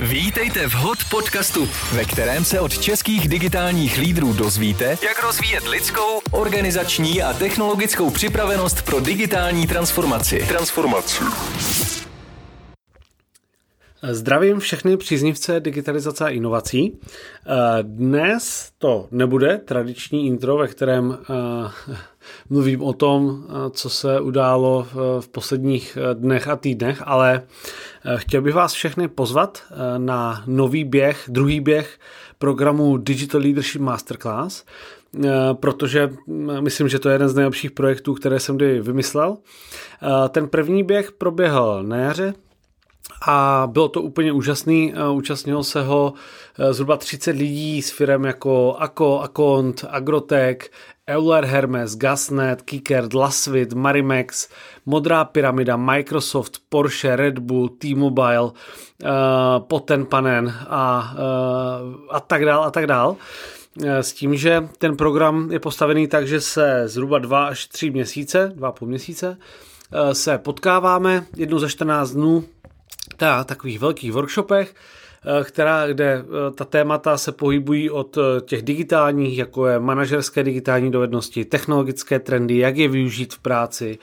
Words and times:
Vítejte 0.00 0.68
v 0.68 0.74
HOT 0.74 0.98
podcastu, 1.10 1.68
ve 1.92 2.04
kterém 2.04 2.44
se 2.44 2.60
od 2.60 2.78
českých 2.78 3.28
digitálních 3.28 3.98
lídrů 3.98 4.32
dozvíte, 4.32 4.98
jak 5.02 5.22
rozvíjet 5.22 5.68
lidskou, 5.68 6.20
organizační 6.30 7.22
a 7.22 7.32
technologickou 7.32 8.10
připravenost 8.10 8.82
pro 8.82 9.00
digitální 9.00 9.66
transformaci. 9.66 10.44
Transformaci. 10.48 11.24
Zdravím 14.02 14.60
všechny 14.60 14.96
příznivce 14.96 15.60
digitalizace 15.60 16.24
a 16.24 16.28
inovací. 16.28 16.98
Dnes 17.82 18.72
to 18.78 19.08
nebude 19.10 19.58
tradiční 19.58 20.26
intro, 20.26 20.56
ve 20.56 20.68
kterém 20.68 21.18
eh, 21.20 21.94
mluvím 22.50 22.82
o 22.82 22.92
tom, 22.92 23.44
eh, 23.48 23.70
co 23.70 23.90
se 23.90 24.20
událo 24.20 24.86
v 25.20 25.28
posledních 25.28 25.98
eh, 26.00 26.14
dnech 26.14 26.48
a 26.48 26.56
týdnech, 26.56 27.02
ale 27.04 27.42
chtěl 28.16 28.42
bych 28.42 28.54
vás 28.54 28.72
všechny 28.72 29.08
pozvat 29.08 29.62
na 29.98 30.44
nový 30.46 30.84
běh, 30.84 31.24
druhý 31.28 31.60
běh 31.60 31.98
programu 32.38 32.96
Digital 32.96 33.40
Leadership 33.40 33.82
Masterclass, 33.82 34.64
protože 35.52 36.10
hm, 36.26 36.50
myslím, 36.60 36.88
že 36.88 36.98
to 36.98 37.08
je 37.08 37.14
jeden 37.14 37.28
z 37.28 37.34
nejlepších 37.34 37.70
projektů, 37.70 38.14
které 38.14 38.40
jsem 38.40 38.56
kdy 38.56 38.80
vymyslel. 38.80 39.36
Ten 40.28 40.48
první 40.48 40.82
běh 40.82 41.12
proběhl 41.12 41.82
na 41.82 41.96
jaře 41.96 42.34
a 43.22 43.68
bylo 43.72 43.88
to 43.88 44.02
úplně 44.02 44.32
úžasný. 44.32 44.94
Účastnilo 45.12 45.64
se 45.64 45.82
ho 45.82 46.12
e, 46.58 46.72
zhruba 46.72 46.96
30 46.96 47.30
lidí 47.30 47.82
s 47.82 47.90
firem 47.90 48.24
jako 48.24 48.76
Ako, 48.78 49.20
Akont, 49.20 49.84
Agrotech, 49.90 50.70
Euler 51.08 51.44
Hermes, 51.44 51.96
Gasnet, 51.96 52.62
Kicker, 52.62 53.08
Lasvit, 53.14 53.72
Marimex, 53.72 54.48
Modrá 54.86 55.24
pyramida, 55.24 55.76
Microsoft, 55.76 56.52
Porsche, 56.68 57.16
Red 57.16 57.38
Bull, 57.38 57.68
T-Mobile, 57.68 58.42
uh, 58.42 58.50
Poten 59.58 60.06
Panen 60.06 60.54
a, 60.68 61.14
a 62.10 62.20
tak 62.20 62.44
dál 62.44 62.64
a 62.64 62.70
tak 62.70 62.86
dál. 62.86 63.16
S 63.84 64.12
tím, 64.12 64.36
že 64.36 64.68
ten 64.78 64.96
program 64.96 65.52
je 65.52 65.60
postavený 65.60 66.08
tak, 66.08 66.28
že 66.28 66.40
se 66.40 66.82
zhruba 66.86 67.18
dva 67.18 67.46
až 67.46 67.66
tři 67.66 67.90
měsíce, 67.90 68.52
dva 68.54 68.72
půl 68.72 68.88
měsíce, 68.88 69.38
se 70.12 70.38
potkáváme 70.38 71.24
jednou 71.36 71.58
za 71.58 71.68
14 71.68 72.10
dnů 72.10 72.44
ta, 73.16 73.44
takových 73.44 73.78
velkých 73.78 74.12
workshopech, 74.12 74.74
eh, 75.40 75.44
která, 75.44 75.86
kde 75.86 76.24
eh, 76.24 76.50
ta 76.50 76.64
témata 76.64 77.18
se 77.18 77.32
pohybují 77.32 77.90
od 77.90 78.18
eh, 78.18 78.40
těch 78.40 78.62
digitálních, 78.62 79.38
jako 79.38 79.66
je 79.66 79.78
manažerské 79.78 80.42
digitální 80.42 80.90
dovednosti, 80.90 81.44
technologické 81.44 82.18
trendy, 82.18 82.58
jak 82.58 82.76
je 82.76 82.88
využít 82.88 83.34
v 83.34 83.38
práci, 83.38 83.98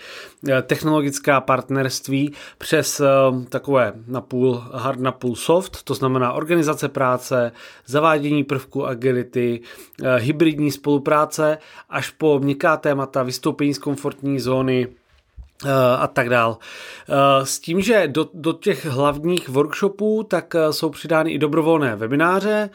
technologická 0.61 1.42
partnerství 1.42 2.33
přes 2.58 3.02
takové 3.50 3.94
napůl 4.08 4.64
hard, 4.73 5.00
napůl 5.00 5.36
soft, 5.36 5.83
to 5.83 5.94
znamená 5.94 6.33
organizace 6.33 6.89
práce, 6.89 7.52
zavádění 7.86 8.44
prvku 8.44 8.86
agility, 8.86 9.61
hybridní 10.17 10.72
spolupráce, 10.72 11.58
až 11.89 12.09
po 12.09 12.39
měkká 12.39 12.77
témata, 12.77 13.23
vystoupení 13.23 13.73
z 13.73 13.80
komfortní 13.80 14.39
zóny, 14.39 14.88
a 15.97 16.08
tak 16.08 16.30
dál. 16.30 16.58
Eh, 17.09 17.45
s 17.45 17.59
tím, 17.59 17.81
že 17.81 18.08
do, 18.08 18.30
do 18.33 18.53
těch 18.53 18.86
hlavních 18.86 19.50
workshopů 19.50 20.23
tak 20.23 20.55
eh, 20.55 20.73
jsou 20.73 20.89
přidány 20.89 21.31
i 21.31 21.38
dobrovolné 21.38 21.95
webináře 21.95 22.70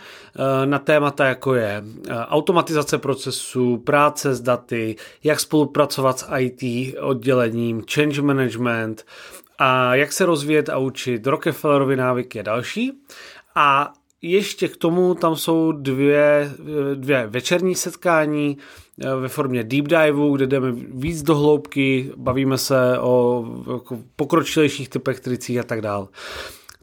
na 0.65 0.79
témata 0.79 1.27
jako 1.27 1.55
je 1.55 1.83
automatizace 2.29 2.99
procesů, 2.99 3.77
práce 3.77 4.35
s 4.35 4.41
daty, 4.41 4.97
jak 5.25 5.41
spolupracovat 5.41 6.19
s 6.19 6.27
IT 6.39 6.95
oddělením, 7.01 7.83
change 7.95 8.23
management 8.23 9.05
a 9.59 9.95
jak 9.95 10.13
se 10.13 10.27
rozvíjet 10.27 10.69
a 10.69 10.79
učit 10.79 11.27
Rockefellerovy 11.27 11.97
návyky 11.97 12.41
a 12.41 12.43
další. 12.43 12.93
A 13.55 13.93
ještě 14.23 14.69
k 14.69 14.77
tomu 14.77 15.15
tam 15.15 15.37
jsou 15.37 15.73
dvě, 15.73 16.51
dvě 16.95 17.27
večerní 17.27 17.75
setkání 17.75 18.59
eh, 18.59 18.88
ve 19.21 19.29
formě 19.29 19.65
deep 19.65 19.89
diveu, 19.89 20.37
kde 20.37 20.47
jdeme 20.47 20.73
víc 20.73 21.23
do 21.23 21.37
hloubky, 21.37 22.13
bavíme 22.17 22.59
se 22.59 22.99
o 23.01 23.45
jako 23.73 23.99
pokročilejších 24.17 24.89
typech 24.89 25.21
tricí 25.21 25.61
a 25.61 25.63
tak 25.63 25.81
dál. 25.81 26.09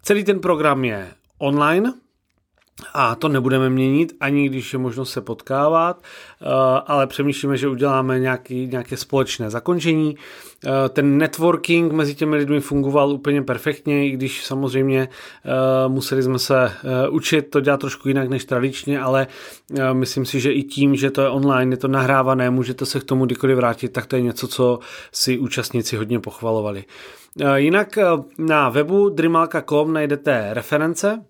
Celý 0.02 0.24
ten 0.24 0.40
program 0.40 0.86
je 0.86 1.08
online, 1.38 1.94
a 2.94 3.16
to 3.16 3.28
nebudeme 3.28 3.70
měnit, 3.70 4.14
ani 4.20 4.50
když 4.50 4.74
je 4.74 4.80
možnost 4.80 5.12
se 5.12 5.22
potkávat, 5.22 6.04
eh, 6.42 6.46
ale 6.88 7.08
přemýšlíme, 7.08 7.58
že 7.58 7.68
uděláme 7.68 8.20
nějaký, 8.20 8.68
nějaké 8.68 8.98
společné 8.98 9.50
zakončení. 9.50 10.18
Eh, 10.66 10.90
ten 10.90 11.18
networking 11.18 11.92
mezi 11.92 12.16
těmi 12.16 12.36
lidmi 12.36 12.60
fungoval 12.60 13.12
úplně 13.12 13.42
perfektně, 13.42 14.08
i 14.08 14.12
když 14.12 14.46
samozřejmě 14.46 15.10
eh, 15.46 15.50
museli 15.88 16.24
jsme 16.24 16.40
se 16.40 16.72
učit 17.10 17.42
to 17.42 17.60
dělat 17.60 17.80
trošku 17.80 18.08
jinak 18.08 18.30
než 18.30 18.46
tradičně, 18.46 19.00
ale 19.00 19.28
myslím 19.94 20.26
si, 20.26 20.40
že 20.40 20.52
i 20.52 20.64
tím, 20.64 20.96
že 20.96 21.12
to 21.12 21.22
je 21.22 21.30
online, 21.30 21.74
je 21.74 21.78
to 21.78 21.88
nahrávané, 21.88 22.50
můžete 22.50 22.86
se 22.86 23.00
k 23.00 23.04
tomu 23.04 23.26
kdykoliv 23.26 23.58
vrátit, 23.58 23.90
tak 23.90 24.06
to 24.06 24.16
je 24.16 24.22
něco, 24.22 24.48
co 24.48 24.80
si 25.12 25.38
účastníci 25.40 25.98
hodně 25.98 26.20
pochvalovali. 26.20 26.84
Jinak 27.56 27.98
na 28.38 28.70
webu 28.70 29.10
drimalka.com 29.10 29.94
najdete 29.94 30.50
reference, 30.52 31.26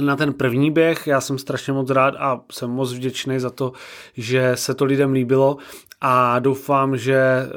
na 0.00 0.16
ten 0.16 0.32
první 0.32 0.70
běh. 0.70 1.06
Já 1.06 1.20
jsem 1.20 1.38
strašně 1.38 1.72
moc 1.72 1.90
rád 1.90 2.14
a 2.18 2.40
jsem 2.52 2.70
moc 2.70 2.92
vděčný 2.92 3.38
za 3.38 3.50
to, 3.50 3.72
že 4.16 4.52
se 4.54 4.74
to 4.74 4.84
lidem 4.84 5.12
líbilo 5.12 5.56
a 6.00 6.38
doufám, 6.38 6.96
že 6.96 7.16
eh, 7.16 7.48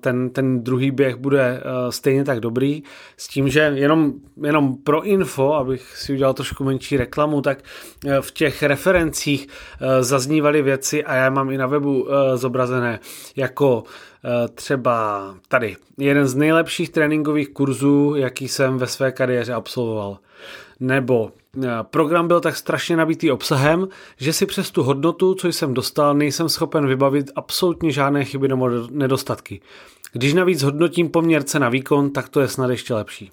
ten, 0.00 0.30
ten 0.30 0.64
druhý 0.64 0.90
běh 0.90 1.16
bude 1.16 1.60
eh, 1.60 1.92
stejně 1.92 2.24
tak 2.24 2.40
dobrý. 2.40 2.82
S 3.16 3.28
tím, 3.28 3.48
že 3.48 3.60
jenom, 3.74 4.12
jenom 4.42 4.76
pro 4.76 5.02
info, 5.02 5.54
abych 5.54 5.96
si 5.96 6.12
udělal 6.12 6.34
trošku 6.34 6.64
menší 6.64 6.96
reklamu, 6.96 7.40
tak 7.40 7.58
eh, 8.06 8.20
v 8.20 8.30
těch 8.30 8.62
referencích 8.62 9.48
zaznívaly 10.00 10.62
věci 10.62 11.04
a 11.04 11.14
já 11.14 11.30
mám 11.30 11.50
i 11.50 11.58
na 11.58 11.66
webu 11.66 12.08
zobrazené 12.34 13.00
jako 13.36 13.84
třeba 14.54 15.34
tady 15.48 15.76
jeden 15.98 16.26
z 16.26 16.34
nejlepších 16.34 16.90
tréninkových 16.90 17.48
kurzů, 17.48 18.14
jaký 18.16 18.48
jsem 18.48 18.78
ve 18.78 18.86
své 18.86 19.12
kariéře 19.12 19.52
absolvoval. 19.52 20.18
Nebo 20.80 21.30
program 21.82 22.28
byl 22.28 22.40
tak 22.40 22.56
strašně 22.56 22.96
nabitý 22.96 23.30
obsahem, 23.30 23.88
že 24.16 24.32
si 24.32 24.46
přes 24.46 24.70
tu 24.70 24.82
hodnotu, 24.82 25.34
co 25.34 25.48
jsem 25.48 25.74
dostal, 25.74 26.14
nejsem 26.14 26.48
schopen 26.48 26.86
vybavit 26.86 27.30
absolutně 27.36 27.90
žádné 27.90 28.24
chyby 28.24 28.48
nebo 28.48 28.70
nedostatky. 28.90 29.60
Když 30.12 30.34
navíc 30.34 30.62
hodnotím 30.62 31.10
poměrce 31.10 31.58
na 31.58 31.68
výkon, 31.68 32.10
tak 32.10 32.28
to 32.28 32.40
je 32.40 32.48
snad 32.48 32.70
ještě 32.70 32.94
lepší. 32.94 33.32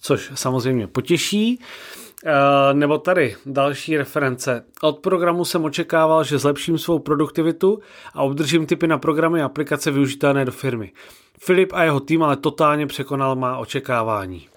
Což 0.00 0.30
samozřejmě 0.34 0.86
potěší. 0.86 1.60
Eh, 2.26 2.74
nebo 2.74 2.98
tady 2.98 3.36
další 3.46 3.96
reference. 3.96 4.64
Od 4.82 4.98
programu 4.98 5.44
jsem 5.44 5.64
očekával, 5.64 6.24
že 6.24 6.38
zlepším 6.38 6.78
svou 6.78 6.98
produktivitu 6.98 7.78
a 8.14 8.22
obdržím 8.22 8.66
typy 8.66 8.86
na 8.86 8.98
programy 8.98 9.42
a 9.42 9.46
aplikace 9.46 9.90
využitelné 9.90 10.44
do 10.44 10.52
firmy. 10.52 10.92
Filip 11.38 11.72
a 11.72 11.84
jeho 11.84 12.00
tým 12.00 12.22
ale 12.22 12.36
totálně 12.36 12.86
překonal 12.86 13.36
má 13.36 13.58
očekávání. 13.58 14.48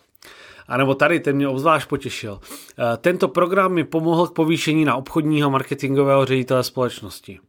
A 0.70 0.78
nebo 0.78 0.96
tady, 0.96 1.20
ten 1.20 1.36
mě 1.36 1.48
obzvlášť 1.48 1.90
potěšil. 1.90 2.40
Eh, 2.44 2.98
tento 2.98 3.28
program 3.28 3.74
mi 3.74 3.84
pomohl 3.84 4.28
k 4.28 4.34
povýšení 4.34 4.86
na 4.86 4.96
obchodního 4.96 5.50
marketingového 5.50 6.26
ředitele 6.26 6.64
společnosti. 6.64 7.40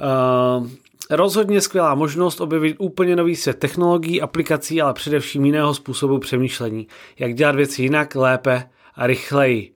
Eh, 0.00 1.16
rozhodně 1.16 1.60
skvělá 1.60 1.94
možnost 1.94 2.40
objevit 2.40 2.76
úplně 2.78 3.16
nový 3.16 3.36
svět 3.36 3.58
technologií, 3.58 4.20
aplikací, 4.20 4.82
ale 4.82 4.94
především 4.94 5.44
jiného 5.44 5.74
způsobu 5.74 6.18
přemýšlení. 6.18 6.88
Jak 7.18 7.34
dělat 7.34 7.54
věci 7.54 7.82
jinak, 7.82 8.14
lépe 8.14 8.68
a 8.94 9.06
rychleji. 9.06 9.72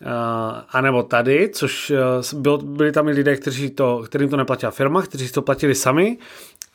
Uh, 0.00 0.12
a 0.68 0.80
nebo 0.80 1.02
tady, 1.02 1.50
což 1.52 1.90
uh, 2.34 2.40
byl, 2.40 2.58
byli 2.58 2.92
tam 2.92 3.08
i 3.08 3.12
lidé, 3.12 3.36
kteří 3.36 3.70
to, 3.70 4.02
kterým 4.06 4.28
to 4.28 4.36
neplatila 4.36 4.70
firma, 4.72 5.02
kteří 5.02 5.32
to 5.32 5.42
platili 5.42 5.74
sami 5.74 6.18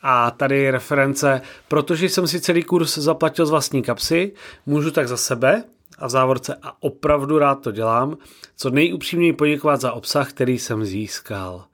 a 0.02 0.30
tady 0.30 0.58
je 0.58 0.70
reference, 0.70 1.40
protože 1.68 2.08
jsem 2.08 2.26
si 2.26 2.40
celý 2.40 2.62
kurz 2.62 2.98
zaplatil 2.98 3.46
z 3.46 3.50
vlastní 3.50 3.82
kapsy, 3.82 4.32
můžu 4.66 4.90
tak 4.90 5.08
za 5.08 5.16
sebe 5.16 5.64
a 5.98 6.06
v 6.06 6.10
závorce 6.10 6.56
a 6.62 6.82
opravdu 6.82 7.38
rád 7.38 7.54
to 7.54 7.72
dělám, 7.72 8.16
co 8.56 8.70
nejupřímněji 8.70 9.32
poděkovat 9.32 9.80
za 9.80 9.92
obsah, 9.92 10.30
který 10.30 10.58
jsem 10.58 10.84
získal. 10.84 11.64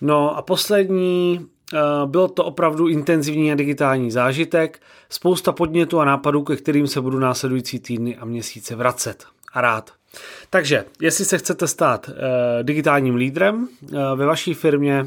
No 0.00 0.36
a 0.36 0.42
poslední, 0.42 1.46
eh, 1.74 1.78
bylo 2.06 2.28
to 2.28 2.44
opravdu 2.44 2.88
intenzivní 2.88 3.52
a 3.52 3.54
digitální 3.54 4.10
zážitek, 4.10 4.82
spousta 5.08 5.52
podnětů 5.52 6.00
a 6.00 6.04
nápadů, 6.04 6.42
ke 6.42 6.56
kterým 6.56 6.86
se 6.86 7.00
budu 7.00 7.18
následující 7.18 7.78
týdny 7.78 8.16
a 8.16 8.24
měsíce 8.24 8.76
vracet. 8.76 9.24
A 9.52 9.60
rád. 9.60 9.90
Takže, 10.50 10.84
jestli 11.00 11.24
se 11.24 11.38
chcete 11.38 11.68
stát 11.68 12.08
e, 12.08 12.62
digitálním 12.62 13.14
lídrem 13.14 13.68
e, 13.82 14.16
ve 14.16 14.26
vaší 14.26 14.54
firmě, 14.54 15.06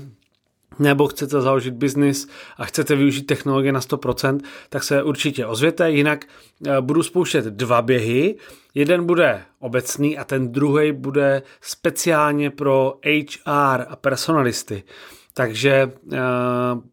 nebo 0.80 1.08
chcete 1.08 1.42
založit 1.42 1.74
biznis 1.74 2.28
a 2.58 2.66
chcete 2.66 2.96
využít 2.96 3.22
technologie 3.22 3.72
na 3.72 3.80
100%, 3.80 4.40
tak 4.70 4.84
se 4.84 5.04
určitě 5.04 5.46
ozvěte, 5.46 5.92
jinak 5.92 6.26
eh, 6.68 6.82
budu 6.82 7.04
spouštět 7.04 7.46
dva 7.46 7.82
běhy. 7.82 8.36
Jeden 8.74 9.06
bude 9.06 9.42
obecný 9.60 10.18
a 10.18 10.24
ten 10.24 10.52
druhý 10.52 10.92
bude 10.92 11.42
speciálně 11.62 12.50
pro 12.50 12.94
HR 13.06 13.86
a 13.88 13.96
personalisty. 13.96 14.84
Takže 15.34 15.92
eh, 16.14 16.18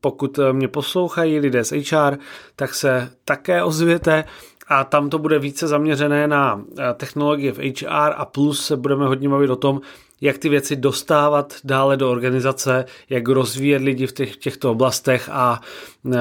pokud 0.01 0.39
mě 0.53 0.69
poslouchají 0.69 1.39
lidé 1.39 1.65
z 1.65 1.73
HR, 1.73 2.17
tak 2.57 2.75
se 2.75 3.11
také 3.25 3.63
ozvěte 3.63 4.25
a 4.69 4.85
tam 4.85 5.11
to 5.11 5.19
bude 5.19 5.39
více 5.39 5.67
zaměřené 5.69 6.29
na 6.29 6.63
eh, 6.79 6.95
technologie 6.95 7.53
v 7.53 7.59
HR 7.59 8.13
a 8.17 8.25
plus 8.25 8.67
se 8.67 8.77
budeme 8.77 9.07
hodně 9.07 9.29
bavit 9.29 9.51
o 9.51 9.57
tom, 9.57 9.81
jak 10.21 10.39
ty 10.39 10.49
věci 10.49 10.77
dostávat 10.77 11.55
dále 11.65 11.97
do 11.97 12.11
organizace, 12.11 12.85
jak 13.11 13.29
rozvíjet 13.29 13.83
lidi 13.83 14.07
v 14.07 14.13
těch, 14.13 14.37
těchto 14.37 14.71
oblastech 14.71 15.29
a 15.33 15.61
uh, 16.03 16.13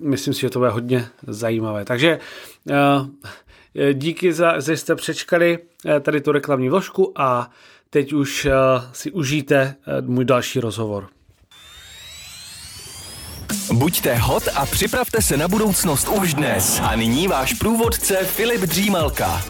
myslím 0.00 0.34
si, 0.34 0.40
že 0.40 0.50
to 0.50 0.58
bude 0.58 0.70
hodně 0.70 1.06
zajímavé. 1.26 1.84
Takže 1.84 2.18
uh, 2.70 3.06
díky 3.92 4.32
za, 4.32 4.60
že 4.60 4.76
jste 4.76 4.94
přečkali 4.94 5.58
tady 6.00 6.20
tu 6.20 6.32
reklamní 6.32 6.68
vložku 6.68 7.12
a 7.16 7.50
teď 7.90 8.12
už 8.12 8.44
uh, 8.44 8.52
si 8.92 9.10
užijte 9.10 9.74
můj 10.00 10.24
další 10.24 10.60
rozhovor. 10.60 11.08
Buďte 13.72 14.14
hot 14.14 14.42
a 14.56 14.66
připravte 14.66 15.22
se 15.22 15.36
na 15.36 15.48
budoucnost 15.48 16.08
už 16.08 16.34
dnes. 16.34 16.80
A 16.82 16.96
nyní 16.96 17.28
váš 17.28 17.54
průvodce 17.54 18.16
Filip 18.16 18.60
Dřímalka. 18.60 19.40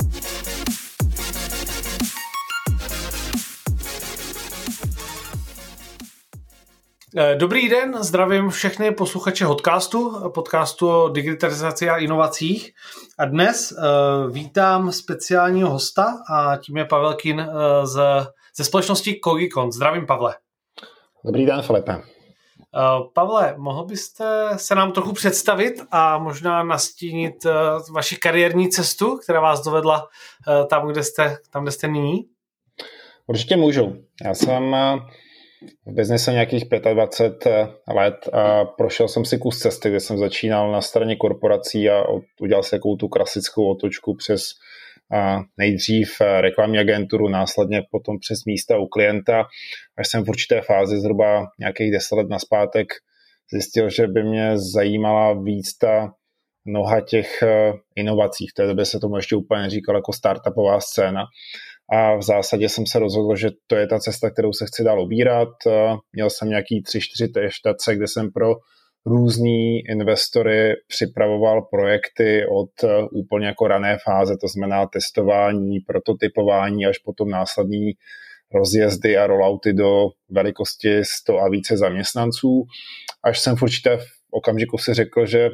Eh, 7.16 7.34
dobrý 7.36 7.68
den, 7.68 7.94
zdravím 8.00 8.50
všechny 8.50 8.90
posluchače 8.90 9.46
podcastu, 9.46 10.30
podcastu 10.34 10.88
o 10.88 11.08
digitalizaci 11.08 11.88
a 11.88 11.96
inovacích. 11.96 12.72
A 13.18 13.24
dnes 13.24 13.72
uh, 13.72 14.32
vítám 14.32 14.92
speciálního 14.92 15.70
hosta 15.70 16.04
a 16.32 16.56
tím 16.56 16.76
je 16.76 16.84
Pavel 16.84 17.14
Kin 17.14 17.40
uh, 17.40 17.46
z, 17.84 18.00
ze 18.56 18.64
společnosti 18.64 19.14
Kogikon. 19.14 19.72
Zdravím, 19.72 20.06
Pavle. 20.06 20.34
Dobrý 21.24 21.46
den, 21.46 21.62
Filipe. 21.62 22.19
Eh, 22.76 23.04
Pavle, 23.12 23.54
mohl 23.56 23.84
byste 23.84 24.48
se 24.56 24.74
nám 24.74 24.92
trochu 24.92 25.12
představit 25.12 25.74
a 25.90 26.18
možná 26.18 26.62
nastínit 26.62 27.46
eh, 27.46 27.52
vaši 27.92 28.16
kariérní 28.16 28.68
cestu, 28.68 29.16
která 29.16 29.40
vás 29.40 29.64
dovedla 29.64 30.08
eh, 30.48 30.66
tam, 30.66 30.88
kde 30.88 31.04
jste, 31.04 31.36
tam, 31.52 31.62
kde 31.62 31.72
jste 31.72 31.88
nyní? 31.88 32.24
Určitě 33.26 33.56
můžu. 33.56 33.96
Já 34.24 34.34
jsem 34.34 34.76
v 35.86 35.92
biznise 35.92 36.32
nějakých 36.32 36.64
25 36.92 37.68
let 37.88 38.28
a 38.32 38.64
prošel 38.64 39.08
jsem 39.08 39.24
si 39.24 39.38
kus 39.38 39.58
cesty, 39.58 39.88
kde 39.88 40.00
jsem 40.00 40.18
začínal 40.18 40.72
na 40.72 40.80
straně 40.80 41.16
korporací 41.16 41.90
a 41.90 42.04
udělal 42.40 42.62
si 42.62 42.70
takovou 42.70 42.96
tu 42.96 43.08
klasickou 43.08 43.70
otočku 43.70 44.14
přes 44.14 44.50
nejdřív 45.58 46.20
reklamní 46.40 46.78
agenturu, 46.78 47.28
následně 47.28 47.82
potom 47.90 48.18
přes 48.18 48.38
místa 48.46 48.78
u 48.78 48.86
klienta, 48.86 49.44
až 49.98 50.08
jsem 50.08 50.24
v 50.24 50.28
určité 50.28 50.60
fázi 50.60 51.00
zhruba 51.00 51.46
nějakých 51.58 51.92
deset 51.92 52.14
let 52.16 52.26
naspátek 52.30 52.86
zjistil, 53.52 53.90
že 53.90 54.06
by 54.06 54.22
mě 54.22 54.58
zajímala 54.58 55.42
víc 55.42 55.76
ta 55.78 56.12
noha 56.66 57.00
těch 57.00 57.42
e, 57.42 57.72
inovací. 57.96 58.46
V 58.46 58.54
té 58.54 58.66
době 58.66 58.84
se 58.84 58.98
tomu 58.98 59.16
ještě 59.16 59.36
úplně 59.36 59.62
neříkalo 59.62 59.98
jako 59.98 60.12
startupová 60.12 60.80
scéna. 60.80 61.24
A 61.92 62.16
v 62.16 62.22
zásadě 62.22 62.68
jsem 62.68 62.86
se 62.86 62.98
rozhodl, 62.98 63.36
že 63.36 63.50
to 63.66 63.76
je 63.76 63.86
ta 63.86 63.98
cesta, 63.98 64.30
kterou 64.30 64.52
se 64.52 64.66
chci 64.66 64.84
dál 64.84 65.00
obírat. 65.00 65.48
E, 65.66 65.70
měl 66.12 66.30
jsem 66.30 66.48
nějaký 66.48 66.82
tři, 66.82 67.00
čtyři 67.00 67.32
štace, 67.48 67.96
kde 67.96 68.08
jsem 68.08 68.32
pro 68.32 68.54
různý 69.06 69.80
investory 69.80 70.74
připravoval 70.88 71.62
projekty 71.62 72.46
od 72.46 72.84
eh, 72.84 73.02
úplně 73.12 73.46
jako 73.46 73.68
rané 73.68 73.98
fáze, 74.04 74.36
to 74.40 74.48
znamená 74.48 74.86
testování, 74.86 75.80
prototypování 75.80 76.86
až 76.86 76.98
potom 76.98 77.30
následný 77.30 77.92
rozjezdy 78.54 79.16
a 79.16 79.26
rollouty 79.26 79.72
do 79.72 80.08
velikosti 80.30 81.04
100 81.04 81.38
a 81.38 81.48
více 81.48 81.76
zaměstnanců, 81.76 82.64
až 83.24 83.40
jsem 83.40 83.56
v 83.56 83.62
určité 83.62 83.98
okamžiku 84.30 84.78
si 84.78 84.94
řekl, 84.94 85.26
že 85.26 85.50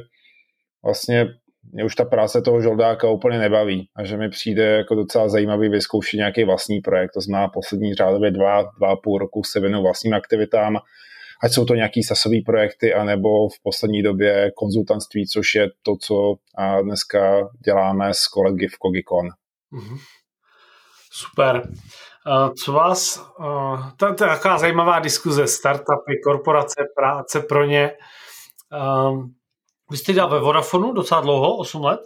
vlastně 0.85 1.27
mě 1.73 1.85
už 1.85 1.95
ta 1.95 2.05
práce 2.05 2.43
toho 2.43 2.61
žoldáka 2.61 3.11
úplně 3.11 3.39
nebaví 3.39 3.89
a 3.97 4.05
že 4.05 4.17
mi 4.17 4.29
přijde 4.29 4.65
jako 4.65 4.95
docela 4.95 5.29
zajímavý 5.29 5.69
vyzkoušet 5.69 6.17
nějaký 6.17 6.45
vlastní 6.45 6.81
projekt. 6.81 7.13
To 7.15 7.21
znamená 7.21 7.49
poslední 7.49 7.95
řádově 7.95 8.31
dva, 8.31 8.63
dva 8.79 8.93
a 8.93 8.97
půl 8.97 9.19
roku 9.19 9.43
se 9.45 9.61
věnu 9.61 9.83
vlastním 9.83 10.15
aktivitám 10.15 10.77
ať 11.43 11.53
jsou 11.53 11.65
to 11.65 11.75
nějaký 11.75 12.03
sasové 12.03 12.37
projekty, 12.47 12.95
anebo 12.95 13.49
v 13.49 13.63
poslední 13.63 14.03
době 14.03 14.51
konzultantství, 14.57 15.27
což 15.27 15.55
je 15.55 15.71
to, 15.83 15.97
co 15.97 16.35
dneska 16.83 17.49
děláme 17.65 18.15
s 18.15 18.27
kolegy 18.27 18.69
v 18.69 18.79
Kogikon. 18.79 19.29
Mm-hmm. 19.73 19.99
Super. 21.13 21.69
Co 22.65 22.73
vás, 22.73 23.31
to 23.97 24.07
je 24.07 24.15
taková 24.15 24.59
zajímavá 24.59 24.99
diskuze, 24.99 25.47
startupy, 25.47 26.21
korporace, 26.25 26.85
práce 26.97 27.41
pro 27.41 27.65
ně. 27.65 27.93
Vy 29.91 29.97
jste 29.97 30.13
dělal 30.13 30.31
ve 30.31 30.41
Vodafonu 30.41 30.93
docela 30.93 31.21
dlouho, 31.21 31.57
8 31.57 31.85
let. 31.85 32.01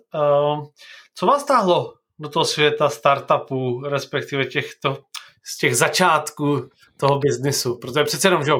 Co 1.14 1.26
vás 1.26 1.44
táhlo 1.44 1.94
do 2.18 2.28
toho 2.28 2.44
světa 2.44 2.88
startupů, 2.88 3.82
respektive 3.88 4.44
těchto, 4.44 4.98
z 5.44 5.58
těch 5.58 5.76
začátků 5.76 6.68
toho 7.00 7.18
biznisu. 7.18 7.78
Protože 7.78 8.04
přece 8.04 8.28
jenom, 8.28 8.44
že 8.44 8.52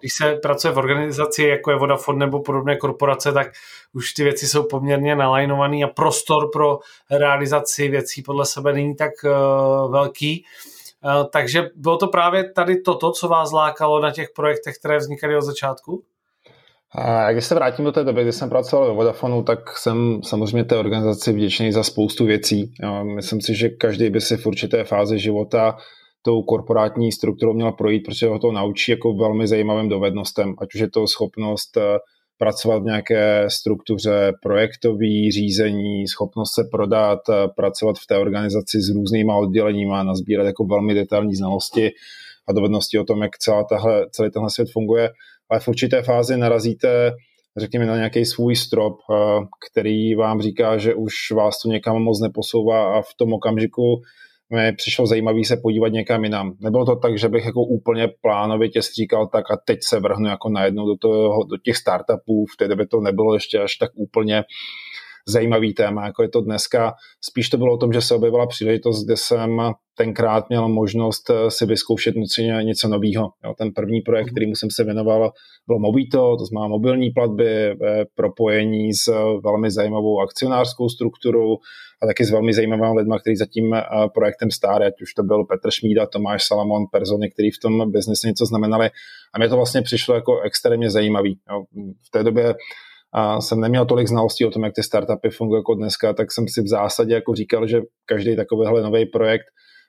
když 0.00 0.12
se 0.12 0.34
pracuje 0.34 0.72
v 0.74 0.78
organizaci, 0.78 1.42
jako 1.42 1.70
je 1.70 1.78
Vodafone 1.78 2.18
nebo 2.18 2.40
podobné 2.40 2.76
korporace, 2.76 3.32
tak 3.32 3.46
už 3.92 4.12
ty 4.12 4.24
věci 4.24 4.48
jsou 4.48 4.62
poměrně 4.62 5.16
nalajnované 5.16 5.76
a 5.84 5.88
prostor 5.88 6.50
pro 6.52 6.78
realizaci 7.10 7.88
věcí 7.88 8.22
podle 8.22 8.46
sebe 8.46 8.72
není 8.72 8.96
tak 8.96 9.12
uh, 9.24 9.92
velký. 9.92 10.44
Uh, 11.04 11.24
takže 11.32 11.70
bylo 11.76 11.96
to 11.96 12.06
právě 12.06 12.52
tady 12.52 12.80
toto, 12.80 13.12
co 13.12 13.28
vás 13.28 13.52
lákalo 13.52 14.00
na 14.00 14.10
těch 14.10 14.28
projektech, 14.36 14.78
které 14.78 14.98
vznikaly 14.98 15.36
od 15.36 15.42
začátku? 15.42 16.02
A 16.94 17.32
když 17.32 17.44
se 17.44 17.54
vrátím 17.54 17.84
do 17.84 17.92
té 17.92 18.04
doby, 18.04 18.22
kdy 18.22 18.32
jsem 18.32 18.48
pracoval 18.48 18.88
ve 18.88 18.94
Vodafonu, 18.94 19.42
tak 19.42 19.78
jsem 19.78 20.20
samozřejmě 20.22 20.64
té 20.64 20.76
organizaci 20.76 21.32
vděčný 21.32 21.72
za 21.72 21.82
spoustu 21.82 22.24
věcí. 22.26 22.72
Myslím 23.02 23.40
si, 23.40 23.54
že 23.54 23.68
každý 23.68 24.10
by 24.10 24.20
si 24.20 24.36
v 24.36 24.46
určité 24.46 24.84
fázi 24.84 25.18
života 25.18 25.76
tou 26.22 26.42
korporátní 26.42 27.12
strukturou 27.12 27.52
měla 27.52 27.72
projít, 27.72 28.00
protože 28.00 28.26
ho 28.26 28.38
to 28.38 28.52
naučí 28.52 28.90
jako 28.90 29.12
velmi 29.12 29.46
zajímavým 29.46 29.88
dovednostem, 29.88 30.54
ať 30.58 30.74
už 30.74 30.80
je 30.80 30.90
to 30.90 31.06
schopnost 31.06 31.76
eh, 31.76 31.98
pracovat 32.38 32.82
v 32.82 32.86
nějaké 32.86 33.44
struktuře 33.48 34.32
projektový, 34.42 35.32
řízení, 35.32 36.08
schopnost 36.08 36.54
se 36.54 36.62
prodat, 36.70 37.18
eh, 37.28 37.48
pracovat 37.56 37.96
v 37.98 38.06
té 38.06 38.18
organizaci 38.18 38.80
s 38.80 38.94
různýma 38.94 39.36
odděleními 39.36 39.92
a 39.92 40.02
nazbírat 40.02 40.46
jako 40.46 40.64
velmi 40.64 40.94
detailní 40.94 41.34
znalosti 41.34 41.90
a 42.48 42.52
dovednosti 42.52 42.98
o 42.98 43.04
tom, 43.04 43.22
jak 43.22 43.38
celá 43.38 43.64
tahle, 43.64 44.06
celý 44.10 44.30
tenhle 44.30 44.50
svět 44.50 44.68
funguje. 44.72 45.10
Ale 45.50 45.60
v 45.60 45.68
určité 45.68 46.02
fázi 46.02 46.36
narazíte 46.36 47.12
řekněme, 47.58 47.86
na 47.86 47.96
nějaký 47.96 48.24
svůj 48.24 48.56
strop, 48.56 48.98
eh, 49.10 49.14
který 49.70 50.14
vám 50.14 50.40
říká, 50.40 50.78
že 50.78 50.94
už 50.94 51.12
vás 51.30 51.58
to 51.58 51.68
někam 51.68 52.02
moc 52.02 52.20
neposouvá 52.20 52.98
a 52.98 53.02
v 53.02 53.14
tom 53.16 53.32
okamžiku 53.32 54.02
mi 54.54 54.72
přišlo 54.72 55.06
zajímavý 55.06 55.44
se 55.44 55.56
podívat 55.62 55.88
někam 55.88 56.24
jinam. 56.24 56.52
Nebylo 56.60 56.84
to 56.84 56.96
tak, 56.96 57.18
že 57.18 57.28
bych 57.28 57.44
jako 57.44 57.62
úplně 57.62 58.08
plánovitě 58.22 58.82
stříkal 58.82 59.26
tak 59.26 59.50
a 59.50 59.56
teď 59.66 59.78
se 59.82 60.00
vrhnu 60.00 60.28
jako 60.28 60.48
najednou 60.48 60.86
do, 60.86 60.96
toho, 60.96 61.44
do 61.44 61.56
těch 61.56 61.76
startupů. 61.76 62.44
V 62.54 62.56
té 62.56 62.68
době 62.68 62.86
to 62.86 63.00
nebylo 63.00 63.34
ještě 63.34 63.58
až 63.58 63.76
tak 63.76 63.90
úplně 63.94 64.44
zajímavý 65.28 65.74
téma, 65.74 66.06
jako 66.06 66.22
je 66.22 66.28
to 66.28 66.40
dneska. 66.40 66.94
Spíš 67.24 67.48
to 67.48 67.56
bylo 67.56 67.74
o 67.74 67.76
tom, 67.76 67.92
že 67.92 68.00
se 68.00 68.14
objevila 68.14 68.46
příležitost, 68.46 69.04
kde 69.04 69.16
jsem 69.16 69.60
tenkrát 69.96 70.48
měl 70.48 70.68
možnost 70.68 71.30
eh, 71.30 71.50
si 71.50 71.66
vyzkoušet 71.66 72.16
nuceně 72.16 72.58
něco 72.62 72.88
nového. 72.88 73.28
ten 73.58 73.72
první 73.72 74.00
projekt, 74.00 74.30
kterým 74.30 74.56
jsem 74.56 74.70
se 74.70 74.84
věnoval, 74.84 75.32
bylo 75.66 75.78
Mobito, 75.78 76.36
to 76.36 76.44
znamená 76.44 76.68
mobilní 76.68 77.10
platby, 77.10 77.76
propojení 78.14 78.94
s 78.94 79.12
velmi 79.44 79.70
zajímavou 79.70 80.20
akcionářskou 80.20 80.88
strukturou 80.88 81.56
a 82.02 82.06
taky 82.06 82.24
s 82.24 82.30
velmi 82.30 82.52
zajímavými 82.52 82.98
lidmi, 82.98 83.14
kteří 83.20 83.36
za 83.36 83.46
tím 83.46 83.74
eh, 83.74 83.82
projektem 84.14 84.50
stáli, 84.50 84.86
ať 84.86 85.02
už 85.02 85.14
to 85.14 85.22
byl 85.22 85.44
Petr 85.44 85.70
Šmída, 85.70 86.06
Tomáš 86.06 86.46
Salamon, 86.46 86.84
persony, 86.92 87.30
který 87.30 87.50
v 87.50 87.58
tom 87.62 87.92
biznesu 87.92 88.26
něco 88.26 88.46
znamenali. 88.46 88.90
A 89.34 89.38
mě 89.38 89.48
to 89.48 89.56
vlastně 89.56 89.82
přišlo 89.82 90.14
jako 90.14 90.40
extrémně 90.40 90.90
zajímavý. 90.90 91.38
V 92.06 92.10
té 92.10 92.24
době 92.24 92.54
a 93.12 93.40
jsem 93.40 93.60
neměl 93.60 93.86
tolik 93.86 94.08
znalostí 94.08 94.44
o 94.44 94.50
tom, 94.50 94.64
jak 94.64 94.74
ty 94.74 94.82
startupy 94.82 95.30
fungují 95.30 95.58
jako 95.58 95.74
dneska, 95.74 96.12
tak 96.12 96.32
jsem 96.32 96.48
si 96.48 96.62
v 96.62 96.68
zásadě 96.68 97.14
jako 97.14 97.34
říkal, 97.34 97.66
že 97.66 97.80
každý 98.06 98.36
takovýhle 98.36 98.82
nový 98.82 99.06
projekt 99.06 99.44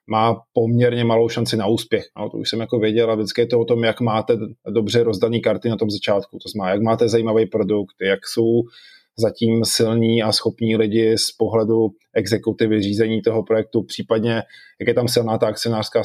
má 0.09 0.41
poměrně 0.53 1.03
malou 1.03 1.29
šanci 1.29 1.57
na 1.57 1.67
úspěch. 1.67 2.03
No, 2.17 2.29
to 2.29 2.37
už 2.37 2.49
jsem 2.49 2.59
jako 2.59 2.79
věděl 2.79 3.11
a 3.11 3.15
vždycky 3.15 3.41
je 3.41 3.47
to 3.47 3.59
o 3.59 3.65
tom, 3.65 3.83
jak 3.83 4.01
máte 4.01 4.37
dobře 4.69 5.03
rozdaný 5.03 5.41
karty 5.41 5.69
na 5.69 5.77
tom 5.77 5.89
začátku. 5.89 6.37
To 6.37 6.49
znamená, 6.49 6.73
jak 6.73 6.81
máte 6.81 7.09
zajímavý 7.09 7.45
produkt, 7.45 7.95
jak 8.01 8.19
jsou 8.27 8.61
zatím 9.19 9.65
silní 9.65 10.23
a 10.23 10.31
schopní 10.31 10.75
lidi 10.75 11.17
z 11.17 11.31
pohledu 11.31 11.87
exekutivy 12.15 12.81
řízení 12.81 13.21
toho 13.21 13.43
projektu, 13.43 13.83
případně 13.83 14.33
jak 14.79 14.87
je 14.87 14.93
tam 14.93 15.07
silná 15.07 15.37
ta 15.37 15.47
akcionářská 15.47 16.01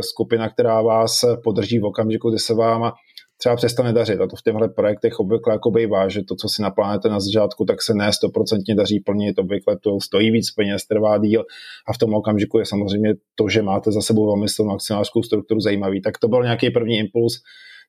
skupina, 0.00 0.48
která 0.48 0.82
vás 0.82 1.24
podrží 1.44 1.78
v 1.78 1.84
okamžiku, 1.84 2.30
kdy 2.30 2.38
se 2.38 2.54
vám 2.54 2.92
třeba 3.40 3.56
přestane 3.56 3.92
dařit. 3.92 4.20
A 4.20 4.26
to 4.26 4.36
v 4.36 4.42
těchto 4.42 4.68
projektech 4.76 5.20
obvykle 5.20 5.52
jako 5.52 5.70
bývá, 5.70 6.08
že 6.08 6.22
to, 6.28 6.34
co 6.36 6.48
si 6.48 6.62
naplánujete 6.62 7.08
na 7.08 7.20
začátku, 7.20 7.64
tak 7.64 7.82
se 7.82 7.94
ne 7.94 8.12
stoprocentně 8.12 8.74
daří 8.74 9.00
plnit. 9.00 9.38
Obvykle 9.38 9.78
to 9.78 10.00
stojí 10.00 10.30
víc 10.30 10.50
peněz, 10.50 10.86
trvá 10.86 11.18
díl 11.18 11.44
a 11.88 11.92
v 11.92 11.98
tom 11.98 12.14
okamžiku 12.14 12.58
je 12.58 12.66
samozřejmě 12.66 13.14
to, 13.34 13.48
že 13.48 13.62
máte 13.62 13.92
za 13.92 14.00
sebou 14.00 14.26
velmi 14.26 14.48
silnou 14.48 14.74
akcionářskou 14.74 15.22
strukturu 15.22 15.60
zajímavý. 15.60 16.02
Tak 16.02 16.18
to 16.18 16.28
byl 16.28 16.42
nějaký 16.42 16.70
první 16.70 16.98
impuls, 16.98 17.32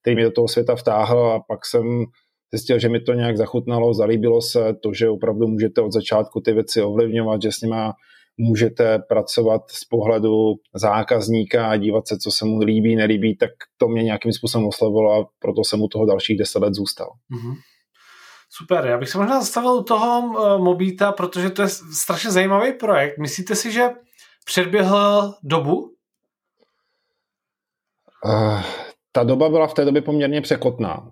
který 0.01 0.15
mě 0.15 0.25
do 0.25 0.31
toho 0.31 0.47
světa 0.47 0.75
vtáhl 0.75 1.19
a 1.19 1.39
pak 1.47 1.65
jsem 1.65 1.83
zjistil, 2.53 2.79
že 2.79 2.89
mi 2.89 2.99
to 2.99 3.13
nějak 3.13 3.37
zachutnalo, 3.37 3.93
zalíbilo 3.93 4.41
se 4.41 4.73
to, 4.83 4.93
že 4.93 5.09
opravdu 5.09 5.47
můžete 5.47 5.81
od 5.81 5.91
začátku 5.91 6.41
ty 6.41 6.53
věci 6.53 6.81
ovlivňovat, 6.81 7.41
že 7.41 7.51
s 7.51 7.61
nima 7.61 7.93
můžete 8.37 8.99
pracovat 8.99 9.61
z 9.71 9.85
pohledu 9.85 10.53
zákazníka 10.75 11.69
a 11.69 11.77
dívat 11.77 12.07
se, 12.07 12.17
co 12.17 12.31
se 12.31 12.45
mu 12.45 12.59
líbí, 12.59 12.95
nelíbí, 12.95 13.37
tak 13.37 13.49
to 13.77 13.87
mě 13.87 14.03
nějakým 14.03 14.33
způsobem 14.33 14.67
oslovilo 14.67 15.13
a 15.13 15.25
proto 15.39 15.63
jsem 15.63 15.81
u 15.81 15.87
toho 15.87 16.05
dalších 16.05 16.37
deset 16.37 16.59
let 16.59 16.73
zůstal. 16.73 17.07
Mm-hmm. 17.07 17.55
Super, 18.51 18.85
já 18.85 18.97
bych 18.97 19.09
se 19.09 19.17
možná 19.17 19.39
zastavil 19.39 19.71
u 19.71 19.83
toho 19.83 20.19
uh, 20.19 20.63
Mobíta, 20.63 21.11
protože 21.11 21.49
to 21.49 21.61
je 21.61 21.67
strašně 21.93 22.31
zajímavý 22.31 22.73
projekt. 22.73 23.17
Myslíte 23.17 23.55
si, 23.55 23.71
že 23.71 23.89
předběhl 24.45 25.33
dobu? 25.43 25.95
Uh, 28.25 28.61
ta 29.11 29.23
doba 29.23 29.49
byla 29.49 29.67
v 29.67 29.73
té 29.73 29.85
době 29.85 30.01
poměrně 30.01 30.41
překotná. 30.41 31.11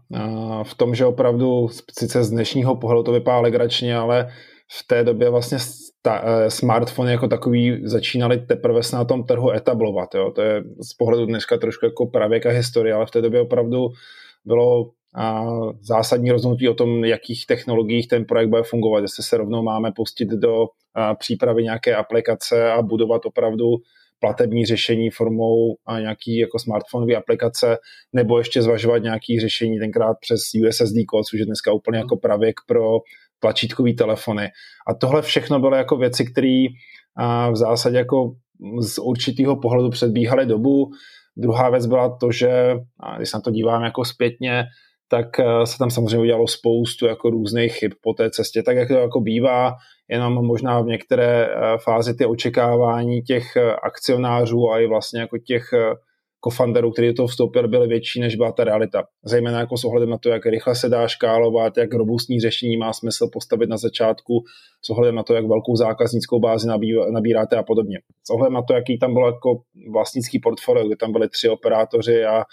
V 0.64 0.76
tom, 0.76 0.96
že 0.96 1.06
opravdu, 1.06 1.68
sice 2.00 2.24
z 2.24 2.30
dnešního 2.30 2.76
pohledu 2.76 3.04
to 3.04 3.12
vypadá 3.12 3.40
legračně, 3.40 3.98
ale 3.98 4.30
v 4.72 4.88
té 4.88 5.04
době 5.04 5.30
vlastně 5.30 5.58
ta, 6.02 6.24
uh, 6.24 6.48
smartfony 6.48 7.12
jako 7.12 7.28
takový 7.28 7.82
začínaly 7.84 8.38
teprve 8.38 8.84
se 8.84 8.96
na 8.96 9.06
tom 9.06 9.24
trhu 9.24 9.52
etablovat. 9.52 10.16
Jo. 10.16 10.32
To 10.32 10.42
je 10.42 10.64
z 10.82 10.94
pohledu 10.94 11.26
dneška 11.26 11.58
trošku 11.58 11.86
jako 11.86 12.06
pravěka 12.06 12.50
historie, 12.50 12.94
ale 12.94 13.06
v 13.06 13.12
té 13.12 13.22
době 13.22 13.42
opravdu 13.42 13.88
bylo 14.46 14.90
a 15.16 15.46
zásadní 15.82 16.32
rozhodnutí 16.32 16.70
o 16.70 16.74
tom, 16.74 17.06
jakých 17.06 17.46
technologiích 17.46 18.08
ten 18.08 18.26
projekt 18.26 18.50
bude 18.50 18.64
fungovat, 18.64 19.00
jestli 19.00 19.24
se 19.24 19.38
rovnou 19.38 19.64
máme 19.64 19.92
pustit 19.96 20.30
do 20.30 20.66
přípravy 21.20 21.64
nějaké 21.64 21.96
aplikace 21.96 22.72
a 22.72 22.82
budovat 22.82 23.26
opravdu 23.26 23.66
platební 24.20 24.66
řešení 24.66 25.10
formou 25.10 25.76
a 25.86 26.00
nějaký 26.00 26.38
jako 26.38 26.60
smartphonové 26.60 27.16
aplikace, 27.16 27.78
nebo 28.14 28.38
ještě 28.38 28.62
zvažovat 28.62 28.98
nějaký 28.98 29.40
řešení 29.40 29.80
tenkrát 29.80 30.18
přes 30.22 30.40
USSD 30.68 30.96
kód, 31.08 31.26
což 31.26 31.40
je 31.40 31.46
dneska 31.46 31.72
úplně 31.72 31.98
jako 31.98 32.18
pravěk 32.18 32.56
pro 32.68 32.84
tlačítkový 33.40 33.96
telefony. 33.96 34.50
A 34.88 34.94
tohle 34.94 35.22
všechno 35.22 35.60
bylo 35.60 35.76
jako 35.76 35.98
věci, 35.98 36.26
které 36.26 36.66
v 37.52 37.56
zásadě 37.56 37.98
jako 37.98 38.32
z 38.80 39.00
určitého 39.00 39.60
pohledu 39.60 39.90
předbíhaly 39.90 40.46
dobu. 40.46 40.90
Druhá 41.38 41.70
věc 41.70 41.86
byla 41.86 42.18
to, 42.18 42.32
že, 42.32 42.74
když 43.18 43.30
se 43.30 43.38
na 43.38 43.42
to 43.42 43.52
dívám 43.52 43.84
jako 43.84 44.06
zpětně, 44.06 44.64
tak 45.08 45.40
eh, 45.40 45.66
se 45.66 45.78
tam 45.78 45.92
samozřejmě 45.92 46.20
udělalo 46.20 46.48
spoustu 46.48 47.06
jako 47.06 47.30
různých 47.30 47.74
chyb 47.74 47.92
po 48.02 48.14
té 48.14 48.30
cestě, 48.30 48.64
tak 48.64 48.78
jak 48.78 48.88
to 48.88 48.94
jako 48.94 49.22
bývá, 49.22 49.74
jenom 50.10 50.34
možná 50.34 50.82
v 50.82 50.86
některé 50.86 51.48
eh, 51.48 51.78
fázi 51.84 52.14
ty 52.14 52.26
očekávání 52.26 53.22
těch 53.22 53.56
eh, 53.56 53.76
akcionářů 53.76 54.72
a 54.72 54.80
i 54.80 54.88
vlastně 54.88 55.20
jako 55.20 55.38
těch 55.38 55.64
kofanderů, 56.40 56.92
kteří 56.92 57.08
do 57.08 57.14
toho 57.14 57.28
vstoupili, 57.28 57.68
byly 57.68 57.88
větší, 57.88 58.20
než 58.20 58.36
byla 58.36 58.52
ta 58.52 58.64
realita. 58.64 59.04
Zejména 59.26 59.60
jako 59.60 59.78
s 59.78 59.84
ohledem 59.84 60.10
na 60.10 60.18
to, 60.18 60.30
jak 60.30 60.46
rychle 60.46 60.76
se 60.76 60.90
dá 60.90 61.08
škálovat, 61.08 61.78
jak 61.78 61.94
robustní 61.94 62.40
řešení 62.40 62.78
má 62.78 62.94
smysl 62.94 63.28
postavit 63.34 63.70
na 63.70 63.78
začátku, 63.78 64.44
s 64.82 64.90
ohledem 64.90 65.16
na 65.16 65.24
to, 65.24 65.34
jak 65.34 65.46
velkou 65.46 65.76
zákaznickou 65.76 66.40
bázi 66.40 66.68
nabíráte 67.12 67.56
a 67.56 67.64
podobně. 67.64 68.00
S 68.24 68.30
ohledem 68.30 68.54
na 68.54 68.62
to, 68.62 68.74
jaký 68.74 69.00
tam 69.00 69.14
byl 69.14 69.26
jako 69.26 69.62
vlastnický 69.92 70.40
portfolio, 70.40 70.88
kde 70.88 70.96
tam 70.96 71.12
byly 71.12 71.30
tři 71.30 71.50
operátoři 71.50 72.26
a 72.26 72.44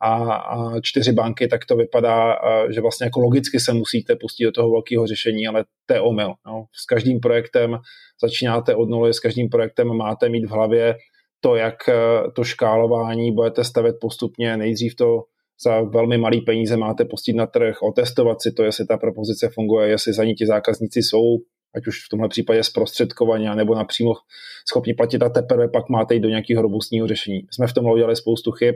a, 0.00 0.34
a 0.34 0.80
čtyři 0.80 1.12
banky, 1.12 1.48
tak 1.48 1.64
to 1.64 1.76
vypadá, 1.76 2.36
že 2.74 2.80
vlastně 2.80 3.04
jako 3.04 3.20
logicky 3.20 3.60
se 3.60 3.72
musíte 3.72 4.16
pustit 4.16 4.44
do 4.44 4.52
toho 4.52 4.70
velkého 4.70 5.06
řešení, 5.06 5.46
ale 5.46 5.64
to 5.86 5.94
je 5.94 6.00
omyl. 6.00 6.34
No. 6.46 6.64
S 6.72 6.86
každým 6.86 7.20
projektem 7.20 7.78
začínáte 8.22 8.74
od 8.74 8.88
nuly, 8.88 9.14
s 9.14 9.20
každým 9.20 9.48
projektem 9.48 9.88
máte 9.88 10.28
mít 10.28 10.44
v 10.44 10.50
hlavě 10.50 10.96
to, 11.40 11.56
jak 11.56 11.88
e, 11.88 11.94
to 12.34 12.44
škálování 12.44 13.32
budete 13.32 13.64
stavět 13.64 13.96
postupně. 14.00 14.56
Nejdřív 14.56 14.96
to 14.96 15.22
za 15.64 15.80
velmi 15.80 16.18
malý 16.18 16.40
peníze 16.40 16.76
máte 16.76 17.04
pustit 17.04 17.32
na 17.32 17.46
trh, 17.46 17.82
otestovat 17.82 18.42
si 18.42 18.52
to, 18.52 18.62
jestli 18.62 18.86
ta 18.86 18.96
propozice 18.96 19.48
funguje, 19.54 19.88
jestli 19.88 20.12
za 20.12 20.24
ní 20.24 20.34
ti 20.34 20.46
zákazníci 20.46 21.02
jsou, 21.02 21.38
ať 21.74 21.86
už 21.86 22.06
v 22.06 22.08
tomhle 22.10 22.28
případě 22.28 22.62
zprostředkovaně, 22.62 23.54
nebo 23.54 23.74
napřímo 23.74 24.12
schopni 24.68 24.94
platit 24.94 25.22
a 25.22 25.28
teprve 25.28 25.68
pak 25.68 25.88
máte 25.88 26.14
jít 26.14 26.20
do 26.20 26.28
nějakého 26.28 26.62
robustního 26.62 27.06
řešení. 27.06 27.40
Jsme 27.50 27.66
v 27.66 27.72
tom 27.72 27.86
udělali 27.86 28.16
spoustu 28.16 28.50
chyb, 28.50 28.74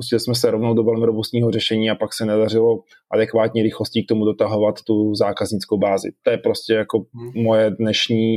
pustili 0.00 0.20
jsme 0.20 0.34
se 0.34 0.50
rovnou 0.50 0.74
do 0.74 0.82
velmi 0.82 1.06
robustního 1.06 1.50
řešení 1.50 1.90
a 1.90 1.94
pak 1.94 2.14
se 2.14 2.26
nedařilo 2.26 2.78
adekvátní 3.10 3.62
rychlostí 3.62 4.04
k 4.04 4.08
tomu 4.08 4.24
dotahovat 4.24 4.74
tu 4.86 5.14
zákaznickou 5.14 5.78
bázi. 5.78 6.08
To 6.22 6.30
je 6.30 6.38
prostě 6.38 6.72
jako 6.72 6.98
hmm. 6.98 7.42
moje 7.42 7.70
dnešní 7.70 8.36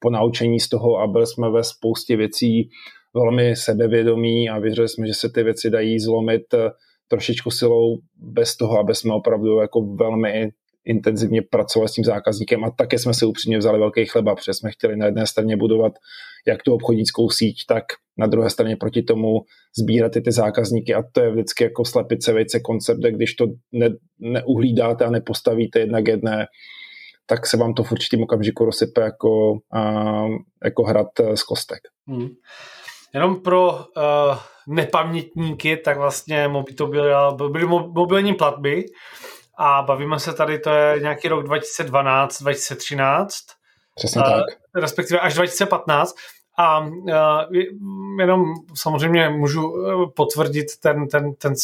ponaučení 0.00 0.60
z 0.60 0.68
toho 0.68 0.98
a 0.98 1.06
byli 1.06 1.26
jsme 1.26 1.50
ve 1.50 1.64
spoustě 1.64 2.16
věcí 2.16 2.68
velmi 3.14 3.56
sebevědomí 3.56 4.48
a 4.48 4.58
věřili 4.58 4.88
jsme, 4.88 5.06
že 5.06 5.14
se 5.14 5.28
ty 5.34 5.42
věci 5.42 5.70
dají 5.70 5.98
zlomit 5.98 6.54
eh, 6.54 6.70
trošičku 7.08 7.50
silou 7.50 7.98
bez 8.16 8.56
toho, 8.56 8.78
aby 8.78 8.94
jsme 8.94 9.14
opravdu 9.14 9.58
jako 9.58 9.80
velmi 9.80 10.50
intenzivně 10.84 11.42
pracovali 11.42 11.88
s 11.88 11.92
tím 11.92 12.04
zákazníkem 12.04 12.64
a 12.64 12.70
také 12.70 12.98
jsme 12.98 13.14
si 13.14 13.26
upřímně 13.26 13.58
vzali 13.58 13.78
velký 13.78 14.06
chleba, 14.06 14.34
protože 14.34 14.54
jsme 14.54 14.70
chtěli 14.70 14.96
na 14.96 15.06
jedné 15.06 15.26
straně 15.26 15.56
budovat 15.56 15.92
jak 16.46 16.62
tu 16.62 16.74
obchodnickou 16.74 17.30
síť, 17.30 17.66
tak 17.68 17.84
na 18.18 18.26
druhé 18.26 18.50
straně 18.50 18.76
proti 18.76 19.02
tomu 19.02 19.40
sbírat 19.78 20.12
ty, 20.12 20.20
ty 20.20 20.32
zákazníky 20.32 20.94
a 20.94 21.02
to 21.12 21.20
je 21.20 21.30
vždycky 21.30 21.64
jako 21.64 21.84
slepice 21.84 22.32
vejce 22.32 22.60
koncept, 22.60 22.98
když 22.98 23.34
to 23.34 23.46
ne, 23.72 23.88
neuhlídáte 24.18 25.04
a 25.04 25.10
nepostavíte 25.10 25.78
jednak 25.78 26.08
jedné, 26.08 26.46
tak 27.26 27.46
se 27.46 27.56
vám 27.56 27.74
to 27.74 27.82
v 27.82 27.92
určitým 27.92 28.22
okamžiku 28.22 28.64
rozsype 28.64 29.00
jako, 29.00 29.58
a, 29.72 30.22
jako 30.64 30.84
hrad 30.84 31.06
z 31.34 31.42
kostek. 31.42 31.80
Hmm. 32.08 32.28
Jenom 33.14 33.40
pro 33.42 33.72
uh, 33.72 33.82
nepamětníky, 34.68 35.76
tak 35.76 35.98
vlastně 35.98 36.50
to 36.76 36.86
byly, 36.86 37.12
byly 37.48 37.66
mobilní 37.66 38.34
platby 38.34 38.84
a 39.56 39.82
bavíme 39.82 40.20
se 40.20 40.32
tady, 40.32 40.58
to 40.58 40.70
je 40.70 41.00
nějaký 41.00 41.28
rok 41.28 41.44
2012, 41.44 42.42
2013. 42.42 43.34
Přesně 43.94 44.22
uh, 44.22 44.30
tak. 44.30 44.44
Respektive 44.74 45.20
až 45.20 45.34
2015. 45.34 46.14
A 46.58 46.80
uh, 46.80 47.00
jenom 48.18 48.44
samozřejmě 48.74 49.28
můžu 49.28 49.74
potvrdit 50.16 50.66
ten, 50.80 51.08
ten, 51.08 51.34
ten 51.34 51.54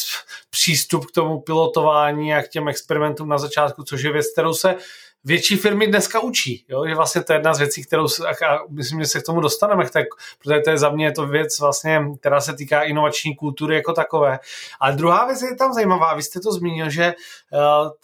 přístup 0.50 1.06
k 1.06 1.10
tomu 1.10 1.40
pilotování 1.40 2.34
a 2.34 2.42
k 2.42 2.48
těm 2.48 2.68
experimentům 2.68 3.28
na 3.28 3.38
začátku, 3.38 3.82
což 3.82 4.02
je 4.02 4.12
věc, 4.12 4.32
kterou 4.32 4.54
se 4.54 4.76
větší 5.24 5.56
firmy 5.56 5.86
dneska 5.86 6.20
učí. 6.20 6.64
Jo? 6.68 6.86
Že 6.88 6.94
vlastně 6.94 7.22
to 7.22 7.32
je 7.32 7.36
jedna 7.36 7.54
z 7.54 7.58
věcí, 7.58 7.82
kterou 7.82 8.04
a 8.04 8.58
myslím, 8.68 9.00
že 9.00 9.06
se 9.06 9.20
k 9.20 9.26
tomu 9.26 9.40
dostaneme, 9.40 9.90
tak, 9.90 10.06
protože 10.38 10.60
to 10.60 10.70
je 10.70 10.78
za 10.78 10.90
mě 10.90 11.04
je 11.04 11.12
to 11.12 11.26
věc, 11.26 11.58
vlastně, 11.60 12.00
která 12.20 12.40
se 12.40 12.54
týká 12.54 12.82
inovační 12.82 13.36
kultury 13.36 13.74
jako 13.74 13.92
takové. 13.92 14.38
A 14.80 14.90
druhá 14.90 15.26
věc 15.26 15.42
je 15.42 15.56
tam 15.56 15.72
zajímavá, 15.72 16.14
vy 16.14 16.22
jste 16.22 16.40
to 16.40 16.52
zmínil, 16.52 16.90
že 16.90 17.14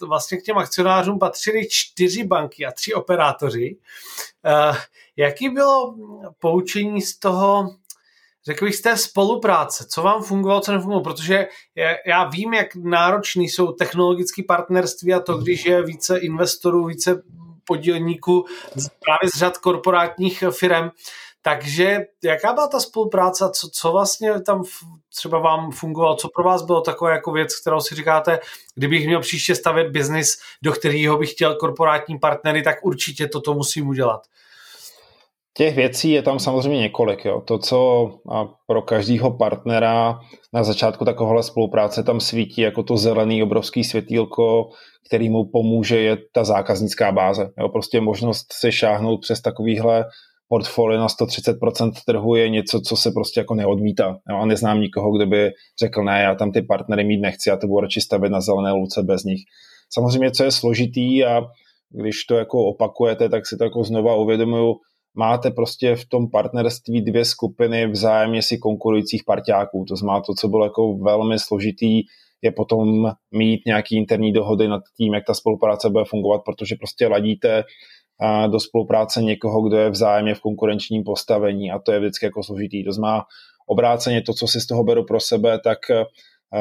uh, 0.01 0.09
vlastně 0.09 0.39
k 0.39 0.43
těm 0.43 0.59
akcionářům 0.59 1.19
patřili 1.19 1.69
čtyři 1.71 2.25
banky 2.25 2.67
a 2.67 2.73
tři 2.73 2.95
operátoři. 2.95 3.77
Uh, 4.69 4.77
jaký 5.17 5.49
bylo 5.49 5.95
poučení 6.39 7.03
z 7.03 7.19
toho, 7.19 7.71
řekl 8.47 8.65
bych, 8.65 8.77
z 8.77 8.81
té 8.81 8.97
spolupráce, 8.97 9.87
co 9.89 10.03
vám 10.03 10.23
fungovalo, 10.23 10.61
co 10.61 10.73
nefungovalo, 10.73 11.05
protože 11.05 11.47
já 12.07 12.25
vím, 12.25 12.55
jak 12.55 12.75
náročný 12.75 13.49
jsou 13.49 13.73
technologické 13.73 14.43
partnerství 14.49 15.15
a 15.15 15.21
to, 15.21 15.39
když 15.39 15.65
je 15.65 15.83
více 15.83 16.19
investorů, 16.19 16.87
více 16.87 17.23
podílníků 17.65 18.45
právě 18.75 19.31
z 19.35 19.39
řad 19.39 19.59
korporátních 19.59 20.45
firm, 20.51 20.91
takže 21.43 21.99
jaká 22.25 22.53
byla 22.53 22.69
ta 22.69 22.81
spolupráce, 22.81 23.45
co, 23.53 23.69
co 23.73 23.93
vlastně 23.93 24.41
tam 24.41 24.65
třeba 25.17 25.39
vám 25.39 25.71
fungovalo, 25.71 26.17
co 26.17 26.29
pro 26.29 26.45
vás 26.45 26.63
bylo 26.63 26.81
takové 26.81 27.13
jako 27.13 27.33
věc, 27.33 27.61
kterou 27.61 27.81
si 27.81 27.95
říkáte, 27.95 28.39
kdybych 28.75 29.07
měl 29.07 29.21
příště 29.21 29.55
stavět 29.55 29.91
biznis, 29.91 30.39
do 30.63 30.73
kterého 30.73 31.19
bych 31.19 31.31
chtěl 31.31 31.55
korporátní 31.55 32.19
partnery, 32.19 32.63
tak 32.63 32.77
určitě 32.83 33.27
toto 33.27 33.55
musím 33.55 33.89
udělat. 33.89 34.27
Těch 35.57 35.77
věcí 35.77 36.11
je 36.11 36.23
tam 36.23 36.39
samozřejmě 36.39 36.81
několik. 36.81 37.25
Jo. 37.25 37.41
To, 37.41 37.59
co 37.59 38.11
pro 38.67 38.83
každého 38.83 39.37
partnera 39.37 40.19
na 40.53 40.63
začátku 40.63 41.05
takovéhle 41.05 41.43
spolupráce 41.43 42.03
tam 42.03 42.21
svítí 42.21 42.61
jako 42.61 42.83
to 42.83 42.97
zelený 42.97 43.43
obrovský 43.43 43.85
světýlko, 43.85 44.69
který 45.09 45.29
mu 45.29 45.45
pomůže, 45.53 46.01
je 46.01 46.17
ta 46.33 46.45
zákaznická 46.45 47.13
báze. 47.13 47.51
Jo. 47.59 47.69
Prostě 47.69 48.01
možnost 48.01 48.47
se 48.53 48.73
šáhnout 48.73 49.21
přes 49.21 49.41
takovýhle 49.41 50.05
portfolio 50.49 51.01
na 51.01 51.07
130% 51.07 51.93
trhu 52.07 52.35
je 52.35 52.49
něco, 52.49 52.81
co 52.81 52.97
se 52.97 53.11
prostě 53.11 53.41
jako 53.41 53.55
neodmítá. 53.55 54.19
Jo. 54.31 54.37
A 54.37 54.47
neznám 54.47 54.81
nikoho, 54.81 55.17
kdo 55.17 55.27
by 55.27 55.51
řekl, 55.83 56.05
ne, 56.05 56.23
já 56.23 56.35
tam 56.35 56.53
ty 56.53 56.63
partnery 56.63 57.05
mít 57.05 57.21
nechci, 57.21 57.49
já 57.49 57.57
to 57.57 57.67
budu 57.67 57.81
radši 57.81 58.01
stavět 58.01 58.31
na 58.31 58.41
zelené 58.41 58.73
luce 58.73 59.03
bez 59.03 59.25
nich. 59.25 59.41
Samozřejmě, 59.95 60.31
co 60.31 60.45
je 60.45 60.51
složitý 60.51 61.25
a 61.25 61.43
když 61.91 62.25
to 62.25 62.35
jako 62.35 62.67
opakujete, 62.67 63.29
tak 63.29 63.47
si 63.47 63.57
to 63.57 63.65
jako 63.65 63.85
znova 63.85 64.15
uvědomuju, 64.15 64.75
máte 65.17 65.51
prostě 65.51 65.97
v 65.97 66.09
tom 66.09 66.31
partnerství 66.31 67.03
dvě 67.03 67.25
skupiny 67.25 67.87
vzájemně 67.87 68.43
si 68.43 68.59
konkurujících 68.59 69.25
parťáků. 69.27 69.85
To 69.89 69.97
znamená 69.97 70.21
to, 70.21 70.35
co 70.35 70.49
bylo 70.49 70.65
jako 70.65 70.95
velmi 70.95 71.39
složitý, 71.39 72.03
je 72.43 72.53
potom 72.53 73.11
mít 73.35 73.61
nějaký 73.67 73.97
interní 73.97 74.33
dohody 74.33 74.69
nad 74.69 74.83
tím, 74.97 75.15
jak 75.15 75.25
ta 75.27 75.35
spolupráce 75.35 75.91
bude 75.91 76.05
fungovat, 76.05 76.41
protože 76.45 76.77
prostě 76.77 77.09
ladíte 77.09 77.65
do 78.51 78.61
spolupráce 78.61 79.23
někoho, 79.23 79.63
kdo 79.63 79.77
je 79.77 79.91
vzájemně 79.91 80.35
v 80.35 80.41
konkurenčním 80.41 81.05
postavení 81.05 81.71
a 81.71 81.79
to 81.79 81.93
je 81.93 82.01
vždycky 82.01 82.27
jako 82.27 82.43
složitý. 82.43 82.85
To 82.85 82.93
znamená 82.93 83.25
obráceně 83.67 84.23
to, 84.23 84.35
co 84.35 84.47
si 84.47 84.61
z 84.61 84.67
toho 84.67 84.85
beru 84.85 85.05
pro 85.05 85.21
sebe, 85.21 85.59
tak 85.65 85.79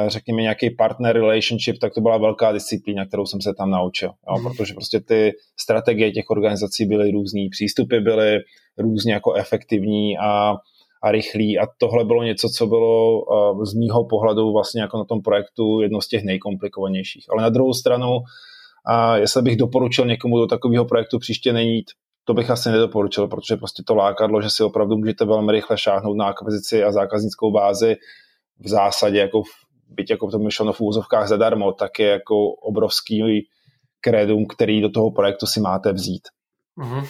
řekněme 0.07 0.41
nějaký 0.41 0.69
partner 0.69 1.15
relationship, 1.15 1.79
tak 1.79 1.93
to 1.93 2.01
byla 2.01 2.17
velká 2.17 2.51
disciplína, 2.51 3.05
kterou 3.05 3.25
jsem 3.25 3.41
se 3.41 3.53
tam 3.57 3.69
naučil. 3.69 4.09
Jo? 4.09 4.37
Mm. 4.37 4.43
Protože 4.43 4.73
prostě 4.73 4.99
ty 4.99 5.31
strategie 5.59 6.11
těch 6.11 6.29
organizací 6.29 6.85
byly 6.85 7.11
různý, 7.11 7.49
přístupy 7.49 7.99
byly 7.99 8.39
různě 8.77 9.13
jako 9.13 9.33
efektivní 9.33 10.17
a, 10.17 10.53
a 11.03 11.11
rychlý 11.11 11.59
a 11.59 11.67
tohle 11.77 12.05
bylo 12.05 12.23
něco, 12.23 12.49
co 12.49 12.67
bylo 12.67 13.21
uh, 13.21 13.63
z 13.63 13.73
mýho 13.73 14.05
pohledu 14.05 14.53
vlastně 14.53 14.81
jako 14.81 14.97
na 14.97 15.05
tom 15.05 15.21
projektu 15.21 15.81
jedno 15.81 16.01
z 16.01 16.07
těch 16.07 16.23
nejkomplikovanějších. 16.23 17.25
Ale 17.29 17.43
na 17.43 17.49
druhou 17.49 17.73
stranu, 17.73 18.11
uh, 18.15 19.15
jestli 19.15 19.41
bych 19.41 19.57
doporučil 19.57 20.05
někomu 20.05 20.37
do 20.37 20.47
takového 20.47 20.85
projektu 20.85 21.19
příště 21.19 21.53
nejít, 21.53 21.85
to 22.25 22.33
bych 22.33 22.49
asi 22.49 22.69
nedoporučil, 22.69 23.27
protože 23.27 23.55
prostě 23.55 23.83
to 23.87 23.95
lákadlo, 23.95 24.41
že 24.41 24.49
si 24.49 24.63
opravdu 24.63 24.97
můžete 24.97 25.25
velmi 25.25 25.51
rychle 25.51 25.77
šáhnout 25.77 26.17
na 26.17 26.25
akvizici 26.25 26.83
a 26.83 26.91
zákaznickou 26.91 27.51
bázi 27.51 27.95
v 28.59 28.67
zásadě 28.67 29.19
jako 29.19 29.43
v, 29.43 29.64
byť 29.87 30.09
jako 30.09 30.31
to 30.31 30.39
myšleno 30.39 30.73
v 30.73 30.81
úzovkách 30.81 31.27
zadarmo, 31.27 31.71
tak 31.71 31.99
je 31.99 32.07
jako 32.07 32.49
obrovský 32.49 33.47
kredum, 34.01 34.45
který 34.45 34.81
do 34.81 34.89
toho 34.89 35.11
projektu 35.11 35.45
si 35.45 35.59
máte 35.59 35.93
vzít. 35.93 36.27
Mm-hmm. 36.77 37.07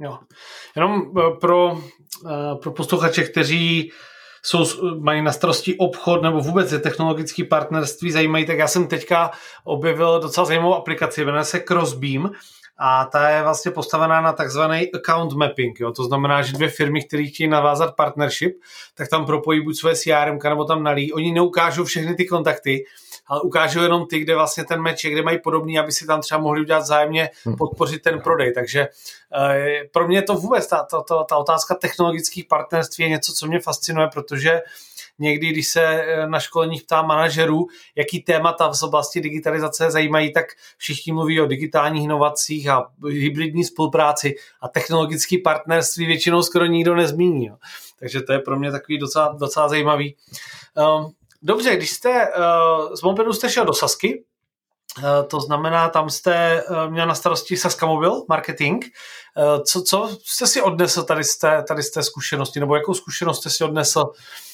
Jo. 0.00 0.18
Jenom 0.76 1.12
eh, 1.18 1.36
pro, 1.40 1.78
eh, 2.26 2.54
pro 2.62 2.72
posluchače, 2.72 3.22
kteří 3.22 3.90
jsou, 4.42 4.66
mají 5.00 5.22
na 5.22 5.32
starosti 5.32 5.76
obchod 5.78 6.22
nebo 6.22 6.40
vůbec 6.40 6.72
je 6.72 6.78
technologické 6.78 7.44
partnerství 7.44 8.10
zajímají, 8.10 8.46
tak 8.46 8.58
já 8.58 8.68
jsem 8.68 8.88
teďka 8.88 9.30
objevil 9.64 10.20
docela 10.20 10.46
zajímavou 10.46 10.74
aplikaci, 10.74 11.24
jmenuje 11.24 11.44
se 11.44 11.60
Crossbeam 11.60 12.30
a 12.78 13.04
ta 13.04 13.28
je 13.28 13.42
vlastně 13.42 13.70
postavená 13.70 14.20
na 14.20 14.32
takzvaný 14.32 14.92
account 14.92 15.32
mapping. 15.32 15.80
Jo? 15.80 15.92
To 15.92 16.04
znamená, 16.04 16.42
že 16.42 16.52
dvě 16.52 16.68
firmy, 16.68 17.02
které 17.02 17.24
chtějí 17.24 17.48
navázat 17.48 17.96
partnership, 17.96 18.60
tak 18.94 19.08
tam 19.08 19.26
propojí 19.26 19.64
buď 19.64 19.76
své 19.76 19.94
CRM, 19.94 20.38
nebo 20.48 20.64
tam 20.64 20.82
nalí. 20.82 21.12
Oni 21.12 21.32
neukážou 21.32 21.84
všechny 21.84 22.14
ty 22.14 22.26
kontakty, 22.26 22.84
ale 23.26 23.40
ukážou 23.40 23.82
jenom 23.82 24.06
ty, 24.06 24.18
kde 24.18 24.34
vlastně 24.34 24.64
ten 24.64 24.82
meč 24.82 25.04
je, 25.04 25.10
kde 25.10 25.22
mají 25.22 25.38
podobný, 25.38 25.78
aby 25.78 25.92
si 25.92 26.06
tam 26.06 26.20
třeba 26.20 26.40
mohli 26.40 26.60
udělat 26.60 26.86
zájemně 26.86 27.30
hm. 27.46 27.56
podpořit 27.56 28.02
ten 28.02 28.20
prodej. 28.20 28.52
Takže 28.52 28.88
e, 29.40 29.84
pro 29.92 30.08
mě 30.08 30.22
to 30.22 30.34
vůbec, 30.34 30.66
ta, 30.66 30.86
ta, 30.90 31.02
ta, 31.02 31.24
ta 31.24 31.36
otázka 31.36 31.74
technologických 31.74 32.44
partnerství 32.44 33.04
je 33.04 33.10
něco, 33.10 33.32
co 33.32 33.46
mě 33.46 33.60
fascinuje, 33.60 34.08
protože 34.12 34.60
někdy, 35.18 35.48
když 35.48 35.68
se 35.68 35.82
eh, 35.82 36.26
na 36.26 36.40
školeních 36.40 36.82
ptá 36.82 37.02
manažerů, 37.02 37.66
jaký 37.94 38.22
témata 38.22 38.72
z 38.72 38.82
oblasti 38.82 39.20
digitalizace 39.20 39.90
zajímají, 39.90 40.32
tak 40.32 40.44
všichni 40.76 41.12
mluví 41.12 41.40
o 41.40 41.46
digitálních 41.46 42.04
inovacích 42.04 42.68
a 42.68 42.86
hybridní 43.08 43.64
spolupráci 43.64 44.34
a 44.60 44.68
technologické 44.68 45.36
partnerství 45.44 46.06
většinou 46.06 46.42
skoro 46.42 46.66
nikdo 46.66 46.94
nezmíní. 46.94 47.46
Jo. 47.46 47.56
Takže 47.98 48.22
to 48.22 48.32
je 48.32 48.38
pro 48.38 48.58
mě 48.58 48.70
takový 48.70 48.98
docela, 48.98 49.36
docela 49.38 49.68
zajímavý. 49.68 50.16
Um, 50.98 51.12
dobře, 51.42 51.76
když 51.76 51.90
jste 51.90 52.28
uh, 52.28 52.94
z 52.94 53.02
Mobilu 53.02 53.32
jste 53.32 53.50
šel 53.50 53.64
do 53.64 53.72
Sasky, 53.72 54.24
Uh, 54.98 55.28
to 55.28 55.40
znamená, 55.40 55.88
tam 55.88 56.10
jste 56.10 56.64
měl 56.88 57.06
na 57.06 57.14
starosti 57.14 57.56
Saska 57.56 57.86
Mobil 57.86 58.22
marketing. 58.28 58.84
Co, 59.64 59.82
co 59.82 60.16
jste 60.24 60.46
si 60.46 60.62
odnesl 60.62 61.02
tady 61.02 61.24
z, 61.24 61.38
té, 61.38 61.64
tady 61.68 61.82
z 61.82 61.90
té 61.90 62.02
zkušenosti, 62.02 62.60
nebo 62.60 62.76
jakou 62.76 62.94
zkušenost 62.94 63.40
jste 63.40 63.50
si 63.50 63.64
odnesl 63.64 64.04
Eh, 64.04 64.47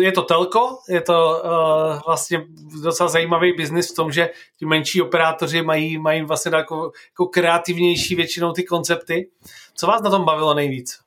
je 0.00 0.12
to 0.12 0.22
telko, 0.22 0.78
je 0.88 1.00
to 1.00 1.42
uh, 1.44 2.00
vlastně 2.06 2.44
docela 2.82 3.08
zajímavý 3.08 3.52
biznis 3.52 3.92
v 3.92 3.96
tom, 3.96 4.12
že 4.12 4.30
ti 4.58 4.66
menší 4.66 5.02
operátoři 5.02 5.62
mají, 5.62 5.98
mají 5.98 6.22
vlastně 6.22 6.56
jako, 6.56 6.92
jako 7.12 7.26
kreativnější 7.26 8.14
většinou 8.14 8.52
ty 8.52 8.64
koncepty. 8.64 9.28
Co 9.74 9.86
vás 9.86 10.02
na 10.02 10.10
tom 10.10 10.24
bavilo 10.24 10.54
nejvíc? 10.54 10.98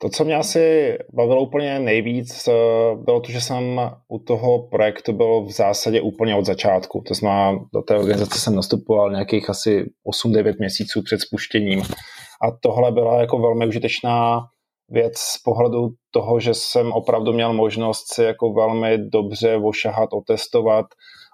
To, 0.00 0.08
co 0.08 0.24
mě 0.24 0.36
asi 0.36 0.96
bavilo 1.12 1.42
úplně 1.42 1.78
nejvíc, 1.78 2.48
eh, 2.48 2.52
bylo 3.04 3.20
to, 3.20 3.32
že 3.32 3.40
jsem 3.40 3.80
u 4.08 4.18
toho 4.18 4.62
projektu 4.62 5.12
byl 5.12 5.42
v 5.42 5.50
zásadě 5.50 6.00
úplně 6.00 6.34
od 6.34 6.46
začátku. 6.46 7.02
To 7.08 7.14
znamená, 7.14 7.58
do 7.74 7.82
té 7.82 7.98
organizace 7.98 8.38
jsem 8.38 8.54
nastupoval 8.54 9.10
nějakých 9.10 9.50
asi 9.50 9.90
8-9 10.04 10.58
měsíců 10.58 11.02
před 11.02 11.20
spuštěním. 11.20 11.82
A 12.42 12.50
tohle 12.60 12.92
byla 12.92 13.20
jako 13.20 13.38
velmi 13.38 13.66
užitečná 13.66 14.40
věc 14.88 15.18
z 15.18 15.38
pohledu 15.38 15.88
toho, 16.10 16.40
že 16.40 16.54
jsem 16.54 16.92
opravdu 16.92 17.32
měl 17.32 17.52
možnost 17.52 18.14
si 18.14 18.22
jako 18.22 18.52
velmi 18.52 18.98
dobře 18.98 19.56
ošahat, 19.56 20.12
otestovat 20.12 20.86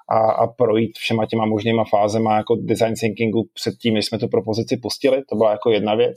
a, 0.09 0.33
a 0.33 0.47
projít 0.47 0.93
všema 0.99 1.27
těma 1.27 1.47
možnýma 1.47 1.85
fázema 1.91 2.37
jako 2.37 2.57
design 2.61 2.95
thinkingu 3.01 3.43
předtím, 3.55 3.95
než 3.95 4.07
jsme 4.07 4.19
tu 4.19 4.29
propozici 4.29 4.77
pustili. 4.77 5.23
To 5.29 5.37
byla 5.37 5.51
jako 5.51 5.71
jedna 5.71 5.95
věc. 5.95 6.17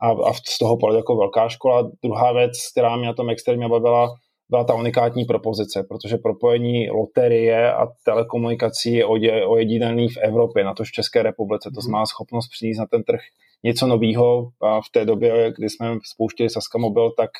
A, 0.00 0.10
a 0.10 0.32
z 0.32 0.58
toho 0.58 0.76
pohledu 0.76 0.96
jako 0.96 1.16
velká 1.16 1.48
škola. 1.48 1.90
Druhá 2.02 2.32
věc, 2.32 2.52
která 2.72 2.96
mě 2.96 3.06
na 3.06 3.14
tom 3.14 3.30
extrémně 3.30 3.68
bavila, 3.68 4.08
byla 4.50 4.64
ta 4.64 4.74
unikátní 4.74 5.24
propozice, 5.24 5.84
protože 5.88 6.16
propojení 6.16 6.90
loterie 6.90 7.72
a 7.72 7.86
telekomunikací 8.04 8.94
je 8.94 9.06
ojediněný 9.46 10.08
v 10.08 10.16
Evropě, 10.16 10.64
na 10.64 10.74
to 10.74 10.84
v 10.84 10.92
České 10.92 11.22
republice. 11.22 11.70
To 11.74 11.80
znamená 11.80 12.06
schopnost 12.06 12.48
přinést 12.48 12.78
na 12.78 12.86
ten 12.86 13.02
trh 13.02 13.20
něco 13.64 13.86
nového. 13.86 14.48
A 14.62 14.80
v 14.80 14.90
té 14.92 15.04
době, 15.04 15.52
kdy 15.56 15.70
jsme 15.70 15.98
spouštěli 16.12 16.50
Saska 16.50 16.78
Mobil, 16.78 17.10
tak 17.10 17.30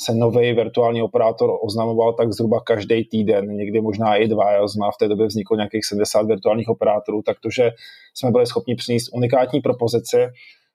se 0.00 0.14
nový 0.14 0.52
virtuální 0.52 1.02
operátor 1.02 1.50
oznamoval 1.62 2.12
tak 2.12 2.32
zhruba 2.32 2.60
každý 2.60 3.04
týden, 3.04 3.46
někdy 3.46 3.80
možná 3.80 4.16
i 4.16 4.28
dva. 4.28 4.52
Jo. 4.52 4.68
Zná 4.68 4.90
v 4.90 4.98
té 4.98 5.08
době 5.08 5.26
vzniklo 5.26 5.56
nějakých 5.56 5.84
70 5.84 6.22
virtuálních 6.22 6.68
operátorů, 6.68 7.22
tak 7.22 7.36
to, 7.40 7.50
že 7.50 7.70
jsme 8.14 8.30
byli 8.30 8.46
schopni 8.46 8.74
přinést 8.74 9.08
unikátní 9.12 9.60
propozici 9.60 10.16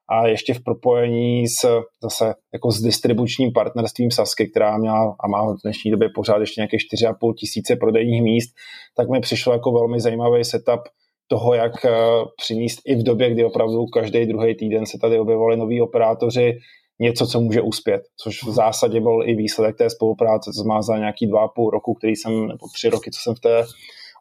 a 0.10 0.28
ještě 0.28 0.54
v 0.54 0.64
propojení 0.64 1.48
s, 1.48 1.82
zase 2.04 2.34
jako 2.54 2.72
s 2.72 2.82
distribučním 2.82 3.52
partnerstvím 3.54 4.12
Sasky, 4.12 4.48
která 4.48 4.78
měla 4.78 5.16
a 5.20 5.28
má 5.28 5.54
v 5.54 5.56
dnešní 5.64 5.92
době 5.92 6.10
pořád 6.16 6.38
ještě 6.38 6.62
nějaké 6.62 6.78
4,5 6.78 7.34
tisíce 7.34 7.76
prodejních 7.76 8.24
míst, 8.24 8.50
tak 8.98 9.10
mi 9.10 9.20
přišlo 9.20 9.54
jako 9.54 9.72
velmi 9.72 10.00
zajímavý 10.00 10.44
setup 10.44 10.82
toho, 11.30 11.54
jak 11.54 11.86
eh, 11.86 11.92
přinést 12.38 12.80
i 12.86 12.96
v 12.96 13.04
době, 13.04 13.32
kdy 13.32 13.46
opravdu 13.46 13.86
každý 13.86 14.26
druhý 14.26 14.56
týden 14.56 14.86
se 14.86 14.98
tady 15.02 15.20
objevovali 15.20 15.58
noví 15.58 15.82
operátoři, 15.82 16.58
něco, 17.00 17.28
co 17.28 17.42
může 17.42 17.62
uspět, 17.62 18.02
což 18.18 18.44
v 18.44 18.50
zásadě 18.50 19.02
byl 19.02 19.20
i 19.26 19.36
výsledek 19.36 19.78
té 19.78 19.90
spolupráce, 19.90 20.52
co 20.52 20.64
má 20.68 20.82
za 20.82 20.98
nějaký 20.98 21.28
dva 21.28 21.42
a 21.44 21.48
půl 21.48 21.70
roku, 21.70 21.94
který 21.94 22.16
jsem, 22.16 22.48
nebo 22.48 22.66
tři 22.76 22.90
roky, 22.90 23.12
co 23.12 23.20
jsem 23.22 23.36
v 23.36 23.40
té 23.40 23.64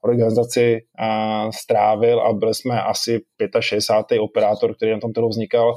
organizaci 0.05 0.79
uh, 1.01 1.51
strávil 1.51 2.21
a 2.21 2.33
byli 2.33 2.55
jsme 2.55 2.83
asi 2.83 3.19
65. 3.61 4.21
operátor, 4.21 4.75
který 4.75 4.93
na 4.93 5.01
tom 5.01 5.13
trhu 5.13 5.29
vznikal, 5.29 5.75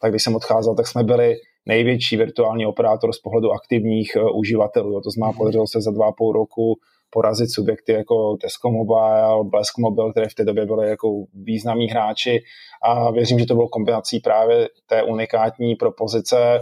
tak 0.00 0.12
když 0.12 0.22
jsem 0.22 0.36
odcházel, 0.36 0.74
tak 0.74 0.86
jsme 0.86 1.04
byli 1.04 1.34
největší 1.66 2.16
virtuální 2.16 2.66
operátor 2.66 3.12
z 3.12 3.18
pohledu 3.18 3.52
aktivních 3.52 4.12
uh, 4.16 4.38
uživatelů. 4.38 5.00
To 5.00 5.10
znamená, 5.10 5.38
podařilo 5.38 5.66
se 5.66 5.80
za 5.80 5.90
dva 5.90 6.06
a 6.06 6.12
půl 6.12 6.32
roku 6.32 6.74
porazit 7.12 7.50
subjekty 7.50 7.92
jako 7.92 8.36
Tesco 8.40 8.70
Mobile, 8.70 9.44
Blesk 9.44 9.78
Mobile, 9.78 10.10
které 10.10 10.28
v 10.28 10.34
té 10.34 10.44
době 10.44 10.66
byly 10.66 10.88
jako 10.88 11.08
významní 11.34 11.86
hráči. 11.86 12.40
A 12.82 13.10
věřím, 13.10 13.38
že 13.38 13.46
to 13.46 13.54
bylo 13.54 13.68
kombinací 13.68 14.20
právě 14.20 14.68
té 14.86 15.02
unikátní 15.02 15.74
propozice. 15.74 16.60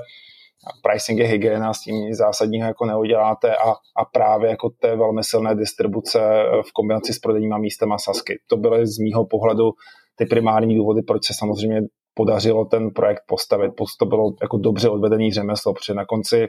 Pricing 0.82 1.18
je 1.18 1.26
hygiena, 1.26 1.74
s 1.74 1.80
tím 1.80 1.94
nic 1.94 2.16
zásadního 2.16 2.68
jako 2.68 2.86
neuděláte. 2.86 3.56
A, 3.56 3.70
a 3.70 4.04
právě 4.12 4.50
jako 4.50 4.70
té 4.80 4.96
velmi 4.96 5.24
silné 5.24 5.54
distribuce 5.54 6.20
v 6.68 6.72
kombinaci 6.72 7.12
s 7.12 7.18
prodejníma 7.18 7.58
místama 7.58 7.98
Sasky. 7.98 8.38
To 8.46 8.56
byly 8.56 8.86
z 8.86 8.98
mýho 8.98 9.26
pohledu 9.26 9.70
ty 10.16 10.26
primární 10.26 10.76
důvody, 10.76 11.02
proč 11.02 11.26
se 11.26 11.34
samozřejmě 11.38 11.80
podařilo 12.14 12.64
ten 12.64 12.90
projekt 12.90 13.22
postavit. 13.26 13.72
To 13.98 14.06
bylo 14.06 14.32
jako 14.42 14.58
dobře 14.58 14.88
odvedený 14.88 15.32
řemeslo, 15.32 15.74
protože 15.74 15.94
na 15.94 16.04
konci, 16.04 16.46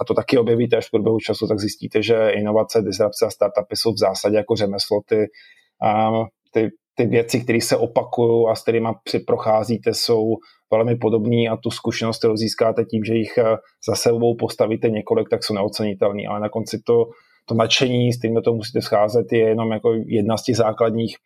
a 0.00 0.04
to 0.04 0.14
taky 0.14 0.38
objevíte 0.38 0.76
až 0.76 0.88
v 0.88 0.90
průběhu 0.90 1.18
času, 1.18 1.46
tak 1.46 1.58
zjistíte, 1.58 2.02
že 2.02 2.30
inovace, 2.30 2.82
disrupce 2.82 3.26
a 3.26 3.30
startupy 3.30 3.76
jsou 3.76 3.92
v 3.92 3.98
zásadě 3.98 4.36
jako 4.36 4.56
řemeslo. 4.56 5.00
Ty, 5.08 5.16
um, 5.16 6.26
ty, 6.52 6.70
ty 6.94 7.06
věci, 7.06 7.40
které 7.40 7.60
se 7.60 7.76
opakují 7.76 8.46
a 8.50 8.54
s 8.54 8.62
kterými 8.62 8.88
procházíte, 9.26 9.94
jsou 9.94 10.36
velmi 10.72 10.96
podobné 10.96 11.48
a 11.50 11.56
tu 11.56 11.70
zkušenost, 11.70 12.18
kterou 12.18 12.36
získáte 12.36 12.84
tím, 12.84 13.04
že 13.04 13.14
jich 13.14 13.38
eh, 13.38 13.56
za 13.88 13.94
sebou 13.94 14.36
postavíte 14.36 14.90
několik, 14.90 15.28
tak 15.28 15.44
jsou 15.44 15.54
neocenitelné. 15.54 16.22
Ale 16.28 16.40
na 16.40 16.48
konci 16.48 16.78
to, 16.86 17.04
to 17.46 17.54
nadšení, 17.54 18.12
s 18.12 18.18
kterým 18.18 18.42
to 18.42 18.54
musíte 18.54 18.82
scházet, 18.82 19.32
je 19.32 19.38
jenom 19.38 19.72
jako 19.72 19.92
jedna 20.06 20.36
z 20.36 20.42
těch 20.42 20.56
základních 20.56 21.16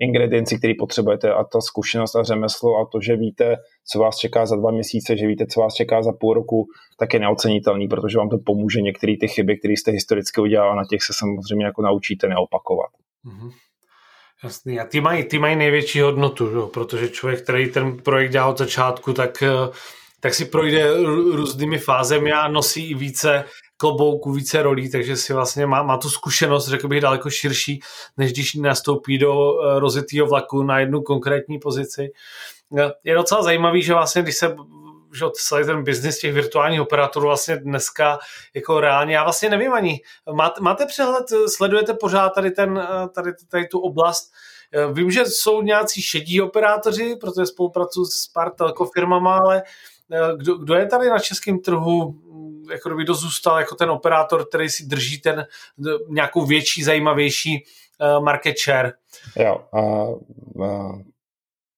ingredienci, 0.00 0.58
které 0.58 0.72
potřebujete 0.78 1.32
a 1.32 1.44
ta 1.44 1.60
zkušenost 1.60 2.16
a 2.16 2.22
řemeslo 2.22 2.76
a 2.76 2.86
to, 2.92 3.00
že 3.00 3.16
víte, 3.16 3.56
co 3.92 3.98
vás 3.98 4.16
čeká 4.16 4.46
za 4.46 4.56
dva 4.56 4.70
měsíce, 4.70 5.16
že 5.16 5.26
víte, 5.26 5.46
co 5.46 5.60
vás 5.60 5.74
čeká 5.74 6.02
za 6.02 6.12
půl 6.20 6.34
roku, 6.34 6.66
tak 6.98 7.14
je 7.14 7.20
neocenitelný, 7.20 7.88
protože 7.88 8.18
vám 8.18 8.28
to 8.28 8.38
pomůže 8.46 8.80
některé 8.80 9.14
ty 9.20 9.28
chyby, 9.28 9.58
které 9.58 9.72
jste 9.72 9.90
historicky 9.90 10.40
udělali, 10.40 10.76
na 10.76 10.82
těch 10.90 11.02
se 11.02 11.12
samozřejmě 11.18 11.66
jako 11.66 11.82
naučíte 11.82 12.28
neopakovat. 12.28 12.90
Mm-hmm. 13.26 13.50
Jasný. 14.44 14.80
A 14.80 14.84
ty 14.84 15.00
mají, 15.00 15.24
ty 15.24 15.38
mají 15.38 15.56
největší 15.56 16.00
hodnotu, 16.00 16.46
jo? 16.46 16.66
protože 16.66 17.08
člověk, 17.08 17.42
který 17.42 17.70
ten 17.70 17.96
projekt 17.96 18.30
dělá 18.32 18.46
od 18.46 18.58
začátku, 18.58 19.12
tak, 19.12 19.42
eh, 19.42 19.70
tak 20.20 20.34
si 20.34 20.44
projde 20.44 20.94
různými 21.32 21.78
fázemi 21.78 22.32
a 22.32 22.48
nosí 22.48 22.90
i 22.90 22.94
více 22.94 23.44
klobouku, 23.80 24.32
více 24.32 24.62
rolí, 24.62 24.90
takže 24.90 25.16
si 25.16 25.32
vlastně 25.32 25.66
má, 25.66 25.82
má 25.82 25.96
tu 25.96 26.10
zkušenost, 26.10 26.68
řekl 26.68 26.88
bych, 26.88 27.00
daleko 27.00 27.30
širší, 27.30 27.80
než 28.16 28.32
když 28.32 28.54
nastoupí 28.54 29.18
do 29.18 29.52
uh, 29.52 29.78
rozjetého 29.78 30.26
vlaku 30.26 30.62
na 30.62 30.78
jednu 30.78 31.02
konkrétní 31.02 31.58
pozici. 31.58 32.12
Je 33.04 33.14
docela 33.14 33.42
zajímavý, 33.42 33.82
že 33.82 33.94
vlastně, 33.94 34.22
když 34.22 34.36
se 34.36 34.56
že 35.18 35.24
celý 35.32 35.66
ten 35.66 35.84
biznis 35.84 36.18
těch 36.18 36.34
virtuálních 36.34 36.80
operátorů 36.80 37.26
vlastně 37.26 37.56
dneska 37.56 38.18
jako 38.54 38.80
reálně, 38.80 39.14
já 39.14 39.22
vlastně 39.22 39.50
nevím 39.50 39.72
ani, 39.72 40.00
máte, 40.32 40.60
máte 40.60 40.86
přehled, 40.86 41.24
sledujete 41.46 41.94
pořád 41.94 42.28
tady, 42.28 42.50
ten, 42.50 42.88
tady, 43.14 43.32
tady 43.50 43.66
tu 43.66 43.78
oblast, 43.78 44.32
Vím, 44.92 45.10
že 45.10 45.26
jsou 45.26 45.62
nějací 45.62 46.02
šedí 46.02 46.42
operátoři, 46.42 47.16
protože 47.20 47.46
spolupracuji 47.46 48.04
s 48.04 48.26
pár 48.26 48.52
firmama, 48.94 49.38
ale 49.38 49.62
kdo, 50.36 50.58
kdo 50.58 50.74
je 50.74 50.86
tady 50.86 51.08
na 51.08 51.18
českém 51.18 51.58
trhu, 51.58 52.14
jako 52.70 52.96
by 52.96 53.04
dozůstal 53.04 53.58
jako 53.58 53.74
ten 53.74 53.90
operátor, 53.90 54.48
který 54.48 54.68
si 54.68 54.86
drží 54.86 55.20
ten 55.20 55.46
nějakou 56.08 56.46
větší, 56.46 56.82
zajímavější 56.82 57.64
market 58.20 58.58
share? 58.58 58.92
Jo, 59.36 59.60
a, 59.72 59.80
a 60.66 60.92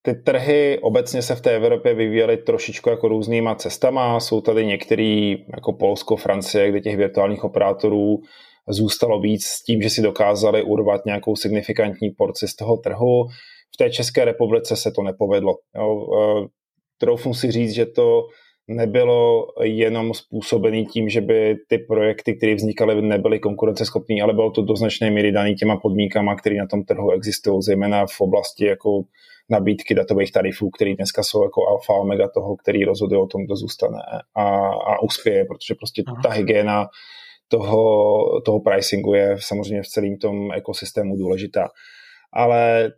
ty 0.02 0.14
trhy 0.14 0.78
obecně 0.82 1.22
se 1.22 1.34
v 1.34 1.40
té 1.40 1.50
Evropě 1.56 1.94
vyvíjely 1.94 2.36
trošičku 2.36 2.90
jako 2.90 3.08
různýma 3.08 3.54
cestama. 3.54 4.20
Jsou 4.20 4.40
tady 4.40 4.66
některý, 4.66 5.30
jako 5.54 5.72
Polsko, 5.72 6.16
Francie, 6.16 6.70
kde 6.70 6.80
těch 6.80 6.96
virtuálních 6.96 7.44
operátorů 7.44 8.18
zůstalo 8.68 9.20
víc 9.20 9.44
s 9.46 9.62
tím, 9.62 9.82
že 9.82 9.90
si 9.90 10.02
dokázali 10.02 10.62
urvat 10.62 11.06
nějakou 11.06 11.36
signifikantní 11.36 12.10
porci 12.10 12.48
z 12.48 12.56
toho 12.56 12.76
trhu. 12.76 13.28
V 13.74 13.76
té 13.76 13.90
České 13.90 14.24
republice 14.24 14.76
se 14.76 14.90
to 14.90 15.02
nepovedlo. 15.02 15.54
Jo. 15.76 16.06
Troufnu 17.00 17.34
si 17.34 17.50
říct, 17.50 17.72
že 17.72 17.86
to 17.86 18.26
nebylo 18.68 19.46
jenom 19.62 20.14
způsobený 20.14 20.86
tím, 20.86 21.08
že 21.08 21.20
by 21.20 21.56
ty 21.68 21.78
projekty, 21.78 22.34
které 22.34 22.54
vznikaly, 22.54 23.02
nebyly 23.02 23.38
konkurenceschopné, 23.38 24.22
ale 24.22 24.34
bylo 24.34 24.50
to 24.50 24.62
do 24.62 24.76
značné 24.76 25.10
míry 25.10 25.32
daný 25.32 25.54
těma 25.54 25.76
podmínkama, 25.76 26.36
které 26.36 26.56
na 26.56 26.66
tom 26.66 26.84
trhu 26.84 27.10
existují, 27.10 27.62
zejména 27.62 28.06
v 28.06 28.20
oblasti 28.20 28.66
jako 28.66 29.02
nabídky 29.50 29.94
datových 29.94 30.32
tarifů, 30.32 30.70
které 30.70 30.94
dneska 30.94 31.22
jsou 31.22 31.44
jako 31.44 31.68
alfa 31.68 31.92
a 31.92 31.96
omega 31.96 32.28
toho, 32.28 32.56
který 32.56 32.84
rozhoduje 32.84 33.20
o 33.20 33.26
tom, 33.26 33.44
kdo 33.44 33.56
zůstane 33.56 33.98
a, 34.34 34.44
a 34.68 35.02
uspěje, 35.02 35.44
protože 35.44 35.74
prostě 35.74 36.02
Aha. 36.06 36.20
ta 36.22 36.30
hygiena 36.30 36.86
toho, 37.48 38.40
toho 38.40 38.60
pricingu 38.60 39.14
je 39.14 39.36
samozřejmě 39.38 39.82
v 39.82 39.88
celém 39.88 40.16
tom 40.16 40.52
ekosystému 40.52 41.16
důležitá. 41.16 41.68
Ale 42.32 42.90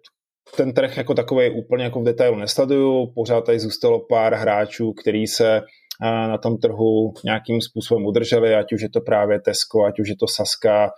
ten 0.56 0.72
trh 0.72 0.96
jako 0.96 1.14
takový 1.14 1.50
úplně 1.50 1.84
jako 1.84 2.00
v 2.00 2.04
detailu 2.04 2.36
nesleduju, 2.36 3.12
pořád 3.14 3.40
tady 3.44 3.58
zůstalo 3.58 4.00
pár 4.08 4.34
hráčů, 4.34 4.92
který 4.92 5.26
se 5.26 5.60
na 6.02 6.38
tom 6.38 6.58
trhu 6.58 7.14
nějakým 7.24 7.60
způsobem 7.60 8.06
udrželi, 8.06 8.54
ať 8.54 8.72
už 8.72 8.82
je 8.82 8.90
to 8.90 9.00
právě 9.00 9.40
Tesco, 9.40 9.82
ať 9.82 10.00
už 10.00 10.08
je 10.08 10.16
to 10.16 10.26
Saska, 10.26 10.90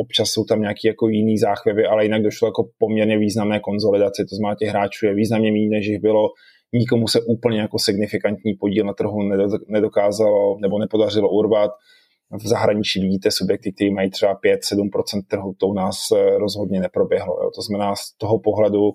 občas 0.00 0.28
jsou 0.28 0.44
tam 0.44 0.60
nějaké 0.60 0.88
jako 0.88 1.08
jiný 1.08 1.38
záchvěvy, 1.38 1.86
ale 1.86 2.04
jinak 2.04 2.22
došlo 2.22 2.48
jako 2.48 2.68
poměrně 2.78 3.18
významné 3.18 3.60
konzolidaci, 3.60 4.24
to 4.24 4.36
znamená 4.36 4.56
těch 4.58 4.68
hráčů 4.68 5.06
je 5.06 5.14
významně 5.14 5.52
méně, 5.52 5.68
než 5.68 5.86
jich 5.86 6.00
bylo, 6.00 6.28
nikomu 6.72 7.08
se 7.08 7.20
úplně 7.20 7.60
jako 7.60 7.78
signifikantní 7.78 8.54
podíl 8.54 8.84
na 8.84 8.92
trhu 8.92 9.18
nedokázalo 9.68 10.58
nebo 10.60 10.78
nepodařilo 10.78 11.28
urvat. 11.30 11.70
V 12.32 12.46
zahraničí 12.46 13.00
vidíte 13.00 13.30
subjekty, 13.30 13.72
kteří 13.72 13.90
mají 13.90 14.10
třeba 14.10 14.38
5-7% 14.40 15.22
trhu, 15.28 15.54
to 15.58 15.66
u 15.66 15.74
nás 15.74 15.96
eh, 16.16 16.38
rozhodně 16.38 16.80
neproběhlo. 16.80 17.38
Jo. 17.42 17.50
To 17.54 17.62
znamená 17.62 17.96
z 17.96 18.12
toho 18.18 18.38
pohledu 18.38 18.92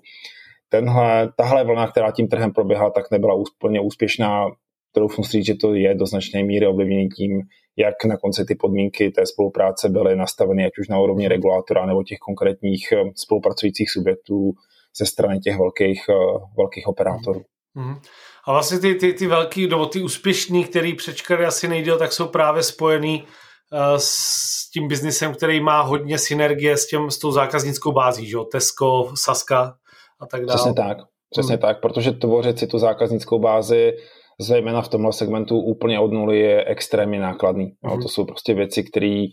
tenhle, 0.68 1.32
tahle 1.36 1.64
vlna, 1.64 1.90
která 1.90 2.10
tím 2.10 2.28
trhem 2.28 2.52
proběhla, 2.52 2.90
tak 2.90 3.10
nebyla 3.10 3.34
úplně 3.34 3.80
úspěšná. 3.80 4.46
Troufnu 4.92 5.24
říct, 5.24 5.46
že 5.46 5.54
to 5.54 5.74
je 5.74 5.94
do 5.94 6.06
značné 6.06 6.42
míry 6.42 6.66
ovlivněný 6.66 7.08
tím, 7.08 7.42
jak 7.76 8.04
na 8.04 8.16
konci 8.16 8.44
ty 8.44 8.54
podmínky 8.54 9.10
té 9.10 9.26
spolupráce 9.26 9.88
byly 9.88 10.16
nastaveny, 10.16 10.66
ať 10.66 10.72
už 10.80 10.88
na 10.88 11.00
úrovni 11.00 11.28
regulátora 11.28 11.86
nebo 11.86 12.02
těch 12.02 12.18
konkrétních 12.18 12.92
eh, 12.92 13.10
spolupracujících 13.14 13.90
subjektů 13.90 14.52
ze 14.98 15.06
strany 15.06 15.38
těch 15.38 15.58
velkých, 15.58 16.02
eh, 16.10 16.14
velkých 16.56 16.86
operátorů. 16.86 17.40
Mm-hmm. 17.76 18.00
A 18.48 18.52
vlastně 18.52 18.78
ty, 18.78 18.94
ty, 18.94 19.12
ty 19.12 19.26
velký, 19.26 19.66
nebo 19.66 19.86
ty 19.86 20.02
úspěšní, 20.02 20.64
který 20.64 20.94
přečkali 20.94 21.44
asi 21.44 21.68
nejdíl, 21.68 21.98
tak 21.98 22.12
jsou 22.12 22.28
právě 22.28 22.62
spojený 22.62 23.22
uh, 23.22 23.78
s 23.96 24.70
tím 24.70 24.88
biznisem, 24.88 25.34
který 25.34 25.60
má 25.60 25.80
hodně 25.80 26.18
synergie 26.18 26.76
s, 26.76 26.86
těm, 26.86 27.10
s 27.10 27.18
tou 27.18 27.32
zákaznickou 27.32 27.92
bází, 27.92 28.26
že? 28.26 28.36
Tesco, 28.52 29.12
Saska 29.14 29.74
a 30.20 30.26
tak 30.26 30.40
dále. 30.40 30.56
Přesně 30.56 30.74
tak, 30.74 30.98
přesně 31.30 31.54
hmm. 31.54 31.60
tak, 31.60 31.80
protože 31.80 32.12
tvořit 32.12 32.58
si 32.58 32.66
tu 32.66 32.78
zákaznickou 32.78 33.38
bázi 33.38 33.92
zejména 34.40 34.82
v 34.82 34.88
tomhle 34.88 35.12
segmentu 35.12 35.58
úplně 35.58 36.00
od 36.00 36.12
nuly 36.12 36.38
je 36.38 36.64
extrémně 36.64 37.20
nákladný. 37.20 37.72
No, 37.84 38.02
to 38.02 38.08
jsou 38.08 38.24
prostě 38.24 38.54
věci, 38.54 38.84
které 38.84 39.24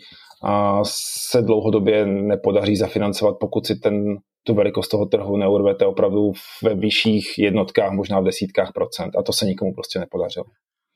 se 1.32 1.42
dlouhodobě 1.42 2.06
nepodaří 2.06 2.76
zafinancovat, 2.76 3.36
pokud 3.40 3.66
si 3.66 3.76
ten, 3.76 4.18
tu 4.48 4.54
velikost 4.54 4.88
toho 4.88 5.06
trhu 5.06 5.38
neurvete 5.38 5.86
opravdu 5.86 6.34
ve 6.64 6.76
vyšších 6.76 7.38
jednotkách, 7.38 7.92
možná 7.92 8.20
v 8.20 8.24
desítkách 8.24 8.72
procent. 8.74 9.16
A 9.18 9.24
to 9.24 9.34
se 9.34 9.46
nikomu 9.46 9.74
prostě 9.74 10.00
nepodařilo. 10.00 10.46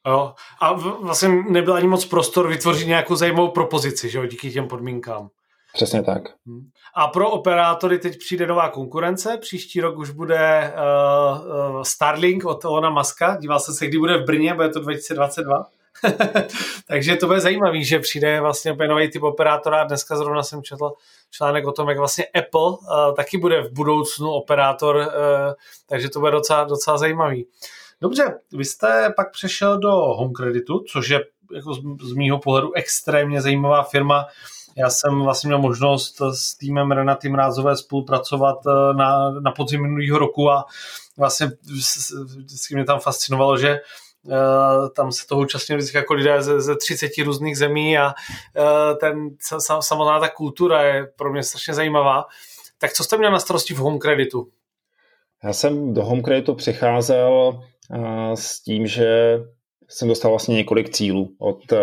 Jo. 0.07 0.33
A 0.61 0.73
vlastně 1.01 1.29
nebyl 1.49 1.73
ani 1.73 1.87
moc 1.87 2.05
prostor 2.05 2.49
vytvořit 2.49 2.87
nějakou 2.87 3.15
zajímavou 3.15 3.51
propozici, 3.51 4.09
že 4.09 4.17
jo, 4.17 4.25
díky 4.25 4.51
těm 4.51 4.67
podmínkám. 4.67 5.29
Přesně 5.73 6.03
tak. 6.03 6.23
Hmm. 6.47 6.61
A 6.95 7.07
pro 7.07 7.29
operátory 7.29 7.99
teď 7.99 8.17
přijde 8.17 8.47
nová 8.47 8.69
konkurence. 8.69 9.37
Příští 9.37 9.81
rok 9.81 9.97
už 9.97 10.09
bude 10.09 10.73
uh, 10.75 11.75
uh, 11.75 11.81
Starlink 11.81 12.45
od 12.45 12.65
Elona 12.65 12.89
Muska. 12.89 13.37
Díval 13.41 13.59
jsem 13.59 13.75
se, 13.75 13.87
kdy 13.87 13.97
bude 13.97 14.17
v 14.17 14.25
Brně, 14.25 14.53
bude 14.53 14.69
to 14.69 14.79
2022. 14.79 15.65
Takže 16.87 17.15
to 17.15 17.27
bude 17.27 17.39
zajímavé, 17.39 17.83
že 17.83 17.99
přijde 17.99 18.41
vlastně 18.41 18.71
opět 18.71 18.87
nový 18.87 19.11
typ 19.11 19.23
operátora. 19.23 19.83
Dneska 19.83 20.15
zrovna 20.15 20.43
jsem 20.43 20.63
četl 20.63 20.91
článek 21.31 21.67
o 21.67 21.71
tom, 21.71 21.89
jak 21.89 21.97
vlastně 21.97 22.25
Apple 22.25 22.69
uh, 22.69 23.15
taky 23.15 23.37
bude 23.37 23.61
v 23.61 23.73
budoucnu 23.73 24.31
operátor, 24.31 24.95
uh, 24.95 25.03
takže 25.89 26.09
to 26.09 26.19
bude 26.19 26.31
docela, 26.31 26.63
docela 26.63 26.97
zajímavý. 26.97 27.45
Dobře, 28.01 28.39
vy 28.53 28.65
jste 28.65 29.13
pak 29.15 29.31
přešel 29.31 29.79
do 29.79 29.91
Home 29.91 30.33
Creditu, 30.33 30.79
což 30.79 31.09
je 31.09 31.19
jako 31.55 31.73
z, 31.73 31.79
z 32.01 32.13
mýho 32.13 32.39
pohledu 32.39 32.73
extrémně 32.73 33.41
zajímavá 33.41 33.83
firma, 33.83 34.25
já 34.79 34.89
jsem 34.89 35.21
vlastně 35.21 35.47
měl 35.47 35.59
možnost 35.59 36.21
s 36.31 36.57
týmem 36.57 36.91
Renaty 36.91 37.29
Mrázové 37.29 37.77
spolupracovat 37.77 38.57
eh, 38.67 38.93
na, 38.93 39.31
na 39.31 39.51
podzim 39.51 39.81
minulého 39.81 40.19
roku 40.19 40.51
a 40.51 40.65
vlastně 41.17 41.51
vždycky 42.35 42.75
mě 42.75 42.85
tam 42.85 42.99
fascinovalo, 42.99 43.57
že 43.57 43.79
tam 44.95 45.11
se 45.11 45.27
toho 45.27 45.41
účastnili 45.41 45.77
vždycky 45.77 45.97
jako 45.97 46.13
lidé 46.13 46.41
ze, 46.41 46.61
ze 46.61 46.75
30 46.75 47.11
různých 47.25 47.57
zemí 47.57 47.97
a 47.97 48.07
uh, 48.07 48.97
ten, 48.99 49.29
samotná 49.79 50.19
ta 50.19 50.29
kultura 50.29 50.83
je 50.83 51.07
pro 51.17 51.31
mě 51.31 51.43
strašně 51.43 51.73
zajímavá. 51.73 52.25
Tak 52.77 52.93
co 52.93 53.03
jste 53.03 53.17
měl 53.17 53.31
na 53.31 53.39
starosti 53.39 53.73
v 53.73 53.77
Home 53.77 53.99
Creditu? 53.99 54.47
Já 55.43 55.53
jsem 55.53 55.93
do 55.93 56.03
Home 56.03 56.23
Creditu 56.23 56.55
přicházel 56.55 57.61
uh, 57.89 58.33
s 58.33 58.63
tím, 58.63 58.87
že 58.87 59.39
jsem 59.89 60.07
dostal 60.07 60.31
vlastně 60.31 60.55
několik 60.55 60.89
cílů 60.89 61.35
od 61.39 61.73
eh, 61.73 61.77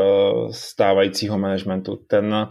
stávajícího 0.50 1.38
managementu. 1.38 1.96
Ten 1.96 2.48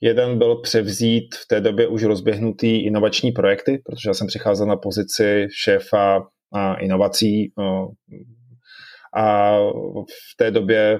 jeden 0.00 0.38
byl 0.38 0.56
převzít 0.56 1.34
v 1.34 1.48
té 1.48 1.60
době 1.60 1.88
už 1.88 2.02
rozběhnutý 2.02 2.86
inovační 2.86 3.32
projekty, 3.32 3.82
protože 3.84 4.10
já 4.10 4.14
jsem 4.14 4.26
přicházel 4.26 4.66
na 4.66 4.76
pozici 4.76 5.46
šéfa 5.64 6.26
inovací 6.80 7.44
eh, 7.44 7.62
a 9.16 9.58
v 10.32 10.36
té 10.36 10.50
době, 10.50 10.98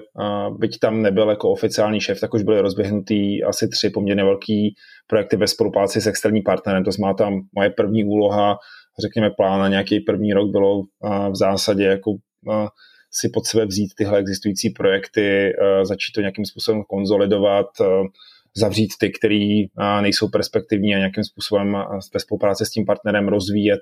byť 0.59 0.79
tam 0.79 1.02
nebyl 1.02 1.31
jako 1.31 1.50
oficiální 1.50 2.00
šéf, 2.00 2.20
tak 2.20 2.35
už 2.35 2.42
byly 2.42 2.61
rozběhnutý 2.61 3.44
asi 3.44 3.68
tři 3.68 3.90
poměrně 3.90 4.24
velký 4.24 4.74
projekty 5.07 5.37
ve 5.37 5.46
spolupráci 5.46 6.00
s 6.00 6.07
externím 6.07 6.42
partnerem. 6.42 6.85
To 6.85 6.92
znamená 6.92 7.14
tam 7.14 7.40
moje 7.55 7.70
první 7.70 8.05
úloha, 8.05 8.59
řekněme 9.00 9.31
plán 9.31 9.61
na 9.61 9.68
nějaký 9.68 10.00
první 10.00 10.33
rok 10.33 10.50
bylo 10.50 10.83
v 11.31 11.37
zásadě 11.37 11.85
jako 11.85 12.11
si 13.11 13.29
pod 13.29 13.46
sebe 13.46 13.66
vzít 13.66 13.88
tyhle 13.98 14.18
existující 14.18 14.70
projekty, 14.70 15.52
začít 15.83 16.12
to 16.14 16.20
nějakým 16.20 16.44
způsobem 16.44 16.83
konzolidovat, 16.88 17.66
zavřít 18.57 18.90
ty, 19.00 19.11
které 19.11 19.62
nejsou 20.00 20.29
perspektivní 20.29 20.94
a 20.94 20.98
nějakým 20.98 21.24
způsobem 21.24 21.76
ve 22.14 22.20
spolupráci 22.20 22.66
s 22.66 22.70
tím 22.70 22.85
partnerem 22.85 23.29
rozvíjet 23.29 23.81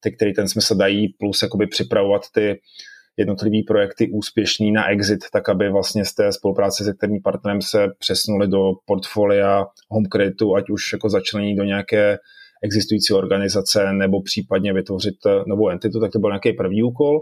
ty, 0.00 0.12
které 0.12 0.32
ten 0.36 0.48
smysl 0.48 0.74
dají, 0.74 1.08
plus 1.08 1.42
jakoby 1.42 1.66
připravovat 1.66 2.22
ty 2.34 2.60
jednotlivý 3.16 3.62
projekty 3.62 4.10
úspěšný 4.12 4.72
na 4.72 4.90
exit, 4.90 5.20
tak 5.32 5.48
aby 5.48 5.70
vlastně 5.70 6.04
z 6.04 6.14
té 6.14 6.32
spolupráce 6.32 6.84
s 6.84 6.92
kterým 6.92 7.22
partnerem 7.22 7.62
se 7.62 7.88
přesnuli 7.98 8.48
do 8.48 8.72
portfolia 8.86 9.64
home 9.90 10.06
creditu, 10.12 10.56
ať 10.56 10.70
už 10.70 10.92
jako 10.92 11.08
začlení 11.08 11.56
do 11.56 11.64
nějaké 11.64 12.18
existující 12.64 13.14
organizace 13.14 13.92
nebo 13.92 14.22
případně 14.22 14.72
vytvořit 14.72 15.14
novou 15.46 15.68
entitu, 15.68 16.00
tak 16.00 16.12
to 16.12 16.18
byl 16.18 16.30
nějaký 16.30 16.52
první 16.52 16.82
úkol. 16.82 17.20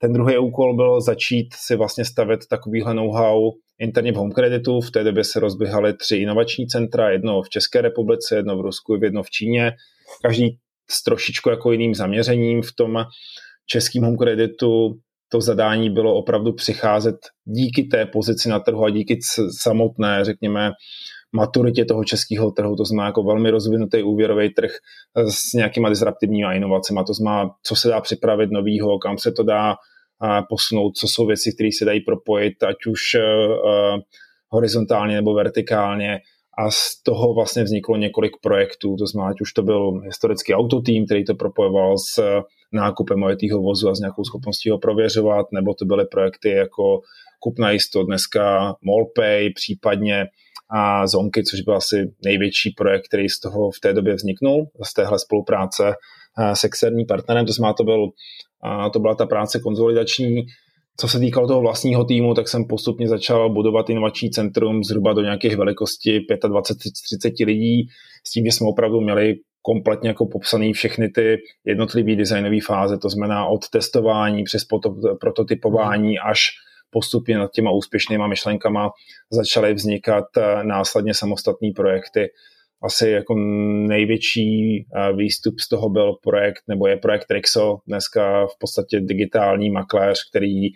Ten 0.00 0.12
druhý 0.12 0.38
úkol 0.38 0.76
byl 0.76 1.00
začít 1.00 1.54
si 1.54 1.76
vlastně 1.76 2.04
stavět 2.04 2.40
takovýhle 2.50 2.94
know-how 2.94 3.50
interně 3.78 4.12
v 4.12 4.14
Home 4.14 4.32
Creditu. 4.32 4.80
V 4.80 4.90
té 4.90 5.04
době 5.04 5.24
se 5.24 5.40
rozběhaly 5.40 5.94
tři 5.94 6.16
inovační 6.16 6.66
centra, 6.66 7.10
jedno 7.10 7.42
v 7.42 7.48
České 7.48 7.80
republice, 7.80 8.36
jedno 8.36 8.58
v 8.58 8.60
Rusku, 8.60 8.98
jedno 9.02 9.22
v 9.22 9.30
Číně. 9.30 9.72
Každý 10.22 10.58
s 10.90 11.02
trošičku 11.02 11.50
jako 11.50 11.72
jiným 11.72 11.94
zaměřením. 11.94 12.62
V 12.62 12.72
tom 12.72 13.04
českém 13.66 14.02
Home 14.02 14.16
Creditu 14.16 14.98
to 15.28 15.40
zadání 15.40 15.90
bylo 15.90 16.14
opravdu 16.14 16.52
přicházet 16.52 17.16
díky 17.44 17.82
té 17.82 18.06
pozici 18.06 18.48
na 18.48 18.60
trhu 18.60 18.84
a 18.84 18.90
díky 18.90 19.18
samotné, 19.60 20.24
řekněme, 20.24 20.70
maturitě 21.32 21.84
toho 21.84 22.04
českého 22.04 22.50
trhu, 22.50 22.76
to 22.76 22.84
znamená 22.84 23.06
jako 23.06 23.22
velmi 23.22 23.50
rozvinutý 23.50 24.02
úvěrový 24.02 24.54
trh 24.54 24.70
s 25.30 25.52
nějakýma 25.52 25.88
disruptivníma 25.88 26.52
inovacemi, 26.52 27.00
to 27.06 27.14
znamená, 27.14 27.50
co 27.62 27.76
se 27.76 27.88
dá 27.88 28.00
připravit 28.00 28.50
novýho, 28.50 28.98
kam 28.98 29.18
se 29.18 29.32
to 29.32 29.42
dá 29.42 29.74
posunout, 30.48 30.96
co 30.96 31.06
jsou 31.08 31.26
věci, 31.26 31.52
které 31.54 31.68
se 31.78 31.84
dají 31.84 32.00
propojit, 32.00 32.62
ať 32.62 32.76
už 32.90 33.00
horizontálně 34.48 35.14
nebo 35.14 35.34
vertikálně 35.34 36.18
a 36.58 36.70
z 36.70 37.02
toho 37.02 37.34
vlastně 37.34 37.62
vzniklo 37.64 37.96
několik 37.96 38.32
projektů, 38.42 38.96
to 38.96 39.06
znamená, 39.06 39.30
ať 39.30 39.40
už 39.40 39.52
to 39.52 39.62
byl 39.62 40.00
historický 40.00 40.54
autotým, 40.54 41.06
který 41.06 41.24
to 41.24 41.34
propojoval 41.34 41.98
s 41.98 42.42
nákupem 42.72 43.22
ojetého 43.22 43.62
vozu 43.62 43.88
a 43.88 43.94
s 43.94 44.00
nějakou 44.00 44.24
schopností 44.24 44.70
ho 44.70 44.78
prověřovat, 44.78 45.46
nebo 45.52 45.74
to 45.74 45.84
byly 45.84 46.06
projekty 46.06 46.50
jako 46.50 47.00
kup 47.40 47.58
na 47.58 47.70
jisto, 47.70 48.04
dneska 48.04 48.74
Mallpay, 48.82 49.50
případně 49.54 50.26
a 50.70 51.06
Zonky, 51.06 51.44
což 51.44 51.60
byl 51.60 51.74
asi 51.74 52.12
největší 52.24 52.70
projekt, 52.70 53.08
který 53.08 53.28
z 53.28 53.40
toho 53.40 53.70
v 53.70 53.80
té 53.80 53.92
době 53.92 54.14
vzniknul, 54.14 54.66
z 54.84 54.94
téhle 54.94 55.18
spolupráce 55.18 55.94
s 56.54 56.64
externím 56.64 57.06
partnerem, 57.06 57.46
to 57.46 57.52
znamená, 57.52 57.72
to, 57.74 57.84
byl, 57.84 58.08
to 58.92 58.98
byla 58.98 59.14
ta 59.14 59.26
práce 59.26 59.60
konzolidační, 59.60 60.46
co 61.00 61.08
se 61.08 61.18
týkalo 61.18 61.46
toho 61.46 61.60
vlastního 61.60 62.04
týmu, 62.04 62.34
tak 62.34 62.48
jsem 62.48 62.64
postupně 62.64 63.08
začal 63.08 63.50
budovat 63.50 63.90
inovační 63.90 64.30
centrum 64.30 64.84
zhruba 64.84 65.12
do 65.12 65.22
nějakých 65.22 65.56
velikosti 65.56 66.20
25-30 66.20 67.46
lidí, 67.46 67.88
s 68.26 68.30
tím, 68.30 68.46
že 68.46 68.52
jsme 68.52 68.66
opravdu 68.68 69.00
měli 69.00 69.34
kompletně 69.62 70.08
jako 70.08 70.26
popsaný 70.26 70.72
všechny 70.72 71.08
ty 71.08 71.36
jednotlivé 71.64 72.16
designové 72.16 72.56
fáze, 72.66 72.98
to 72.98 73.08
znamená 73.08 73.46
od 73.46 73.68
testování 73.68 74.44
přes 74.44 74.62
prototypování 75.20 76.18
až 76.18 76.40
postupně 76.90 77.38
nad 77.38 77.50
těma 77.52 77.70
úspěšnýma 77.70 78.26
myšlenkama 78.26 78.90
začaly 79.32 79.74
vznikat 79.74 80.24
eh, 80.36 80.64
následně 80.64 81.14
samostatné 81.14 81.68
projekty. 81.76 82.28
Asi 82.82 83.10
jako 83.10 83.34
největší 83.88 84.78
eh, 84.78 85.12
výstup 85.12 85.60
z 85.60 85.68
toho 85.68 85.88
byl 85.88 86.12
projekt, 86.22 86.62
nebo 86.68 86.86
je 86.86 86.96
projekt 86.96 87.30
Rixo, 87.30 87.78
dneska 87.86 88.46
v 88.46 88.58
podstatě 88.58 89.00
digitální 89.00 89.70
makléř, 89.70 90.18
který 90.30 90.68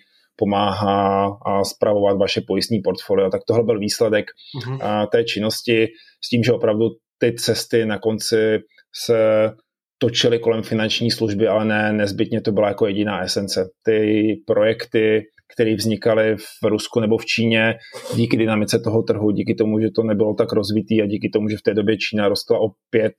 pomáhá 0.43 1.31
a 1.47 1.65
spravovat 1.65 2.19
vaše 2.19 2.41
pojistní 2.47 2.81
portfolio. 2.85 3.31
Tak 3.31 3.41
tohle 3.47 3.65
byl 3.65 3.79
výsledek 3.79 4.27
uh-huh. 4.59 5.07
té 5.07 5.25
činnosti 5.25 5.87
s 6.25 6.29
tím, 6.29 6.43
že 6.43 6.53
opravdu 6.53 6.85
ty 7.19 7.35
cesty 7.35 7.87
na 7.87 7.99
konci 7.99 8.59
se 9.05 9.51
točily 9.99 10.39
kolem 10.39 10.63
finanční 10.63 11.11
služby, 11.11 11.49
ale 11.49 11.65
ne 11.65 11.93
nezbytně 11.93 12.41
to 12.41 12.53
byla 12.53 12.69
jako 12.69 12.87
jediná 12.87 13.23
esence. 13.23 13.69
Ty 13.85 14.27
projekty, 14.47 15.23
které 15.55 15.75
vznikaly 15.75 16.37
v 16.37 16.67
Rusku 16.67 17.01
nebo 17.01 17.19
v 17.19 17.27
Číně 17.27 17.75
díky 18.15 18.37
dynamice 18.37 18.79
toho 18.79 19.03
trhu, 19.03 19.31
díky 19.31 19.55
tomu, 19.55 19.81
že 19.81 19.89
to 19.97 20.03
nebylo 20.03 20.35
tak 20.35 20.53
rozvitý 20.53 21.03
a 21.03 21.07
díky 21.07 21.29
tomu, 21.33 21.49
že 21.49 21.57
v 21.57 21.63
té 21.63 21.75
době 21.75 21.97
Čína 21.99 22.29
rostla 22.29 22.59
o 22.59 22.69
pět 22.91 23.15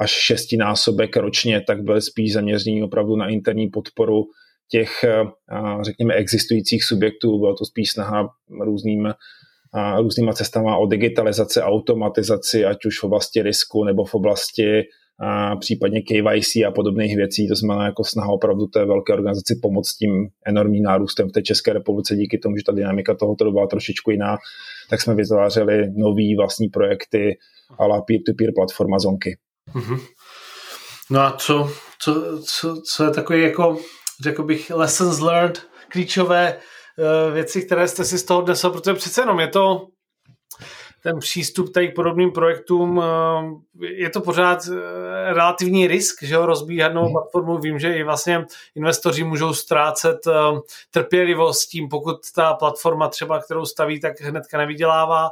až 0.00 0.10
šestinásobek 0.10 1.16
ročně, 1.16 1.60
tak 1.66 1.82
byly 1.82 2.02
spíš 2.02 2.32
zaměření 2.32 2.82
opravdu 2.82 3.16
na 3.16 3.28
interní 3.28 3.68
podporu 3.68 4.22
těch, 4.74 5.04
řekněme, 5.80 6.14
existujících 6.14 6.84
subjektů. 6.84 7.38
Bylo 7.38 7.54
to 7.54 7.64
spíš 7.64 7.90
snaha 7.90 8.28
různým 8.64 9.14
různýma 9.98 10.32
cestama 10.32 10.76
o 10.76 10.86
digitalizaci, 10.86 11.60
automatizaci, 11.60 12.64
ať 12.64 12.86
už 12.86 12.98
v 13.00 13.04
oblasti 13.04 13.42
risku 13.42 13.84
nebo 13.84 14.04
v 14.04 14.14
oblasti 14.14 14.82
a 15.20 15.56
případně 15.56 16.02
KYC 16.02 16.56
a 16.66 16.70
podobných 16.70 17.16
věcí. 17.16 17.48
To 17.48 17.54
znamená 17.54 17.84
jako 17.86 18.04
snaha 18.04 18.28
opravdu 18.28 18.66
té 18.66 18.84
velké 18.84 19.12
organizaci 19.12 19.58
pomoct 19.62 19.96
tím 19.96 20.28
enormním 20.46 20.82
nárůstem 20.82 21.28
v 21.28 21.32
té 21.32 21.42
České 21.42 21.72
republice 21.72 22.16
díky 22.16 22.38
tomu, 22.38 22.56
že 22.56 22.62
ta 22.66 22.72
dynamika 22.72 23.14
tohoto 23.14 23.52
byla 23.52 23.66
trošičku 23.66 24.10
jiná, 24.10 24.36
tak 24.90 25.02
jsme 25.02 25.14
vytvářeli 25.14 25.90
nový 25.96 26.36
vlastní 26.36 26.68
projekty 26.68 27.38
la 27.80 28.00
peer-to-peer 28.00 28.50
platforma 28.54 28.98
Zonky. 28.98 29.36
Mm-hmm. 29.74 30.00
No 31.10 31.20
a 31.20 31.36
co, 31.38 31.70
co, 31.98 32.42
co, 32.44 32.82
co 32.82 33.04
je 33.04 33.10
takový 33.10 33.42
jako, 33.42 33.76
řekl 34.22 34.42
bych, 34.42 34.70
lessons 34.70 35.20
learned, 35.20 35.66
klíčové 35.88 36.56
uh, 36.56 37.34
věci, 37.34 37.62
které 37.62 37.88
jste 37.88 38.04
si 38.04 38.18
z 38.18 38.24
toho 38.24 38.40
odnesl, 38.40 38.70
protože 38.70 38.94
přece 38.94 39.20
jenom 39.22 39.40
je 39.40 39.48
to 39.48 39.86
ten 41.04 41.18
přístup 41.18 41.72
tady 41.72 41.88
k 41.88 41.94
podobným 41.94 42.32
projektům, 42.32 43.02
eh, 43.02 43.86
je 43.86 44.10
to 44.10 44.20
pořád 44.20 44.58
eh, 44.68 45.34
relativní 45.34 45.86
risk, 45.86 46.22
že 46.22 46.36
ho 46.36 46.46
rozbíhat 46.46 46.94
novou 46.94 47.06
hmm. 47.06 47.12
platformu. 47.12 47.58
Vím, 47.58 47.78
že 47.78 47.94
i 47.94 48.02
vlastně 48.02 48.46
investoři 48.74 49.24
můžou 49.24 49.54
ztrácet 49.54 50.26
eh, 50.26 50.32
trpělivost 50.90 51.66
tím, 51.66 51.88
pokud 51.88 52.16
ta 52.34 52.54
platforma 52.54 53.08
třeba, 53.08 53.40
kterou 53.40 53.64
staví, 53.64 54.00
tak 54.00 54.20
hnedka 54.20 54.58
nevydělává. 54.58 55.30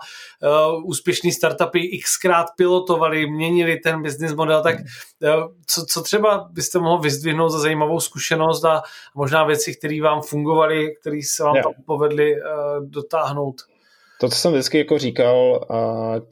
Úspěšní 0.85 1.33
startupy 1.33 1.99
xkrát 1.99 2.47
pilotovali, 2.57 3.31
měnili 3.31 3.77
ten 3.77 4.03
business 4.03 4.35
model, 4.35 4.63
tak 4.63 4.77
co, 5.67 5.87
co 5.87 6.03
třeba 6.03 6.49
byste 6.51 6.79
mohl 6.79 7.03
vyzdvihnout 7.03 7.53
za 7.53 7.59
zajímavou 7.59 8.01
zkušenost 8.01 8.65
a 8.65 8.83
možná 9.15 9.45
věci, 9.45 9.75
které 9.75 10.03
vám 10.03 10.23
fungovaly, 10.23 10.95
které 11.01 11.21
se 11.25 11.43
vám 11.43 11.55
yeah. 11.55 11.67
povedly 11.87 12.37
dotáhnout? 12.81 13.72
To, 14.23 14.29
co 14.29 14.37
jsem 14.37 14.53
vždycky 14.53 14.79
jako 14.79 14.99
říkal 14.99 15.67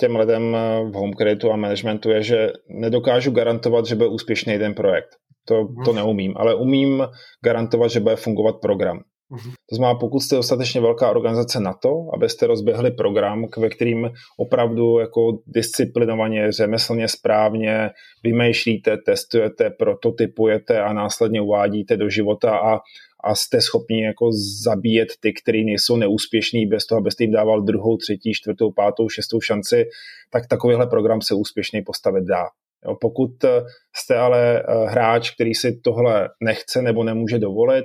těm 0.01 0.17
lidem 0.17 0.57
v 0.91 0.95
home 0.95 1.13
creditu 1.13 1.53
a 1.53 1.57
managementu, 1.57 2.11
je, 2.11 2.23
že 2.23 2.53
nedokážu 2.69 3.31
garantovat, 3.31 3.87
že 3.87 3.95
bude 3.95 4.09
úspěšný 4.09 4.53
jeden 4.53 4.75
projekt. 4.75 5.09
To, 5.49 5.69
to 5.85 5.93
neumím, 5.93 6.35
ale 6.37 6.55
umím 6.55 7.09
garantovat, 7.45 7.91
že 7.91 8.01
bude 8.01 8.17
fungovat 8.17 8.55
program. 8.63 9.01
Mhm. 9.31 9.51
To 9.71 9.77
znamená, 9.77 9.99
pokud 9.99 10.21
jste 10.21 10.37
dostatečně 10.37 10.81
velká 10.81 11.11
organizace 11.11 11.61
na 11.61 11.73
to, 11.83 11.91
abyste 12.15 12.47
rozběhli 12.47 12.91
program, 12.91 13.47
ve 13.59 13.69
kterým 13.69 14.11
opravdu 14.39 14.99
jako 14.99 15.21
disciplinovaně, 15.47 16.53
řemeslně 16.53 17.09
správně 17.09 17.91
vymýšlíte, 18.25 18.97
testujete, 19.07 19.71
prototypujete 19.79 20.81
a 20.81 20.93
následně 20.93 21.41
uvádíte 21.41 21.97
do 21.97 22.09
života 22.11 22.59
a 22.59 22.79
a 23.25 23.35
jste 23.35 23.61
schopni 23.61 24.05
jako 24.05 24.31
zabíjet 24.65 25.09
ty, 25.21 25.33
kteří 25.33 25.65
nejsou 25.65 25.97
neúspěšní 25.97 26.67
bez 26.67 26.87
toho, 26.87 26.99
abyste 26.99 27.25
jim 27.25 27.33
dával 27.33 27.63
druhou, 27.63 27.97
třetí, 27.97 28.33
čtvrtou, 28.35 28.73
pátou, 28.73 29.09
šestou 29.09 29.41
šanci, 29.41 29.85
tak 30.31 30.47
takovýhle 30.47 30.87
program 30.87 31.23
se 31.23 31.35
úspěšně 31.35 31.83
postavit 31.87 32.25
dá. 32.25 32.45
Jo, 32.87 32.97
pokud 33.01 33.45
eh, 33.45 33.63
jste 33.97 34.17
ale 34.17 34.61
eh, 34.61 34.65
hráč, 34.91 35.31
který 35.31 35.55
si 35.55 35.81
tohle 35.81 36.29
nechce 36.41 36.83
nebo 36.83 37.05
nemůže 37.05 37.39
dovolit, 37.39 37.85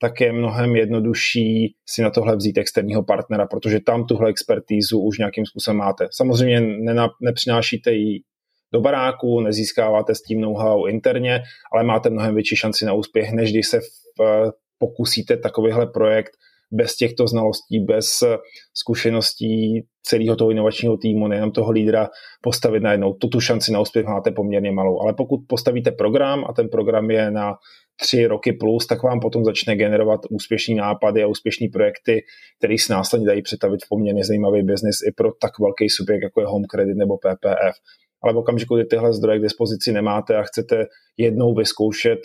tak 0.00 0.20
je 0.20 0.32
mnohem 0.32 0.76
jednodušší 0.76 1.74
si 1.88 2.02
na 2.02 2.10
tohle 2.10 2.36
vzít 2.36 2.58
externího 2.58 3.02
partnera, 3.02 3.46
protože 3.46 3.80
tam 3.80 4.06
tuhle 4.06 4.30
expertízu 4.30 5.00
už 5.00 5.18
nějakým 5.18 5.46
způsobem 5.46 5.76
máte. 5.76 6.08
Samozřejmě 6.10 6.60
nena, 6.60 7.08
nepřinášíte 7.20 7.92
ji 7.92 8.20
do 8.72 8.80
baráku, 8.80 9.40
nezískáváte 9.40 10.14
s 10.14 10.22
tím 10.22 10.40
know-how 10.40 10.86
interně, 10.86 11.42
ale 11.72 11.84
máte 11.84 12.10
mnohem 12.10 12.34
větší 12.34 12.56
šanci 12.56 12.84
na 12.84 12.92
úspěch, 12.92 13.32
než 13.32 13.50
když 13.50 13.68
se 13.68 13.80
v 13.80 14.52
pokusíte 14.82 15.36
takovýhle 15.36 15.86
projekt 15.86 16.32
bez 16.72 16.96
těchto 16.96 17.26
znalostí, 17.26 17.80
bez 17.80 18.06
zkušeností 18.74 19.84
celého 20.02 20.36
toho 20.36 20.50
inovačního 20.50 20.96
týmu, 20.96 21.28
nejenom 21.28 21.50
toho 21.50 21.70
lídra, 21.70 22.08
postavit 22.40 22.82
najednou. 22.82 23.12
Tu, 23.12 23.28
tu 23.28 23.40
šanci 23.40 23.72
na 23.72 23.80
úspěch 23.80 24.06
máte 24.06 24.30
poměrně 24.30 24.72
malou. 24.72 25.00
Ale 25.02 25.14
pokud 25.14 25.40
postavíte 25.48 25.90
program 25.90 26.44
a 26.48 26.52
ten 26.52 26.68
program 26.68 27.10
je 27.10 27.30
na 27.30 27.54
tři 28.00 28.26
roky 28.26 28.52
plus, 28.52 28.86
tak 28.86 29.02
vám 29.02 29.20
potom 29.20 29.44
začne 29.44 29.76
generovat 29.76 30.20
úspěšný 30.30 30.74
nápady 30.74 31.22
a 31.22 31.26
úspěšné 31.26 31.66
projekty, 31.72 32.20
které 32.58 32.74
se 32.78 32.92
následně 32.92 33.26
dají 33.26 33.42
přetavit 33.42 33.80
v 33.84 33.88
poměrně 33.88 34.24
zajímavý 34.24 34.62
biznis 34.62 34.96
i 35.08 35.12
pro 35.16 35.32
tak 35.40 35.58
velký 35.58 35.88
subjekt, 35.88 36.22
jako 36.22 36.40
je 36.40 36.46
Home 36.46 36.64
Credit 36.70 36.96
nebo 36.96 37.16
PPF. 37.16 37.76
Ale 38.22 38.32
v 38.32 38.36
okamžiku, 38.36 38.76
kdy 38.76 38.84
tyhle 38.84 39.12
zdroje 39.12 39.38
k 39.38 39.42
dispozici 39.42 39.92
nemáte 39.92 40.36
a 40.36 40.42
chcete 40.42 40.86
jednou 41.16 41.54
vyzkoušet 41.54 42.18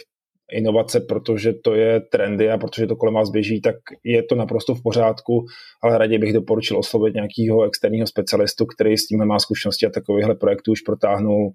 inovace, 0.51 0.99
protože 0.99 1.53
to 1.53 1.75
je 1.75 2.01
trendy 2.01 2.51
a 2.51 2.57
protože 2.57 2.87
to 2.87 2.95
kolem 2.95 3.15
vás 3.15 3.29
běží, 3.29 3.61
tak 3.61 3.75
je 4.03 4.23
to 4.23 4.35
naprosto 4.35 4.75
v 4.75 4.83
pořádku, 4.83 5.45
ale 5.83 5.97
raději 5.97 6.19
bych 6.19 6.33
doporučil 6.33 6.77
oslovit 6.77 7.13
nějakého 7.13 7.63
externího 7.63 8.07
specialistu, 8.07 8.65
který 8.65 8.97
s 8.97 9.07
tím 9.07 9.25
má 9.25 9.39
zkušenosti 9.39 9.85
a 9.85 9.89
takovýchhle 9.89 10.35
projektů 10.35 10.71
už 10.71 10.81
protáhnul 10.81 11.51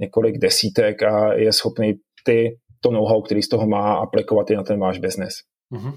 několik 0.00 0.38
desítek 0.38 1.02
a 1.02 1.32
je 1.32 1.52
schopný 1.52 1.94
ty 2.24 2.58
to 2.80 2.90
know-how, 2.90 3.22
který 3.22 3.42
z 3.42 3.48
toho 3.48 3.66
má, 3.66 3.94
aplikovat 3.94 4.50
i 4.50 4.56
na 4.56 4.62
ten 4.62 4.80
váš 4.80 4.98
biznes. 4.98 5.34
Mhm. 5.70 5.92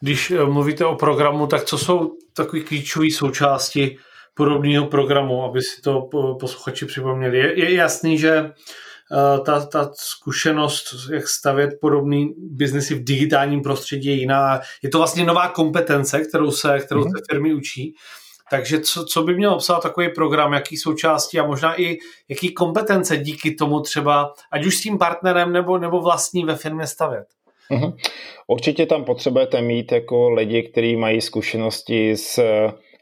Když 0.00 0.30
eh, 0.30 0.44
mluvíte 0.44 0.84
o 0.84 0.94
programu, 0.94 1.46
tak 1.46 1.64
co 1.64 1.78
jsou 1.78 2.12
takové 2.36 2.62
klíčové 2.62 3.10
součásti 3.10 3.96
podobného 4.34 4.86
programu, 4.86 5.44
aby 5.44 5.62
si 5.62 5.82
to 5.82 6.08
posluchači 6.40 6.86
připomněli? 6.86 7.38
Je, 7.38 7.60
je 7.60 7.74
jasný, 7.74 8.18
že 8.18 8.50
ta, 9.44 9.66
ta 9.66 9.90
zkušenost, 9.94 10.94
jak 11.12 11.28
stavět 11.28 11.70
podobný 11.80 12.34
biznesy 12.38 12.94
v 12.94 13.04
digitálním 13.04 13.62
prostředí 13.62 14.08
je 14.08 14.14
jiná. 14.14 14.60
Je 14.82 14.88
to 14.88 14.98
vlastně 14.98 15.24
nová 15.24 15.48
kompetence, 15.48 16.20
kterou 16.20 16.50
se, 16.50 16.78
kterou 16.78 17.00
mm-hmm. 17.00 17.18
se 17.18 17.22
firmy 17.30 17.54
učí. 17.54 17.94
Takže 18.50 18.80
co, 18.80 19.04
co 19.04 19.22
by 19.22 19.34
měl 19.34 19.54
obsahovat 19.54 19.82
takový 19.82 20.08
program, 20.08 20.52
jaký 20.52 20.76
součástí 20.76 21.38
a 21.38 21.46
možná 21.46 21.80
i 21.80 21.98
jaký 22.28 22.54
kompetence 22.54 23.16
díky 23.16 23.54
tomu 23.54 23.80
třeba, 23.80 24.34
ať 24.50 24.66
už 24.66 24.76
s 24.76 24.82
tím 24.82 24.98
partnerem 24.98 25.52
nebo, 25.52 25.78
nebo 25.78 26.00
vlastní 26.00 26.44
ve 26.44 26.56
firmě 26.56 26.86
stavět? 26.86 27.24
Mm-hmm. 27.70 27.96
Určitě 28.46 28.86
tam 28.86 29.04
potřebujete 29.04 29.62
mít 29.62 29.92
jako 29.92 30.30
lidi, 30.30 30.62
kteří 30.62 30.96
mají 30.96 31.20
zkušenosti 31.20 32.16
s 32.16 32.40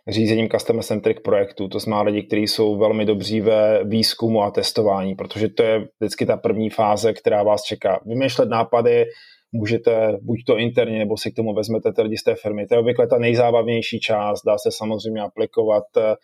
řízením 0.08 0.48
customer 0.48 0.82
centric 0.82 1.18
projektů. 1.24 1.68
To 1.68 1.78
znamená 1.78 2.02
lidi, 2.02 2.22
kteří 2.22 2.42
jsou 2.42 2.76
velmi 2.76 3.04
dobří 3.04 3.40
ve 3.40 3.84
výzkumu 3.84 4.42
a 4.42 4.50
testování, 4.50 5.14
protože 5.14 5.48
to 5.48 5.62
je 5.62 5.88
vždycky 6.00 6.26
ta 6.26 6.36
první 6.36 6.70
fáze, 6.70 7.12
která 7.12 7.42
vás 7.42 7.62
čeká. 7.62 8.00
Vymýšlet 8.06 8.48
nápady 8.48 9.04
můžete 9.52 10.18
buď 10.22 10.38
to 10.46 10.58
interně, 10.58 10.98
nebo 10.98 11.16
si 11.16 11.30
k 11.30 11.36
tomu 11.36 11.54
vezmete 11.54 11.92
ty 11.92 12.02
lidi 12.02 12.16
z 12.16 12.22
té 12.22 12.34
firmy. 12.34 12.66
To 12.66 12.74
je 12.74 12.78
obvykle 12.80 13.06
ta 13.06 13.18
nejzábavnější 13.18 14.00
část, 14.00 14.42
dá 14.46 14.58
se 14.58 14.70
samozřejmě 14.72 15.20
aplikovat 15.20 15.84
eh, 15.96 16.14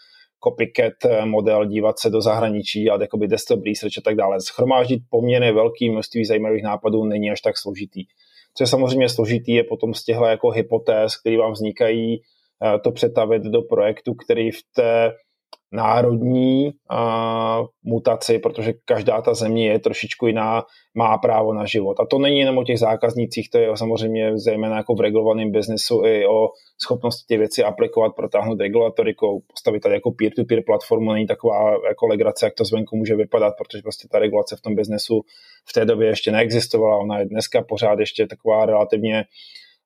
copycat 0.45 0.93
eh, 1.05 1.27
model, 1.27 1.67
dívat 1.67 1.99
se 1.99 2.11
do 2.11 2.21
zahraničí, 2.23 2.91
a 2.91 3.01
jakoby 3.01 3.29
desktop 3.29 3.61
research 3.67 3.99
a 3.99 4.01
tak 4.05 4.17
dále. 4.17 4.41
Schromáždit 4.41 5.03
poměrně 5.11 5.53
velký 5.53 5.91
množství 5.91 6.25
zajímavých 6.25 6.63
nápadů 6.63 7.05
není 7.05 7.31
až 7.31 7.41
tak 7.41 7.59
složitý. 7.59 8.05
Co 8.57 8.63
je 8.63 8.67
samozřejmě 8.67 9.09
složitý, 9.09 9.53
je 9.53 9.65
potom 9.65 9.95
z 9.95 10.05
těchto 10.05 10.25
jako 10.25 10.51
hypotéz, 10.51 11.17
které 11.17 11.39
vám 11.39 11.53
vznikají, 11.53 12.21
to 12.85 12.93
přetavit 12.93 13.43
do 13.43 13.63
projektu, 13.63 14.15
který 14.15 14.51
v 14.51 14.61
té 14.77 15.13
národní 15.73 16.67
uh, 16.67 17.67
mutaci, 17.85 18.39
protože 18.39 18.73
každá 18.85 19.23
ta 19.23 19.35
země 19.35 19.69
je 19.69 19.79
trošičku 19.79 20.27
jiná, 20.27 20.63
má 20.95 21.19
právo 21.19 21.55
na 21.55 21.67
život. 21.67 22.01
A 22.01 22.07
to 22.11 22.19
není 22.19 22.39
jenom 22.39 22.59
o 22.59 22.65
těch 22.65 22.79
zákaznících, 22.79 23.51
to 23.51 23.59
je 23.59 23.77
samozřejmě 23.77 24.39
zejména 24.39 24.77
jako 24.77 24.95
v 24.95 25.01
regulovaném 25.01 25.51
biznesu 25.51 26.05
i 26.05 26.27
o 26.27 26.49
schopnosti 26.83 27.25
ty 27.29 27.39
věci 27.39 27.65
aplikovat, 27.65 28.13
protáhnout 28.17 28.61
regulatorikou, 28.61 29.41
postavit 29.47 29.81
tady 29.81 29.95
jako 29.95 30.11
peer-to-peer 30.11 30.63
platformu, 30.67 31.13
není 31.13 31.27
taková 31.27 31.71
jako 31.89 32.07
legrace, 32.07 32.47
jak 32.47 32.55
to 32.55 32.65
zvenku 32.65 32.97
může 32.97 33.15
vypadat, 33.17 33.55
protože 33.59 33.83
prostě 33.83 34.09
ta 34.11 34.19
regulace 34.19 34.57
v 34.57 34.61
tom 34.61 34.75
biznesu 34.75 35.21
v 35.69 35.73
té 35.73 35.85
době 35.85 36.09
ještě 36.09 36.33
neexistovala, 36.33 36.99
ona 36.99 37.19
je 37.19 37.27
dneska 37.27 37.63
pořád 37.69 37.99
ještě 37.99 38.27
taková 38.27 38.67
relativně 38.67 39.25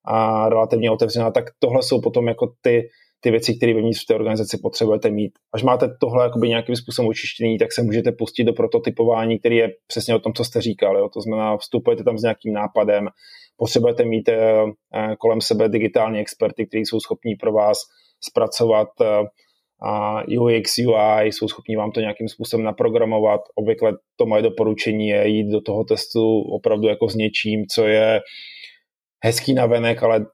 a 0.05 0.49
relativně 0.49 0.91
otevřená, 0.91 1.31
tak 1.31 1.45
tohle 1.59 1.83
jsou 1.83 2.01
potom 2.01 2.29
jako 2.29 2.53
ty 2.61 2.89
ty 3.21 3.31
věci, 3.31 3.55
které 3.55 3.75
vevnitř 3.75 4.03
v 4.03 4.07
té 4.07 4.15
organizaci 4.15 4.59
potřebujete 4.63 5.11
mít. 5.11 5.33
Až 5.55 5.63
máte 5.63 5.89
tohle 6.01 6.25
jakoby 6.25 6.49
nějakým 6.49 6.77
způsobem 6.77 7.09
očištěný, 7.09 7.59
tak 7.59 7.73
se 7.73 7.83
můžete 7.83 8.13
pustit 8.13 8.45
do 8.45 8.53
prototypování, 8.53 9.39
který 9.39 9.57
je 9.57 9.69
přesně 9.87 10.15
o 10.15 10.19
tom, 10.19 10.33
co 10.33 10.45
jste 10.45 10.61
říkal. 10.61 10.97
Jo? 10.97 11.09
To 11.09 11.21
znamená, 11.21 11.57
vstupujete 11.57 12.05
tam 12.05 12.19
s 12.19 12.23
nějakým 12.23 12.53
nápadem, 12.53 13.09
potřebujete 13.57 14.05
mít 14.05 14.29
eh, 14.29 14.65
eh 14.95 15.17
kolem 15.19 15.41
sebe 15.41 15.69
digitální 15.69 16.19
experty, 16.19 16.67
kteří 16.67 16.87
jsou 16.87 17.01
schopní 17.01 17.35
pro 17.35 17.53
vás 17.53 17.79
zpracovat 18.29 18.89
eh, 19.01 19.07
a 19.83 20.23
UX, 20.41 20.79
UI, 20.79 21.27
jsou 21.27 21.49
schopní 21.49 21.77
vám 21.77 21.93
to 21.93 22.01
nějakým 22.01 22.29
způsobem 22.29 22.65
naprogramovat. 22.65 23.41
Obvykle 23.55 23.93
to 24.17 24.27
moje 24.27 24.43
doporučení 24.43 25.09
je 25.09 25.29
jít 25.29 25.51
do 25.51 25.61
toho 25.61 25.85
testu 25.85 26.41
opravdu 26.41 26.89
jako 26.89 27.09
s 27.09 27.15
něčím, 27.15 27.67
co 27.67 27.87
je 27.87 28.21
hezký 29.25 29.55
navenek, 29.55 30.03
ale 30.03 30.27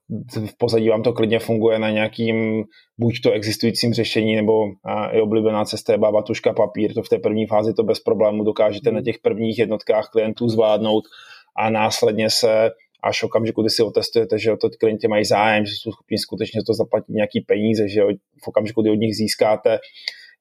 v 0.47 0.59
pozadí 0.59 0.89
vám 0.89 1.03
to 1.03 1.13
klidně 1.13 1.39
funguje 1.39 1.79
na 1.79 1.91
nějakým 1.91 2.65
buď 2.99 3.21
to 3.23 3.33
existujícím 3.33 3.95
řešení, 3.95 4.37
nebo 4.37 4.65
i 5.13 5.21
oblíbená 5.21 5.65
cesta 5.65 5.93
je 5.93 5.99
bába 5.99 6.23
tuška 6.23 6.53
papír, 6.53 6.95
to 6.95 7.03
v 7.03 7.09
té 7.09 7.19
první 7.19 7.47
fázi 7.47 7.75
to 7.75 7.83
bez 7.83 8.01
problému 8.01 8.45
dokážete 8.45 8.91
na 8.91 9.03
těch 9.03 9.19
prvních 9.19 9.59
jednotkách 9.59 10.09
klientů 10.09 10.49
zvládnout 10.49 11.05
a 11.59 11.71
následně 11.71 12.31
se 12.31 12.71
až 13.03 13.23
okamžiku, 13.23 13.63
kdy 13.63 13.71
si 13.71 13.83
otestujete, 13.83 14.39
že 14.39 14.57
to 14.61 14.69
klienti 14.81 15.09
mají 15.09 15.25
zájem, 15.25 15.67
že 15.67 15.73
jsou 15.73 15.93
schopni 15.93 16.19
skutečně 16.19 16.61
to 16.67 16.75
zaplatit 16.75 17.13
nějaký 17.13 17.41
peníze, 17.41 17.89
že 17.89 18.03
v 18.45 18.49
okamžiku, 18.49 18.83
kdy 18.83 18.91
od 18.91 18.95
nich 18.95 19.17
získáte 19.17 19.79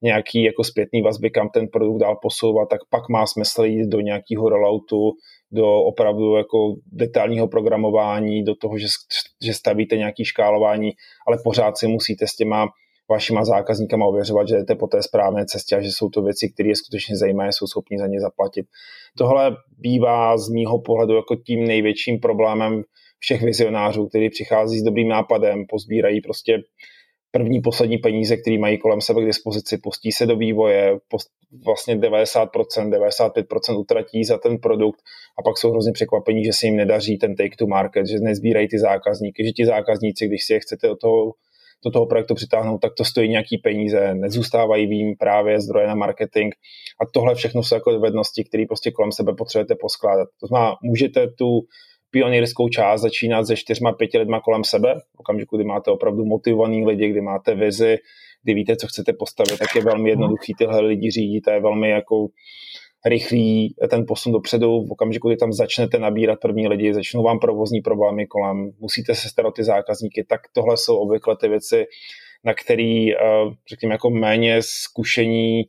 nějaký 0.02 0.44
jako 0.44 0.64
zpětný 0.64 1.02
vazby, 1.02 1.30
kam 1.30 1.50
ten 1.50 1.68
produkt 1.68 2.00
dál 2.00 2.16
posouvat, 2.22 2.70
tak 2.70 2.80
pak 2.90 3.10
má 3.10 3.28
smysl 3.28 3.64
jít 3.64 3.88
do 3.88 4.00
nějakého 4.00 4.50
rolloutu, 4.50 5.12
do 5.56 5.82
opravdu 5.82 6.36
jako 6.36 6.76
detailního 6.92 7.48
programování, 7.48 8.44
do 8.44 8.56
toho, 8.56 8.78
že, 8.78 8.88
že 9.44 9.54
stavíte 9.54 9.98
nějaký 9.98 10.26
škálování, 10.26 10.92
ale 11.28 11.38
pořád 11.44 11.78
si 11.78 11.88
musíte 11.88 12.28
s 12.28 12.36
těma 12.36 12.68
vašima 13.10 13.46
zákazníkama 13.46 14.06
ověřovat, 14.06 14.48
že 14.48 14.56
jdete 14.56 14.76
po 14.76 14.88
té 14.88 15.04
správné 15.04 15.46
cestě 15.46 15.76
a 15.76 15.82
že 15.82 15.90
jsou 15.92 16.10
to 16.10 16.22
věci, 16.22 16.50
které 16.50 16.70
je 16.70 16.76
skutečně 16.76 17.18
zajímavé, 17.18 17.54
jsou 17.54 17.68
schopni 17.68 18.00
za 18.00 18.08
ně 18.08 18.22
zaplatit. 18.22 18.66
Tohle 19.18 19.58
bývá 19.78 20.38
z 20.38 20.50
mýho 20.50 20.82
pohledu 20.82 21.16
jako 21.16 21.36
tím 21.36 21.68
největším 21.68 22.20
problémem 22.20 22.84
všech 23.20 23.42
vizionářů, 23.42 24.08
kteří 24.08 24.30
přichází 24.30 24.80
s 24.80 24.84
dobrým 24.84 25.08
nápadem, 25.08 25.66
pozbírají 25.70 26.22
prostě 26.22 26.58
první, 27.36 27.62
poslední 27.62 27.98
peníze, 27.98 28.38
které 28.38 28.58
mají 28.58 28.78
kolem 28.78 29.02
sebe 29.02 29.22
k 29.22 29.26
dispozici, 29.26 29.78
pustí 29.78 30.12
se 30.12 30.26
do 30.26 30.36
vývoje, 30.36 30.98
post, 31.08 31.28
vlastně 31.66 31.96
90%, 31.96 32.48
95% 32.90 33.80
utratí 33.80 34.24
za 34.24 34.38
ten 34.38 34.58
produkt 34.58 35.00
a 35.40 35.44
pak 35.44 35.58
jsou 35.58 35.72
hrozně 35.72 35.92
překvapení, 35.92 36.46
že 36.46 36.54
se 36.54 36.66
jim 36.66 36.76
nedaří 36.76 37.18
ten 37.18 37.36
take 37.36 37.56
to 37.60 37.68
market, 37.68 38.08
že 38.08 38.20
nezbírají 38.20 38.68
ty 38.68 38.80
zákazníky, 38.80 39.46
že 39.46 39.52
ti 39.52 39.66
zákazníci, 39.66 40.28
když 40.28 40.46
si 40.46 40.54
je 40.54 40.60
chcete 40.60 40.88
do 40.88 40.96
toho, 40.96 41.32
do 41.86 41.92
toho 41.92 42.06
projektu 42.06 42.36
přitáhnout, 42.36 42.82
tak 42.82 42.94
to 42.98 43.06
stojí 43.06 43.30
nějaký 43.30 43.58
peníze, 43.58 44.16
nezůstávají 44.16 44.88
vím 44.88 45.16
právě 45.20 45.62
zdroje 45.62 45.88
na 45.88 45.96
marketing 45.96 46.54
a 47.02 47.06
tohle 47.14 47.36
všechno 47.36 47.64
jsou 47.64 47.76
jako 47.76 47.92
dovednosti, 47.92 48.44
které 48.44 48.64
prostě 48.68 48.92
kolem 48.92 49.12
sebe 49.12 49.34
potřebujete 49.38 49.76
poskládat. 49.82 50.28
To 50.40 50.48
znamená, 50.48 50.76
můžete 50.84 51.28
tu 51.28 51.62
pionýrskou 52.12 52.70
část 52.70 53.02
začínat 53.02 53.44
se 53.44 53.56
čtyřma, 53.56 53.92
pěti 53.92 54.18
lidma 54.18 54.40
kolem 54.40 54.64
sebe, 54.64 54.96
v 55.00 55.20
okamžiku, 55.20 55.58
kdy 55.58 55.66
máte 55.66 55.92
opravdu 55.92 56.26
motivovaný 56.26 56.86
lidi, 56.86 57.10
kdy 57.10 57.22
máte 57.22 57.56
vizi, 57.56 57.98
kdy 58.44 58.54
víte, 58.54 58.76
co 58.76 58.88
chcete 58.88 59.14
postavit, 59.14 59.60
tak 59.60 59.76
je 59.76 59.82
velmi 59.82 60.10
jednoduchý 60.10 60.54
tyhle 60.58 60.82
lidi 60.82 61.12
řídit, 61.12 61.42
to 61.42 61.52
je 61.52 61.62
velmi 61.62 61.90
jako 61.90 62.28
rychlý 63.06 63.76
ten 63.90 64.06
posun 64.08 64.34
dopředu, 64.34 64.86
v 64.86 64.92
okamžiku, 64.92 65.28
kdy 65.28 65.38
tam 65.38 65.54
začnete 65.54 66.00
nabírat 66.00 66.40
první 66.40 66.68
lidi, 66.68 66.94
začnou 66.94 67.24
vám 67.24 67.40
provozní 67.40 67.82
problémy 67.82 68.28
kolem, 68.28 68.72
musíte 68.80 69.16
se 69.16 69.30
starat 69.30 69.54
ty 69.54 69.64
zákazníky, 69.64 70.24
tak 70.24 70.42
tohle 70.54 70.78
jsou 70.78 70.98
obvykle 70.98 71.38
ty 71.38 71.48
věci, 71.48 71.86
na 72.44 72.54
který, 72.54 73.16
eh, 73.16 73.18
řekněme, 73.70 73.94
jako 73.94 74.10
méně 74.10 74.58
zkušení 74.62 75.62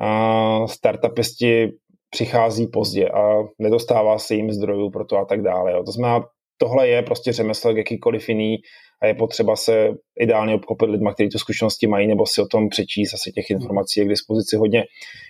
eh, 0.00 0.68
startupisti 0.68 1.72
přichází 2.16 2.66
pozdě 2.66 3.08
a 3.08 3.44
nedostává 3.58 4.18
se 4.18 4.34
jim 4.34 4.50
zdrojů 4.50 4.90
pro 4.90 5.04
to 5.04 5.16
a 5.18 5.24
tak 5.24 5.42
dále. 5.42 5.72
Jo. 5.72 5.82
To 5.84 5.92
znamená, 5.92 6.26
tohle 6.58 6.88
je 6.88 7.02
prostě 7.02 7.32
řemeslo 7.32 7.70
jak 7.70 7.76
jakýkoliv 7.76 8.28
jiný 8.28 8.56
a 9.02 9.06
je 9.06 9.14
potřeba 9.14 9.56
se 9.56 9.88
ideálně 10.20 10.54
obklopit 10.54 10.88
lidma, 10.88 11.14
kteří 11.14 11.28
tu 11.28 11.38
zkušenosti 11.38 11.86
mají, 11.86 12.06
nebo 12.06 12.26
si 12.26 12.40
o 12.40 12.46
tom 12.46 12.68
přečíst, 12.68 13.14
asi 13.14 13.32
těch 13.32 13.50
informací 13.50 14.00
je 14.00 14.06
k 14.06 14.08
dispozici 14.08 14.56
hodně. 14.56 14.84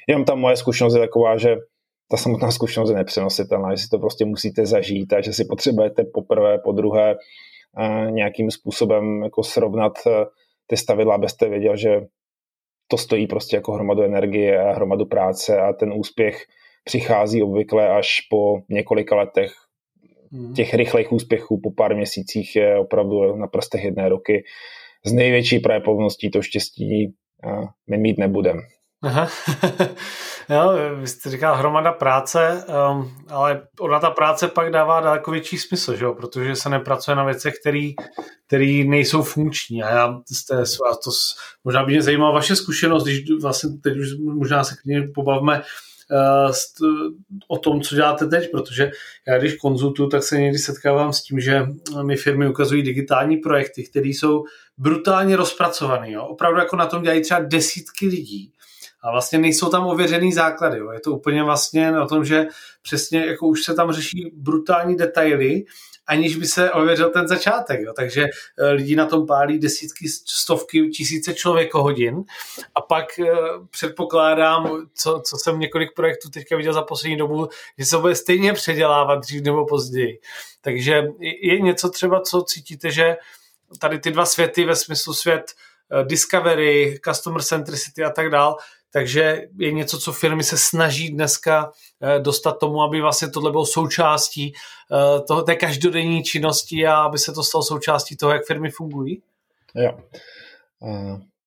Jenom 0.09 0.25
ta 0.25 0.35
moje 0.35 0.57
zkušenost 0.57 0.95
je 0.95 1.01
taková, 1.01 1.37
že 1.39 1.57
ta 2.11 2.17
samotná 2.17 2.51
zkušenost 2.51 2.91
je 2.91 2.97
nepřenositelná, 2.97 3.75
že 3.75 3.83
si 3.83 3.89
to 3.89 3.99
prostě 3.99 4.25
musíte 4.25 4.67
zažít 4.67 5.13
a 5.13 5.21
že 5.21 5.33
si 5.33 5.45
potřebujete 5.45 6.05
poprvé, 6.15 6.59
po 6.65 6.73
druhé 6.73 7.17
nějakým 8.11 8.51
způsobem 8.51 9.23
jako 9.23 9.43
srovnat 9.43 9.93
e, 10.07 10.11
ty 10.67 10.77
stavidla, 10.77 11.15
abyste 11.15 11.49
věděl, 11.49 11.77
že 11.77 12.01
to 12.89 12.97
stojí 12.97 13.27
prostě 13.27 13.57
jako 13.57 13.73
hromadu 13.73 14.03
energie 14.03 14.59
a 14.59 14.73
hromadu 14.73 15.07
práce 15.07 15.59
a 15.59 15.73
ten 15.73 15.93
úspěch 15.93 16.47
přichází 16.87 17.43
obvykle 17.43 17.89
až 17.89 18.21
po 18.31 18.61
několika 18.69 19.17
letech 19.17 19.53
hmm. 20.33 20.55
těch 20.55 20.75
rychlých 20.75 21.13
úspěchů 21.13 21.61
po 21.63 21.71
pár 21.73 21.97
měsících 21.97 22.57
je 22.57 22.79
opravdu 22.79 23.37
na 23.37 23.47
prstech 23.47 23.85
jedné 23.85 24.09
roky. 24.09 24.45
Z 25.05 25.13
největší 25.13 25.59
pravděpodobností 25.59 26.31
to 26.31 26.43
štěstí 26.43 27.15
my 27.91 27.99
mít 27.99 28.19
nebudeme. 28.19 28.63
Aha. 29.03 29.29
jo, 30.51 30.73
vy 31.01 31.07
jste 31.07 31.31
říkal 31.31 31.57
hromada 31.57 31.93
práce, 31.93 32.65
um, 32.91 33.11
ale 33.29 33.63
ona 33.81 34.01
ta 34.01 34.11
práce 34.11 34.49
pak 34.49 34.71
dává 34.71 35.01
daleko 35.01 35.31
větší 35.31 35.59
smysl, 35.59 35.97
že 35.97 36.05
jo? 36.05 36.15
protože 36.15 36.57
se 36.57 36.69
nepracuje 36.69 37.17
na 37.17 37.25
věcech, 37.25 37.55
které 38.47 38.85
nejsou 38.85 39.23
funkční. 39.23 39.83
A 39.83 39.91
já 39.91 40.21
jste, 40.33 40.57
to, 41.05 41.11
možná 41.65 41.85
by 41.85 41.93
mě 41.93 42.03
zajímala 42.03 42.33
vaše 42.33 42.57
zkušenost, 42.57 43.05
když 43.05 43.23
vlastně 43.43 43.71
teď 43.83 43.97
už 43.97 44.09
možná 44.19 44.65
se 44.65 44.75
k 44.75 44.85
ní 44.85 45.13
pobavme, 45.15 45.63
Eh, 45.63 45.65
o 47.49 47.59
tom, 47.59 47.81
co 47.81 47.95
děláte 47.95 48.27
teď, 48.27 48.51
protože 48.51 48.91
já 49.29 49.39
když 49.39 49.57
konzultuju, 49.57 50.09
tak 50.09 50.23
se 50.23 50.41
někdy 50.41 50.59
setkávám 50.59 51.13
s 51.13 51.23
tím, 51.23 51.41
že 51.41 51.67
mi 52.03 52.17
firmy 52.17 52.49
ukazují 52.49 52.83
digitální 52.83 53.37
projekty, 53.37 53.85
které 53.85 54.09
jsou 54.09 54.45
brutálně 54.79 55.37
rozpracované. 55.37 56.21
Opravdu 56.21 56.59
jako 56.59 56.77
na 56.77 56.87
tom 56.87 57.03
dělají 57.03 57.23
třeba 57.23 57.41
desítky 57.41 58.07
lidí 58.07 58.53
a 59.03 59.11
vlastně 59.11 59.39
nejsou 59.39 59.69
tam 59.69 59.87
ověřený 59.87 60.33
základy. 60.33 60.79
Jo. 60.79 60.91
Je 60.91 61.01
to 61.01 61.13
úplně 61.13 61.43
vlastně 61.43 62.01
o 62.01 62.07
tom, 62.07 62.25
že 62.25 62.47
přesně 62.83 63.27
jako 63.27 63.47
už 63.47 63.65
se 63.65 63.75
tam 63.75 63.93
řeší 63.93 64.33
brutální 64.37 64.97
detaily 64.97 65.65
aniž 66.07 66.37
by 66.37 66.47
se 66.47 66.73
ověřil 66.73 67.11
ten 67.11 67.29
začátek. 67.29 67.81
Jo. 67.81 67.93
Takže 67.97 68.25
eh, 68.59 68.71
lidi 68.71 68.97
na 68.97 69.07
tom 69.07 69.27
pálí 69.27 69.59
desítky, 69.59 70.09
stovky, 70.09 70.89
tisíce 70.89 71.35
hodin 71.73 72.25
a 72.75 72.81
pak 72.81 73.19
eh, 73.19 73.27
předpokládám, 73.71 74.87
co, 74.95 75.23
co 75.25 75.37
jsem 75.37 75.59
několik 75.59 75.95
projektů 75.95 76.31
teďka 76.31 76.57
viděl 76.57 76.73
za 76.73 76.83
poslední 76.83 77.17
dobu, 77.17 77.49
že 77.79 77.85
se 77.85 77.99
bude 77.99 78.15
stejně 78.15 78.53
předělávat 78.53 79.19
dřív 79.19 79.43
nebo 79.43 79.67
později. 79.67 80.21
Takže 80.61 81.05
je 81.43 81.61
něco 81.61 81.91
třeba, 81.91 82.21
co 82.21 82.43
cítíte, 82.43 82.91
že 82.91 83.17
tady 83.79 83.99
ty 83.99 84.11
dva 84.11 84.27
světy 84.27 84.65
ve 84.65 84.77
smyslu 84.77 85.15
svět 85.15 85.53
eh, 85.91 86.05
discovery, 86.05 87.01
customer 87.05 87.43
centricity 87.43 88.05
a 88.05 88.11
tak 88.11 88.31
dál, 88.31 88.57
takže 88.97 89.43
je 89.59 89.73
něco, 89.73 89.99
co 89.99 90.13
firmy 90.13 90.43
se 90.43 90.57
snaží 90.59 91.11
dneska 91.11 91.73
eh, 92.03 92.21
dostat 92.21 92.53
tomu, 92.53 92.83
aby 92.83 93.01
vlastně 93.01 93.29
tohle 93.29 93.51
bylo 93.51 93.67
součástí 93.67 94.53
eh, 94.53 95.21
toho, 95.21 95.43
té 95.43 95.57
každodenní 95.57 96.23
činnosti 96.23 96.87
a 96.87 96.97
aby 96.97 97.19
se 97.19 97.33
to 97.33 97.43
stalo 97.43 97.63
součástí 97.63 98.17
toho, 98.17 98.33
jak 98.33 98.47
firmy 98.47 98.71
fungují? 98.71 99.23
Jo. 99.75 99.99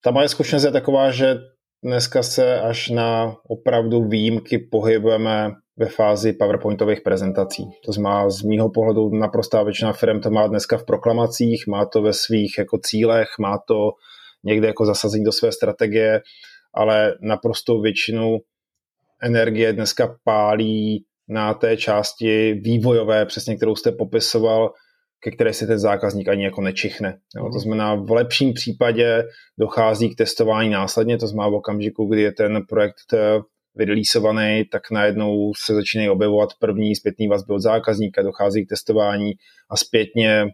Ta 0.04 0.12
moje 0.12 0.30
zkušenost 0.30 0.64
je 0.64 0.72
taková, 0.72 1.12
že 1.12 1.38
dneska 1.84 2.24
se 2.24 2.62
až 2.62 2.90
na 2.90 3.36
opravdu 3.48 4.04
výjimky 4.04 4.58
pohybujeme 4.58 5.52
ve 5.78 5.86
fázi 5.86 6.34
PowerPointových 6.34 7.02
prezentací. 7.02 7.64
To 7.86 7.92
znamená, 7.92 8.30
z 8.30 8.42
mýho 8.42 8.70
pohledu 8.70 9.10
naprostá 9.10 9.64
většina 9.64 9.94
firm 9.94 10.22
to 10.22 10.30
má 10.30 10.48
dneska 10.48 10.78
v 10.78 10.86
proklamacích, 10.86 11.68
má 11.68 11.86
to 11.86 12.02
ve 12.02 12.14
svých 12.14 12.58
jako 12.58 12.78
cílech, 12.84 13.28
má 13.40 13.58
to 13.68 13.92
někde 14.44 14.68
jako 14.68 14.86
zasazení 14.86 15.24
do 15.24 15.32
své 15.32 15.52
strategie, 15.52 16.22
ale 16.74 17.16
naprostou 17.22 17.82
většinu 17.82 18.38
energie 19.22 19.74
dneska 19.74 20.16
pálí 20.24 21.06
na 21.28 21.54
té 21.54 21.78
části 21.78 22.54
vývojové, 22.54 23.26
přesně 23.26 23.56
kterou 23.56 23.76
jste 23.76 23.92
popisoval, 23.92 24.74
ke 25.24 25.32
které 25.32 25.54
si 25.54 25.68
ten 25.68 25.80
zákazník 25.80 26.28
ani 26.28 26.44
jako 26.44 26.62
nečichne. 26.62 27.18
Jo, 27.36 27.44
to 27.44 27.50
mhm. 27.50 27.60
znamená, 27.60 27.96
v 27.96 28.12
lepším 28.12 28.54
případě 28.54 29.24
dochází 29.60 30.10
k 30.10 30.18
testování 30.18 30.70
následně, 30.70 31.18
to 31.18 31.28
znamená 31.28 31.50
v 31.50 31.54
okamžiku, 31.54 32.06
kdy 32.06 32.22
je 32.22 32.32
ten 32.32 32.62
projekt 32.70 33.14
eh, 33.14 33.40
vyreleasovaný, 33.76 34.66
tak 34.72 34.92
najednou 34.92 35.54
se 35.66 35.74
začínají 35.74 36.10
objevovat 36.10 36.50
první 36.60 36.96
zpětný 36.96 37.28
vazby 37.28 37.54
od 37.54 37.60
zákazníka, 37.60 38.22
dochází 38.22 38.66
k 38.66 38.70
testování 38.70 39.32
a 39.70 39.78
zpětně 39.78 40.46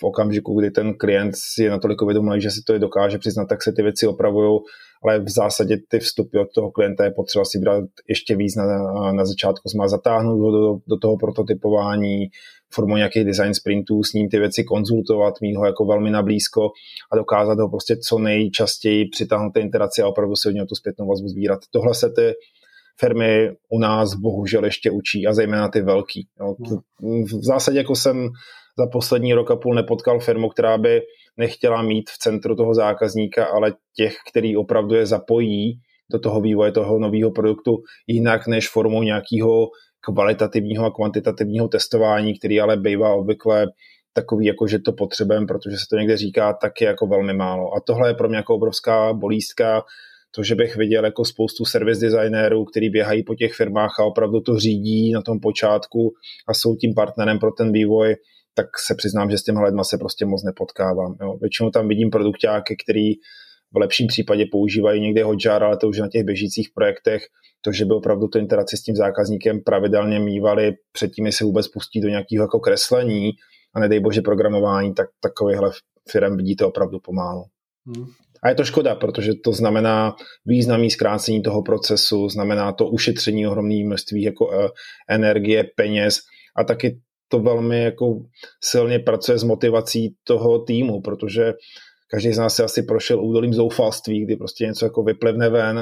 v 0.00 0.04
okamžiku, 0.04 0.60
kdy 0.60 0.70
ten 0.70 0.94
klient 0.94 1.32
si 1.36 1.62
je 1.62 1.70
natolik 1.70 2.02
uvědomil, 2.02 2.40
že 2.40 2.50
si 2.50 2.60
to 2.66 2.72
je 2.72 2.78
dokáže 2.78 3.18
přiznat, 3.18 3.48
tak 3.48 3.62
se 3.62 3.72
ty 3.72 3.82
věci 3.82 4.06
opravují, 4.06 4.60
ale 5.02 5.20
v 5.20 5.28
zásadě 5.28 5.76
ty 5.88 5.98
vstupy 5.98 6.38
od 6.38 6.48
toho 6.54 6.70
klienta 6.70 7.04
je 7.04 7.10
potřeba 7.10 7.44
si 7.44 7.58
brát 7.58 7.84
ještě 8.08 8.36
víc 8.36 8.56
na, 8.56 9.12
na 9.12 9.24
začátku, 9.24 9.68
má 9.76 9.88
zatáhnout 9.88 10.40
ho 10.40 10.50
do, 10.50 10.78
do 10.88 10.96
toho 10.96 11.16
prototypování, 11.16 12.26
formou 12.72 12.96
nějakých 12.96 13.24
design 13.24 13.54
sprintů, 13.54 14.02
s 14.02 14.12
ním 14.12 14.28
ty 14.28 14.38
věci 14.38 14.64
konzultovat, 14.64 15.34
mít 15.40 15.56
ho 15.56 15.66
jako 15.66 15.84
velmi 15.84 16.10
nablízko 16.10 16.68
a 17.12 17.16
dokázat 17.16 17.58
ho 17.58 17.68
prostě 17.68 17.96
co 17.96 18.18
nejčastěji 18.18 19.08
přitáhnout 19.08 19.52
té 19.52 19.60
interakci 19.60 20.02
a 20.02 20.08
opravdu 20.08 20.36
se 20.36 20.48
od 20.48 20.52
něho 20.52 20.66
tu 20.66 20.74
zpětnou 20.74 21.08
vazbu 21.08 21.28
sbírat. 21.28 21.60
Tohle 21.70 21.94
se 21.94 22.10
ty 22.10 22.32
firmy 23.00 23.50
u 23.68 23.78
nás 23.78 24.14
bohužel 24.14 24.64
ještě 24.64 24.90
učí 24.90 25.26
a 25.26 25.34
zejména 25.34 25.68
ty 25.68 25.80
velký. 25.82 26.26
Jo. 26.40 26.54
V 27.24 27.44
zásadě 27.44 27.78
jako 27.78 27.96
jsem 27.96 28.28
za 28.78 28.86
poslední 28.86 29.34
rok 29.34 29.50
a 29.50 29.56
půl 29.56 29.74
nepotkal 29.74 30.20
firmu, 30.20 30.48
která 30.48 30.78
by 30.78 31.00
nechtěla 31.40 31.82
mít 31.82 32.10
v 32.10 32.18
centru 32.18 32.56
toho 32.56 32.74
zákazníka, 32.74 33.44
ale 33.44 33.72
těch, 33.96 34.16
který 34.30 34.56
opravdu 34.56 34.94
je 34.94 35.06
zapojí 35.06 35.80
do 36.12 36.18
toho 36.18 36.40
vývoje 36.40 36.72
toho 36.72 36.98
nového 36.98 37.30
produktu 37.30 37.76
jinak 38.06 38.46
než 38.46 38.68
formou 38.68 39.02
nějakého 39.02 39.68
kvalitativního 40.00 40.86
a 40.86 40.90
kvantitativního 40.90 41.68
testování, 41.68 42.38
který 42.38 42.60
ale 42.60 42.76
bývá 42.76 43.14
obvykle 43.14 43.66
takový, 44.12 44.46
jako 44.46 44.66
že 44.66 44.78
to 44.78 44.92
potřebujeme, 44.92 45.46
protože 45.46 45.76
se 45.76 45.84
to 45.90 45.96
někde 45.96 46.16
říká, 46.16 46.52
tak 46.52 46.80
je 46.80 46.86
jako 46.86 47.06
velmi 47.06 47.34
málo. 47.34 47.74
A 47.76 47.80
tohle 47.86 48.10
je 48.10 48.14
pro 48.14 48.28
mě 48.28 48.36
jako 48.36 48.54
obrovská 48.54 49.12
bolístka, 49.12 49.82
to, 50.34 50.42
že 50.42 50.54
bych 50.54 50.76
viděl 50.76 51.04
jako 51.04 51.24
spoustu 51.24 51.64
service 51.64 52.00
designérů, 52.00 52.64
který 52.64 52.90
běhají 52.90 53.22
po 53.22 53.34
těch 53.34 53.52
firmách 53.52 54.00
a 54.00 54.04
opravdu 54.04 54.40
to 54.40 54.58
řídí 54.58 55.12
na 55.12 55.22
tom 55.22 55.40
počátku 55.40 56.12
a 56.48 56.54
jsou 56.54 56.76
tím 56.76 56.94
partnerem 56.94 57.38
pro 57.38 57.50
ten 57.52 57.72
vývoj, 57.72 58.16
tak 58.54 58.66
se 58.86 58.94
přiznám, 58.94 59.30
že 59.30 59.38
s 59.38 59.42
těma 59.42 59.64
lidma 59.64 59.84
se 59.84 59.98
prostě 59.98 60.26
moc 60.26 60.44
nepotkávám. 60.44 61.16
Jo. 61.20 61.36
Většinou 61.40 61.70
tam 61.70 61.88
vidím 61.88 62.10
produktáky, 62.10 62.76
který 62.84 63.14
v 63.72 63.76
lepším 63.76 64.06
případě 64.06 64.44
používají 64.52 65.00
někde 65.00 65.24
Hotjar, 65.24 65.64
ale 65.64 65.76
to 65.76 65.88
už 65.88 65.98
na 65.98 66.08
těch 66.08 66.24
běžících 66.24 66.68
projektech, 66.74 67.22
to, 67.60 67.72
že 67.72 67.84
by 67.84 67.94
opravdu 67.94 68.28
tu 68.28 68.38
interakci 68.38 68.76
s 68.76 68.82
tím 68.82 68.96
zákazníkem 68.96 69.60
pravidelně 69.60 70.20
mývali 70.20 70.72
předtím, 70.92 71.26
jestli 71.26 71.44
vůbec 71.44 71.68
pustí 71.68 72.00
do 72.00 72.08
nějakého 72.08 72.44
jako 72.44 72.60
kreslení 72.60 73.30
a 73.74 73.80
nedej 73.80 74.00
bože 74.00 74.20
programování, 74.20 74.94
tak 74.94 75.06
takovýhle 75.20 75.70
firm 76.10 76.36
vidí 76.36 76.56
to 76.56 76.68
opravdu 76.68 76.98
pomálu. 77.00 77.44
Hmm. 77.86 78.06
A 78.42 78.48
je 78.48 78.54
to 78.54 78.64
škoda, 78.64 78.94
protože 78.94 79.32
to 79.44 79.52
znamená 79.52 80.14
významný 80.46 80.90
zkrácení 80.90 81.42
toho 81.42 81.62
procesu, 81.62 82.28
znamená 82.28 82.72
to 82.72 82.86
ušetření 82.86 83.46
ohromné 83.46 83.84
množství 83.84 84.22
jako 84.22 84.52
eh, 84.52 84.68
energie, 85.08 85.64
peněz 85.76 86.18
a 86.56 86.64
taky 86.64 87.00
to 87.30 87.38
velmi 87.38 87.82
jako 87.82 88.20
silně 88.64 88.98
pracuje 88.98 89.38
s 89.38 89.44
motivací 89.44 90.14
toho 90.24 90.58
týmu, 90.58 91.00
protože 91.00 91.52
každý 92.10 92.32
z 92.32 92.38
nás 92.38 92.54
se 92.54 92.64
asi 92.64 92.82
prošel 92.82 93.24
údolím 93.24 93.54
zoufalství, 93.54 94.24
kdy 94.24 94.36
prostě 94.36 94.66
něco 94.66 94.86
jako 94.86 95.02
vyplivne 95.02 95.48
ven 95.48 95.78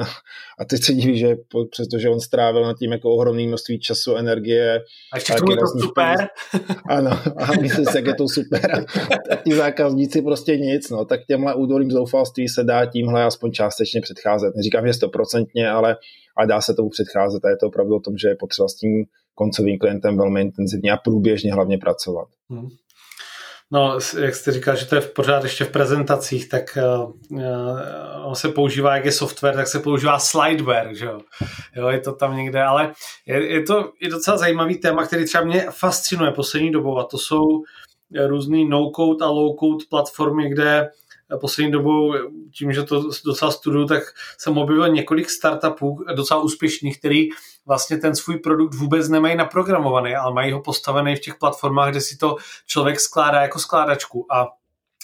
a 0.59 0.65
teď 0.65 0.83
se 0.83 0.93
diví, 0.93 1.17
že 1.17 1.35
přestože 1.71 2.09
on 2.09 2.19
strávil 2.19 2.63
na 2.63 2.73
tím 2.73 2.91
jako 2.91 3.15
ohromný 3.15 3.47
množství 3.47 3.79
času, 3.79 4.15
energie. 4.15 4.79
A 5.13 5.17
ještě 5.17 5.33
je 5.33 5.57
to 5.57 5.79
super. 5.81 6.27
Ano, 6.89 7.11
a 7.37 7.61
myslím 7.61 7.85
si, 7.85 7.97
jak 7.97 8.05
je 8.05 8.15
to 8.15 8.27
super. 8.27 8.85
A 9.31 9.35
ti 9.43 9.55
zákazníci 9.55 10.21
prostě 10.21 10.57
nic, 10.57 10.89
no, 10.89 11.05
tak 11.05 11.19
těmhle 11.27 11.55
údolím 11.55 11.91
zoufalství 11.91 12.49
se 12.49 12.63
dá 12.63 12.85
tímhle 12.85 13.23
aspoň 13.23 13.51
částečně 13.51 14.01
předcházet. 14.01 14.55
Neříkám, 14.55 14.87
že 14.87 14.93
stoprocentně, 14.93 15.69
ale, 15.69 15.97
ale 16.37 16.47
dá 16.47 16.61
se 16.61 16.73
tomu 16.73 16.89
předcházet 16.89 17.45
a 17.45 17.49
je 17.49 17.57
to 17.57 17.67
opravdu 17.67 17.95
o 17.95 17.99
tom, 17.99 18.17
že 18.17 18.27
je 18.27 18.35
potřeba 18.35 18.67
s 18.67 18.75
tím 18.75 19.05
koncovým 19.39 19.79
klientem 19.79 20.17
velmi 20.17 20.41
intenzivně 20.41 20.91
a 20.91 20.97
průběžně 20.97 21.53
hlavně 21.53 21.77
pracovat. 21.77 22.27
Hmm. 22.49 22.67
No, 23.71 23.99
jak 24.19 24.35
jste 24.35 24.51
říkal, 24.51 24.75
že 24.75 24.85
to 24.85 24.95
je 24.95 25.01
v 25.01 25.13
pořád 25.13 25.43
ještě 25.43 25.63
v 25.63 25.71
prezentacích, 25.71 26.49
tak 26.49 26.77
uh, 26.77 27.39
on 28.23 28.35
se 28.35 28.49
používá, 28.49 28.95
jak 28.95 29.05
je 29.05 29.11
software, 29.11 29.55
tak 29.55 29.67
se 29.67 29.79
používá 29.79 30.19
slideware, 30.19 30.95
že 30.95 31.05
jo. 31.05 31.19
jo 31.75 31.87
je 31.87 31.99
to 31.99 32.13
tam 32.13 32.37
někde, 32.37 32.63
ale 32.63 32.93
je, 33.25 33.53
je 33.53 33.63
to 33.63 33.91
je 34.01 34.09
docela 34.09 34.37
zajímavý 34.37 34.77
téma, 34.77 35.05
který 35.05 35.25
třeba 35.25 35.43
mě 35.43 35.65
fascinuje 35.71 36.31
poslední 36.31 36.71
dobou 36.71 36.97
a 36.97 37.03
to 37.03 37.17
jsou 37.17 37.63
různý 38.27 38.69
no-code 38.69 39.25
a 39.25 39.29
low-code 39.29 39.85
platformy, 39.89 40.49
kde 40.49 40.89
poslední 41.37 41.71
dobou, 41.71 42.13
tím, 42.51 42.73
že 42.73 42.83
to 42.83 43.03
docela 43.25 43.51
studuju, 43.51 43.85
tak 43.85 44.03
jsem 44.37 44.57
objevil 44.57 44.89
několik 44.89 45.29
startupů 45.29 46.05
docela 46.15 46.41
úspěšných, 46.41 46.99
který 46.99 47.29
vlastně 47.65 47.97
ten 47.97 48.15
svůj 48.15 48.37
produkt 48.37 48.75
vůbec 48.75 49.09
nemají 49.09 49.35
naprogramovaný, 49.35 50.15
ale 50.15 50.33
mají 50.33 50.51
ho 50.51 50.61
postavený 50.61 51.15
v 51.15 51.19
těch 51.19 51.35
platformách, 51.35 51.91
kde 51.91 52.01
si 52.01 52.17
to 52.17 52.35
člověk 52.65 52.99
skládá 52.99 53.41
jako 53.41 53.59
skládačku. 53.59 54.25
A 54.33 54.47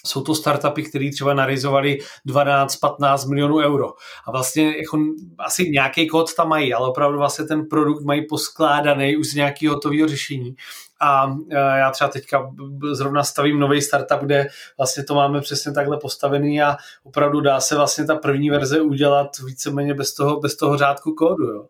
jsou 0.06 0.22
to 0.22 0.36
startupy, 0.36 0.84
které 0.84 1.10
třeba 1.14 1.34
narizovali 1.34 1.99
12-15 2.28 3.30
milionů 3.30 3.58
euro. 3.58 3.93
A 4.28 4.32
vlastně 4.32 4.78
jako 4.78 4.97
asi 5.39 5.70
nějaký 5.70 6.08
kód 6.08 6.36
tam 6.36 6.49
mají, 6.49 6.74
ale 6.74 6.89
opravdu 6.89 7.18
vlastně 7.18 7.45
ten 7.45 7.66
produkt 7.66 8.03
mají 8.03 8.28
poskládaný 8.28 9.18
už 9.18 9.28
z 9.28 9.36
nějakého 9.36 9.74
hotového 9.76 10.08
řešení. 10.08 10.56
A 11.01 11.36
já 11.51 11.91
třeba 11.91 12.08
teďka 12.08 12.51
zrovna 12.91 13.24
stavím 13.24 13.60
nový 13.60 13.82
startup, 13.82 14.20
kde 14.20 14.47
vlastně 14.78 15.03
to 15.03 15.16
máme 15.16 15.41
přesně 15.41 15.74
takhle 15.74 15.97
postavený 15.97 16.62
a 16.62 16.78
opravdu 17.03 17.41
dá 17.41 17.60
se 17.60 17.76
vlastně 17.76 18.06
ta 18.06 18.16
první 18.16 18.49
verze 18.49 18.82
udělat 18.82 19.28
víceméně 19.45 19.93
bez 19.93 20.14
toho, 20.14 20.39
bez 20.39 20.56
toho 20.56 20.78
řádku 20.78 21.14
kódu. 21.14 21.43
Jo. 21.43 21.66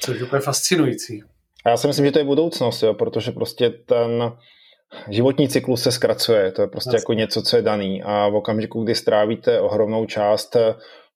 Což 0.00 0.18
je 0.18 0.24
úplně 0.24 0.40
fascinující. 0.40 1.22
A 1.64 1.70
já 1.70 1.76
si 1.76 1.86
myslím, 1.86 2.06
že 2.06 2.12
to 2.12 2.18
je 2.18 2.24
budoucnost, 2.24 2.82
jo, 2.82 2.94
protože 2.94 3.32
prostě 3.32 3.70
ten 3.70 4.32
životní 5.10 5.48
cyklus 5.48 5.82
se 5.82 5.92
zkracuje, 5.92 6.52
to 6.52 6.62
je 6.62 6.68
prostě 6.68 6.88
Jasně. 6.88 6.96
jako 6.96 7.12
něco, 7.12 7.42
co 7.42 7.56
je 7.56 7.62
daný 7.62 8.02
a 8.02 8.28
v 8.28 8.34
okamžiku, 8.34 8.84
kdy 8.84 8.94
strávíte 8.94 9.60
ohromnou 9.60 10.06
část 10.06 10.56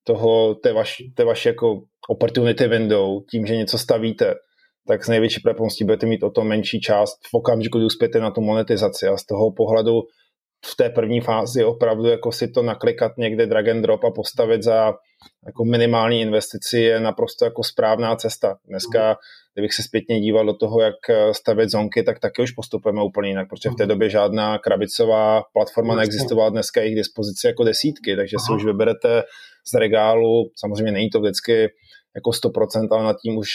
toho, 0.05 0.55
té 0.55 0.73
vaší, 0.73 1.12
té 1.16 1.25
vaší 1.25 1.49
jako 1.49 1.81
opportunity 2.09 2.68
window, 2.68 3.23
tím, 3.31 3.47
že 3.47 3.57
něco 3.57 3.79
stavíte, 3.79 4.35
tak 4.89 5.05
s 5.05 5.09
největší 5.09 5.41
pravděpodobností 5.41 5.85
budete 5.85 6.07
mít 6.07 6.23
o 6.23 6.31
to 6.31 6.45
menší 6.45 6.81
část 6.81 7.18
v 7.31 7.35
okamžiku, 7.35 7.79
kdy 7.79 7.87
uspějete 7.87 8.21
na 8.21 8.31
tu 8.31 8.41
monetizaci 8.41 9.07
a 9.07 9.16
z 9.16 9.27
toho 9.27 9.53
pohledu 9.53 10.03
v 10.66 10.77
té 10.77 10.91
první 10.91 11.21
fázi 11.21 11.64
opravdu 11.64 12.07
jako 12.07 12.33
si 12.33 12.49
to 12.49 12.62
naklikat 12.62 13.12
někde 13.18 13.47
drag 13.47 13.68
and 13.68 13.83
drop 13.83 14.05
a 14.05 14.11
postavit 14.11 14.62
za 14.62 14.93
jako 15.47 15.64
minimální 15.64 16.21
investici 16.21 16.81
je 16.81 17.01
naprosto 17.01 17.45
jako 17.45 17.62
správná 17.62 18.16
cesta. 18.16 18.57
Dneska, 18.68 19.16
kdybych 19.55 19.72
se 19.72 19.82
zpětně 19.82 20.20
díval 20.20 20.46
do 20.46 20.55
toho, 20.55 20.80
jak 20.80 20.94
stavět 21.32 21.70
zonky, 21.70 22.03
tak 22.03 22.18
taky 22.18 22.42
už 22.42 22.51
postupujeme 22.51 23.03
úplně 23.03 23.28
jinak, 23.28 23.48
protože 23.48 23.70
v 23.70 23.74
té 23.74 23.86
době 23.86 24.11
žádná 24.11 24.59
krabicová 24.59 25.42
platforma 25.53 25.96
neexistovala, 25.96 26.51
dneska 26.51 26.80
je 26.80 26.90
k 26.90 26.94
dispozici 26.94 27.46
jako 27.46 27.64
desítky, 27.64 28.16
takže 28.16 28.36
Aha. 28.38 28.46
si 28.46 28.53
už 28.53 28.64
vyberete 28.64 29.22
z 29.72 29.78
regálu, 29.78 30.51
samozřejmě 30.57 30.92
není 30.92 31.11
to 31.11 31.20
vždycky 31.20 31.68
jako 32.14 32.30
100%, 32.30 32.88
ale 32.90 33.05
nad 33.05 33.16
tím 33.22 33.36
už 33.36 33.48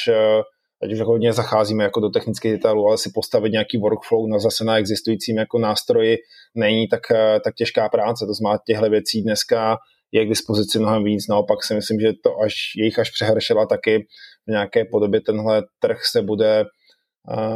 ať 0.84 0.94
už 0.94 1.00
hodně 1.00 1.34
zacházíme 1.34 1.84
jako 1.84 2.00
do 2.00 2.10
technických 2.10 2.52
detailů, 2.52 2.88
ale 2.88 2.98
si 2.98 3.12
postavit 3.14 3.52
nějaký 3.52 3.78
workflow 3.78 4.28
na 4.28 4.40
zase 4.40 4.64
na 4.64 4.78
existujícím 4.78 5.38
jako 5.38 5.60
nástroji 5.60 6.18
není 6.56 6.88
tak, 6.88 7.12
eh, 7.12 7.40
tak 7.44 7.56
těžká 7.56 7.90
práce. 7.90 8.26
To 8.26 8.34
znamená, 8.34 8.60
těchto 8.68 8.90
věcí 8.90 9.22
dneska 9.22 9.78
je 10.12 10.26
k 10.26 10.30
dispozici 10.30 10.80
mnohem 10.80 11.04
víc. 11.04 11.28
Naopak 11.28 11.64
si 11.64 11.74
myslím, 11.76 12.00
že 12.00 12.14
to 12.24 12.40
až 12.46 12.54
jejich 12.78 13.00
až 13.00 13.12
přehršela 13.12 13.66
taky 13.66 14.08
v 14.48 14.52
nějaké 14.52 14.86
podobě 14.86 15.22
tenhle 15.22 15.64
trh 15.80 15.98
se 16.12 16.22
bude 16.22 16.66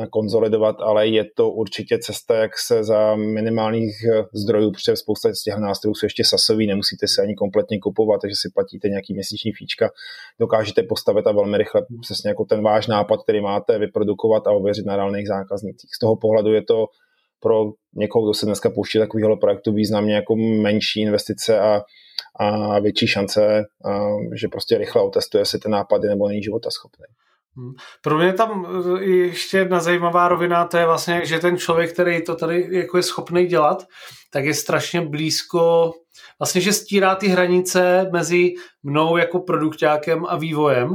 konzolidovat, 0.09 0.75
ale 0.79 1.07
je 1.07 1.25
to 1.35 1.49
určitě 1.49 1.99
cesta, 1.99 2.35
jak 2.35 2.51
se 2.59 2.83
za 2.83 3.15
minimálních 3.15 3.95
eh, 4.03 4.23
zdrojů, 4.33 4.71
protože 4.71 4.95
spousta 4.95 5.29
z 5.33 5.43
těch 5.43 5.57
nástrojů 5.57 5.95
jsou 5.95 6.05
ještě 6.05 6.23
sasový, 6.23 6.67
nemusíte 6.67 7.07
se 7.07 7.21
ani 7.21 7.35
kompletně 7.35 7.79
kupovat, 7.79 8.21
takže 8.21 8.35
si 8.35 8.49
platíte 8.53 8.89
nějaký 8.89 9.13
měsíční 9.13 9.51
fíčka, 9.51 9.89
dokážete 10.39 10.83
postavit 10.83 11.27
a 11.27 11.31
velmi 11.31 11.57
rychle 11.57 11.81
přesně 12.01 12.29
jako 12.29 12.45
ten 12.45 12.63
váš 12.63 12.87
nápad, 12.87 13.23
který 13.23 13.41
máte, 13.41 13.79
vyprodukovat 13.79 14.47
a 14.47 14.51
ověřit 14.51 14.85
na 14.85 14.95
reálných 14.95 15.27
zákaznících. 15.27 15.89
Z 15.95 15.99
toho 15.99 16.15
pohledu 16.15 16.53
je 16.53 16.63
to 16.63 16.85
pro 17.39 17.71
někoho, 17.95 18.25
kdo 18.25 18.33
se 18.33 18.45
dneska 18.45 18.69
pouští 18.69 18.99
takového 18.99 19.37
projektu 19.37 19.73
významně 19.73 20.15
jako 20.15 20.35
menší 20.35 21.01
investice 21.01 21.59
a, 21.59 21.81
a 22.39 22.79
větší 22.79 23.07
šance, 23.07 23.63
že 24.35 24.47
prostě 24.47 24.77
rychle 24.77 25.01
otestuje 25.01 25.45
si 25.45 25.59
ty 25.59 25.69
nápady 25.69 26.07
nebo 26.07 26.27
není 26.27 26.43
života 26.43 26.69
schopný. 26.71 27.05
Hmm. 27.57 27.71
Pro 28.01 28.17
mě 28.17 28.33
tam 28.33 28.67
eh, 28.99 29.03
ještě 29.03 29.57
jedna 29.57 29.79
zajímavá 29.79 30.27
rovina, 30.27 30.65
to 30.65 30.77
je 30.77 30.85
vlastně, 30.85 31.25
že 31.25 31.39
ten 31.39 31.57
člověk, 31.57 31.93
který 31.93 32.23
to 32.23 32.35
tady 32.35 32.67
jako 32.71 32.97
je 32.97 33.03
schopný 33.03 33.45
dělat, 33.45 33.85
tak 34.31 34.45
je 34.45 34.53
strašně 34.53 35.01
blízko, 35.01 35.91
vlastně, 36.39 36.61
že 36.61 36.73
stírá 36.73 37.15
ty 37.15 37.27
hranice 37.27 38.09
mezi 38.13 38.53
mnou 38.83 39.17
jako 39.17 39.39
produktákem 39.39 40.25
a 40.25 40.37
vývojem. 40.37 40.89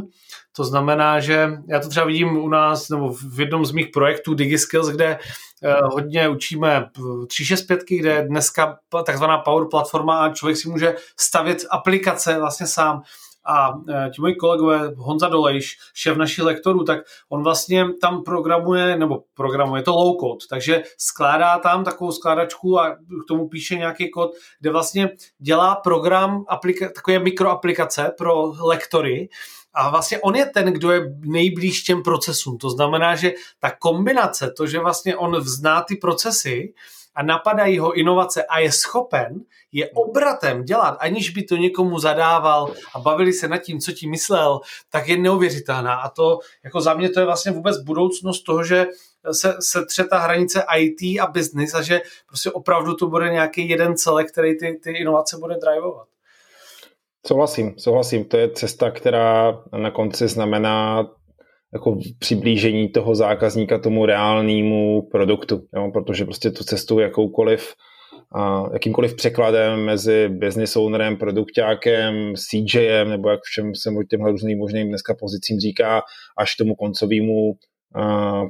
To 0.57 0.65
znamená, 0.65 1.21
že 1.21 1.51
já 1.69 1.81
to 1.81 1.89
třeba 1.89 2.07
vidím 2.07 2.37
u 2.37 2.49
nás, 2.49 2.89
nebo 2.89 3.13
v 3.13 3.41
jednom 3.41 3.65
z 3.65 3.73
mých 3.73 3.89
projektů 3.89 4.35
DigiSkills, 4.35 4.89
kde 4.89 5.19
eh, 5.63 5.75
hodně 5.83 6.29
učíme 6.29 6.91
365, 7.27 7.97
kde 8.01 8.11
je 8.11 8.23
dneska 8.29 8.79
takzvaná 9.07 9.39
Power 9.39 9.69
platforma 9.71 10.19
a 10.19 10.35
člověk 10.35 10.57
si 10.57 10.69
může 10.69 10.97
stavět 11.17 11.65
aplikace 11.71 12.39
vlastně 12.39 12.67
sám. 12.67 13.03
A 13.47 13.73
e, 13.89 14.11
ti 14.11 14.21
moji 14.21 14.35
kolegové, 14.35 14.93
Honza 14.97 15.29
Dolejš, 15.29 15.79
šéf 15.95 16.17
našich 16.17 16.45
lektorů, 16.45 16.85
tak 16.85 17.01
on 17.29 17.43
vlastně 17.43 17.85
tam 18.01 18.23
programuje, 18.23 18.97
nebo 18.97 19.23
programuje 19.35 19.83
to 19.83 19.91
low 19.91 20.17
code, 20.21 20.47
takže 20.51 20.83
skládá 20.99 21.59
tam 21.59 21.85
takovou 21.85 22.13
skládačku 22.13 22.81
a 22.81 22.91
k 22.91 23.29
tomu 23.29 23.49
píše 23.49 23.77
nějaký 23.77 24.11
kód, 24.11 24.31
kde 24.61 24.71
vlastně 24.71 25.11
dělá 25.39 25.75
program, 25.75 26.45
aplika- 26.51 26.93
takové 26.93 27.19
mikroaplikace 27.19 28.13
pro 28.19 28.53
lektory, 28.61 29.29
a 29.75 29.91
vlastně 29.91 30.18
on 30.18 30.35
je 30.35 30.47
ten, 30.47 30.72
kdo 30.72 30.91
je 30.93 31.01
nejblíž 31.20 31.83
těm 31.83 32.03
procesům. 32.03 32.59
To 32.59 32.70
znamená, 32.70 33.16
že 33.16 33.33
ta 33.61 33.70
kombinace, 33.70 34.51
to, 34.57 34.66
že 34.66 34.79
vlastně 34.79 35.16
on 35.16 35.41
vzná 35.41 35.83
ty 35.83 35.97
procesy, 35.97 36.75
a 37.14 37.22
napadají 37.22 37.79
ho 37.79 37.93
inovace 37.93 38.45
a 38.45 38.59
je 38.59 38.72
schopen 38.72 39.41
je 39.72 39.91
obratem 39.91 40.64
dělat, 40.64 40.97
aniž 41.01 41.31
by 41.31 41.43
to 41.43 41.57
někomu 41.57 41.99
zadával 41.99 42.75
a 42.95 42.99
bavili 42.99 43.33
se 43.33 43.49
nad 43.49 43.59
tím, 43.59 43.81
co 43.81 43.93
ti 43.93 44.09
myslel, 44.09 44.61
tak 44.91 45.09
je 45.09 45.16
neuvěřitelná. 45.16 45.95
A 45.95 46.09
to 46.09 46.39
jako 46.64 46.81
za 46.81 46.95
mě 46.95 47.09
to 47.09 47.20
je 47.20 47.27
vlastně 47.27 47.53
vůbec 47.53 47.79
budoucnost 47.79 48.43
toho, 48.43 48.64
že 48.64 48.87
se, 49.33 49.55
se 49.61 49.85
tře 49.87 50.05
ta 50.05 50.18
hranice 50.18 50.64
IT 50.77 51.20
a 51.20 51.27
business 51.27 51.75
a 51.75 51.83
že 51.83 52.01
prostě 52.27 52.51
opravdu 52.51 52.95
to 52.95 53.07
bude 53.07 53.31
nějaký 53.31 53.68
jeden 53.68 53.97
celek, 53.97 54.33
který 54.33 54.59
ty, 54.59 54.81
ty 54.83 54.91
inovace 54.91 55.37
bude 55.37 55.55
drivovat. 55.55 56.09
Souhlasím, 57.27 57.75
souhlasím. 57.79 58.25
To 58.25 58.37
je 58.37 58.51
cesta, 58.51 58.91
která 58.91 59.62
na 59.79 59.91
konci 59.91 60.29
znamená 60.29 61.07
jako 61.72 61.99
přiblížení 62.18 62.89
toho 62.89 63.14
zákazníka 63.14 63.79
tomu 63.79 64.07
reálnému 64.07 65.03
produktu, 65.12 65.62
jo? 65.77 65.91
protože 65.93 66.25
prostě 66.25 66.51
tu 66.51 66.64
cestu 66.64 66.99
jakoukoliv 66.99 67.75
a 68.37 68.64
jakýmkoliv 68.72 69.16
překladem 69.16 69.85
mezi 69.85 70.29
business 70.29 70.77
ownerem, 70.77 71.16
produktákem, 71.16 72.35
CJem, 72.37 73.09
nebo 73.09 73.29
jak 73.29 73.41
všem 73.43 73.75
se 73.75 73.91
těmhle 74.11 74.31
různým 74.31 74.59
možným 74.59 74.89
dneska 74.89 75.14
pozicím 75.20 75.61
říká, 75.61 76.03
až 76.39 76.57
tomu 76.57 76.75
koncovému 76.75 77.53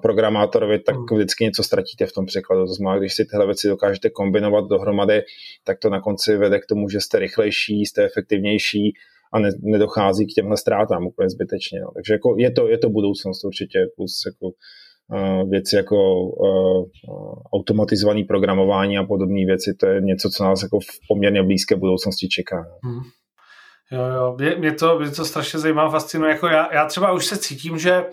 programátorovi, 0.03 0.78
tak 0.78 0.97
hmm. 0.97 1.07
vždycky 1.12 1.45
něco 1.45 1.62
ztratíte 1.62 2.07
v 2.07 2.12
tom 2.12 2.26
překladu. 2.26 2.66
To 2.66 2.74
znamená, 2.74 2.99
když 2.99 3.14
si 3.14 3.24
tyhle 3.24 3.47
věci 3.47 3.68
dokážete 3.68 4.11
kombinovat 4.11 4.64
dohromady, 4.64 5.22
tak 5.64 5.78
to 5.78 5.90
na 5.90 6.01
konci 6.01 6.36
vede 6.36 6.59
k 6.59 6.66
tomu, 6.66 6.88
že 6.88 7.01
jste 7.01 7.18
rychlejší, 7.18 7.86
jste 7.86 8.05
efektivnější 8.05 8.92
a 9.32 9.38
ne, 9.38 9.51
nedochází 9.62 10.26
k 10.26 10.34
těmhle 10.34 10.57
ztrátám 10.57 11.07
úplně 11.07 11.30
zbytečně. 11.30 11.80
No. 11.80 11.90
Takže 11.95 12.12
jako 12.12 12.34
je, 12.38 12.51
to, 12.51 12.68
je 12.68 12.78
to 12.78 12.90
budoucnost 12.90 13.45
určitě, 13.45 13.78
plus 13.97 14.22
jako 14.26 14.47
uh, 14.47 15.51
věci 15.51 15.76
jako 15.76 15.97
uh, 16.22 16.84
automatizované 17.53 18.24
programování 18.28 18.99
a 18.99 19.05
podobné 19.05 19.47
věci, 19.47 19.74
to 19.80 19.86
je 19.86 20.01
něco, 20.01 20.30
co 20.30 20.45
nás 20.45 20.62
jako 20.62 20.80
v 20.80 21.09
poměrně 21.09 21.42
blízké 21.42 21.76
budoucnosti 21.76 22.28
čeká. 22.28 22.66
Hmm. 22.84 23.03
Jo, 23.92 24.01
jo, 24.16 24.36
mě, 24.38 24.57
mě, 24.57 24.72
to, 24.72 24.99
mě 24.99 25.11
to 25.11 25.24
strašně 25.24 25.59
zajímá, 25.59 25.90
fascinuje. 25.90 26.32
Jako 26.32 26.47
já, 26.47 26.74
já 26.74 26.86
třeba 26.86 27.12
už 27.12 27.26
se 27.26 27.38
cítím, 27.38 27.78
že 27.78 28.05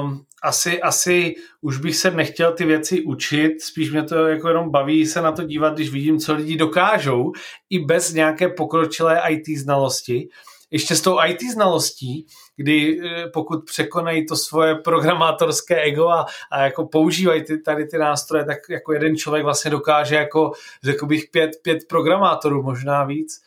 um, 0.00 0.24
asi, 0.42 0.80
asi 0.80 1.34
už 1.60 1.78
bych 1.78 1.96
se 1.96 2.10
nechtěl 2.10 2.52
ty 2.52 2.64
věci 2.64 3.02
učit, 3.02 3.62
spíš 3.62 3.90
mě 3.90 4.02
to 4.02 4.26
jako 4.26 4.48
jenom 4.48 4.70
baví 4.70 5.06
se 5.06 5.22
na 5.22 5.32
to 5.32 5.42
dívat, 5.42 5.74
když 5.74 5.90
vidím, 5.90 6.18
co 6.18 6.34
lidi 6.34 6.56
dokážou 6.56 7.32
i 7.70 7.78
bez 7.78 8.12
nějaké 8.12 8.48
pokročilé 8.48 9.22
IT 9.28 9.58
znalosti. 9.58 10.28
Ještě 10.70 10.96
s 10.96 11.00
tou 11.00 11.18
IT 11.26 11.42
znalostí, 11.52 12.26
kdy 12.56 13.00
eh, 13.00 13.28
pokud 13.32 13.64
překonají 13.64 14.26
to 14.26 14.36
svoje 14.36 14.74
programátorské 14.74 15.80
ego 15.82 16.08
a, 16.08 16.26
a 16.50 16.62
jako 16.62 16.86
používají 16.86 17.44
ty, 17.44 17.58
tady 17.58 17.86
ty 17.86 17.98
nástroje, 17.98 18.44
tak 18.44 18.58
jako 18.70 18.92
jeden 18.92 19.16
člověk 19.16 19.44
vlastně 19.44 19.70
dokáže 19.70 20.14
jako, 20.16 20.52
řekl 20.82 21.06
bych, 21.06 21.24
pět, 21.30 21.50
pět 21.62 21.78
programátorů, 21.88 22.62
možná 22.62 23.04
víc. 23.04 23.42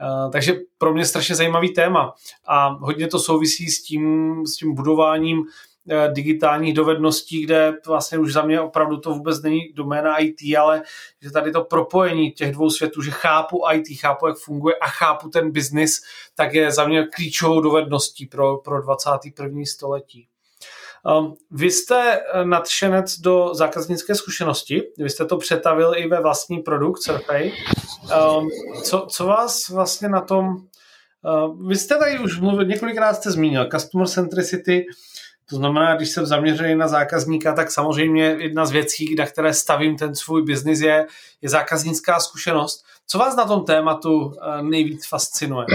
Uh, 0.00 0.30
takže 0.30 0.54
pro 0.78 0.92
mě 0.92 1.04
strašně 1.04 1.34
zajímavý 1.34 1.72
téma 1.74 2.14
a 2.48 2.68
hodně 2.68 3.06
to 3.06 3.18
souvisí 3.18 3.68
s 3.68 3.82
tím, 3.82 4.36
s 4.46 4.56
tím 4.56 4.74
budováním 4.74 5.44
Eh, 5.92 6.08
digitálních 6.12 6.74
dovedností, 6.74 7.42
kde 7.42 7.72
vlastně 7.86 8.18
už 8.18 8.32
za 8.32 8.42
mě 8.42 8.60
opravdu 8.60 8.96
to 8.96 9.14
vůbec 9.14 9.42
není 9.42 9.72
doména 9.72 10.16
IT, 10.18 10.56
ale 10.58 10.82
že 11.22 11.30
tady 11.30 11.52
to 11.52 11.64
propojení 11.64 12.32
těch 12.32 12.52
dvou 12.52 12.70
světů, 12.70 13.02
že 13.02 13.10
chápu 13.10 13.62
IT, 13.72 14.00
chápu, 14.00 14.26
jak 14.26 14.36
funguje 14.38 14.74
a 14.76 14.86
chápu 14.86 15.28
ten 15.28 15.50
biznis, 15.50 16.00
tak 16.34 16.54
je 16.54 16.72
za 16.72 16.86
mě 16.86 17.06
klíčovou 17.14 17.60
dovedností 17.60 18.26
pro, 18.26 18.56
pro 18.56 18.82
21. 18.82 19.62
století. 19.64 20.28
Um, 21.04 21.34
vy 21.50 21.70
jste 21.70 22.20
eh, 22.20 22.44
nadšenec 22.44 23.18
do 23.18 23.54
zákaznické 23.54 24.14
zkušenosti, 24.14 24.82
vy 24.98 25.10
jste 25.10 25.24
to 25.24 25.36
přetavil 25.36 25.92
i 25.96 26.08
ve 26.08 26.20
vlastní 26.20 26.58
produkt 26.58 27.02
Survey. 27.02 27.52
Um, 28.36 28.48
co, 28.82 29.06
co 29.10 29.26
vás 29.26 29.68
vlastně 29.68 30.08
na 30.08 30.20
tom, 30.20 30.46
uh, 30.48 31.68
vy 31.68 31.76
jste 31.76 31.98
tady 31.98 32.18
už 32.18 32.40
mluvil, 32.40 32.64
několikrát 32.64 33.14
jste 33.14 33.30
zmínil 33.30 33.68
customer 33.70 34.08
centricity, 34.08 34.86
to 35.50 35.56
znamená, 35.56 35.96
když 35.96 36.10
jsem 36.10 36.26
zaměřený 36.26 36.74
na 36.74 36.88
zákazníka, 36.88 37.52
tak 37.52 37.70
samozřejmě 37.70 38.24
jedna 38.24 38.66
z 38.66 38.70
věcí, 38.70 39.14
na 39.14 39.26
které 39.26 39.54
stavím 39.54 39.96
ten 39.96 40.14
svůj 40.14 40.42
biznis, 40.42 40.80
je, 40.80 41.06
je 41.42 41.48
zákaznická 41.48 42.20
zkušenost. 42.20 42.84
Co 43.06 43.18
vás 43.18 43.36
na 43.36 43.44
tom 43.44 43.64
tématu 43.64 44.32
eh, 44.32 44.62
nejvíc 44.62 45.08
fascinuje? 45.08 45.66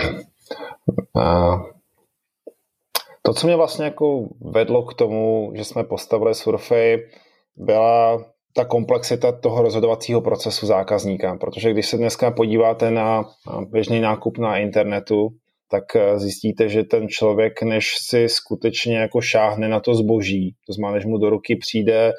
To, 3.25 3.33
co 3.33 3.47
mě 3.47 3.55
vlastně 3.55 3.85
jako 3.85 4.27
vedlo 4.41 4.83
k 4.83 4.93
tomu, 4.93 5.51
že 5.55 5.63
jsme 5.63 5.83
postavili 5.83 6.35
Surfej, 6.35 7.09
byla 7.55 8.25
ta 8.53 8.65
komplexita 8.65 9.31
toho 9.31 9.61
rozhodovacího 9.61 10.21
procesu 10.21 10.65
zákazníka, 10.65 11.37
protože 11.37 11.71
když 11.71 11.85
se 11.85 11.97
dneska 11.97 12.31
podíváte 12.31 12.91
na 12.91 13.23
běžný 13.71 13.99
nákup 13.99 14.37
na 14.37 14.57
internetu, 14.57 15.29
tak 15.71 15.95
eh, 15.95 16.19
zjistíte, 16.19 16.69
že 16.69 16.83
ten 16.83 17.07
člověk, 17.07 17.61
než 17.61 17.95
si 17.97 18.29
skutečně 18.29 18.97
jako 18.97 19.21
šáhne 19.21 19.67
na 19.67 19.79
to 19.79 19.95
zboží, 19.95 20.55
to 20.67 20.73
znamená, 20.73 20.95
než 20.95 21.05
mu 21.05 21.17
do 21.17 21.29
ruky 21.29 21.55
přijde 21.55 22.13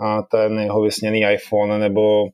a 0.00 0.22
ten 0.22 0.58
jeho 0.58 0.82
vysněný 0.82 1.20
iPhone 1.32 1.78
nebo 1.78 2.24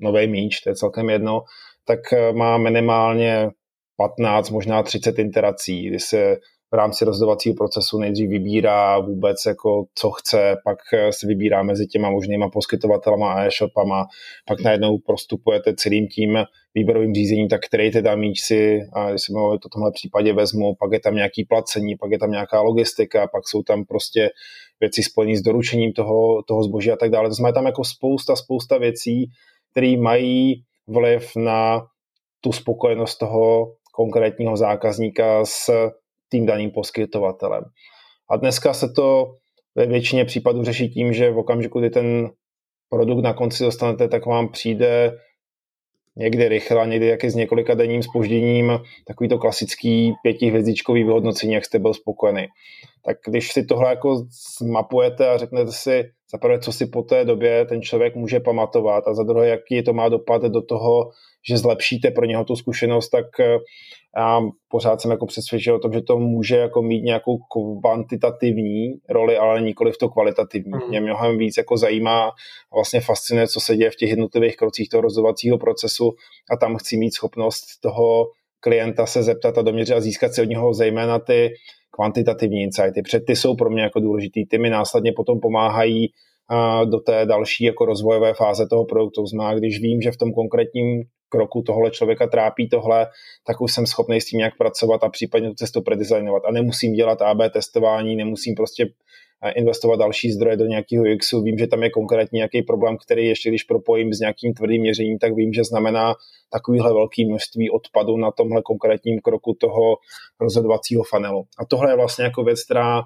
nový 0.00 0.26
míč, 0.26 0.60
to 0.60 0.70
je 0.70 0.74
celkem 0.74 1.10
jedno, 1.10 1.42
tak 1.86 2.12
eh, 2.12 2.32
má 2.32 2.58
minimálně 2.58 3.50
15, 3.96 4.50
možná 4.50 4.82
30 4.82 5.18
interací, 5.18 5.88
kdy 5.88 6.00
se 6.00 6.36
v 6.72 6.74
rámci 6.74 7.04
rozhodovacího 7.04 7.54
procesu 7.54 7.98
nejdřív 7.98 8.30
vybírá 8.30 8.98
vůbec, 8.98 9.36
jako 9.46 9.84
co 9.94 10.10
chce, 10.10 10.56
pak 10.64 10.78
eh, 10.94 11.12
se 11.12 11.26
vybírá 11.26 11.62
mezi 11.62 11.86
těma 11.86 12.10
možnýma 12.10 12.48
poskytovatelama 12.48 13.32
a 13.32 13.44
e-shopama, 13.44 14.06
pak 14.46 14.60
najednou 14.60 14.98
prostupujete 14.98 15.74
celým 15.74 16.08
tím 16.08 16.38
výběrovým 16.74 17.14
řízením, 17.14 17.48
tak 17.48 17.60
který 17.66 17.90
teda 17.90 18.16
míč 18.16 18.40
si, 18.40 18.80
a 18.92 19.10
když 19.10 19.22
se 19.22 19.32
to 19.32 19.68
v 19.68 19.72
tomhle 19.72 19.92
případě 19.92 20.32
vezmu, 20.32 20.74
pak 20.74 20.92
je 20.92 21.00
tam 21.00 21.14
nějaký 21.14 21.44
placení, 21.44 21.96
pak 21.96 22.10
je 22.10 22.18
tam 22.18 22.30
nějaká 22.30 22.60
logistika, 22.60 23.26
pak 23.26 23.48
jsou 23.48 23.62
tam 23.62 23.84
prostě 23.84 24.30
věci 24.80 25.02
spojené 25.02 25.36
s 25.36 25.42
doručením 25.42 25.92
toho, 25.92 26.42
toho 26.42 26.62
zboží 26.62 26.90
a 26.90 26.96
tak 26.96 27.10
dále. 27.10 27.28
To 27.28 27.34
znamená 27.34 27.52
tam 27.52 27.66
jako 27.66 27.84
spousta, 27.84 28.36
spousta 28.36 28.78
věcí, 28.78 29.24
které 29.70 29.96
mají 29.96 30.54
vliv 30.86 31.30
na 31.36 31.82
tu 32.40 32.52
spokojenost 32.52 33.18
toho 33.18 33.72
konkrétního 33.94 34.56
zákazníka 34.56 35.44
s 35.44 35.70
tím 36.32 36.46
daným 36.46 36.70
poskytovatelem. 36.70 37.64
A 38.30 38.36
dneska 38.36 38.74
se 38.74 38.88
to 38.96 39.26
ve 39.74 39.86
většině 39.86 40.24
případů 40.24 40.64
řeší 40.64 40.88
tím, 40.88 41.12
že 41.12 41.30
v 41.30 41.38
okamžiku, 41.38 41.80
kdy 41.80 41.90
ten 41.90 42.30
produkt 42.88 43.22
na 43.22 43.32
konci 43.32 43.64
dostanete, 43.64 44.08
tak 44.08 44.26
vám 44.26 44.48
přijde 44.48 45.12
někdy 46.16 46.48
rychle, 46.48 46.86
někdy 46.86 47.06
jaké 47.06 47.30
s 47.30 47.34
několika 47.34 47.74
denním 47.74 48.02
spožděním, 48.02 48.80
takový 49.06 49.28
to 49.28 49.38
klasický 49.38 50.12
pětihvězdičkový 50.22 51.04
vyhodnocení, 51.04 51.52
jak 51.52 51.64
jste 51.64 51.78
byl 51.78 51.94
spokojený. 51.94 52.46
Tak 53.04 53.16
když 53.26 53.52
si 53.52 53.64
tohle 53.64 53.90
jako 53.90 54.26
zmapujete 54.60 55.28
a 55.28 55.38
řeknete 55.38 55.72
si 55.72 56.04
za 56.32 56.38
prvé, 56.38 56.60
co 56.60 56.72
si 56.72 56.86
po 56.86 57.02
té 57.02 57.24
době 57.24 57.64
ten 57.64 57.82
člověk 57.82 58.16
může 58.16 58.40
pamatovat 58.40 59.08
a 59.08 59.14
za 59.14 59.22
druhé, 59.22 59.48
jaký 59.48 59.82
to 59.82 59.92
má 59.92 60.08
dopad 60.08 60.42
do 60.42 60.62
toho, 60.62 61.10
že 61.48 61.58
zlepšíte 61.58 62.10
pro 62.10 62.24
něho 62.24 62.44
tu 62.44 62.56
zkušenost, 62.56 63.08
tak 63.08 63.26
já 64.16 64.40
pořád 64.68 65.00
jsem 65.00 65.10
jako 65.10 65.26
přesvědčil 65.26 65.74
o 65.74 65.78
tom, 65.78 65.92
že 65.92 66.00
to 66.00 66.18
může 66.18 66.56
jako 66.56 66.82
mít 66.82 67.02
nějakou 67.02 67.38
kvantitativní 67.80 68.92
roli, 69.08 69.36
ale 69.36 69.62
nikoli 69.62 69.92
v 69.92 69.98
to 69.98 70.08
kvalitativní. 70.08 70.72
Mm. 70.72 70.88
Mě 70.88 71.00
mnohem 71.00 71.38
víc 71.38 71.56
jako 71.56 71.76
zajímá 71.76 72.28
a 72.72 72.74
vlastně 72.74 73.00
fascinuje, 73.00 73.48
co 73.48 73.60
se 73.60 73.76
děje 73.76 73.90
v 73.90 73.96
těch 73.96 74.10
jednotlivých 74.10 74.56
krocích 74.56 74.88
toho 74.88 75.00
rozhodovacího 75.00 75.58
procesu 75.58 76.12
a 76.50 76.56
tam 76.56 76.76
chci 76.76 76.96
mít 76.96 77.14
schopnost 77.14 77.80
toho 77.80 78.26
klienta 78.60 79.06
se 79.06 79.22
zeptat 79.22 79.58
a 79.58 79.62
doměřit 79.62 79.94
a 79.94 80.00
získat 80.00 80.34
si 80.34 80.42
od 80.42 80.48
něho 80.48 80.74
zejména 80.74 81.18
ty 81.18 81.50
kvantitativní 81.90 82.62
insighty. 82.62 83.02
Před 83.02 83.20
ty 83.26 83.36
jsou 83.36 83.56
pro 83.56 83.70
mě 83.70 83.82
jako 83.82 84.00
důležitý. 84.00 84.46
Ty 84.46 84.58
mi 84.58 84.70
následně 84.70 85.12
potom 85.16 85.40
pomáhají 85.40 86.08
do 86.84 87.00
té 87.00 87.26
další 87.26 87.64
jako 87.64 87.84
rozvojové 87.84 88.34
fáze 88.34 88.66
toho 88.66 88.84
produktu. 88.84 89.26
Zná, 89.26 89.54
když 89.54 89.80
vím, 89.80 90.00
že 90.00 90.12
v 90.12 90.16
tom 90.16 90.32
konkrétním 90.32 91.02
kroku 91.32 91.62
tohle 91.62 91.90
člověka 91.90 92.26
trápí 92.26 92.68
tohle, 92.68 93.06
tak 93.46 93.60
už 93.60 93.72
jsem 93.72 93.86
schopný 93.86 94.20
s 94.20 94.26
tím 94.26 94.38
nějak 94.38 94.56
pracovat 94.58 95.04
a 95.04 95.08
případně 95.08 95.48
tu 95.48 95.54
cestu 95.54 95.82
predesignovat. 95.82 96.42
A 96.44 96.52
nemusím 96.52 96.92
dělat 96.92 97.22
AB 97.22 97.38
testování, 97.52 98.16
nemusím 98.16 98.54
prostě 98.54 98.86
investovat 99.56 99.96
další 99.96 100.32
zdroje 100.32 100.56
do 100.56 100.64
nějakého 100.64 101.04
UXu. 101.14 101.42
Vím, 101.42 101.58
že 101.58 101.66
tam 101.66 101.82
je 101.82 101.90
konkrétně 101.90 102.36
nějaký 102.36 102.62
problém, 102.62 102.96
který 103.04 103.26
ještě 103.26 103.48
když 103.48 103.62
propojím 103.62 104.12
s 104.12 104.20
nějakým 104.20 104.54
tvrdým 104.54 104.80
měřením, 104.82 105.18
tak 105.18 105.34
vím, 105.34 105.52
že 105.52 105.64
znamená 105.64 106.14
takovýhle 106.52 106.92
velký 106.92 107.24
množství 107.24 107.70
odpadu 107.70 108.16
na 108.16 108.30
tomhle 108.30 108.62
konkrétním 108.62 109.20
kroku 109.20 109.56
toho 109.60 109.96
rozhodovacího 110.40 111.02
funnelu. 111.02 111.44
A 111.58 111.64
tohle 111.64 111.92
je 111.92 111.96
vlastně 111.96 112.24
jako 112.24 112.44
věc, 112.44 112.64
která 112.64 113.02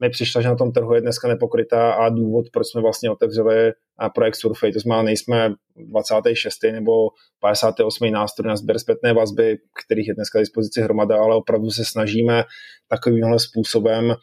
mi 0.00 0.10
přišla, 0.10 0.40
že 0.42 0.48
na 0.48 0.56
tom 0.56 0.72
trhu 0.72 0.94
je 0.94 1.00
dneska 1.00 1.28
nepokrytá 1.28 1.92
a 1.92 2.08
důvod, 2.08 2.46
proč 2.52 2.66
jsme 2.66 2.80
vlastně 2.80 3.10
otevřeli 3.10 3.72
projekt 4.14 4.36
Surfej. 4.36 4.72
To 4.72 4.80
znamená, 4.80 5.02
nejsme 5.02 5.54
26. 5.76 6.62
nebo 6.72 6.92
58. 7.40 8.10
nástroj 8.10 8.48
na 8.48 8.56
sběr 8.56 8.78
zpětné 8.78 9.12
vazby, 9.12 9.58
kterých 9.84 10.08
je 10.08 10.14
dneska 10.14 10.38
dispozici 10.38 10.80
hromada, 10.80 11.16
ale 11.16 11.36
opravdu 11.36 11.70
se 11.70 11.84
snažíme 11.84 12.44
takovýmhle 12.88 13.38
způsobem 13.38 14.14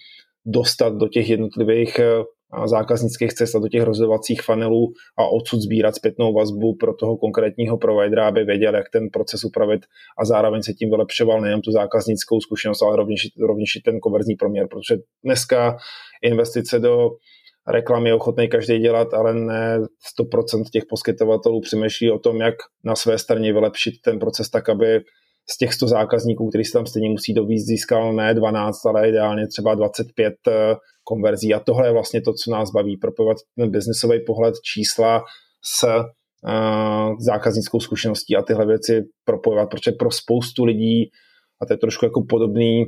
dostat 0.45 0.93
do 0.93 1.07
těch 1.07 1.29
jednotlivých 1.29 1.99
eh, 1.99 2.23
zákaznických 2.65 3.33
cest 3.33 3.55
a 3.55 3.59
do 3.59 3.67
těch 3.67 3.83
rozhodovacích 3.83 4.41
funnelů 4.41 4.93
a 5.17 5.25
odsud 5.25 5.61
sbírat 5.61 5.95
zpětnou 5.95 6.33
vazbu 6.33 6.75
pro 6.79 6.93
toho 6.93 7.17
konkrétního 7.17 7.77
providera, 7.77 8.27
aby 8.27 8.43
věděl, 8.43 8.75
jak 8.75 8.89
ten 8.93 9.09
proces 9.13 9.43
upravit 9.43 9.81
a 10.19 10.25
zároveň 10.25 10.63
se 10.63 10.73
tím 10.73 10.89
vylepšoval 10.89 11.41
nejen 11.41 11.61
tu 11.61 11.71
zákaznickou 11.71 12.41
zkušenost, 12.41 12.81
ale 12.81 12.95
rovněž, 12.95 13.21
rovněž 13.47 13.75
i 13.75 13.81
ten 13.81 13.99
konverzní 13.99 14.35
proměr, 14.35 14.67
protože 14.67 14.95
dneska 15.23 15.77
investice 16.23 16.79
do 16.79 17.09
reklamy 17.67 18.09
je 18.09 18.15
ochotný 18.15 18.49
každý 18.49 18.79
dělat, 18.79 19.13
ale 19.13 19.33
ne 19.33 19.79
100% 20.19 20.63
těch 20.71 20.83
poskytovatelů 20.89 21.61
přemýšlí 21.61 22.11
o 22.11 22.19
tom, 22.19 22.41
jak 22.41 22.55
na 22.83 22.95
své 22.95 23.17
straně 23.17 23.53
vylepšit 23.53 23.93
ten 24.03 24.19
proces 24.19 24.49
tak, 24.49 24.69
aby 24.69 24.99
z 25.53 25.57
těch 25.57 25.73
100 25.73 25.87
zákazníků, 25.87 26.49
který 26.49 26.63
se 26.63 26.73
tam 26.73 26.85
stejně 26.85 27.09
musí 27.09 27.33
dovízt, 27.33 27.67
získal 27.67 28.13
ne 28.13 28.33
12, 28.33 28.85
ale 28.85 29.09
ideálně 29.09 29.47
třeba 29.47 29.75
25 29.75 30.33
eh, 30.47 30.75
konverzí. 31.03 31.53
A 31.53 31.59
tohle 31.59 31.87
je 31.87 31.93
vlastně 31.93 32.21
to, 32.21 32.33
co 32.33 32.51
nás 32.51 32.71
baví, 32.71 32.97
propojovat 32.97 33.37
ten 33.57 33.71
biznesový 33.71 34.19
pohled 34.25 34.55
čísla 34.73 35.23
s 35.77 35.83
uh, 35.83 37.15
zákaznickou 37.19 37.79
zkušeností 37.79 38.35
a 38.35 38.41
tyhle 38.41 38.65
věci 38.65 39.01
propojovat, 39.25 39.69
protože 39.69 39.91
pro 39.91 40.11
spoustu 40.11 40.65
lidí, 40.65 41.09
a 41.61 41.65
to 41.65 41.73
je 41.73 41.77
trošku 41.77 42.05
jako 42.05 42.23
podobný 42.29 42.85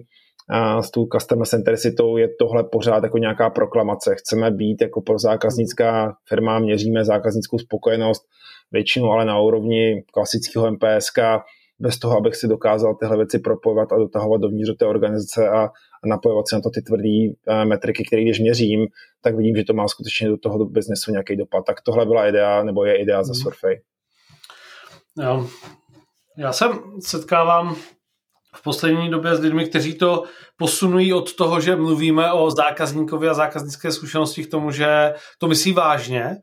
a 0.50 0.82
s 0.82 0.92
tou 0.92 1.06
customer 1.06 1.48
centricitou 1.48 2.18
je 2.18 2.28
tohle 2.40 2.64
pořád 2.72 3.04
jako 3.04 3.18
nějaká 3.18 3.50
proklamace. 3.50 4.16
Chceme 4.16 4.52
být 4.52 4.82
jako 4.82 5.02
pro 5.02 5.20
zákaznická 5.20 6.14
firma, 6.30 6.60
měříme 6.60 7.06
zákaznickou 7.06 7.60
spokojenost, 7.60 8.24
většinu 8.72 9.12
ale 9.12 9.26
na 9.26 9.40
úrovni 9.40 10.04
klasického 10.14 10.72
MPSK, 10.72 11.20
bez 11.80 12.00
toho, 12.00 12.18
abych 12.18 12.36
si 12.36 12.48
dokázal 12.48 12.96
tyhle 12.96 13.18
věci 13.18 13.40
propojovat 13.40 13.92
a 13.92 13.98
dotahovat 13.98 14.42
dovnitř 14.42 14.72
té 14.80 14.86
organizace 14.86 15.50
a, 15.50 15.64
a 16.04 16.08
napojovat 16.08 16.48
se 16.48 16.56
na 16.56 16.62
to 16.62 16.70
ty 16.70 16.82
tvrdé 16.82 17.28
uh, 17.48 17.66
metriky, 17.66 18.04
které 18.08 18.22
když 18.22 18.40
měřím, 18.40 18.88
tak 19.22 19.36
vidím, 19.36 19.56
že 19.56 19.64
to 19.64 19.74
má 19.74 19.88
skutečně 19.88 20.30
do 20.30 20.38
toho 20.38 20.66
biznesu 20.66 21.12
nějaký 21.12 21.36
dopad. 21.36 21.64
Tak 21.66 21.82
tohle 21.82 22.06
byla 22.06 22.28
idea, 22.28 22.64
nebo 22.64 22.86
je 22.86 23.02
idea 23.02 23.24
za 23.24 23.34
mhm. 23.34 23.42
Surfej. 23.42 23.82
Jo. 25.20 25.48
Já 26.38 26.54
se 26.54 26.66
setkávám 27.00 27.76
v 28.56 28.64
poslední 28.64 29.10
době 29.10 29.36
s 29.36 29.40
lidmi, 29.40 29.66
kteří 29.66 29.94
to 29.94 30.24
posunují 30.58 31.14
od 31.14 31.36
toho, 31.36 31.62
že 31.62 31.76
mluvíme 31.76 32.34
o 32.34 32.52
zákazníkovi 32.52 33.30
a 33.30 33.34
zákaznické 33.34 33.92
zkušenosti 33.92 34.44
k 34.44 34.52
tomu, 34.52 34.72
že 34.72 35.14
to 35.38 35.48
myslí 35.48 35.74
vážně 35.74 36.36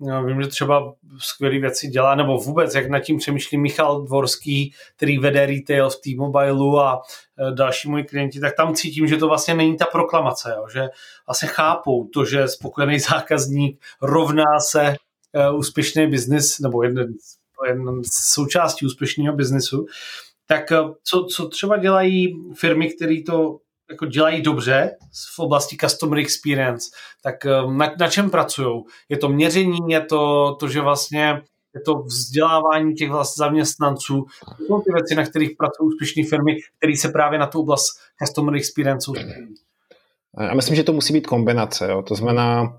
vím, 0.00 0.42
že 0.42 0.48
třeba 0.48 0.94
skvělé 1.18 1.58
věci 1.58 1.88
dělá, 1.88 2.14
nebo 2.14 2.38
vůbec, 2.38 2.74
jak 2.74 2.90
nad 2.90 3.00
tím 3.00 3.18
přemýšlí 3.18 3.58
Michal 3.58 4.02
Dvorský, 4.02 4.74
který 4.96 5.18
vede 5.18 5.46
retail 5.46 5.90
v 5.90 6.00
T-Mobileu 6.00 6.78
a 6.78 7.02
e, 7.38 7.54
další 7.54 7.90
moji 7.90 8.04
klienti, 8.04 8.40
tak 8.40 8.56
tam 8.56 8.74
cítím, 8.74 9.06
že 9.06 9.16
to 9.16 9.28
vlastně 9.28 9.54
není 9.54 9.76
ta 9.76 9.84
proklamace, 9.84 10.54
jo? 10.56 10.66
že 10.72 10.88
vlastně 11.26 11.48
chápou 11.48 12.04
to, 12.04 12.24
že 12.24 12.48
spokojený 12.48 12.98
zákazník 13.00 13.80
rovná 14.02 14.60
se 14.60 14.96
uh, 15.50 15.58
úspěšný 15.58 16.06
biznis, 16.06 16.58
nebo 16.58 16.82
jeden, 16.82 17.06
jeden 17.66 18.00
součástí 18.12 18.86
úspěšného 18.86 19.36
biznesu. 19.36 19.86
Tak 20.46 20.72
e, 20.72 20.76
co, 21.02 21.24
co 21.24 21.48
třeba 21.48 21.76
dělají 21.76 22.36
firmy, 22.54 22.88
které 22.88 23.16
to 23.26 23.58
jako 23.90 24.06
dělají 24.06 24.42
dobře 24.42 24.96
v 25.34 25.38
oblasti 25.38 25.76
customer 25.76 26.18
experience, 26.18 26.90
tak 27.22 27.46
eh, 27.46 27.50
na, 27.70 27.94
na 28.00 28.08
čem 28.08 28.30
pracují? 28.30 28.82
Je 29.08 29.16
to 29.16 29.28
měření, 29.28 29.78
je 29.88 30.00
to 30.00 30.54
to, 30.60 30.68
že 30.68 30.80
vlastně 30.80 31.42
je 31.74 31.80
to 31.80 31.94
vzdělávání 31.94 32.94
těch 32.94 33.10
vlastně 33.10 33.44
zaměstnanců. 33.44 34.24
To 34.58 34.64
jsou 34.64 34.80
ty 34.80 34.92
věci, 34.92 35.14
na 35.14 35.24
kterých 35.26 35.50
pracují 35.58 35.88
úspěšné 35.88 36.22
firmy, 36.28 36.56
které 36.78 36.96
se 36.96 37.08
právě 37.08 37.38
na 37.38 37.46
tu 37.46 37.60
oblast 37.60 37.86
customer 38.22 38.54
experience 38.54 39.10
já 40.40 40.54
myslím, 40.54 40.76
že 40.76 40.84
to 40.84 40.92
musí 40.92 41.12
být 41.12 41.26
kombinace. 41.26 41.88
Jo. 41.90 42.02
To 42.02 42.14
znamená, 42.14 42.72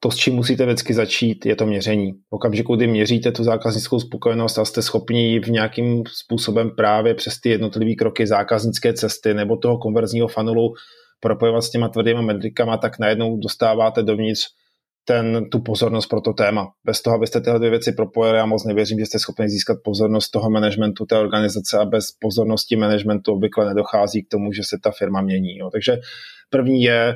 to, 0.00 0.10
s 0.10 0.16
čím 0.16 0.34
musíte 0.34 0.66
vždycky 0.66 0.94
začít, 0.94 1.46
je 1.46 1.56
to 1.56 1.66
měření. 1.66 2.12
V 2.12 2.34
okamžiku, 2.34 2.76
kdy 2.76 2.86
měříte 2.86 3.32
tu 3.32 3.44
zákaznickou 3.44 4.00
spokojenost 4.00 4.58
a 4.58 4.64
jste 4.64 4.82
schopni 4.82 5.40
v 5.40 5.48
nějakým 5.48 6.02
způsobem 6.06 6.70
právě 6.76 7.14
přes 7.14 7.40
ty 7.40 7.48
jednotlivé 7.48 7.94
kroky 7.94 8.26
zákaznické 8.26 8.92
cesty 8.92 9.34
nebo 9.34 9.56
toho 9.56 9.78
konverzního 9.78 10.28
funnelu 10.28 10.74
propojovat 11.20 11.64
s 11.64 11.70
těma 11.70 11.88
tvrdýma 11.88 12.22
metrikama, 12.22 12.76
tak 12.76 12.98
najednou 12.98 13.36
dostáváte 13.36 14.02
dovnitř 14.02 14.40
ten, 15.08 15.48
tu 15.50 15.60
pozornost 15.60 16.06
pro 16.06 16.20
to 16.20 16.32
téma. 16.32 16.66
Bez 16.84 17.02
toho, 17.02 17.16
abyste 17.16 17.40
tyhle 17.40 17.58
dvě 17.58 17.70
věci 17.70 17.92
propojili, 17.92 18.38
já 18.38 18.46
moc 18.46 18.64
nevěřím, 18.64 18.98
že 18.98 19.06
jste 19.06 19.18
schopni 19.18 19.48
získat 19.48 19.78
pozornost 19.84 20.30
toho 20.30 20.50
managementu 20.50 21.06
té 21.06 21.18
organizace 21.18 21.78
a 21.78 21.84
bez 21.84 22.04
pozornosti 22.20 22.76
managementu 22.76 23.32
obvykle 23.32 23.66
nedochází 23.66 24.22
k 24.22 24.28
tomu, 24.30 24.52
že 24.52 24.62
se 24.64 24.76
ta 24.82 24.90
firma 24.90 25.20
mění. 25.22 25.56
Jo. 25.56 25.70
Takže 25.72 25.96
První 26.50 26.82
je 26.82 27.14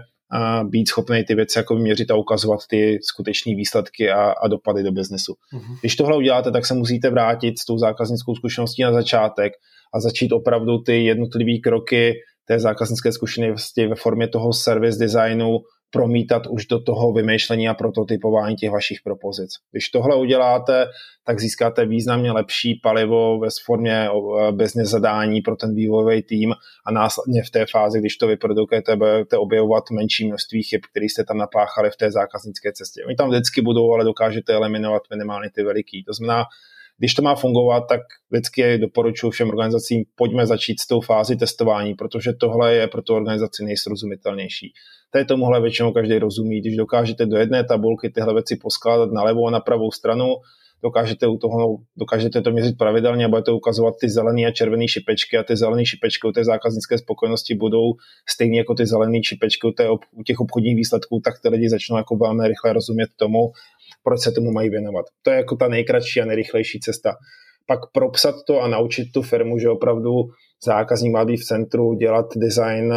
být 0.64 0.88
schopný 0.88 1.24
ty 1.24 1.34
věci 1.34 1.58
jako 1.58 1.74
měřit 1.74 2.10
a 2.10 2.16
ukazovat 2.16 2.60
ty 2.68 2.98
skutečné 3.02 3.54
výsledky 3.54 4.10
a, 4.10 4.30
a 4.30 4.48
dopady 4.48 4.82
do 4.82 4.92
biznesu. 4.92 5.32
Mm-hmm. 5.32 5.76
Když 5.80 5.96
tohle 5.96 6.16
uděláte, 6.16 6.50
tak 6.50 6.66
se 6.66 6.74
musíte 6.74 7.10
vrátit 7.10 7.58
s 7.58 7.64
tou 7.64 7.78
zákaznickou 7.78 8.34
zkušeností 8.34 8.82
na 8.82 8.92
začátek 8.92 9.52
a 9.94 10.00
začít 10.00 10.32
opravdu 10.32 10.78
ty 10.78 11.04
jednotlivé 11.04 11.58
kroky 11.64 12.14
té 12.44 12.58
zákaznické 12.58 13.12
zkušenosti 13.12 13.86
ve 13.86 13.94
formě 13.94 14.28
toho 14.28 14.52
service 14.52 14.98
designu 14.98 15.58
promítat 15.90 16.46
už 16.46 16.66
do 16.66 16.80
toho 16.80 17.12
vymýšlení 17.12 17.68
a 17.68 17.74
prototypování 17.74 18.56
těch 18.56 18.70
vašich 18.70 18.98
propozic. 19.04 19.50
Když 19.70 19.88
tohle 19.88 20.16
uděláte, 20.16 20.86
tak 21.24 21.40
získáte 21.40 21.86
významně 21.86 22.32
lepší 22.32 22.80
palivo 22.82 23.38
ve 23.38 23.48
formě 23.64 24.08
business 24.50 24.90
zadání 24.90 25.40
pro 25.40 25.56
ten 25.56 25.74
vývojový 25.74 26.22
tým 26.22 26.54
a 26.86 26.92
následně 26.92 27.42
v 27.42 27.50
té 27.50 27.66
fázi, 27.70 28.00
když 28.00 28.16
to 28.16 28.26
vyprodukujete, 28.26 28.96
budete 28.96 29.36
objevovat 29.36 29.84
menší 29.92 30.28
množství 30.28 30.62
chyb, 30.62 30.80
které 30.90 31.04
jste 31.06 31.24
tam 31.24 31.38
napáchali 31.38 31.90
v 31.90 31.96
té 31.96 32.10
zákaznické 32.10 32.72
cestě. 32.72 33.02
Oni 33.06 33.16
tam 33.16 33.30
vždycky 33.30 33.62
budou, 33.62 33.92
ale 33.92 34.04
dokážete 34.04 34.52
eliminovat 34.52 35.02
minimálně 35.10 35.50
ty 35.54 35.62
veliký. 35.62 36.04
To 36.04 36.12
znamená, 36.12 36.44
když 37.00 37.14
to 37.14 37.22
má 37.22 37.34
fungovat, 37.34 37.80
tak 37.88 38.00
vždycky 38.30 38.78
doporučuji 38.78 39.30
všem 39.30 39.48
organizacím, 39.48 40.04
pojďme 40.14 40.46
začít 40.46 40.80
s 40.80 40.86
tou 40.86 41.00
fází 41.00 41.36
testování, 41.36 41.94
protože 41.94 42.32
tohle 42.32 42.74
je 42.74 42.88
pro 42.88 43.02
tu 43.02 43.14
organizaci 43.14 43.64
nejsrozumitelnější. 43.64 44.72
Tady 45.12 45.24
tomuhle 45.24 45.60
většinou 45.60 45.92
každý 45.92 46.18
rozumí. 46.18 46.60
Když 46.60 46.76
dokážete 46.76 47.26
do 47.26 47.36
jedné 47.36 47.64
tabulky 47.64 48.10
tyhle 48.10 48.34
věci 48.34 48.56
poskládat 48.62 49.12
na 49.12 49.22
levou 49.22 49.48
a 49.48 49.50
na 49.50 49.60
pravou 49.60 49.90
stranu, 49.90 50.34
dokážete, 50.82 51.26
u 51.26 51.36
toho, 51.36 51.76
dokážete 51.96 52.42
to 52.42 52.50
měřit 52.50 52.78
pravidelně 52.78 53.24
a 53.24 53.28
budete 53.28 53.52
ukazovat 53.52 53.94
ty 54.00 54.08
zelené 54.08 54.46
a 54.46 54.50
červené 54.50 54.88
šipečky 54.88 55.38
a 55.38 55.42
ty 55.42 55.56
zelené 55.56 55.86
šipečky 55.86 56.28
u 56.28 56.32
té 56.32 56.44
zákaznické 56.44 56.98
spokojenosti 56.98 57.54
budou 57.54 57.92
stejně 58.28 58.58
jako 58.58 58.74
ty 58.74 58.86
zelené 58.86 59.18
šipečky 59.24 59.66
u, 59.66 59.72
té, 59.72 59.90
u 59.90 60.22
těch 60.26 60.40
obchodních 60.40 60.76
výsledků, 60.76 61.20
tak 61.24 61.34
ty 61.42 61.48
lidi 61.48 61.68
začnou 61.68 61.96
jako 61.96 62.16
velmi 62.16 62.48
rychle 62.48 62.72
rozumět 62.72 63.08
tomu, 63.16 63.52
proč 64.02 64.20
se 64.20 64.32
tomu 64.32 64.52
mají 64.52 64.70
věnovat. 64.70 65.06
To 65.22 65.30
je 65.30 65.36
jako 65.36 65.56
ta 65.56 65.68
nejkratší 65.68 66.20
a 66.20 66.24
nejrychlejší 66.24 66.80
cesta. 66.80 67.14
Pak 67.66 67.80
propsat 67.92 68.34
to 68.46 68.60
a 68.60 68.68
naučit 68.68 69.12
tu 69.14 69.22
firmu, 69.22 69.58
že 69.58 69.68
opravdu 69.68 70.10
zákazník 70.64 71.12
má 71.12 71.24
být 71.24 71.36
v 71.36 71.44
centru, 71.44 71.94
dělat 71.94 72.26
design 72.36 72.94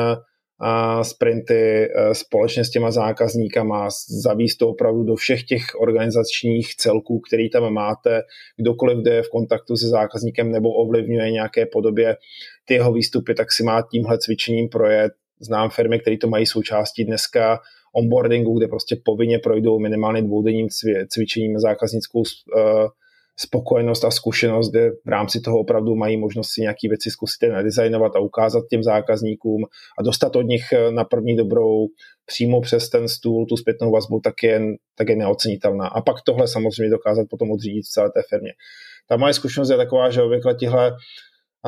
a 0.59 1.03
sprinty 1.03 1.89
e, 1.95 2.15
společně 2.15 2.65
s 2.65 2.69
těma 2.69 2.91
zákazníkama, 2.91 3.89
zavíst 4.23 4.57
to 4.57 4.69
opravdu 4.69 5.03
do 5.03 5.15
všech 5.15 5.43
těch 5.43 5.63
organizačních 5.79 6.75
celků, 6.75 7.19
který 7.19 7.49
tam 7.49 7.73
máte, 7.73 8.21
kdokoliv, 8.57 8.97
kdo 8.97 9.11
je 9.11 9.23
v 9.23 9.29
kontaktu 9.29 9.75
se 9.77 9.87
zákazníkem 9.87 10.51
nebo 10.51 10.69
ovlivňuje 10.69 11.31
nějaké 11.31 11.65
podobě 11.65 12.17
ty 12.65 12.73
jeho 12.73 12.93
výstupy, 12.93 13.33
tak 13.33 13.51
si 13.51 13.63
má 13.63 13.81
tímhle 13.91 14.17
cvičením 14.17 14.69
projet. 14.69 15.13
Znám 15.39 15.69
firmy, 15.69 15.99
které 15.99 16.17
to 16.17 16.27
mají 16.27 16.45
součástí 16.45 17.05
dneska 17.05 17.59
onboardingu, 17.95 18.57
kde 18.57 18.67
prostě 18.67 18.97
povinně 19.05 19.39
projdou 19.39 19.79
minimálně 19.79 20.21
dvoudenním 20.21 20.67
cvičením 21.09 21.59
zákaznickou 21.59 22.19
uh, 22.19 22.25
spokojenost 23.37 24.05
a 24.05 24.11
zkušenost, 24.11 24.71
kde 24.71 24.89
v 25.05 25.09
rámci 25.09 25.41
toho 25.41 25.59
opravdu 25.59 25.95
mají 25.95 26.17
možnost 26.17 26.49
si 26.49 26.61
nějaké 26.61 26.89
věci 26.89 27.11
zkusit 27.11 27.47
nadizajnovat 27.49 28.15
a 28.15 28.19
ukázat 28.19 28.63
těm 28.69 28.83
zákazníkům 28.83 29.63
a 29.99 30.03
dostat 30.03 30.35
od 30.35 30.41
nich 30.41 30.63
na 30.89 31.03
první 31.03 31.35
dobrou 31.35 31.87
přímo 32.25 32.61
přes 32.61 32.89
ten 32.89 33.07
stůl 33.07 33.45
tu 33.45 33.57
zpětnou 33.57 33.91
vazbu, 33.91 34.19
tak 34.23 34.43
je, 34.43 34.61
tak 34.97 35.09
je 35.09 35.15
neocenitelná. 35.15 35.87
A 35.87 36.01
pak 36.01 36.15
tohle 36.25 36.47
samozřejmě 36.47 36.91
dokázat 36.91 37.27
potom 37.29 37.51
odřídit 37.51 37.85
v 37.85 37.89
celé 37.89 38.09
té 38.09 38.21
firmě. 38.29 38.51
Ta 39.09 39.17
moje 39.17 39.33
zkušenost 39.33 39.69
je 39.69 39.77
taková, 39.77 40.09
že 40.09 40.21
obvykle 40.21 40.55
tihle 40.55 40.91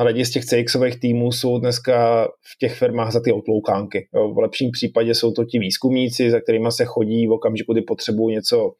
lidi 0.02 0.24
z 0.24 0.30
těch 0.30 0.44
CXových 0.44 1.00
týmů 1.00 1.32
jsou 1.32 1.58
dneska 1.58 2.24
v 2.26 2.58
těch 2.58 2.78
firmách 2.78 3.12
za 3.12 3.20
ty 3.20 3.32
otloukánky. 3.32 4.08
Jo. 4.14 4.32
V 4.34 4.38
lepším 4.38 4.70
případě 4.70 5.14
jsou 5.14 5.32
to 5.32 5.44
ti 5.44 5.58
výzkumníci, 5.58 6.30
za 6.30 6.40
kterými 6.40 6.68
se 6.70 6.84
chodí 6.84 7.26
v 7.26 7.32
okamžiku, 7.32 7.72
kdy 7.72 7.82
potřebují 7.82 8.34
něco 8.34 8.72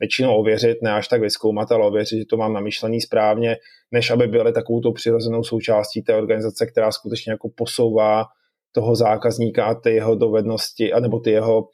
většinou 0.00 0.36
ověřit, 0.36 0.82
ne 0.82 0.92
až 0.92 1.08
tak 1.08 1.20
vyzkoumat, 1.20 1.72
ale 1.72 1.86
ověřit, 1.86 2.18
že 2.18 2.24
to 2.24 2.36
mám 2.36 2.52
namyšlený 2.52 3.00
správně, 3.00 3.56
než 3.92 4.10
aby 4.10 4.26
byly 4.26 4.52
takovou 4.52 4.92
přirozenou 4.92 5.44
součástí 5.44 6.02
té 6.02 6.14
organizace, 6.14 6.66
která 6.66 6.92
skutečně 6.92 7.32
jako 7.32 7.48
posouvá 7.56 8.24
toho 8.72 8.96
zákazníka 8.96 9.64
a 9.64 9.74
ty 9.74 9.90
jeho 9.90 10.14
dovednosti, 10.14 10.92
anebo 10.92 11.20
ty 11.20 11.30
jeho, 11.30 11.68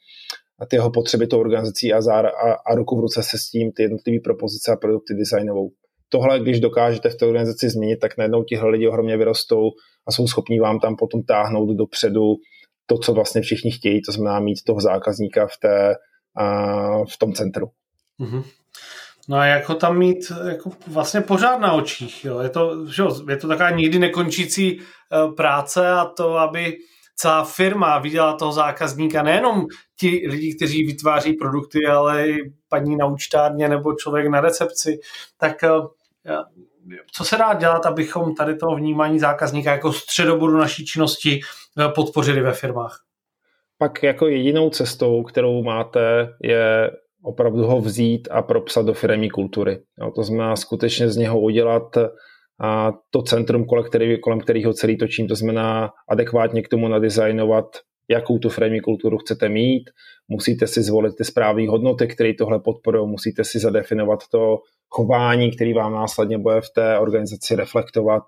a 0.59 0.65
ty 0.65 0.75
jeho 0.75 0.91
potřeby 0.91 1.27
tou 1.27 1.39
organizací 1.39 1.93
a, 1.93 2.01
zá, 2.01 2.19
a, 2.19 2.53
a 2.67 2.75
ruku 2.75 2.97
v 2.97 2.99
ruce 2.99 3.23
se 3.23 3.37
s 3.37 3.49
tím 3.49 3.71
ty 3.71 3.83
jednotlivé 3.83 4.19
propozice 4.23 4.71
a 4.71 4.75
produkty 4.75 5.13
designovou. 5.13 5.71
Tohle, 6.09 6.39
když 6.39 6.59
dokážete 6.59 7.09
v 7.09 7.15
té 7.15 7.25
organizaci 7.25 7.69
změnit, 7.69 7.97
tak 7.97 8.17
najednou 8.17 8.43
tihle 8.43 8.69
lidi 8.69 8.87
ohromně 8.87 9.17
vyrostou 9.17 9.69
a 10.07 10.11
jsou 10.11 10.27
schopní 10.27 10.59
vám 10.59 10.79
tam 10.79 10.95
potom 10.95 11.23
táhnout 11.23 11.77
dopředu 11.77 12.35
to, 12.85 12.97
co 12.97 13.13
vlastně 13.13 13.41
všichni 13.41 13.71
chtějí, 13.71 14.01
to 14.01 14.11
znamená 14.11 14.39
mít 14.39 14.63
toho 14.65 14.81
zákazníka 14.81 15.47
v, 15.47 15.57
té, 15.61 15.95
v 17.13 17.17
tom 17.17 17.33
centru. 17.33 17.67
Mm-hmm. 18.19 18.43
No 19.29 19.37
a 19.37 19.45
jak 19.45 19.69
ho 19.69 19.75
tam 19.75 19.97
mít 19.97 20.31
jako 20.47 20.71
vlastně 20.87 21.21
pořád 21.21 21.57
na 21.57 21.73
očích. 21.73 22.25
Jo? 22.25 22.39
Je, 22.39 22.49
to, 22.49 22.85
že 22.85 23.03
je 23.29 23.37
to 23.37 23.47
taková 23.47 23.69
nikdy 23.69 23.99
nekončící 23.99 24.79
eh, 24.79 25.31
práce 25.31 25.89
a 25.89 26.05
to, 26.05 26.37
aby 26.37 26.77
celá 27.15 27.43
firma 27.43 27.99
viděla 27.99 28.33
toho 28.33 28.51
zákazníka, 28.51 29.23
nejenom 29.23 29.65
ti 29.99 30.25
lidi, 30.29 30.55
kteří 30.55 30.85
vytváří 30.85 31.33
produkty, 31.33 31.85
ale 31.85 32.29
i 32.29 32.53
paní 32.69 32.95
na 32.95 33.05
účtárně 33.05 33.69
nebo 33.69 33.93
člověk 33.93 34.27
na 34.27 34.41
recepci, 34.41 34.99
tak 35.37 35.63
eh, 35.63 35.69
co 37.11 37.25
se 37.25 37.37
dá 37.37 37.53
dělat, 37.53 37.85
abychom 37.85 38.35
tady 38.35 38.55
toho 38.55 38.75
vnímání 38.75 39.19
zákazníka 39.19 39.71
jako 39.71 39.93
středobodu 39.93 40.57
naší 40.57 40.85
činnosti 40.85 41.39
eh, 41.79 41.89
podpořili 41.89 42.41
ve 42.41 42.53
firmách? 42.53 43.01
Pak 43.77 44.03
jako 44.03 44.27
jedinou 44.27 44.69
cestou, 44.69 45.23
kterou 45.23 45.63
máte, 45.63 46.29
je 46.41 46.91
opravdu 47.23 47.63
ho 47.63 47.81
vzít 47.81 48.27
a 48.31 48.41
propsat 48.41 48.85
do 48.85 48.93
firmní 48.93 49.29
kultury. 49.29 49.79
To 50.15 50.23
znamená 50.23 50.55
skutečně 50.55 51.09
z 51.09 51.17
něho 51.17 51.39
udělat 51.39 51.97
a 52.61 52.91
to 53.09 53.21
centrum, 53.21 53.65
kolem, 53.65 53.85
který, 53.85 54.21
kolem 54.21 54.39
kterého 54.39 54.73
celý 54.73 54.97
točím, 54.97 55.27
to 55.27 55.35
znamená 55.35 55.89
adekvátně 56.09 56.61
k 56.61 56.67
tomu 56.67 56.87
nadizajnovat, 56.87 57.65
jakou 58.09 58.39
tu 58.39 58.49
firmní 58.49 58.79
kulturu 58.79 59.17
chcete 59.17 59.49
mít, 59.49 59.89
musíte 60.27 60.67
si 60.67 60.83
zvolit 60.83 61.15
ty 61.17 61.23
správné 61.23 61.67
hodnoty, 61.67 62.07
které 62.07 62.33
tohle 62.33 62.59
podporují, 62.59 63.09
musíte 63.09 63.43
si 63.43 63.59
zadefinovat 63.59 64.19
to 64.31 64.57
chování, 64.89 65.51
který 65.51 65.73
vám 65.73 65.93
následně 65.93 66.37
bude 66.37 66.61
v 66.61 66.69
té 66.75 66.99
organizaci 66.99 67.55
reflektovat 67.55 68.23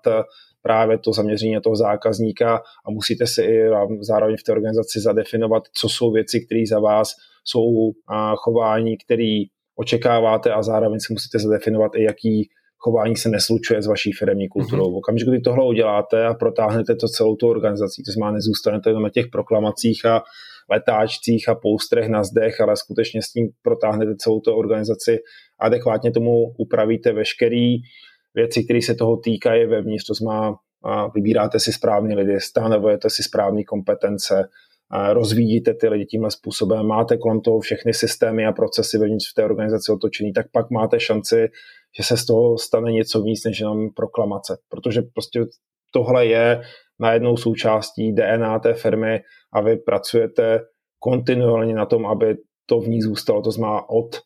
právě 0.62 0.98
to 0.98 1.12
zaměření 1.12 1.56
toho 1.64 1.76
zákazníka. 1.76 2.56
A 2.86 2.90
musíte 2.90 3.26
si 3.26 3.42
i 3.42 3.68
zároveň 4.00 4.36
v 4.36 4.42
té 4.42 4.52
organizaci 4.52 5.00
zadefinovat, 5.00 5.62
co 5.74 5.88
jsou 5.88 6.12
věci, 6.12 6.46
které 6.46 6.62
za 6.68 6.80
vás 6.80 7.12
jsou 7.44 7.92
chování, 8.36 8.96
které 8.96 9.38
očekáváte 9.76 10.52
a 10.52 10.62
zároveň 10.62 11.00
si 11.00 11.12
musíte 11.12 11.38
zadefinovat 11.38 11.92
i 11.94 12.02
jaký 12.02 12.50
chování 12.78 13.16
se 13.16 13.28
neslučuje 13.28 13.82
s 13.82 13.86
vaší 13.86 14.12
firmní 14.12 14.48
kulturou. 14.48 14.84
Mm-hmm. 14.84 14.94
V 14.94 14.96
okamžiku, 14.96 15.30
kdy 15.30 15.40
tohle 15.40 15.66
uděláte 15.66 16.26
a 16.26 16.34
protáhnete 16.34 16.94
to 16.94 17.08
celou 17.08 17.36
tu 17.36 17.48
organizací, 17.48 18.02
to 18.02 18.12
znamená, 18.12 18.34
nezůstanete 18.34 18.90
jenom 18.90 19.02
na 19.02 19.10
těch 19.10 19.26
proklamacích 19.32 20.04
a 20.04 20.22
letáčcích 20.70 21.48
a 21.48 21.54
poustrech 21.54 22.08
na 22.08 22.24
zdech, 22.24 22.60
ale 22.60 22.76
skutečně 22.76 23.22
s 23.22 23.32
tím 23.32 23.48
protáhnete 23.62 24.16
celou 24.16 24.40
tu 24.40 24.52
organizaci, 24.52 25.18
adekvátně 25.60 26.10
tomu 26.10 26.54
upravíte 26.58 27.12
veškerý 27.12 27.76
věci, 28.34 28.64
které 28.64 28.82
se 28.82 28.94
toho 28.94 29.16
týkají 29.16 29.66
vevnitř, 29.66 30.04
to 30.04 30.14
znamená, 30.14 30.54
vybíráte 31.14 31.60
si 31.60 31.72
správný 31.72 32.14
lidi, 32.14 32.40
stanovujete 32.40 33.10
si 33.10 33.22
správné 33.22 33.64
kompetence, 33.64 34.44
rozvíjíte 35.12 35.74
ty 35.74 35.88
lidi 35.88 36.06
tímhle 36.06 36.30
způsobem, 36.30 36.86
máte 36.86 37.16
kolem 37.16 37.40
toho 37.40 37.60
všechny 37.60 37.94
systémy 37.94 38.46
a 38.46 38.52
procesy 38.52 38.98
vevnitř 38.98 39.30
v 39.30 39.34
té 39.34 39.44
organizaci 39.44 39.92
otočený, 39.92 40.32
tak 40.32 40.46
pak 40.52 40.70
máte 40.70 41.00
šanci, 41.00 41.48
že 41.96 42.02
se 42.02 42.16
z 42.16 42.26
toho 42.26 42.58
stane 42.58 42.92
něco 42.92 43.22
víc 43.22 43.44
než 43.44 43.60
jenom 43.60 43.90
proklamace. 43.96 44.58
Protože 44.68 45.02
prostě 45.14 45.40
tohle 45.92 46.26
je 46.26 46.60
najednou 47.00 47.36
součástí 47.36 48.12
DNA 48.12 48.58
té 48.58 48.74
firmy 48.74 49.20
a 49.52 49.60
vy 49.60 49.76
pracujete 49.76 50.60
kontinuálně 50.98 51.74
na 51.74 51.86
tom, 51.86 52.06
aby 52.06 52.36
to 52.66 52.80
v 52.80 52.88
ní 52.88 53.02
zůstalo. 53.02 53.42
To 53.42 53.50
znamená 53.50 53.88
od 53.88 54.20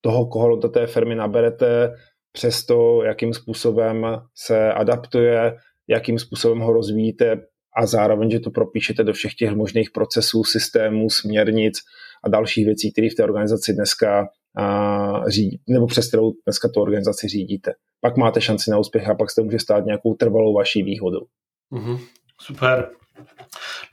toho, 0.00 0.26
koho 0.26 0.56
do 0.56 0.68
té 0.68 0.86
firmy 0.86 1.14
naberete, 1.14 1.92
přes 2.32 2.66
to, 2.66 3.02
jakým 3.02 3.34
způsobem 3.34 4.06
se 4.34 4.72
adaptuje, 4.72 5.56
jakým 5.88 6.18
způsobem 6.18 6.58
ho 6.58 6.72
rozvíjíte 6.72 7.40
a 7.76 7.86
zároveň, 7.86 8.30
že 8.30 8.40
to 8.40 8.50
propíšete 8.50 9.04
do 9.04 9.12
všech 9.12 9.34
těch 9.34 9.54
možných 9.54 9.90
procesů, 9.90 10.44
systémů, 10.44 11.10
směrnic 11.10 11.78
a 12.24 12.28
dalších 12.28 12.66
věcí, 12.66 12.92
které 12.92 13.08
v 13.10 13.14
té 13.14 13.24
organizaci 13.24 13.72
dneska 13.72 14.28
a 14.56 15.30
řídí, 15.30 15.60
nebo 15.68 15.86
přes 15.86 16.08
kterou 16.08 16.32
dneska 16.46 16.68
tu 16.68 16.80
organizaci 16.80 17.28
řídíte. 17.28 17.72
Pak 18.00 18.16
máte 18.16 18.40
šanci 18.40 18.70
na 18.70 18.78
úspěch 18.78 19.08
a 19.08 19.14
pak 19.14 19.30
se 19.30 19.40
to 19.40 19.44
může 19.44 19.58
stát 19.58 19.84
nějakou 19.84 20.14
trvalou 20.14 20.54
vaší 20.54 20.82
výhodou. 20.82 21.26
Mm-hmm. 21.72 21.98
Super. 22.40 22.90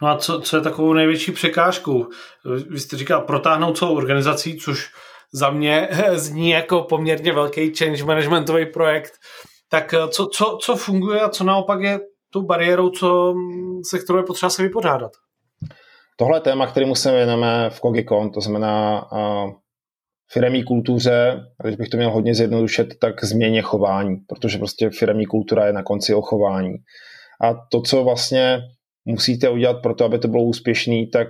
No 0.02 0.08
a 0.08 0.18
co, 0.18 0.42
co 0.42 0.58
je 0.58 0.62
takovou 0.62 0.94
největší 0.94 1.32
překážkou? 1.32 2.08
Vy 2.70 2.80
jste 2.80 2.98
říkal 2.98 3.22
protáhnout 3.22 3.78
celou 3.78 3.96
organizací, 3.96 4.58
což 4.58 4.90
za 5.34 5.50
mě 5.50 5.90
zní 6.14 6.50
jako 6.50 6.82
poměrně 6.82 7.34
velký 7.34 7.76
change 7.76 8.04
managementový 8.04 8.66
projekt. 8.66 9.14
Tak 9.70 9.94
co, 10.10 10.28
co, 10.28 10.58
co 10.62 10.76
funguje 10.76 11.22
a 11.22 11.30
co 11.30 11.44
naopak 11.44 11.82
je 11.82 12.00
tou 12.34 12.42
bariérou, 12.42 12.90
co, 12.90 13.36
se 13.90 14.00
kterou 14.00 14.18
je 14.18 14.24
potřeba 14.24 14.50
se 14.50 14.64
vypořádat? 14.64 15.12
Tohle 16.18 16.38
je 16.38 16.42
téma, 16.42 16.68
který 16.68 16.86
musíme 16.86 17.14
věnujeme 17.14 17.70
v 17.70 17.80
Kogikon, 17.80 18.32
to 18.32 18.42
znamená 18.42 19.06
uh, 19.12 19.52
firemní 20.32 20.64
kultuře, 20.64 21.46
a 21.60 21.64
když 21.64 21.76
bych 21.76 21.90
to 21.90 21.98
měl 21.98 22.12
hodně 22.12 22.36
zjednodušit, 22.36 23.00
tak 23.00 23.24
změně 23.24 23.62
chování, 23.62 24.18
protože 24.28 24.58
prostě 24.58 24.90
firemní 24.90 25.26
kultura 25.26 25.66
je 25.66 25.74
na 25.74 25.84
konci 25.84 26.14
o 26.14 26.22
chování. 26.22 26.74
A 27.42 27.54
to, 27.72 27.82
co 27.82 28.04
vlastně 28.04 28.60
musíte 29.06 29.50
udělat 29.50 29.82
pro 29.84 29.94
to, 29.94 30.06
aby 30.06 30.20
to 30.20 30.28
bylo 30.28 30.44
úspěšný, 30.44 31.08
tak 31.08 31.28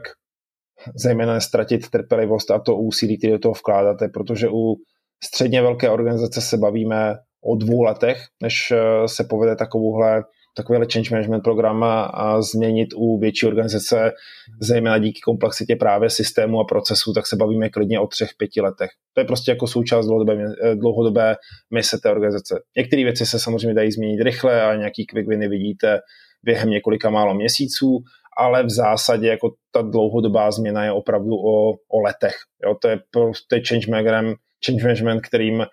zejména 0.96 1.34
nestratit 1.34 1.90
trpělivost 1.90 2.52
a 2.52 2.60
to 2.60 2.76
úsilí, 2.76 3.18
které 3.18 3.34
do 3.34 3.40
toho 3.40 3.54
vkládáte, 3.54 4.08
protože 4.08 4.50
u 4.50 4.76
středně 5.24 5.62
velké 5.62 5.90
organizace 5.90 6.42
se 6.42 6.58
bavíme 6.58 7.16
o 7.44 7.56
dvou 7.56 7.82
letech, 7.82 8.18
než 8.44 8.72
eh, 8.72 9.08
se 9.08 9.24
povede 9.24 9.56
takovouhle 9.56 10.24
takovýhle 10.54 10.88
change 10.94 11.10
management 11.12 11.42
program 11.42 11.84
a 11.84 12.42
změnit 12.42 12.90
u 12.96 13.20
větší 13.20 13.46
organizace, 13.46 14.12
zejména 14.62 14.98
díky 14.98 15.20
komplexitě 15.22 15.76
právě 15.76 16.10
systému 16.10 16.60
a 16.60 16.64
procesu, 16.64 17.14
tak 17.14 17.28
se 17.28 17.36
bavíme 17.36 17.70
klidně 17.70 18.00
o 18.00 18.08
třech, 18.08 18.30
pěti 18.38 18.62
letech. 18.62 18.90
To 19.14 19.22
je 19.22 19.26
prostě 19.26 19.52
jako 19.52 19.68
součást 19.68 20.06
dlouhodobé, 20.06 20.46
dlouhodobé 20.76 21.36
mise 21.74 21.98
té 21.98 22.12
organizace. 22.12 22.62
Některé 22.78 23.04
věci 23.04 23.26
se 23.26 23.40
samozřejmě 23.40 23.74
dají 23.74 23.92
změnit 23.92 24.24
rychle 24.24 24.62
a 24.62 24.76
nějaký 24.76 25.06
quick 25.06 25.28
winy 25.28 25.48
vidíte 25.48 26.00
během 26.44 26.70
několika 26.70 27.10
málo 27.10 27.34
měsíců, 27.34 28.00
ale 28.38 28.64
v 28.64 28.70
zásadě 28.70 29.28
jako 29.28 29.50
ta 29.72 29.82
dlouhodobá 29.82 30.52
změna 30.52 30.84
je 30.84 30.92
opravdu 30.92 31.36
o, 31.36 31.72
o 31.72 32.02
letech. 32.04 32.36
Jo, 32.66 32.76
to 32.82 32.88
je 32.88 33.00
prostě 33.12 33.62
change 33.70 33.92
management, 33.92 34.38
change 34.66 34.84
management, 34.84 35.22
kterým 35.22 35.66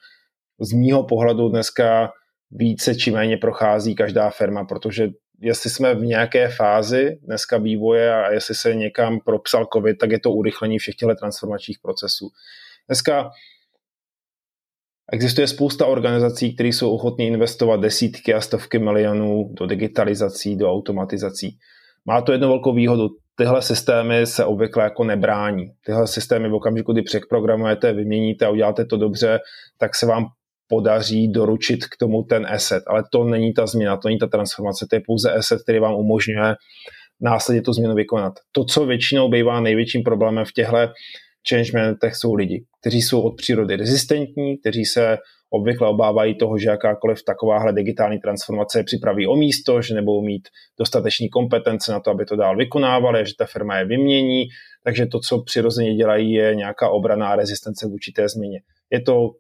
z 0.61 0.73
mýho 0.73 1.05
pohledu 1.05 1.49
dneska 1.49 2.11
více 2.51 2.95
či 2.95 3.11
méně 3.11 3.37
prochází 3.37 3.95
každá 3.95 4.31
firma, 4.31 4.65
protože 4.65 5.09
jestli 5.41 5.71
jsme 5.71 5.95
v 5.95 6.01
nějaké 6.01 6.49
fázi 6.49 7.19
dneska 7.23 7.59
vývoje 7.59 8.15
a 8.15 8.33
jestli 8.33 8.55
se 8.55 8.75
někam 8.75 9.21
propsal 9.21 9.67
COVID, 9.73 9.99
tak 9.99 10.11
je 10.11 10.21
to 10.21 10.31
urychlení 10.31 10.79
všech 10.79 10.95
těchto 10.95 11.15
transformačních 11.15 11.79
procesů. 11.83 12.29
Dneska 12.89 13.31
existuje 15.13 15.47
spousta 15.47 15.87
organizací, 15.87 16.55
které 16.55 16.69
jsou 16.69 16.95
ochotní 16.95 17.27
investovat 17.27 17.81
desítky 17.81 18.35
a 18.35 18.41
stovky 18.41 18.79
milionů 18.79 19.51
do 19.53 19.67
digitalizací, 19.67 20.57
do 20.57 20.73
automatizací. 20.73 21.59
Má 22.05 22.23
to 22.23 22.33
jednu 22.33 22.49
velkou 22.49 22.75
výhodu. 22.75 23.09
Tyhle 23.35 23.63
systémy 23.63 24.27
se 24.27 24.45
obvykle 24.45 24.85
jako 24.85 25.05
nebrání. 25.05 25.73
Tyhle 25.87 26.07
systémy 26.07 26.49
v 26.49 26.55
okamžiku, 26.55 26.93
kdy 26.93 27.03
přeprogramujete, 27.03 27.93
vyměníte 27.93 28.47
a 28.47 28.51
uděláte 28.51 28.85
to 28.85 28.97
dobře, 28.97 29.39
tak 29.79 29.95
se 29.95 30.07
vám 30.07 30.25
podaří 30.69 31.29
doručit 31.29 31.85
k 31.85 31.97
tomu 31.99 32.23
ten 32.23 32.47
asset. 32.47 32.83
Ale 32.87 33.03
to 33.13 33.25
není 33.25 33.53
ta 33.53 33.67
změna, 33.67 33.97
to 33.97 34.09
není 34.09 34.19
ta 34.19 34.27
transformace, 34.27 34.87
to 34.91 34.97
je 34.97 35.03
pouze 35.07 35.33
asset, 35.33 35.63
který 35.63 35.79
vám 35.79 35.95
umožňuje 35.95 36.55
následně 37.21 37.63
tu 37.63 37.73
změnu 37.73 37.95
vykonat. 37.95 38.33
To, 38.53 38.65
co 38.65 38.87
většinou 38.87 39.29
bývá 39.29 39.61
největším 39.61 40.03
problémem 40.03 40.45
v 40.45 40.53
těchto 40.53 40.77
change 41.51 41.71
managementech 41.75 42.17
jsou 42.17 42.35
lidi, 42.35 42.65
kteří 42.81 43.03
jsou 43.03 43.21
od 43.21 43.37
přírody 43.37 43.77
rezistentní, 43.77 44.59
kteří 44.59 44.85
se 44.85 45.19
obvykle 45.51 45.89
obávají 45.89 46.39
toho, 46.39 46.59
že 46.59 46.69
jakákoliv 46.69 47.25
takováhle 47.25 47.73
digitální 47.73 48.19
transformace 48.19 48.85
připraví 48.85 49.27
o 49.27 49.37
místo, 49.37 49.83
že 49.83 49.95
nebudou 49.95 50.23
mít 50.23 50.49
dostatečný 50.79 51.29
kompetence 51.29 51.93
na 51.93 52.01
to, 52.01 52.11
aby 52.11 52.25
to 52.25 52.37
dál 52.37 52.57
vykonávali, 52.57 53.27
že 53.27 53.33
ta 53.39 53.47
firma 53.47 53.79
je 53.79 53.85
vymění, 53.85 54.45
takže 54.85 55.07
to, 55.07 55.21
co 55.21 55.43
přirozeně 55.43 55.95
dělají, 55.95 56.33
je 56.33 56.55
nějaká 56.55 56.89
obraná 56.89 57.37
rezistence 57.37 57.87
vůči 57.87 58.13
té 58.13 58.29
změně. 58.29 58.61
Je 58.93 59.01
to 59.01 59.31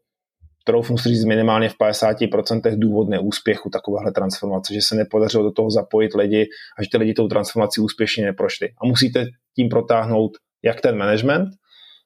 troufnu 0.68 0.98
si 0.98 1.08
říct 1.08 1.24
minimálně 1.24 1.68
v 1.68 1.74
50% 1.80 2.78
důvod 2.78 3.08
neúspěchu 3.08 3.70
takovéhle 3.70 4.12
transformace, 4.12 4.74
že 4.74 4.80
se 4.82 4.94
nepodařilo 4.94 5.44
do 5.44 5.52
toho 5.52 5.70
zapojit 5.70 6.14
lidi 6.14 6.48
a 6.78 6.82
že 6.82 6.88
ty 6.92 6.98
lidi 6.98 7.14
tou 7.14 7.28
transformací 7.28 7.80
úspěšně 7.80 8.24
neprošli. 8.24 8.68
A 8.68 8.86
musíte 8.86 9.26
tím 9.56 9.68
protáhnout 9.68 10.30
jak 10.64 10.80
ten 10.80 10.96
management, 10.96 11.48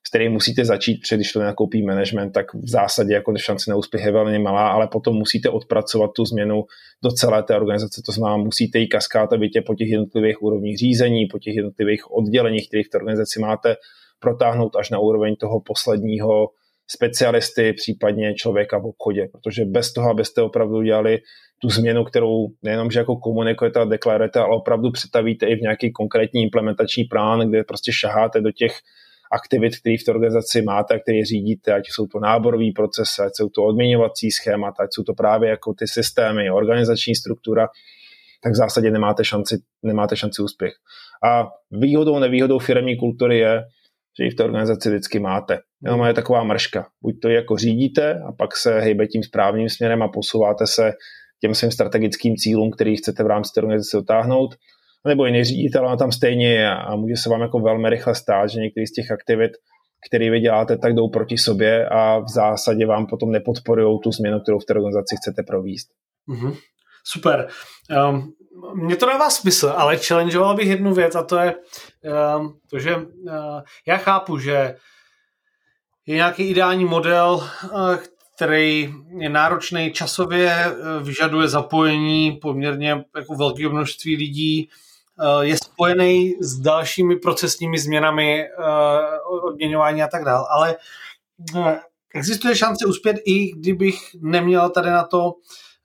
s 0.06 0.08
kterým 0.08 0.32
musíte 0.32 0.64
začít, 0.64 1.00
protože 1.00 1.16
když 1.16 1.32
to 1.32 1.38
nenakoupí 1.38 1.82
management, 1.82 2.30
tak 2.30 2.54
v 2.54 2.68
zásadě 2.70 3.14
jako 3.14 3.36
šance 3.36 3.70
na 3.70 3.76
úspěch 3.76 4.04
je 4.04 4.12
velmi 4.12 4.38
malá, 4.38 4.68
ale 4.68 4.86
potom 4.86 5.16
musíte 5.16 5.48
odpracovat 5.48 6.10
tu 6.16 6.24
změnu 6.24 6.64
do 7.04 7.10
celé 7.10 7.42
té 7.42 7.56
organizace. 7.56 8.02
To 8.06 8.12
znamená, 8.12 8.36
musíte 8.36 8.78
ji 8.78 8.86
kaskátovitě 8.86 9.62
po 9.66 9.74
těch 9.74 9.88
jednotlivých 9.88 10.42
úrovních 10.42 10.78
řízení, 10.78 11.26
po 11.26 11.38
těch 11.38 11.54
jednotlivých 11.54 12.10
odděleních, 12.10 12.68
které 12.68 12.82
v 12.82 12.88
té 12.88 12.98
organizaci 12.98 13.40
máte, 13.40 13.76
protáhnout 14.20 14.76
až 14.76 14.90
na 14.90 14.98
úroveň 14.98 15.36
toho 15.36 15.60
posledního 15.60 16.48
specialisty, 16.90 17.72
případně 17.72 18.34
člověka 18.34 18.78
v 18.78 18.86
obchodě, 18.86 19.28
protože 19.32 19.64
bez 19.64 19.92
toho, 19.92 20.10
abyste 20.10 20.42
opravdu 20.42 20.76
udělali 20.76 21.18
tu 21.62 21.68
změnu, 21.68 22.04
kterou 22.04 22.46
nejenom, 22.62 22.90
že 22.90 22.98
jako 22.98 23.16
komunikujete 23.16 23.80
a 23.80 23.84
deklarujete, 23.84 24.40
ale 24.40 24.56
opravdu 24.56 24.90
přetavíte 24.90 25.46
i 25.46 25.56
v 25.56 25.60
nějaký 25.60 25.92
konkrétní 25.92 26.42
implementační 26.42 27.04
plán, 27.04 27.48
kde 27.48 27.64
prostě 27.64 27.92
šaháte 27.92 28.40
do 28.40 28.52
těch 28.52 28.72
aktivit, 29.32 29.80
které 29.80 29.96
v 30.00 30.04
té 30.04 30.12
organizaci 30.12 30.62
máte 30.62 30.94
a 30.94 30.98
které 30.98 31.24
řídíte, 31.24 31.72
ať 31.72 31.84
jsou 31.88 32.06
to 32.06 32.20
náborové 32.20 32.64
procesy, 32.74 33.22
ať 33.22 33.32
jsou 33.34 33.48
to 33.48 33.64
odměňovací 33.64 34.30
schémata, 34.30 34.82
ať 34.82 34.88
jsou 34.92 35.02
to 35.02 35.14
právě 35.14 35.50
jako 35.50 35.74
ty 35.74 35.86
systémy, 35.86 36.50
organizační 36.50 37.14
struktura, 37.14 37.68
tak 38.42 38.52
v 38.52 38.56
zásadě 38.56 38.90
nemáte 38.90 39.24
šanci, 39.24 39.58
nemáte 39.82 40.16
šanci 40.16 40.42
úspěch. 40.42 40.72
A 41.24 41.48
výhodou, 41.70 42.18
nevýhodou 42.18 42.58
firmní 42.58 42.96
kultury 42.96 43.38
je, 43.38 43.62
že 44.18 44.24
ji 44.24 44.30
v 44.30 44.34
té 44.34 44.44
organizaci 44.44 44.88
vždycky 44.88 45.18
máte. 45.18 45.58
Jenom 45.84 46.06
je 46.06 46.14
taková 46.14 46.44
mrška. 46.44 46.86
Buď 47.02 47.14
to 47.22 47.28
jako 47.28 47.56
řídíte 47.56 48.20
a 48.28 48.32
pak 48.32 48.56
se 48.56 48.80
hejbe 48.80 49.06
tím 49.06 49.22
správným 49.22 49.68
směrem 49.68 50.02
a 50.02 50.08
posouváte 50.08 50.66
se 50.66 50.92
těm 51.40 51.54
svým 51.54 51.70
strategickým 51.70 52.36
cílům, 52.36 52.70
který 52.70 52.96
chcete 52.96 53.24
v 53.24 53.26
rámci 53.26 53.50
té 53.54 53.60
organizace 53.60 53.96
dotáhnout, 53.96 54.54
nebo 55.06 55.26
jiný 55.26 55.44
ředitel, 55.44 55.88
ale 55.88 55.96
tam 55.96 56.12
stejně 56.12 56.52
je 56.52 56.70
a 56.70 56.96
může 56.96 57.16
se 57.16 57.30
vám 57.30 57.40
jako 57.40 57.58
velmi 57.58 57.90
rychle 57.90 58.14
stát, 58.14 58.50
že 58.50 58.60
některý 58.60 58.86
z 58.86 58.92
těch 58.92 59.10
aktivit, 59.10 59.52
které 60.08 60.30
vy 60.30 60.40
děláte, 60.40 60.78
tak 60.78 60.94
jdou 60.94 61.08
proti 61.08 61.38
sobě 61.38 61.88
a 61.88 62.18
v 62.18 62.28
zásadě 62.34 62.86
vám 62.86 63.06
potom 63.06 63.32
nepodporují 63.32 63.98
tu 64.02 64.12
změnu, 64.12 64.40
kterou 64.40 64.58
v 64.58 64.64
té 64.64 64.74
organizaci 64.74 65.16
chcete 65.16 65.42
províst. 65.42 65.88
Mm-hmm. 66.28 66.56
Super. 67.04 67.48
Um, 68.10 68.32
mně 68.74 68.96
to 68.96 69.06
dává 69.06 69.30
smysl, 69.30 69.74
ale 69.76 69.96
challengeoval 69.96 70.56
bych 70.56 70.68
jednu 70.68 70.94
věc 70.94 71.14
a 71.14 71.22
to 71.22 71.36
je 71.36 71.54
to, 72.70 72.78
že 72.78 72.96
uh, 72.96 73.04
já 73.86 73.96
chápu, 73.96 74.38
že 74.38 74.76
je 76.06 76.14
nějaký 76.14 76.42
ideální 76.42 76.84
model, 76.84 77.48
uh, 77.64 77.96
který 78.36 78.94
je 79.18 79.28
náročný 79.28 79.92
časově, 79.92 80.54
uh, 80.66 81.06
vyžaduje 81.06 81.48
zapojení 81.48 82.32
poměrně 82.32 83.04
jako 83.16 83.34
velké 83.34 83.68
množství 83.68 84.16
lidí, 84.16 84.68
je 85.40 85.56
spojený 85.56 86.34
s 86.40 86.60
dalšími 86.60 87.16
procesními 87.16 87.78
změnami 87.78 88.44
odměňování 89.44 90.02
a 90.02 90.08
tak 90.08 90.24
dále, 90.24 90.46
ale 90.50 90.76
existuje 92.14 92.56
šance 92.56 92.86
uspět 92.86 93.16
i 93.24 93.52
kdybych 93.52 93.98
neměl 94.20 94.70
tady 94.70 94.90
na 94.90 95.04
to 95.04 95.32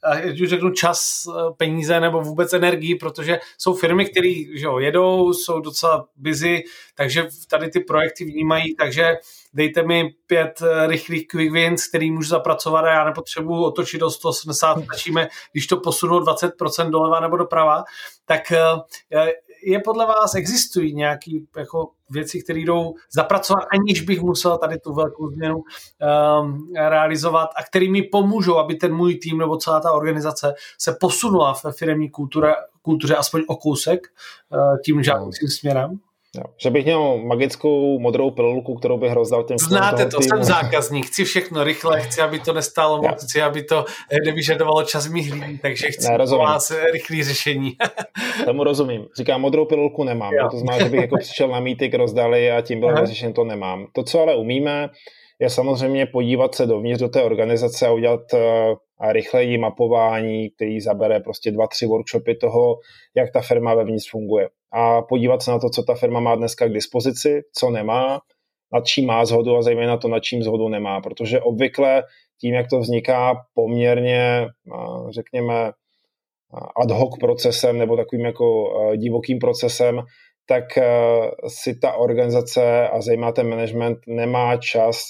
ať 0.03 0.41
už 0.41 0.49
řeknu 0.49 0.71
čas, 0.71 1.23
eh, 1.27 1.53
peníze 1.57 1.99
nebo 1.99 2.21
vůbec 2.21 2.53
energii, 2.53 2.95
protože 2.95 3.39
jsou 3.57 3.73
firmy, 3.73 4.05
které 4.05 4.33
jedou, 4.79 5.33
jsou 5.33 5.59
docela 5.59 6.07
busy, 6.15 6.63
takže 6.95 7.27
tady 7.49 7.69
ty 7.69 7.79
projekty 7.79 8.25
vnímají, 8.25 8.75
takže 8.75 9.15
dejte 9.53 9.83
mi 9.83 10.09
pět 10.27 10.61
eh, 10.61 10.87
rychlých 10.87 11.27
quick 11.27 11.51
wins, 11.51 11.87
který 11.87 12.11
můžu 12.11 12.29
zapracovat 12.29 12.85
a 12.85 12.89
já 12.89 13.03
nepotřebuji 13.03 13.63
otočit 13.63 13.97
do 13.97 14.09
180, 14.09 14.83
stačíme, 14.83 15.27
když 15.51 15.67
to 15.67 15.77
posunu 15.77 16.19
20% 16.19 16.89
doleva 16.89 17.19
nebo 17.19 17.37
doprava, 17.37 17.83
tak 18.25 18.51
eh, 18.51 19.31
je 19.63 19.79
podle 19.79 20.05
vás, 20.05 20.35
existují 20.35 20.93
nějaké 20.93 21.31
jako 21.57 21.91
věci, 22.09 22.43
které 22.43 22.59
jdou 22.59 22.95
zapracovat, 23.11 23.63
aniž 23.73 24.01
bych 24.01 24.21
musel 24.21 24.57
tady 24.57 24.79
tu 24.79 24.93
velkou 24.93 25.29
změnu 25.29 25.57
um, 25.57 26.73
realizovat 26.75 27.49
a 27.55 27.63
který 27.63 27.91
mi 27.91 28.01
pomůžou, 28.01 28.57
aby 28.57 28.75
ten 28.75 28.93
můj 28.93 29.15
tým 29.15 29.37
nebo 29.37 29.57
celá 29.57 29.79
ta 29.79 29.91
organizace 29.91 30.53
se 30.77 30.97
posunula 30.99 31.55
ve 31.63 31.71
firmní 31.71 32.09
kultuře, 32.09 32.55
kultuře 32.81 33.15
aspoň 33.15 33.43
o 33.47 33.55
kousek 33.55 34.07
uh, 34.49 34.77
tím 34.85 35.03
žádoucím 35.03 35.47
směrem? 35.47 35.99
Jo. 36.37 36.43
Že 36.57 36.69
bych 36.69 36.85
měl 36.85 37.17
magickou 37.17 37.99
modrou 37.99 38.31
pilulku, 38.31 38.75
kterou 38.75 38.97
bych 38.97 39.13
rozdal 39.13 39.43
těm 39.43 39.57
Znáte 39.57 40.05
to, 40.05 40.19
týmu. 40.19 40.29
jsem 40.29 40.43
zákazník, 40.43 41.05
chci 41.05 41.25
všechno 41.25 41.63
rychle, 41.63 42.01
chci, 42.01 42.21
aby 42.21 42.39
to 42.39 42.53
nestálo 42.53 43.01
moc, 43.01 43.23
chci, 43.23 43.41
aby 43.41 43.63
to 43.63 43.85
eh, 44.11 44.17
nevyžadovalo 44.25 44.83
čas 44.83 45.07
mých 45.07 45.33
lidí, 45.33 45.59
takže 45.61 45.87
chci 45.87 46.11
ne, 46.11 46.17
rozumím. 46.17 46.45
vás 46.45 46.71
eh, 46.71 46.91
rychlý 46.93 47.23
řešení. 47.23 47.71
Tomu 48.45 48.63
rozumím. 48.63 49.05
Říkám, 49.17 49.41
modrou 49.41 49.65
pilulku 49.65 50.03
nemám, 50.03 50.33
jo. 50.33 50.47
to 50.51 50.57
znamená, 50.57 50.83
že 50.83 50.89
bych 50.89 51.01
jako 51.01 51.17
přišel 51.17 51.47
na 51.47 51.59
mítik, 51.59 51.93
rozdali 51.93 52.51
a 52.51 52.61
tím 52.61 52.79
bylo 52.79 52.93
vyřešen, 53.01 53.33
to 53.33 53.43
nemám. 53.43 53.87
To, 53.93 54.03
co 54.03 54.21
ale 54.21 54.35
umíme, 54.35 54.89
je 55.39 55.49
samozřejmě 55.49 56.05
podívat 56.05 56.55
se 56.55 56.65
dovnitř 56.65 56.99
do 57.01 57.09
té 57.09 57.23
organizace 57.23 57.87
a 57.87 57.91
udělat 57.91 58.33
eh, 58.33 58.75
a 58.99 59.13
rychleji 59.13 59.57
mapování, 59.57 60.49
který 60.49 60.81
zabere 60.81 61.19
prostě 61.19 61.51
dva, 61.51 61.67
tři 61.67 61.85
workshopy 61.85 62.35
toho, 62.35 62.75
jak 63.15 63.31
ta 63.31 63.41
firma 63.41 63.73
vevnitř 63.73 64.09
funguje. 64.11 64.49
A 64.71 65.01
podívat 65.01 65.41
se 65.41 65.51
na 65.51 65.59
to, 65.59 65.69
co 65.69 65.83
ta 65.83 65.95
firma 65.95 66.19
má 66.19 66.35
dneska 66.35 66.67
k 66.67 66.73
dispozici, 66.73 67.41
co 67.53 67.69
nemá, 67.69 68.19
nad 68.73 68.85
čím 68.85 69.07
má 69.07 69.25
zhodu 69.25 69.55
a 69.55 69.61
zejména 69.61 69.97
to, 69.97 70.07
nad 70.07 70.19
čím 70.19 70.43
zhodu 70.43 70.69
nemá. 70.69 71.01
Protože 71.01 71.41
obvykle 71.41 72.03
tím, 72.41 72.53
jak 72.53 72.69
to 72.69 72.79
vzniká 72.79 73.35
poměrně, 73.53 74.47
řekněme, 75.09 75.71
ad 76.83 76.91
hoc 76.91 77.17
procesem 77.19 77.77
nebo 77.77 77.97
takovým 77.97 78.25
jako 78.25 78.45
divokým 78.95 79.39
procesem, 79.39 80.01
tak 80.45 80.63
si 81.47 81.79
ta 81.79 81.93
organizace 81.93 82.89
a 82.89 83.01
zejména 83.01 83.31
ten 83.31 83.49
management 83.49 83.97
nemá 84.07 84.57
čas 84.57 85.07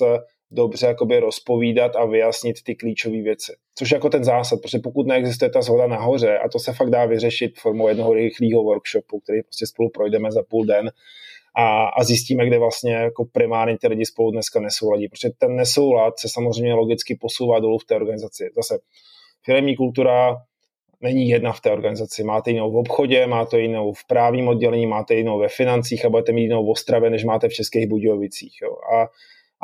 dobře 0.52 0.88
jakoby 0.88 1.20
rozpovídat 1.20 1.96
a 1.96 2.06
vyjasnit 2.06 2.64
ty 2.64 2.76
klíčové 2.76 3.22
věci. 3.22 3.56
Což 3.76 3.92
je 3.92 3.96
jako 3.96 4.10
ten 4.10 4.24
zásad, 4.24 4.62
protože 4.62 4.80
pokud 4.80 5.08
neexistuje 5.08 5.50
ta 5.50 5.62
zhoda 5.62 5.88
nahoře, 5.88 6.38
a 6.38 6.50
to 6.50 6.60
se 6.60 6.74
fakt 6.74 6.90
dá 6.90 7.06
vyřešit 7.06 7.60
formou 7.60 7.88
jednoho 7.88 8.14
rychlého 8.14 8.64
workshopu, 8.64 9.20
který 9.20 9.44
prostě 9.44 9.68
spolu 9.68 9.90
projdeme 9.90 10.32
za 10.32 10.44
půl 10.44 10.66
den, 10.66 10.92
a, 11.60 11.86
a 11.86 12.04
zjistíme, 12.04 12.46
kde 12.46 12.60
vlastně 12.60 12.94
jako 12.94 13.26
primárně 13.26 13.78
ty 13.78 13.88
lidi 13.88 14.06
spolu 14.06 14.32
dneska 14.32 14.60
nesouladí. 14.60 15.08
Protože 15.08 15.30
ten 15.38 15.56
nesoulad 15.56 16.20
se 16.20 16.30
samozřejmě 16.30 16.74
logicky 16.74 17.16
posouvá 17.16 17.60
dolů 17.60 17.78
v 17.78 17.86
té 17.86 17.96
organizaci. 17.96 18.50
Zase 18.56 18.80
firmní 19.46 19.76
kultura 19.76 20.38
není 21.02 21.30
jedna 21.30 21.54
v 21.54 21.62
té 21.62 21.72
organizaci. 21.72 22.24
Máte 22.24 22.52
jinou 22.52 22.72
v 22.72 22.78
obchodě, 22.78 23.28
máte 23.28 23.60
jinou 23.60 23.94
v 23.94 24.08
právním 24.08 24.48
oddělení, 24.48 24.86
máte 24.86 25.16
jinou 25.16 25.40
ve 25.40 25.48
financích 25.48 26.06
a 26.06 26.10
budete 26.10 26.32
mít 26.32 26.44
jinou 26.44 26.66
v 26.66 26.70
Ostravě, 26.70 27.10
než 27.10 27.24
máte 27.24 27.50
v 27.50 27.54
Českých 27.54 27.88
Budějovicích. 27.88 28.58
Jo. 28.62 28.76
A, 28.94 29.08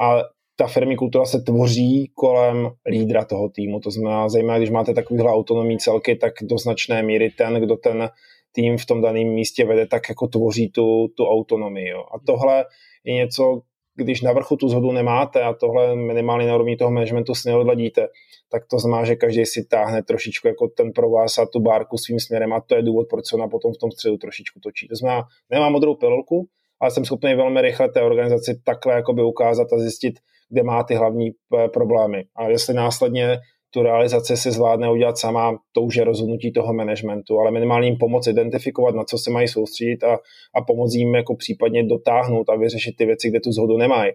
a 0.05 0.23
ta 0.55 0.67
firmní 0.67 0.95
kultura 0.95 1.25
se 1.25 1.41
tvoří 1.41 2.11
kolem 2.13 2.69
lídra 2.89 3.25
toho 3.25 3.49
týmu. 3.49 3.79
To 3.79 3.91
znamená, 3.91 4.29
zejména 4.29 4.57
když 4.57 4.69
máte 4.69 4.93
takovýhle 4.93 5.31
autonomní 5.31 5.77
celky, 5.77 6.15
tak 6.15 6.33
do 6.41 6.57
značné 6.57 7.03
míry 7.03 7.29
ten, 7.29 7.53
kdo 7.53 7.75
ten 7.75 8.09
tým 8.51 8.77
v 8.77 8.85
tom 8.85 9.01
daném 9.01 9.27
místě 9.27 9.65
vede, 9.65 9.87
tak 9.87 10.09
jako 10.09 10.27
tvoří 10.27 10.69
tu, 10.69 11.07
tu 11.17 11.25
autonomii. 11.25 11.89
Jo. 11.89 11.99
A 11.99 12.19
tohle 12.25 12.65
je 13.03 13.13
něco, 13.13 13.61
když 13.95 14.21
na 14.21 14.31
vrchu 14.31 14.55
tu 14.55 14.69
zhodu 14.69 14.91
nemáte 14.91 15.41
a 15.41 15.53
tohle 15.53 15.95
minimálně 15.95 16.47
na 16.47 16.55
úrovni 16.55 16.77
toho 16.77 16.91
managementu 16.91 17.35
si 17.35 17.49
neodladíte, 17.49 18.07
tak 18.51 18.63
to 18.69 18.79
znamená, 18.79 19.05
že 19.05 19.15
každý 19.15 19.45
si 19.45 19.65
táhne 19.65 20.03
trošičku 20.03 20.47
jako 20.47 20.67
ten 20.67 20.91
pro 20.91 21.09
vás 21.09 21.37
a 21.37 21.45
tu 21.45 21.59
bárku 21.59 21.97
svým 21.97 22.19
směrem 22.19 22.53
a 22.53 22.61
to 22.61 22.75
je 22.75 22.81
důvod, 22.81 23.07
proč 23.09 23.27
se 23.27 23.35
ona 23.35 23.47
potom 23.47 23.73
v 23.73 23.77
tom 23.77 23.91
středu 23.91 24.17
trošičku 24.17 24.59
točí. 24.59 24.87
To 24.87 24.95
znamená, 24.95 25.23
nemám 25.49 25.71
modrou 25.71 25.95
pilulku, 25.95 26.47
ale 26.81 26.91
jsem 26.91 27.05
schopný 27.05 27.35
velmi 27.35 27.61
rychle 27.61 27.89
té 27.89 28.01
organizaci 28.01 28.61
takhle 28.63 28.93
jakoby 28.93 29.23
ukázat 29.23 29.73
a 29.73 29.79
zjistit, 29.79 30.13
kde 30.53 30.63
má 30.63 30.83
ty 30.83 30.95
hlavní 30.95 31.31
eh, 31.31 31.67
problémy. 31.67 32.23
A 32.35 32.47
jestli 32.47 32.73
následně 32.73 33.39
tu 33.73 33.83
realizaci 33.83 34.37
si 34.37 34.51
zvládne 34.51 34.91
udělat 34.91 35.17
sama, 35.17 35.57
to 35.71 35.81
už 35.81 35.95
je 35.95 36.03
rozhodnutí 36.03 36.53
toho 36.53 36.73
managementu, 36.73 37.39
ale 37.39 37.51
minimálně 37.51 37.87
jim 37.87 37.97
pomoct 37.97 38.27
identifikovat, 38.27 38.95
na 38.95 39.03
co 39.03 39.17
se 39.17 39.31
mají 39.31 39.47
soustředit 39.47 40.03
a, 40.03 40.13
a 40.55 40.61
pomoct 40.67 40.93
jim 40.93 41.15
jako 41.15 41.35
případně 41.35 41.83
dotáhnout 41.83 42.49
a 42.49 42.55
vyřešit 42.55 42.95
ty 42.97 43.05
věci, 43.05 43.29
kde 43.29 43.39
tu 43.39 43.51
zhodu 43.51 43.77
nemají, 43.77 44.11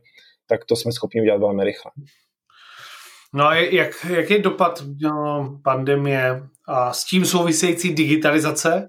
tak 0.48 0.64
to 0.64 0.76
jsme 0.76 0.92
schopni 0.92 1.20
udělat 1.20 1.40
velmi 1.40 1.64
rychle. 1.64 1.90
No 3.34 3.46
a 3.46 3.54
jak, 3.54 4.06
jaký 4.10 4.38
dopad 4.38 4.82
no, 5.02 5.58
pandemie 5.64 6.42
a 6.68 6.92
s 6.92 7.04
tím 7.04 7.24
související 7.24 7.94
digitalizace 7.94 8.88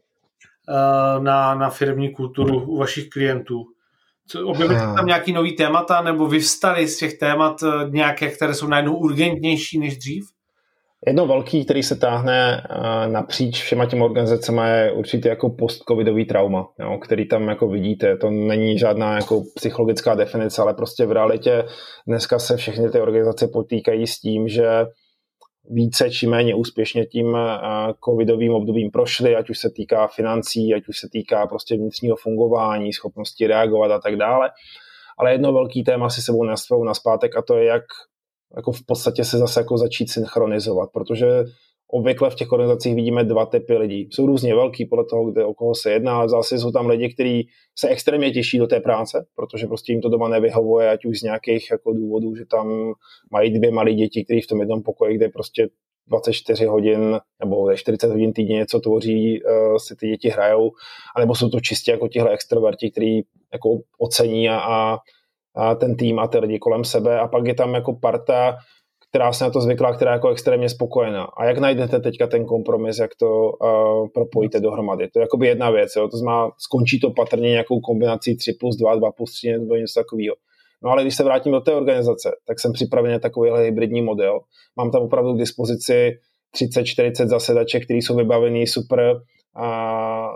uh, 0.70 1.24
na, 1.24 1.56
na 1.56 1.70
firmní 1.70 2.14
kulturu 2.14 2.64
u 2.64 2.78
vašich 2.78 3.10
klientů? 3.10 3.66
Objevily 4.36 4.80
se 4.80 4.86
tam 4.86 5.06
nějaký 5.06 5.34
nový 5.34 5.56
témata 5.56 6.02
nebo 6.02 6.28
vyvstaly 6.28 6.88
z 6.88 6.98
těch 6.98 7.18
témat 7.18 7.64
eh, 7.64 7.90
nějaké, 7.90 8.30
které 8.30 8.54
jsou 8.54 8.68
najednou 8.68 8.96
urgentnější 8.96 9.80
než 9.80 9.98
dřív? 9.98 10.24
Jedno 11.08 11.28
velký, 11.28 11.66
který 11.66 11.84
se 11.84 11.96
táhne 11.96 12.68
eh, 12.70 13.08
napříč 13.08 13.64
všema 13.64 13.86
těmi 13.86 14.04
organizacemi, 14.04 14.62
je 14.62 14.92
určitě 14.92 15.30
jako 15.30 15.50
post-covidový 15.50 16.26
trauma, 16.26 16.68
jo, 16.80 16.98
který 16.98 17.28
tam 17.28 17.48
jako 17.48 17.68
vidíte. 17.68 18.18
To 18.18 18.30
není 18.30 18.78
žádná 18.78 19.16
jako 19.16 19.44
psychologická 19.56 20.16
definice, 20.16 20.62
ale 20.62 20.74
prostě 20.74 21.06
v 21.06 21.12
realitě 21.12 21.64
dneska 22.08 22.40
se 22.40 22.58
všechny 22.58 22.90
ty 22.90 23.02
organizace 23.02 23.48
potýkají 23.48 24.08
s 24.08 24.20
tím, 24.20 24.48
že 24.48 24.86
více 25.70 26.10
či 26.10 26.28
méně 26.28 26.56
úspěšně 26.56 27.06
tím 27.06 27.36
eh, 27.36 27.60
covidovým 28.06 28.54
obdobím 28.54 28.92
prošli, 28.92 29.36
ať 29.36 29.50
už 29.50 29.60
se 29.60 29.70
týká 29.70 30.08
financí, 30.08 30.74
ať 30.74 30.88
už 30.88 31.00
se 31.00 31.08
týká 31.12 31.48
prostě 31.48 31.76
vnitřního 31.76 32.16
fungování, 32.16 32.94
schopnosti 32.94 33.48
reagovat 33.48 33.92
a 33.92 34.00
tak 34.00 34.16
dále. 34.16 34.50
Ale 35.18 35.32
jedno 35.32 35.54
velký 35.54 35.84
téma 35.84 36.10
si 36.10 36.22
sebou 36.22 36.44
nesvou 36.44 36.84
na 36.84 36.94
zpátek 36.94 37.38
a 37.38 37.42
to 37.42 37.58
je, 37.58 37.66
jak 37.66 37.84
jako 38.56 38.72
v 38.72 38.86
podstatě 38.86 39.24
se 39.24 39.38
zase 39.38 39.60
jako 39.60 39.78
začít 39.78 40.12
synchronizovat, 40.12 40.90
protože 40.94 41.28
obvykle 41.92 42.30
v 42.30 42.36
těch 42.36 42.52
organizacích 42.52 42.96
vidíme 42.96 43.24
dva 43.24 43.46
typy 43.46 43.78
lidí. 43.78 44.10
Jsou 44.12 44.26
různě 44.26 44.56
velký 44.56 44.86
podle 44.86 45.06
toho, 45.06 45.32
kde, 45.32 45.46
o 45.46 45.54
koho 45.54 45.76
se 45.76 45.92
jedná, 45.92 46.18
ale 46.18 46.30
zase 46.30 46.60
jsou 46.60 46.72
tam 46.72 46.88
lidi, 46.88 47.14
kteří 47.14 47.48
se 47.80 47.90
extrémně 47.90 48.32
těší 48.32 48.58
do 48.58 48.68
té 48.68 48.80
práce, 48.80 49.26
protože 49.36 49.68
prostě 49.68 49.94
jim 49.94 50.02
to 50.02 50.10
doma 50.10 50.28
nevyhovuje, 50.28 50.90
ať 50.90 51.06
už 51.06 51.20
z 51.20 51.24
nějakých 51.24 51.72
jako 51.72 51.94
důvodů, 51.94 52.36
že 52.36 52.46
tam 52.46 52.94
mají 53.32 53.54
dvě 53.54 53.72
malé 53.72 53.94
děti, 53.94 54.26
kteří 54.26 54.42
v 54.42 54.48
tom 54.48 54.60
jednom 54.60 54.84
pokoji, 54.84 55.18
kde 55.18 55.30
prostě 55.30 55.68
24 56.08 56.66
hodin 56.66 57.20
nebo 57.44 57.76
40 57.76 58.10
hodin 58.10 58.34
týdně 58.34 58.56
něco 58.56 58.80
tvoří, 58.80 59.44
uh, 59.44 59.78
si 59.78 59.96
ty 59.96 60.08
děti 60.08 60.30
hrajou, 60.30 60.72
anebo 61.16 61.36
jsou 61.36 61.50
to 61.50 61.60
čistě 61.60 61.92
jako 61.92 62.08
tihle 62.08 62.34
extroverti, 62.34 62.92
kteří 62.92 63.26
jako 63.54 63.70
ocení 64.00 64.50
a 64.50 64.98
a 65.56 65.76
ten 65.76 65.96
tým 65.96 66.20
a 66.20 66.28
ty 66.28 66.40
lidi 66.40 66.60
kolem 66.60 66.84
sebe 66.84 67.20
a 67.20 67.28
pak 67.28 67.46
je 67.46 67.54
tam 67.54 67.74
jako 67.74 67.94
parta, 67.94 68.58
která 69.10 69.34
se 69.34 69.44
na 69.44 69.50
to 69.50 69.62
zvykla, 69.62 69.96
která 69.96 70.12
je 70.12 70.16
jako 70.16 70.30
extrémně 70.30 70.70
spokojená. 70.70 71.24
A 71.24 71.46
jak 71.46 71.58
najdete 71.58 72.00
teďka 72.00 72.28
ten 72.28 72.46
kompromis, 72.46 73.00
jak 73.00 73.12
to 73.16 73.52
uh, 73.52 74.08
propojíte 74.14 74.60
dohromady? 74.60 75.08
To 75.08 75.20
je 75.20 75.22
jakoby 75.22 75.48
jedna 75.48 75.72
věc, 75.72 75.92
jo? 75.96 76.08
to 76.08 76.18
znamená, 76.18 76.52
skončí 76.58 77.00
to 77.00 77.12
patrně 77.12 77.50
nějakou 77.50 77.80
kombinací 77.80 78.38
3 78.38 78.54
plus 78.60 78.78
2, 78.78 78.96
2 78.96 79.12
plus 79.12 79.32
3 79.34 79.52
nebo 79.52 79.76
něco 79.76 80.00
takového. 80.00 80.36
No 80.84 80.90
ale 80.90 81.04
když 81.04 81.16
se 81.16 81.24
vrátím 81.24 81.52
do 81.52 81.62
té 81.62 81.74
organizace, 81.74 82.32
tak 82.48 82.60
jsem 82.60 82.74
připraven 82.74 83.12
na 83.12 83.20
takovýhle 83.20 83.64
hybridní 83.64 84.02
model. 84.02 84.40
Mám 84.78 84.92
tam 84.92 85.02
opravdu 85.02 85.34
k 85.34 85.40
dispozici 85.40 86.12
30-40 86.56 87.28
zasedaček, 87.28 87.84
které 87.84 87.98
jsou 87.98 88.16
vybavený 88.16 88.68
super 88.68 89.22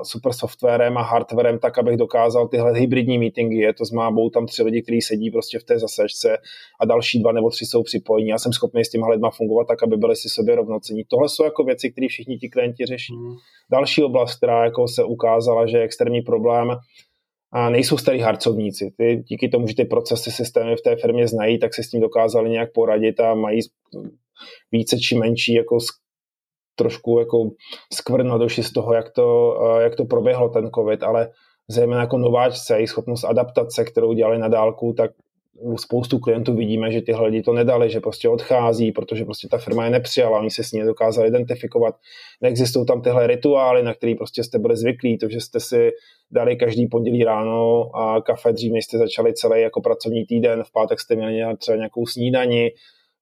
super 0.03 0.33
softwarem 0.33 0.97
a 0.97 1.01
hardwarem, 1.01 1.59
tak 1.59 1.77
abych 1.77 1.97
dokázal 1.97 2.47
tyhle 2.47 2.79
hybridní 2.79 3.17
meetingy, 3.17 3.55
je 3.55 3.73
to 3.73 3.85
znamená, 3.85 4.11
budou 4.11 4.29
tam 4.29 4.45
tři 4.45 4.63
lidi, 4.63 4.81
kteří 4.81 5.01
sedí 5.01 5.31
prostě 5.31 5.59
v 5.59 5.63
té 5.63 5.79
zasečce 5.79 6.37
a 6.81 6.85
další 6.85 7.21
dva 7.21 7.31
nebo 7.31 7.49
tři 7.49 7.65
jsou 7.65 7.83
připojení. 7.83 8.29
Já 8.29 8.37
jsem 8.37 8.53
schopný 8.53 8.85
s 8.85 8.89
těma 8.89 9.07
lidma 9.07 9.29
fungovat 9.29 9.67
tak, 9.67 9.83
aby 9.83 9.97
byli 9.97 10.15
si 10.15 10.29
sobě 10.29 10.55
rovnocení. 10.55 11.03
Tohle 11.07 11.29
jsou 11.29 11.43
jako 11.43 11.63
věci, 11.63 11.91
které 11.91 12.07
všichni 12.07 12.37
ti 12.37 12.49
klienti 12.49 12.85
řeší. 12.85 13.15
Mm. 13.15 13.35
Další 13.71 14.03
oblast, 14.03 14.35
která 14.35 14.65
jako 14.65 14.87
se 14.87 15.03
ukázala, 15.03 15.65
že 15.65 15.77
je 15.77 15.83
extrémní 15.83 16.21
problém, 16.21 16.67
a 17.55 17.69
nejsou 17.69 17.97
starý 17.97 18.19
harcovníci. 18.19 18.93
Ty, 18.97 19.23
díky 19.27 19.49
tomu, 19.49 19.67
že 19.67 19.75
ty 19.75 19.85
procesy, 19.85 20.31
systémy 20.31 20.75
v 20.75 20.81
té 20.81 20.95
firmě 20.95 21.27
znají, 21.27 21.59
tak 21.59 21.73
se 21.73 21.83
s 21.83 21.89
tím 21.89 22.01
dokázali 22.01 22.49
nějak 22.49 22.73
poradit 22.73 23.19
a 23.19 23.33
mají 23.33 23.59
více 24.71 24.97
či 24.99 25.17
menší 25.17 25.53
jako 25.53 25.77
trošku 26.75 27.19
jako 27.19 27.49
skvrn 27.93 28.27
na 28.27 28.37
duši 28.37 28.63
z 28.63 28.73
toho, 28.73 28.93
jak 28.93 29.09
to, 29.09 29.57
jak 29.79 29.95
to 29.95 30.05
proběhlo 30.05 30.49
ten 30.49 30.69
covid, 30.75 31.03
ale 31.03 31.29
zejména 31.67 32.01
jako 32.01 32.17
nováčce, 32.17 32.75
jejich 32.75 32.89
schopnost 32.89 33.23
adaptace, 33.23 33.85
kterou 33.85 34.13
dělali 34.13 34.39
na 34.39 34.47
dálku, 34.47 34.93
tak 34.97 35.11
u 35.59 35.77
spoustu 35.77 36.19
klientů 36.19 36.55
vidíme, 36.55 36.91
že 36.91 37.01
tyhle 37.01 37.25
lidi 37.25 37.41
to 37.41 37.53
nedali, 37.53 37.89
že 37.89 37.99
prostě 37.99 38.29
odchází, 38.29 38.91
protože 38.91 39.25
prostě 39.25 39.47
ta 39.47 39.57
firma 39.57 39.85
je 39.85 39.91
nepřijala, 39.91 40.39
oni 40.39 40.49
se 40.49 40.63
s 40.63 40.71
ní 40.71 40.79
nedokázali 40.79 41.27
identifikovat. 41.27 41.95
Neexistují 42.41 42.85
tam 42.85 43.01
tyhle 43.01 43.27
rituály, 43.27 43.83
na 43.83 43.93
který 43.93 44.15
prostě 44.15 44.43
jste 44.43 44.59
byli 44.59 44.77
zvyklí, 44.77 45.17
to, 45.17 45.29
že 45.29 45.41
jste 45.41 45.59
si 45.59 45.91
dali 46.31 46.55
každý 46.55 46.87
pondělí 46.87 47.23
ráno 47.23 47.89
a 47.95 48.21
kafe 48.21 48.53
dřív, 48.53 48.73
než 48.73 48.85
jste 48.85 48.97
začali 48.97 49.33
celý 49.33 49.61
jako 49.61 49.81
pracovní 49.81 50.25
týden, 50.25 50.63
v 50.63 50.71
pátek 50.71 50.99
jste 50.99 51.15
měli 51.15 51.57
třeba 51.57 51.77
nějakou 51.77 52.05
snídani, 52.05 52.71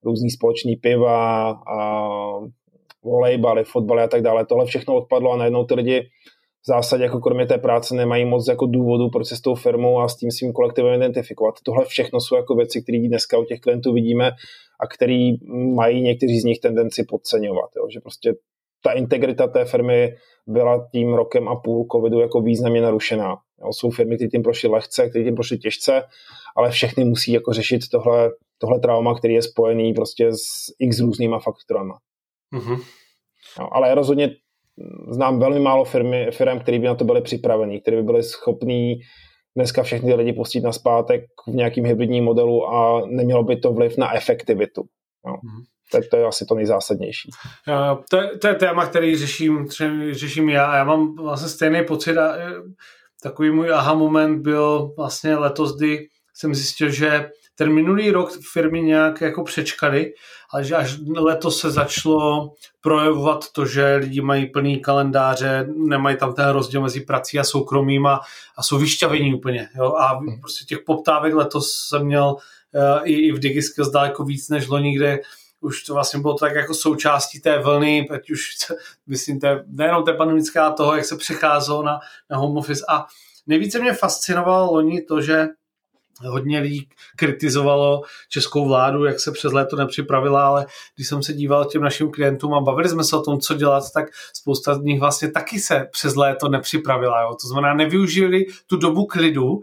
různý 0.04 0.30
společný 0.30 0.76
piva 0.76 1.50
a 1.50 2.08
volejbaly, 3.04 3.64
fotbaly 3.64 4.02
a 4.02 4.08
tak 4.08 4.22
dále. 4.22 4.46
Tohle 4.46 4.66
všechno 4.66 4.94
odpadlo 4.94 5.32
a 5.32 5.36
najednou 5.36 5.64
ty 5.64 5.74
lidi 5.74 6.00
v 6.62 6.66
zásadě 6.66 7.04
jako 7.04 7.20
kromě 7.20 7.46
té 7.46 7.58
práce 7.58 7.94
nemají 7.94 8.24
moc 8.24 8.48
jako 8.48 8.66
důvodů, 8.66 9.10
proč 9.10 9.26
se 9.26 9.36
s 9.36 9.40
tou 9.40 9.54
firmou 9.54 10.00
a 10.00 10.08
s 10.08 10.16
tím 10.16 10.30
svým 10.30 10.52
kolektivem 10.52 10.94
identifikovat. 10.94 11.54
Tohle 11.64 11.84
všechno 11.84 12.20
jsou 12.20 12.36
jako 12.36 12.54
věci, 12.54 12.82
které 12.82 12.98
dneska 13.08 13.38
u 13.38 13.44
těch 13.44 13.60
klientů 13.60 13.92
vidíme 13.92 14.30
a 14.80 14.86
které 14.94 15.30
mají 15.74 16.02
někteří 16.02 16.40
z 16.40 16.44
nich 16.44 16.60
tendenci 16.60 17.04
podceňovat. 17.08 17.70
Jo? 17.76 17.86
Že 17.92 18.00
prostě 18.00 18.34
ta 18.84 18.92
integrita 18.92 19.46
té 19.46 19.64
firmy 19.64 20.14
byla 20.46 20.88
tím 20.92 21.14
rokem 21.14 21.48
a 21.48 21.56
půl 21.56 21.86
covidu 21.92 22.20
jako 22.20 22.40
významně 22.40 22.80
narušená. 22.80 23.36
Jo? 23.64 23.68
Jsou 23.70 23.90
firmy, 23.90 24.16
které 24.16 24.28
tím 24.28 24.42
prošly 24.42 24.68
lehce, 24.68 25.08
které 25.08 25.24
tím 25.24 25.34
prošly 25.34 25.58
těžce, 25.58 26.02
ale 26.56 26.70
všechny 26.70 27.04
musí 27.04 27.32
jako 27.32 27.52
řešit 27.52 27.80
tohle, 27.92 28.30
tohle 28.58 28.80
trauma, 28.80 29.18
který 29.18 29.34
je 29.34 29.42
spojený 29.42 29.92
prostě 29.94 30.32
s 30.32 30.74
x 30.78 31.00
různýma 31.00 31.38
faktorama. 31.38 31.94
Mm-hmm. 32.52 32.78
No, 33.58 33.76
ale 33.76 33.94
rozhodně 33.94 34.30
znám 35.10 35.38
velmi 35.38 35.60
málo 35.60 35.84
firmy, 35.84 36.28
firm, 36.30 36.60
které 36.60 36.78
by 36.78 36.86
na 36.86 36.94
to 36.94 37.04
byly 37.04 37.22
připraveny, 37.22 37.80
které 37.80 37.96
by 37.96 38.02
byly 38.02 38.22
schopní 38.22 39.00
dneska 39.56 39.82
všechny 39.82 40.14
lidi 40.14 40.32
pustit 40.32 40.60
na 40.60 40.72
zpátek 40.72 41.24
v 41.48 41.54
nějakým 41.54 41.84
hybridním 41.84 42.24
modelu 42.24 42.68
a 42.68 43.06
nemělo 43.06 43.42
by 43.42 43.56
to 43.56 43.72
vliv 43.72 43.98
na 43.98 44.16
efektivitu. 44.16 44.82
No. 45.26 45.32
Mm-hmm. 45.32 45.64
To, 45.92 46.00
to 46.10 46.16
je 46.16 46.24
asi 46.24 46.46
to 46.46 46.54
nejzásadnější. 46.54 47.30
To, 48.10 48.38
to 48.38 48.48
je 48.48 48.54
téma, 48.54 48.86
který 48.86 49.16
řeším, 49.16 49.68
řeším 50.10 50.48
já 50.48 50.66
a 50.66 50.76
já 50.76 50.84
mám 50.84 51.14
vlastně 51.16 51.48
stejný 51.48 51.84
pocit 51.84 52.18
a 52.18 52.36
e, 52.36 52.52
takový 53.22 53.50
můj 53.50 53.72
aha 53.72 53.94
moment 53.94 54.42
byl 54.42 54.94
vlastně 54.96 55.36
letos, 55.36 55.76
kdy 55.76 56.06
jsem 56.34 56.54
zjistil, 56.54 56.90
že 56.90 57.30
ten 57.54 57.72
minulý 57.72 58.10
rok 58.10 58.30
firmy 58.52 58.82
nějak 58.82 59.20
jako 59.20 59.44
přečkali, 59.44 60.12
ale 60.52 60.64
že 60.64 60.74
až 60.74 60.98
letos 61.16 61.60
se 61.60 61.70
začalo 61.70 62.52
projevovat 62.80 63.52
to, 63.52 63.66
že 63.66 63.96
lidi 63.96 64.20
mají 64.20 64.46
plný 64.46 64.80
kalendáře, 64.80 65.66
nemají 65.76 66.16
tam 66.16 66.34
ten 66.34 66.48
rozdíl 66.48 66.80
mezi 66.80 67.00
prací 67.00 67.38
a 67.38 67.44
soukromým 67.44 68.06
a, 68.06 68.20
a 68.56 68.62
jsou 68.62 68.78
vyšťavení 68.78 69.34
úplně. 69.34 69.68
Jo? 69.76 69.94
A 69.94 70.14
hmm. 70.14 70.40
prostě 70.40 70.64
těch 70.64 70.78
poptávek 70.86 71.34
letos 71.34 71.72
jsem 71.88 72.06
měl 72.06 72.36
uh, 72.74 73.00
i, 73.04 73.12
i 73.12 73.32
v 73.32 73.38
DigiSkills 73.38 73.90
daleko 73.90 74.24
víc 74.24 74.48
než 74.48 74.68
loni, 74.68 74.96
kde 74.96 75.20
už 75.60 75.82
to 75.82 75.94
vlastně 75.94 76.20
bylo 76.20 76.34
tak 76.34 76.54
jako 76.54 76.74
součástí 76.74 77.40
té 77.40 77.58
vlny, 77.58 78.08
ať 78.10 78.30
už 78.30 78.50
myslím, 79.06 79.40
té, 79.40 79.64
nejenom 79.66 80.04
té 80.04 80.12
pandemická 80.12 80.70
toho, 80.70 80.96
jak 80.96 81.04
se 81.04 81.16
přecházelo 81.16 81.82
na, 81.82 82.00
na 82.30 82.36
home 82.36 82.56
office 82.56 82.84
a 82.88 83.06
nejvíce 83.46 83.78
mě 83.78 83.92
fascinovalo 83.92 84.72
loni 84.72 85.02
to, 85.02 85.20
že 85.20 85.46
hodně 86.20 86.60
lidí 86.60 86.88
kritizovalo 87.16 88.02
českou 88.28 88.68
vládu, 88.68 89.04
jak 89.04 89.20
se 89.20 89.32
přes 89.32 89.52
léto 89.52 89.76
nepřipravila, 89.76 90.46
ale 90.46 90.66
když 90.94 91.08
jsem 91.08 91.22
se 91.22 91.32
díval 91.32 91.64
těm 91.64 91.82
našim 91.82 92.10
klientům 92.10 92.54
a 92.54 92.60
bavili 92.60 92.88
jsme 92.88 93.04
se 93.04 93.16
o 93.16 93.22
tom, 93.22 93.40
co 93.40 93.54
dělat, 93.54 93.84
tak 93.94 94.04
spousta 94.32 94.74
z 94.74 94.78
nich 94.78 95.00
vlastně 95.00 95.30
taky 95.30 95.60
se 95.60 95.88
přes 95.92 96.14
léto 96.14 96.48
nepřipravila. 96.48 97.22
Jo? 97.22 97.36
To 97.42 97.48
znamená, 97.48 97.74
nevyužili 97.74 98.44
tu 98.66 98.76
dobu 98.76 99.06
klidu 99.06 99.60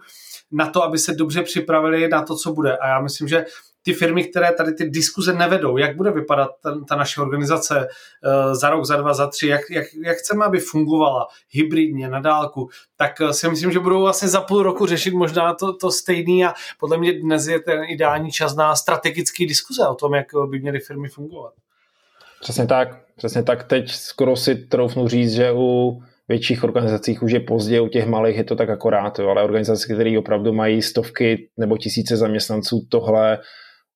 na 0.51 0.69
to, 0.69 0.83
aby 0.83 0.97
se 0.97 1.13
dobře 1.13 1.43
připravili 1.43 2.07
na 2.07 2.21
to, 2.21 2.35
co 2.35 2.53
bude. 2.53 2.77
A 2.77 2.87
já 2.87 3.01
myslím, 3.01 3.27
že 3.27 3.45
ty 3.89 3.93
firmy, 3.93 4.23
které 4.23 4.51
tady 4.51 4.73
ty 4.73 4.89
diskuze 4.89 5.33
nevedou, 5.33 5.77
jak 5.77 5.95
bude 5.95 6.11
vypadat 6.11 6.51
ten, 6.63 6.85
ta 6.85 6.95
naše 6.95 7.21
organizace 7.21 7.87
uh, 7.87 8.53
za 8.53 8.69
rok, 8.69 8.85
za 8.85 8.95
dva, 8.95 9.13
za 9.13 9.27
tři, 9.27 9.47
jak, 9.47 9.61
jak, 9.69 9.85
jak 10.05 10.17
chceme, 10.17 10.45
aby 10.45 10.59
fungovala 10.59 11.27
hybridně, 11.51 12.09
na 12.09 12.19
dálku, 12.19 12.69
tak 12.97 13.11
uh, 13.21 13.29
si 13.29 13.49
myslím, 13.49 13.71
že 13.71 13.79
budou 13.79 14.01
vlastně 14.01 14.27
za 14.27 14.41
půl 14.41 14.63
roku 14.63 14.85
řešit 14.85 15.13
možná 15.13 15.53
to, 15.53 15.73
to 15.73 15.91
stejný 15.91 16.45
a 16.45 16.53
podle 16.79 16.97
mě 16.97 17.13
dnes 17.13 17.47
je 17.47 17.59
ten 17.59 17.83
ideální 17.87 18.31
čas 18.31 18.55
na 18.55 18.75
strategické 18.75 19.45
diskuze 19.45 19.87
o 19.87 19.95
tom, 19.95 20.13
jak 20.13 20.27
by 20.49 20.59
měly 20.59 20.79
firmy 20.79 21.07
fungovat. 21.09 21.53
Přesně 22.41 22.67
tak, 22.67 22.87
přesně 23.17 23.43
tak. 23.43 23.63
Teď 23.63 23.91
skoro 23.91 24.35
si 24.35 24.55
troufnu 24.55 25.07
říct, 25.07 25.33
že 25.33 25.51
u 25.51 26.01
větších 26.27 26.63
organizacích 26.63 27.23
už 27.23 27.31
je 27.31 27.39
pozdě, 27.39 27.81
u 27.81 27.87
těch 27.87 28.05
malých 28.05 28.37
je 28.37 28.43
to 28.43 28.55
tak 28.55 28.69
akorát, 28.69 29.19
jo, 29.19 29.29
ale 29.29 29.43
organizace, 29.43 29.93
které 29.93 30.19
opravdu 30.19 30.53
mají 30.53 30.81
stovky 30.81 31.49
nebo 31.57 31.77
tisíce 31.77 32.17
zaměstnanců, 32.17 32.85
tohle 32.89 33.39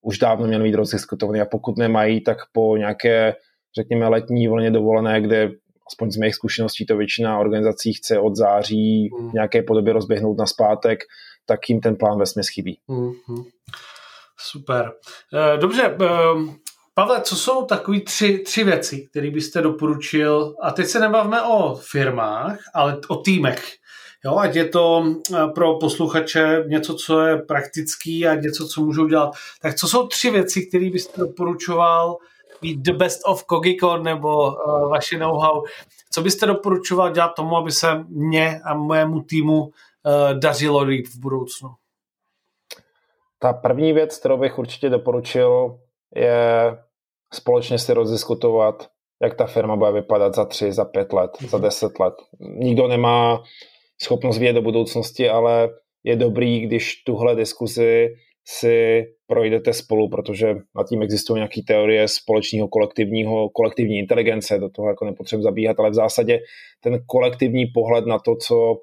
už 0.03 0.17
dávno 0.17 0.47
měl 0.47 0.63
být 0.63 0.75
rozdiskutovaný 0.75 1.41
a 1.41 1.45
pokud 1.45 1.77
nemají, 1.77 2.21
tak 2.21 2.37
po 2.51 2.77
nějaké, 2.77 3.35
řekněme, 3.77 4.07
letní 4.07 4.47
vlně 4.47 4.71
dovolené, 4.71 5.21
kde 5.21 5.51
aspoň 5.87 6.11
z 6.11 6.17
mých 6.17 6.35
zkušeností 6.35 6.85
to 6.85 6.97
většina 6.97 7.39
organizací 7.39 7.93
chce 7.93 8.19
od 8.19 8.35
září 8.35 9.09
v 9.09 9.19
hmm. 9.19 9.31
nějaké 9.33 9.61
podobě 9.61 9.93
rozběhnout 9.93 10.37
na 10.37 10.45
zpátek, 10.45 10.99
tak 11.45 11.69
jim 11.69 11.79
ten 11.79 11.95
plán 11.95 12.19
ve 12.19 12.25
chybí. 12.53 12.79
Mm-hmm. 12.89 13.43
Super. 14.39 14.91
Eh, 15.33 15.57
dobře, 15.57 15.97
eh, 16.01 16.07
Pavle, 16.95 17.21
co 17.21 17.35
jsou 17.35 17.65
takové 17.65 17.99
tři, 17.99 18.39
tři 18.39 18.63
věci, 18.63 19.07
které 19.11 19.31
byste 19.31 19.61
doporučil? 19.61 20.55
A 20.61 20.71
teď 20.71 20.87
se 20.87 20.99
nebavíme 20.99 21.41
o 21.41 21.75
firmách, 21.75 22.59
ale 22.73 22.97
o 23.07 23.15
týmech 23.15 23.63
Jo, 24.25 24.37
ať 24.37 24.55
je 24.55 24.65
to 24.65 25.03
eh, 25.05 25.47
pro 25.55 25.79
posluchače 25.79 26.63
něco, 26.67 26.95
co 26.95 27.21
je 27.21 27.37
praktický 27.37 28.27
a 28.27 28.35
něco, 28.35 28.67
co 28.67 28.81
můžou 28.81 29.07
dělat. 29.07 29.31
Tak 29.61 29.75
co 29.75 29.87
jsou 29.87 30.07
tři 30.07 30.29
věci, 30.31 30.65
které 30.65 30.89
byste 30.89 31.21
doporučoval 31.21 32.17
být 32.61 32.79
the 32.81 32.93
best 32.93 33.21
of 33.25 33.43
Kogikon 33.43 34.03
nebo 34.03 34.47
uh, 34.47 34.89
vaše 34.91 35.17
know-how? 35.17 35.63
Co 36.11 36.21
byste 36.21 36.45
doporučoval 36.45 37.11
dělat 37.11 37.27
tomu, 37.35 37.57
aby 37.57 37.71
se 37.71 37.87
mě 38.07 38.59
a 38.65 38.73
mému 38.73 39.21
týmu 39.21 39.61
uh, 39.61 39.69
dařilo 40.39 40.81
líp 40.81 41.07
v 41.07 41.19
budoucnu? 41.19 41.69
Ta 43.39 43.53
první 43.53 43.93
věc, 43.93 44.19
kterou 44.19 44.37
bych 44.37 44.59
určitě 44.59 44.89
doporučil, 44.89 45.79
je 46.15 46.77
společně 47.33 47.79
si 47.79 47.93
rozdiskutovat, 47.93 48.89
jak 49.21 49.35
ta 49.35 49.45
firma 49.45 49.75
bude 49.75 49.91
vypadat 49.91 50.35
za 50.35 50.45
tři, 50.45 50.71
za 50.71 50.85
pět 50.85 51.13
let, 51.13 51.31
za 51.49 51.57
deset 51.57 51.99
let. 51.99 52.13
Nikdo 52.39 52.87
nemá 52.87 53.43
schopnost 54.03 54.37
vědět 54.37 54.53
do 54.53 54.61
budoucnosti, 54.61 55.29
ale 55.29 55.69
je 56.03 56.15
dobrý, 56.15 56.59
když 56.59 57.03
tuhle 57.03 57.35
diskuzi 57.35 58.09
si 58.47 59.03
projdete 59.27 59.73
spolu, 59.73 60.09
protože 60.09 60.55
nad 60.75 60.89
tím 60.89 61.01
existují 61.01 61.37
nějaké 61.37 61.61
teorie 61.67 62.07
společného 62.07 62.67
kolektivního, 62.67 63.49
kolektivní 63.49 63.99
inteligence, 63.99 64.59
do 64.59 64.69
toho 64.69 64.87
jako 64.87 65.05
nepotřebuji 65.05 65.43
zabíhat, 65.43 65.79
ale 65.79 65.89
v 65.89 65.93
zásadě 65.93 66.39
ten 66.83 66.99
kolektivní 67.07 67.65
pohled 67.65 68.05
na 68.05 68.19
to, 68.19 68.35
co 68.35 68.75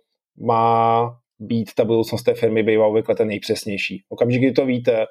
má 0.46 1.10
být 1.38 1.74
ta 1.74 1.84
budoucnost 1.84 2.22
té 2.22 2.34
firmy, 2.34 2.62
bývá 2.62 2.86
obvykle 2.86 3.14
ten 3.14 3.28
nejpřesnější. 3.28 4.02
Okamžik, 4.08 4.42
kdy 4.42 4.52
to 4.52 4.66
víte, 4.66 5.06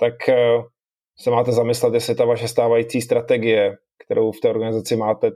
tak 0.00 0.28
eh, 0.28 0.58
se 1.18 1.30
máte 1.30 1.52
zamyslet, 1.52 1.94
jestli 1.94 2.14
ta 2.14 2.24
vaše 2.24 2.48
stávající 2.48 3.00
strategie, 3.00 3.76
kterou 4.04 4.32
v 4.32 4.40
té 4.40 4.50
organizaci 4.50 4.96
máte, 4.96 5.30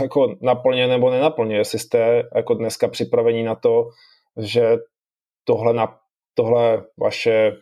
jako 0.00 0.36
naplně 0.40 0.86
nebo 0.86 1.10
nenaplně, 1.10 1.56
jestli 1.56 1.78
jste 1.78 2.22
jako 2.34 2.54
dneska 2.54 2.88
připraveni 2.88 3.42
na 3.42 3.54
to, 3.54 3.88
že 4.40 4.76
tohle, 5.44 5.74
na, 5.74 5.98
tohle 6.34 6.84
vaše 7.00 7.52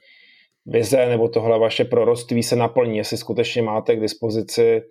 vize 0.67 1.07
nebo 1.07 1.29
tohle 1.29 1.59
vaše 1.59 1.85
proroství 1.85 2.43
se 2.43 2.57
naplní, 2.57 2.97
jestli 2.97 3.17
skutečně 3.17 3.63
máte 3.63 3.97
k 3.97 4.01
dispozici 4.01 4.83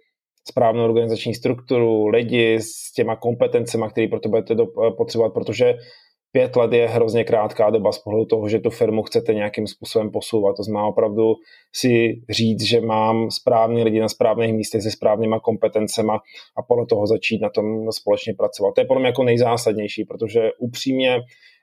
správnou 0.48 0.84
organizační 0.84 1.34
strukturu, 1.36 2.08
lidi 2.08 2.56
s 2.62 2.92
těma 2.96 3.16
kompetencemi, 3.16 3.86
které 3.92 4.08
pro 4.08 4.20
to 4.20 4.30
budete 4.30 4.56
potřebovat, 4.98 5.34
protože 5.34 5.74
pět 6.34 6.56
let 6.56 6.74
je 6.74 6.88
hrozně 6.88 7.24
krátká 7.24 7.70
doba 7.70 7.92
z 7.92 8.00
pohledu 8.00 8.26
toho, 8.26 8.50
že 8.50 8.60
tu 8.60 8.70
firmu 8.70 9.04
chcete 9.04 9.34
nějakým 9.34 9.68
způsobem 9.68 10.12
posouvat. 10.12 10.56
To 10.58 10.64
znamená 10.64 10.88
opravdu 10.88 11.34
si 11.76 12.22
říct, 12.30 12.64
že 12.64 12.82
mám 12.82 13.32
správný 13.32 13.84
lidi 13.84 14.00
na 14.00 14.10
správných 14.10 14.54
místech 14.54 14.82
se 14.82 14.92
správnýma 14.92 15.40
kompetencema 15.40 16.20
a 16.58 16.62
podle 16.68 16.86
toho 16.86 17.08
začít 17.08 17.42
na 17.42 17.50
tom 17.50 17.92
společně 17.92 18.34
pracovat. 18.34 18.76
To 18.76 18.82
je 18.82 18.86
podle 18.86 19.00
mě 19.00 19.08
jako 19.08 19.24
nejzásadnější, 19.24 20.06
protože 20.06 20.52
upřímně, 20.60 21.22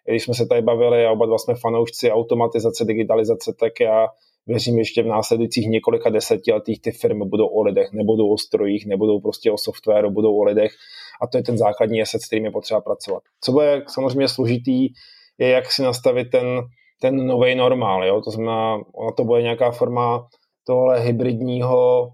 když 0.09 0.25
jsme 0.25 0.35
se 0.35 0.47
tady 0.47 0.63
bavili 0.63 1.07
a 1.07 1.13
oba 1.13 1.27
dva 1.27 1.39
jsme 1.39 1.55
fanoušci 1.55 2.11
automatizace, 2.11 2.85
digitalizace, 2.85 3.55
tak 3.61 3.81
já 3.81 4.09
věřím 4.47 4.79
ještě 4.79 5.03
v 5.03 5.07
následujících 5.07 5.67
několika 5.67 6.11
desetiletích 6.11 6.81
ty 6.83 6.91
firmy 6.91 7.25
budou 7.25 7.47
o 7.47 7.63
lidech, 7.63 7.93
nebudou 7.93 8.33
o 8.33 8.39
strojích, 8.39 8.87
nebudou 8.87 9.21
prostě 9.21 9.53
o 9.53 9.59
softwaru, 9.59 10.11
budou 10.11 10.39
o 10.39 10.45
lidech 10.45 10.71
a 11.23 11.27
to 11.27 11.37
je 11.37 11.43
ten 11.43 11.59
základní 11.59 12.03
asset, 12.03 12.23
s 12.23 12.27
kterým 12.27 12.45
je 12.45 12.51
potřeba 12.51 12.81
pracovat. 12.81 13.23
Co 13.41 13.53
bude 13.53 13.83
samozřejmě 13.89 14.29
složitý, 14.29 14.89
je 15.39 15.49
jak 15.49 15.73
si 15.73 15.83
nastavit 15.83 16.31
ten, 16.31 16.47
ten 17.01 17.27
nový 17.27 17.55
normál, 17.55 18.05
jo? 18.05 18.21
to 18.21 18.31
znamená, 18.31 18.75
ona 18.95 19.13
to 19.17 19.25
bude 19.25 19.43
nějaká 19.43 19.71
forma 19.71 20.27
tohle 20.67 21.01
hybridního 21.01 22.09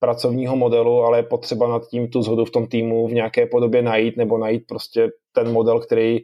pracovního 0.00 0.56
modelu, 0.56 1.02
ale 1.02 1.18
je 1.18 1.22
potřeba 1.22 1.68
nad 1.68 1.82
tím 1.90 2.08
tu 2.08 2.22
zhodu 2.22 2.44
v 2.44 2.50
tom 2.50 2.66
týmu 2.66 3.08
v 3.08 3.12
nějaké 3.12 3.46
podobě 3.46 3.82
najít 3.82 4.16
nebo 4.16 4.38
najít 4.38 4.62
prostě 4.68 5.08
ten 5.32 5.52
model, 5.52 5.80
který 5.80 6.18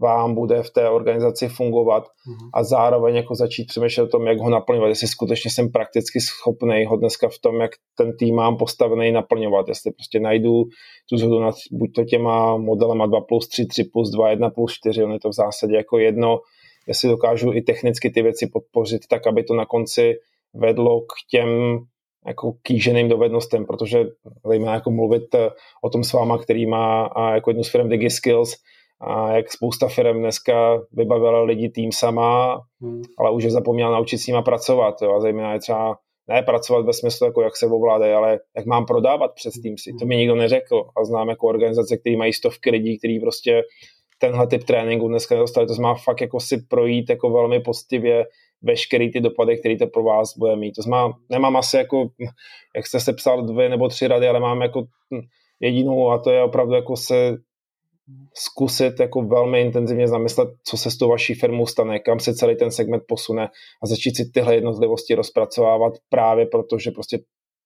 vám 0.00 0.34
bude 0.34 0.62
v 0.62 0.70
té 0.70 0.88
organizaci 0.88 1.48
fungovat 1.48 2.04
mm-hmm. 2.04 2.50
a 2.54 2.64
zároveň 2.64 3.16
jako 3.16 3.34
začít 3.34 3.64
přemýšlet 3.64 4.04
o 4.04 4.08
tom, 4.08 4.26
jak 4.26 4.38
ho 4.38 4.50
naplňovat, 4.50 4.88
jestli 4.88 5.08
skutečně 5.08 5.50
jsem 5.50 5.72
prakticky 5.72 6.20
schopný 6.20 6.84
ho 6.84 6.96
dneska 6.96 7.28
v 7.28 7.38
tom, 7.38 7.60
jak 7.60 7.70
ten 7.96 8.16
tým 8.16 8.34
mám 8.34 8.56
postavený 8.56 9.12
naplňovat, 9.12 9.68
jestli 9.68 9.92
prostě 9.92 10.20
najdu 10.20 10.64
tu 11.10 11.16
zhodu 11.16 11.40
nad 11.40 11.54
buď 11.72 11.90
to 11.94 12.04
těma 12.04 12.56
modelema 12.56 13.06
2 13.06 13.20
plus 13.20 13.48
3, 13.48 13.66
3 13.66 13.84
plus 13.84 14.10
2, 14.10 14.30
1 14.30 14.50
plus 14.50 14.72
4, 14.72 15.04
on 15.04 15.12
je 15.12 15.20
to 15.20 15.28
v 15.28 15.34
zásadě 15.34 15.76
jako 15.76 15.98
jedno, 15.98 16.38
jestli 16.88 17.08
dokážu 17.08 17.52
i 17.52 17.62
technicky 17.62 18.10
ty 18.10 18.22
věci 18.22 18.46
podpořit 18.52 19.02
tak, 19.10 19.26
aby 19.26 19.44
to 19.44 19.54
na 19.54 19.66
konci 19.66 20.14
vedlo 20.54 21.00
k 21.00 21.30
těm 21.30 21.78
jako 22.26 22.52
kýženým 22.62 23.08
dovednostem, 23.08 23.66
protože 23.66 24.04
zejména 24.46 24.74
jako 24.74 24.90
mluvit 24.90 25.22
o 25.82 25.90
tom 25.90 26.04
s 26.04 26.12
váma, 26.12 26.38
který 26.38 26.66
má 26.66 27.06
a 27.06 27.34
jako 27.34 27.50
jednu 27.50 27.64
z 27.64 27.70
firm 27.70 27.88
DigiSkills, 27.88 28.54
a 29.00 29.32
jak 29.32 29.52
spousta 29.52 29.88
firm 29.88 30.18
dneska 30.18 30.80
vybavila 30.92 31.42
lidi 31.42 31.68
tým 31.68 31.92
sama, 31.92 32.60
hmm. 32.80 33.02
ale 33.18 33.30
už 33.30 33.44
je 33.44 33.50
zapomněla 33.50 33.90
naučit 33.90 34.18
s 34.18 34.26
nima 34.26 34.42
pracovat. 34.42 34.94
Jo? 35.02 35.14
A 35.14 35.20
zejména 35.20 35.52
je 35.52 35.58
třeba 35.58 35.96
ne 36.28 36.42
pracovat 36.42 36.86
ve 36.86 36.92
smyslu, 36.92 37.26
jako 37.26 37.42
jak 37.42 37.56
se 37.56 37.66
ovládají, 37.66 38.12
ale 38.12 38.38
jak 38.56 38.66
mám 38.66 38.86
prodávat 38.86 39.34
přes 39.34 39.54
si. 39.54 39.92
To 39.98 40.06
mi 40.06 40.16
nikdo 40.16 40.34
neřekl. 40.34 40.84
A 40.96 41.04
znám 41.04 41.28
jako 41.28 41.46
organizace, 41.46 41.96
které 41.96 42.16
mají 42.16 42.32
stovky 42.32 42.70
lidí, 42.70 42.98
kteří 42.98 43.20
prostě 43.20 43.62
tenhle 44.18 44.46
typ 44.46 44.64
tréninku 44.64 45.08
dneska 45.08 45.34
nedostali. 45.34 45.66
To 45.66 45.74
znamená 45.74 45.94
fakt 45.94 46.20
jako 46.20 46.40
si 46.40 46.56
projít 46.68 47.10
jako 47.10 47.30
velmi 47.30 47.60
postivě 47.60 48.26
veškerý 48.62 49.12
ty 49.12 49.20
dopady, 49.20 49.58
který 49.58 49.78
to 49.78 49.86
pro 49.86 50.02
vás 50.02 50.38
bude 50.38 50.56
mít. 50.56 50.72
To 50.72 50.82
znamená, 50.82 51.14
nemám 51.30 51.56
asi 51.56 51.76
jako, 51.76 52.08
jak 52.76 52.86
jste 52.86 53.00
se 53.00 53.12
psal 53.12 53.42
dvě 53.42 53.68
nebo 53.68 53.88
tři 53.88 54.08
rady, 54.08 54.28
ale 54.28 54.40
mám 54.40 54.62
jako 54.62 54.84
jedinou 55.60 56.10
a 56.10 56.18
to 56.18 56.30
je 56.30 56.42
opravdu 56.42 56.74
jako 56.74 56.96
se 56.96 57.36
zkusit 58.34 59.00
jako 59.00 59.22
velmi 59.22 59.60
intenzivně 59.60 60.08
zamyslet, 60.08 60.48
co 60.64 60.76
se 60.76 60.90
s 60.90 60.96
tou 60.96 61.08
vaší 61.08 61.34
firmou 61.34 61.66
stane, 61.66 61.98
kam 61.98 62.20
se 62.20 62.34
celý 62.34 62.56
ten 62.56 62.70
segment 62.70 63.02
posune 63.08 63.48
a 63.82 63.86
začít 63.86 64.16
si 64.16 64.30
tyhle 64.30 64.54
jednotlivosti 64.54 65.14
rozpracovávat 65.14 65.92
právě 66.08 66.46
proto, 66.46 66.78
že 66.78 66.90
prostě 66.90 67.18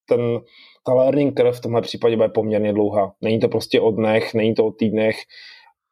ten, 0.09 0.40
ta 0.86 0.95
learning 0.95 1.36
curve 1.36 1.53
v 1.53 1.61
tomhle 1.61 1.82
případě 1.82 2.16
bude 2.16 2.28
poměrně 2.28 2.72
dlouhá. 2.72 3.12
Není 3.20 3.40
to 3.40 3.49
prostě 3.49 3.80
o 3.80 3.90
dnech, 3.90 4.34
není 4.34 4.55
to 4.55 4.66
o 4.66 4.72
týdnech, 4.72 5.16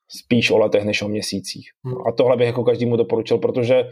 spíš 0.08 0.50
o 0.50 0.58
letech 0.58 0.84
než 0.84 1.02
o 1.02 1.08
měsících. 1.08 1.70
Hmm. 1.84 2.06
A 2.06 2.12
tohle 2.12 2.36
bych 2.36 2.46
jako 2.46 2.64
každému 2.64 2.96
doporučil, 2.96 3.38
protože 3.38 3.84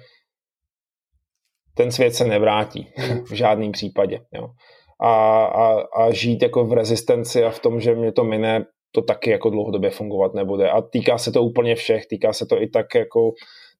ten 1.75 1.93
svět 1.93 2.15
se 2.15 2.25
nevrátí 2.25 2.89
hmm. 2.97 3.25
v 3.25 3.33
žádném 3.33 3.73
případě. 3.73 4.21
Jo. 4.35 4.49
A, 5.01 5.45
a, 5.45 5.81
a 5.81 6.13
žít 6.13 6.43
jako 6.43 6.65
v 6.65 6.73
rezistenci 6.73 7.45
a 7.45 7.51
v 7.51 7.59
tom, 7.59 7.81
že 7.81 7.95
mě 7.95 8.13
to 8.13 8.25
mine, 8.25 8.65
to 8.93 9.03
taky 9.03 9.31
jako 9.31 9.51
dlouhodobě 9.51 9.91
fungovat 9.91 10.35
nebude. 10.35 10.71
A 10.71 10.83
týká 10.83 11.19
se 11.19 11.33
to 11.33 11.43
úplně 11.43 11.75
všech, 11.75 12.07
týká 12.07 12.33
se 12.33 12.47
to 12.47 12.63
i 12.63 12.69
tak 12.69 12.95
jako 12.95 13.33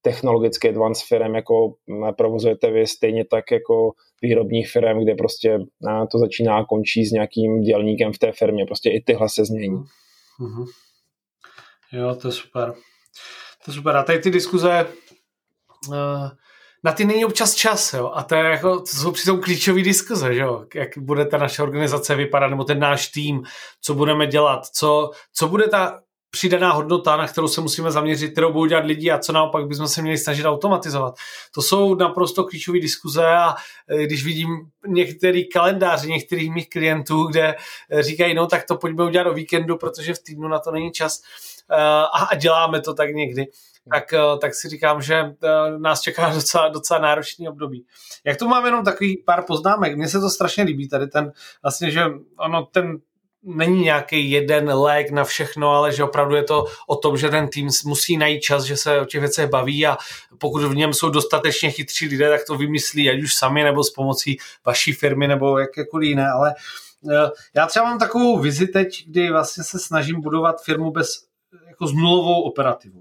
technologické 0.03 0.69
advanced 0.69 1.07
firm, 1.09 1.35
jako 1.35 1.75
provozujete 2.17 2.71
vy, 2.71 2.87
stejně 2.87 3.25
tak 3.25 3.51
jako 3.51 3.91
výrobních 4.23 4.71
firm, 4.71 5.03
kde 5.03 5.15
prostě 5.15 5.59
to 6.13 6.19
začíná 6.19 6.59
a 6.59 6.65
končí 6.65 7.05
s 7.05 7.13
nějakým 7.13 7.61
dělníkem 7.61 8.13
v 8.13 8.19
té 8.19 8.33
firmě. 8.33 8.67
Prostě 8.67 8.91
i 8.91 9.01
tyhle 9.01 9.29
se 9.29 9.45
změní. 9.45 9.77
Mm-hmm. 10.41 10.65
Jo, 11.93 12.15
to 12.15 12.29
je 12.29 12.33
super. 12.33 12.73
To 13.65 13.71
je 13.71 13.75
super. 13.75 13.97
A 13.97 14.03
tady 14.03 14.19
ty 14.19 14.31
diskuze 14.31 14.87
uh, 15.89 15.95
na 16.85 16.93
ty 16.93 17.05
není 17.05 17.25
občas 17.25 17.55
čas, 17.55 17.93
jo. 17.93 18.11
A 18.15 18.23
to, 18.23 18.35
je 18.35 18.45
jako, 18.45 18.81
to 18.81 18.87
jsou 18.87 19.13
přitom 19.13 19.41
klíčové 19.41 19.83
diskuze, 19.83 20.35
že 20.35 20.41
jo. 20.41 20.65
Jak 20.75 20.99
bude 20.99 21.27
ta 21.27 21.39
naše 21.39 21.63
organizace 21.63 22.15
vypadat, 22.15 22.49
nebo 22.49 22.65
ten 22.65 22.79
náš 22.79 23.09
tým, 23.09 23.43
co 23.81 23.95
budeme 23.95 24.27
dělat, 24.27 24.67
co, 24.67 25.11
co 25.33 25.49
bude 25.49 25.69
ta 25.69 26.01
přidaná 26.31 26.73
hodnota, 26.73 27.17
na 27.17 27.29
kterou 27.29 27.49
se 27.49 27.61
musíme 27.61 27.91
zaměřit, 27.91 28.33
kterou 28.33 28.53
budou 28.53 28.67
dělat 28.67 28.85
lidi 28.85 29.11
a 29.11 29.19
co 29.19 29.33
naopak 29.33 29.67
bychom 29.67 29.89
se 29.89 30.03
měli 30.03 30.19
snažit 30.19 30.47
automatizovat. 30.47 31.15
To 31.55 31.63
jsou 31.63 31.95
naprosto 31.95 32.45
klíčové 32.45 32.81
diskuze 32.81 33.27
a 33.27 33.55
e, 33.89 34.07
když 34.07 34.25
vidím 34.25 34.49
některý 34.87 35.49
kalendář 35.49 36.05
některých 36.05 36.51
mých 36.51 36.69
klientů, 36.69 37.25
kde 37.25 37.55
e, 37.91 38.03
říkají, 38.03 38.35
no 38.35 38.47
tak 38.47 38.67
to 38.67 38.77
pojďme 38.77 39.05
udělat 39.05 39.27
o 39.27 39.35
víkendu, 39.35 39.77
protože 39.77 40.15
v 40.15 40.19
týdnu 40.19 40.49
na 40.49 40.59
to 40.59 40.71
není 40.71 40.93
čas 40.93 41.21
e, 41.71 41.77
a 42.31 42.35
děláme 42.35 42.81
to 42.81 42.95
tak 42.95 43.11
někdy, 43.11 43.47
tak, 43.93 44.13
eh, 44.13 44.39
tak 44.41 44.55
si 44.55 44.69
říkám, 44.69 45.03
že 45.03 45.15
eh, 45.15 45.79
nás 45.79 46.01
čeká 46.01 46.29
docela, 46.35 46.69
docela 46.69 47.01
náročný 47.01 47.49
období. 47.49 47.87
Jak 48.25 48.37
tu 48.37 48.49
mám 48.49 48.65
jenom 48.65 48.85
takový 48.85 49.23
pár 49.27 49.45
poznámek, 49.47 49.97
mně 49.97 50.09
se 50.09 50.21
to 50.21 50.31
strašně 50.31 50.65
líbí, 50.65 50.89
tady 50.89 51.07
ten 51.07 51.33
vlastně, 51.63 51.91
že 51.91 52.05
ono 52.39 52.65
ten 52.65 52.99
není 53.43 53.83
nějaký 53.83 54.31
jeden 54.31 54.69
lék 54.69 55.11
na 55.11 55.25
všechno, 55.25 55.71
ale 55.71 55.93
že 55.93 56.05
opravdu 56.05 56.35
je 56.35 56.43
to 56.43 56.65
o 56.89 56.97
tom, 56.97 57.17
že 57.17 57.29
ten 57.29 57.49
tým 57.49 57.69
musí 57.85 58.17
najít 58.17 58.41
čas, 58.41 58.65
že 58.65 58.77
se 58.77 59.01
o 59.01 59.05
těch 59.05 59.21
věcech 59.21 59.51
baví 59.51 59.87
a 59.87 59.97
pokud 60.39 60.63
v 60.63 60.75
něm 60.75 60.95
jsou 60.95 61.11
dostatečně 61.11 61.71
chytří 61.71 62.09
lidé, 62.09 62.29
tak 62.29 62.41
to 62.47 62.57
vymyslí, 62.57 63.11
ať 63.11 63.23
už 63.23 63.35
sami 63.35 63.65
nebo 63.65 63.85
s 63.85 63.91
pomocí 63.91 64.37
vaší 64.67 64.93
firmy 64.93 65.29
nebo 65.29 65.59
jakékoliv 65.59 66.09
jiné, 66.09 66.31
ale 66.31 66.55
eh, 67.11 67.31
já 67.55 67.67
třeba 67.67 67.85
mám 67.85 67.99
takovou 67.99 68.39
vizi 68.39 68.67
teď, 68.67 69.05
kdy 69.07 69.31
vlastně 69.31 69.65
se 69.65 69.79
snažím 69.79 70.21
budovat 70.21 70.63
firmu 70.65 70.91
bez 70.91 71.29
jako 71.69 71.87
s 71.87 71.93
nulovou 71.93 72.43
operativou 72.43 72.98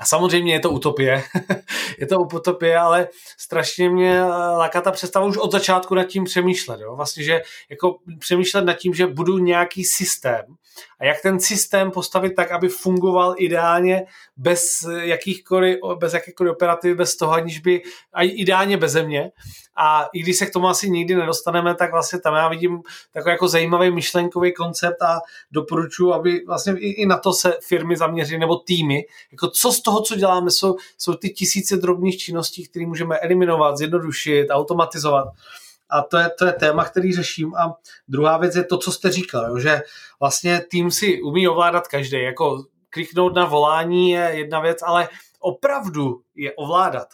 A 0.00 0.04
samozřejmě 0.04 0.52
je 0.52 0.60
to 0.60 0.70
utopie, 0.70 1.24
je 1.98 2.06
to 2.06 2.20
utopie, 2.20 2.78
ale 2.78 3.08
strašně 3.38 3.90
mě 3.90 4.22
láká 4.56 4.80
ta 4.80 4.92
představa 4.92 5.26
už 5.26 5.36
od 5.36 5.52
začátku 5.52 5.94
nad 5.94 6.04
tím 6.04 6.24
přemýšlet. 6.24 6.80
Jo? 6.80 6.96
Vlastně, 6.96 7.24
že 7.24 7.42
jako 7.70 7.98
přemýšlet 8.18 8.64
nad 8.64 8.74
tím, 8.74 8.94
že 8.94 9.06
budu 9.06 9.38
nějaký 9.38 9.84
systém 9.84 10.44
a 11.00 11.04
jak 11.04 11.22
ten 11.22 11.40
systém 11.40 11.90
postavit 11.90 12.34
tak, 12.34 12.50
aby 12.52 12.68
fungoval 12.68 13.34
ideálně 13.38 14.06
bez 14.36 14.86
jakýchkoliv, 15.00 15.78
bez 15.98 16.12
jakékoliv 16.12 16.52
operativy, 16.52 16.94
bez 16.94 17.16
toho, 17.16 17.32
aniž 17.32 17.58
by, 17.58 17.82
a 18.12 18.22
ideálně 18.22 18.76
bez 18.76 18.92
země. 18.92 19.30
A 19.76 20.08
i 20.12 20.18
když 20.18 20.36
se 20.36 20.46
k 20.46 20.52
tomu 20.52 20.68
asi 20.68 20.90
nikdy 20.90 21.14
nedostaneme, 21.14 21.74
tak 21.74 21.90
vlastně 21.90 22.20
tam 22.20 22.34
já 22.34 22.48
vidím 22.48 22.82
takový 23.12 23.32
jako 23.32 23.48
zajímavý 23.48 23.90
myšlenkový 23.90 24.54
koncept 24.54 25.02
a 25.02 25.20
doporučuji, 25.52 26.12
aby 26.12 26.44
vlastně 26.46 26.72
i, 26.72 26.90
i 26.90 27.06
na 27.06 27.18
to 27.18 27.32
se 27.32 27.58
firmy 27.60 27.96
zaměřily, 27.96 28.38
nebo 28.38 28.56
týmy. 28.56 29.04
Jako 29.32 29.48
co 29.48 29.72
z 29.72 29.82
toho, 29.82 30.00
co 30.00 30.16
děláme, 30.16 30.50
jsou, 30.50 30.76
jsou 30.98 31.14
ty 31.14 31.30
tisíce 31.30 31.76
drobných 31.76 32.18
činností, 32.18 32.68
které 32.68 32.86
můžeme 32.86 33.18
eliminovat, 33.18 33.76
zjednodušit, 33.76 34.46
automatizovat. 34.50 35.28
A 35.90 36.02
to 36.02 36.18
je, 36.18 36.30
to 36.38 36.46
je 36.46 36.52
téma, 36.52 36.84
který 36.84 37.12
řeším. 37.12 37.54
A 37.54 37.74
druhá 38.08 38.38
věc 38.38 38.56
je 38.56 38.64
to, 38.64 38.78
co 38.78 38.92
jste 38.92 39.10
říkal, 39.10 39.46
jo, 39.48 39.58
že 39.58 39.82
vlastně 40.20 40.64
tým 40.70 40.90
si 40.90 41.22
umí 41.22 41.48
ovládat 41.48 41.88
každý. 41.88 42.22
Jako 42.22 42.64
kliknout 42.90 43.34
na 43.34 43.44
volání 43.44 44.10
je 44.10 44.30
jedna 44.32 44.60
věc, 44.60 44.78
ale 44.82 45.08
opravdu 45.40 46.20
je 46.34 46.52
ovládat 46.52 47.08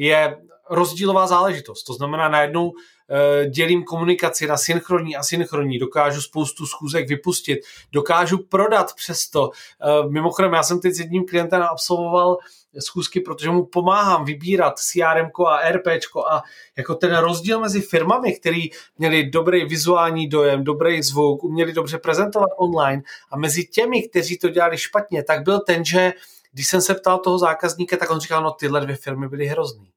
je 0.00 0.38
rozdílová 0.70 1.26
záležitost. 1.26 1.82
To 1.82 1.94
znamená, 1.94 2.28
najednou 2.28 2.72
e, 2.72 3.46
dělím 3.46 3.84
komunikaci 3.84 4.46
na 4.46 4.56
synchronní 4.56 5.16
a 5.16 5.22
synchronní, 5.22 5.78
dokážu 5.78 6.20
spoustu 6.20 6.66
schůzek 6.66 7.08
vypustit, 7.08 7.58
dokážu 7.92 8.38
prodat 8.38 8.94
přesto. 8.94 9.50
E, 9.50 10.08
mimochodem, 10.08 10.52
já 10.52 10.62
jsem 10.62 10.80
teď 10.80 10.94
s 10.94 10.98
jedním 10.98 11.26
klientem 11.26 11.62
absolvoval 11.62 12.38
schůzky, 12.78 13.20
protože 13.20 13.50
mu 13.50 13.66
pomáhám 13.66 14.24
vybírat 14.24 14.78
CRM 14.78 15.30
a 15.46 15.70
RP 15.70 15.86
a 16.30 16.42
jako 16.76 16.94
ten 16.94 17.16
rozdíl 17.16 17.60
mezi 17.60 17.80
firmami, 17.80 18.32
který 18.32 18.70
měli 18.98 19.30
dobrý 19.30 19.64
vizuální 19.64 20.28
dojem, 20.28 20.64
dobrý 20.64 21.02
zvuk, 21.02 21.44
uměli 21.44 21.72
dobře 21.72 21.98
prezentovat 21.98 22.50
online 22.56 23.02
a 23.30 23.36
mezi 23.36 23.64
těmi, 23.64 24.08
kteří 24.08 24.38
to 24.38 24.48
dělali 24.48 24.78
špatně, 24.78 25.22
tak 25.22 25.42
byl 25.42 25.60
ten, 25.60 25.84
že 25.84 26.12
když 26.52 26.66
jsem 26.66 26.80
se 26.80 26.94
ptal 26.94 27.18
toho 27.18 27.38
zákazníka, 27.38 27.96
tak 27.96 28.10
on 28.10 28.20
říkal, 28.20 28.42
no 28.42 28.50
tyhle 28.50 28.80
dvě 28.80 28.96
firmy 28.96 29.28
byly 29.28 29.46
hrozný. 29.46 29.90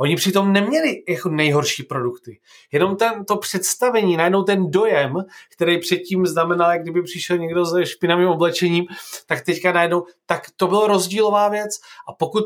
Oni 0.00 0.16
přitom 0.16 0.52
neměli 0.52 1.02
jako 1.08 1.28
nejhorší 1.28 1.82
produkty. 1.82 2.40
Jenom 2.72 2.96
ten, 2.96 3.24
to 3.24 3.36
představení, 3.36 4.16
najednou 4.16 4.42
ten 4.42 4.70
dojem, 4.70 5.14
který 5.52 5.78
předtím 5.80 6.26
znamenal, 6.26 6.70
jak 6.70 6.82
kdyby 6.82 7.02
přišel 7.02 7.38
někdo 7.38 7.66
se 7.66 7.86
špinavým 7.86 8.28
oblečením, 8.28 8.84
tak 9.26 9.44
teďka 9.44 9.72
najednou, 9.72 10.06
tak 10.26 10.42
to 10.56 10.66
byla 10.66 10.86
rozdílová 10.86 11.48
věc. 11.48 11.70
A 12.08 12.12
pokud 12.12 12.44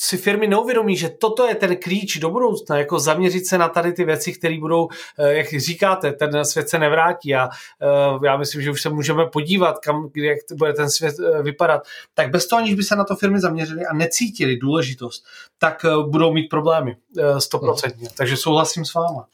si 0.00 0.16
firmy 0.16 0.46
neuvědomí, 0.46 0.96
že 0.96 1.08
toto 1.08 1.46
je 1.46 1.54
ten 1.54 1.76
klíč 1.76 2.18
do 2.18 2.30
budoucna, 2.30 2.78
jako 2.78 2.98
zaměřit 2.98 3.46
se 3.46 3.58
na 3.58 3.68
tady 3.68 3.92
ty 3.92 4.04
věci, 4.04 4.32
které 4.32 4.58
budou, 4.58 4.88
eh, 5.18 5.34
jak 5.34 5.48
říkáte, 5.48 6.12
ten 6.12 6.44
svět 6.44 6.68
se 6.68 6.78
nevrátí 6.78 7.34
a 7.34 7.48
eh, 7.82 8.26
já 8.26 8.36
myslím, 8.36 8.62
že 8.62 8.70
už 8.70 8.82
se 8.82 8.88
můžeme 8.88 9.26
podívat, 9.26 9.78
kam, 9.78 10.10
jak 10.16 10.38
bude 10.52 10.72
ten 10.72 10.90
svět 10.90 11.14
eh, 11.20 11.42
vypadat, 11.42 11.82
tak 12.14 12.30
bez 12.30 12.46
toho, 12.46 12.62
aniž 12.62 12.74
by 12.74 12.82
se 12.82 12.96
na 12.96 13.04
to 13.04 13.16
firmy 13.16 13.40
zaměřily 13.40 13.86
a 13.86 13.94
necítili 13.94 14.56
důležitost, 14.56 15.24
tak 15.58 15.84
budou 16.08 16.32
mít 16.32 16.48
problémy, 16.48 16.96
stoprocentně. 17.38 18.08
Takže 18.16 18.36
souhlasím 18.36 18.84
s 18.84 18.94
váma. 18.94 19.26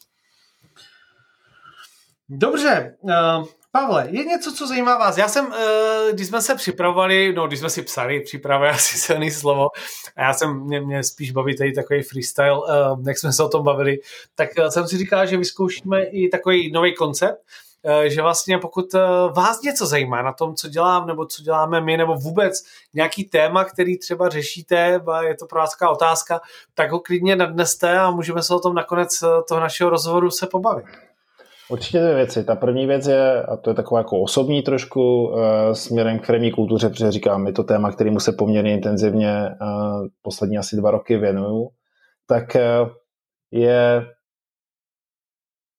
Dobře, 2.28 2.97
Pavle, 3.75 4.09
je 4.11 4.25
něco, 4.25 4.53
co 4.53 4.67
zajímá 4.67 4.99
vás? 4.99 5.19
Já 5.19 5.29
jsem, 5.29 5.53
eh, 5.53 6.13
když 6.13 6.27
jsme 6.27 6.43
se 6.43 6.55
připravovali, 6.55 7.33
no 7.33 7.47
když 7.47 7.59
jsme 7.59 7.71
si 7.71 7.83
psali, 7.83 8.21
příprava 8.21 8.67
je 8.67 8.73
asi 8.73 8.99
silný 8.99 9.31
slovo, 9.31 9.69
a 10.17 10.23
já 10.23 10.35
jsem, 10.35 10.61
mě, 10.61 10.81
mě 10.81 11.05
spíš 11.05 11.31
baví 11.31 11.57
tady 11.57 11.73
takový 11.73 12.03
freestyle, 12.03 12.61
eh, 12.69 13.09
jak 13.09 13.19
jsme 13.19 13.33
se 13.33 13.43
o 13.43 13.49
tom 13.49 13.65
bavili, 13.65 13.99
tak 14.35 14.49
eh, 14.59 14.71
jsem 14.71 14.89
si 14.89 14.99
říkal, 14.99 15.27
že 15.27 15.37
vyzkoušíme 15.37 16.05
i 16.05 16.29
takový 16.29 16.73
nový 16.73 16.95
koncept, 16.95 17.43
že 18.07 18.23
vlastně 18.23 18.59
pokud 18.59 18.93
vás 19.37 19.63
něco 19.63 19.87
zajímá 19.87 20.23
na 20.23 20.33
tom, 20.33 20.55
co 20.55 20.69
dělám, 20.69 21.07
nebo 21.07 21.27
co 21.27 21.43
děláme 21.43 21.81
my, 21.81 21.97
nebo 21.97 22.15
vůbec 22.15 22.65
nějaký 22.95 23.25
téma, 23.25 23.65
který 23.65 23.99
třeba 23.99 24.29
řešíte, 24.29 25.01
je 25.27 25.35
to 25.35 25.47
pro 25.47 25.61
vás 25.61 25.77
otázka, 25.91 26.41
tak 26.75 26.91
ho 26.91 27.01
klidně 27.01 27.37
nadneste 27.37 27.99
a 27.99 28.11
můžeme 28.11 28.43
se 28.43 28.55
o 28.55 28.61
tom 28.61 28.75
nakonec 28.75 29.25
toho 29.49 29.61
našeho 29.61 29.91
rozhovoru 29.91 30.31
se 30.31 30.47
pobavit. 30.47 31.03
Určitě 31.70 31.99
dvě 32.01 32.15
věci. 32.15 32.45
Ta 32.45 32.55
první 32.55 32.86
věc 32.86 33.07
je, 33.07 33.43
a 33.43 33.57
to 33.57 33.70
je 33.70 33.74
taková 33.74 34.01
jako 34.01 34.20
osobní 34.20 34.62
trošku, 34.62 35.28
uh, 35.28 35.39
směrem 35.73 36.19
k 36.19 36.24
firmní 36.27 36.51
kultuře, 36.51 36.89
protože 36.89 37.12
říkám, 37.12 37.47
je 37.47 37.53
to 37.53 37.62
téma, 37.65 37.93
kterému 37.93 38.20
se 38.20 38.32
poměrně 38.32 38.73
intenzivně 38.73 39.49
uh, 39.61 40.07
poslední 40.23 40.59
asi 40.59 40.77
dva 40.77 40.91
roky 40.91 41.16
věnuju, 41.16 41.69
tak 42.27 42.45
uh, 42.55 42.89
je 43.51 44.07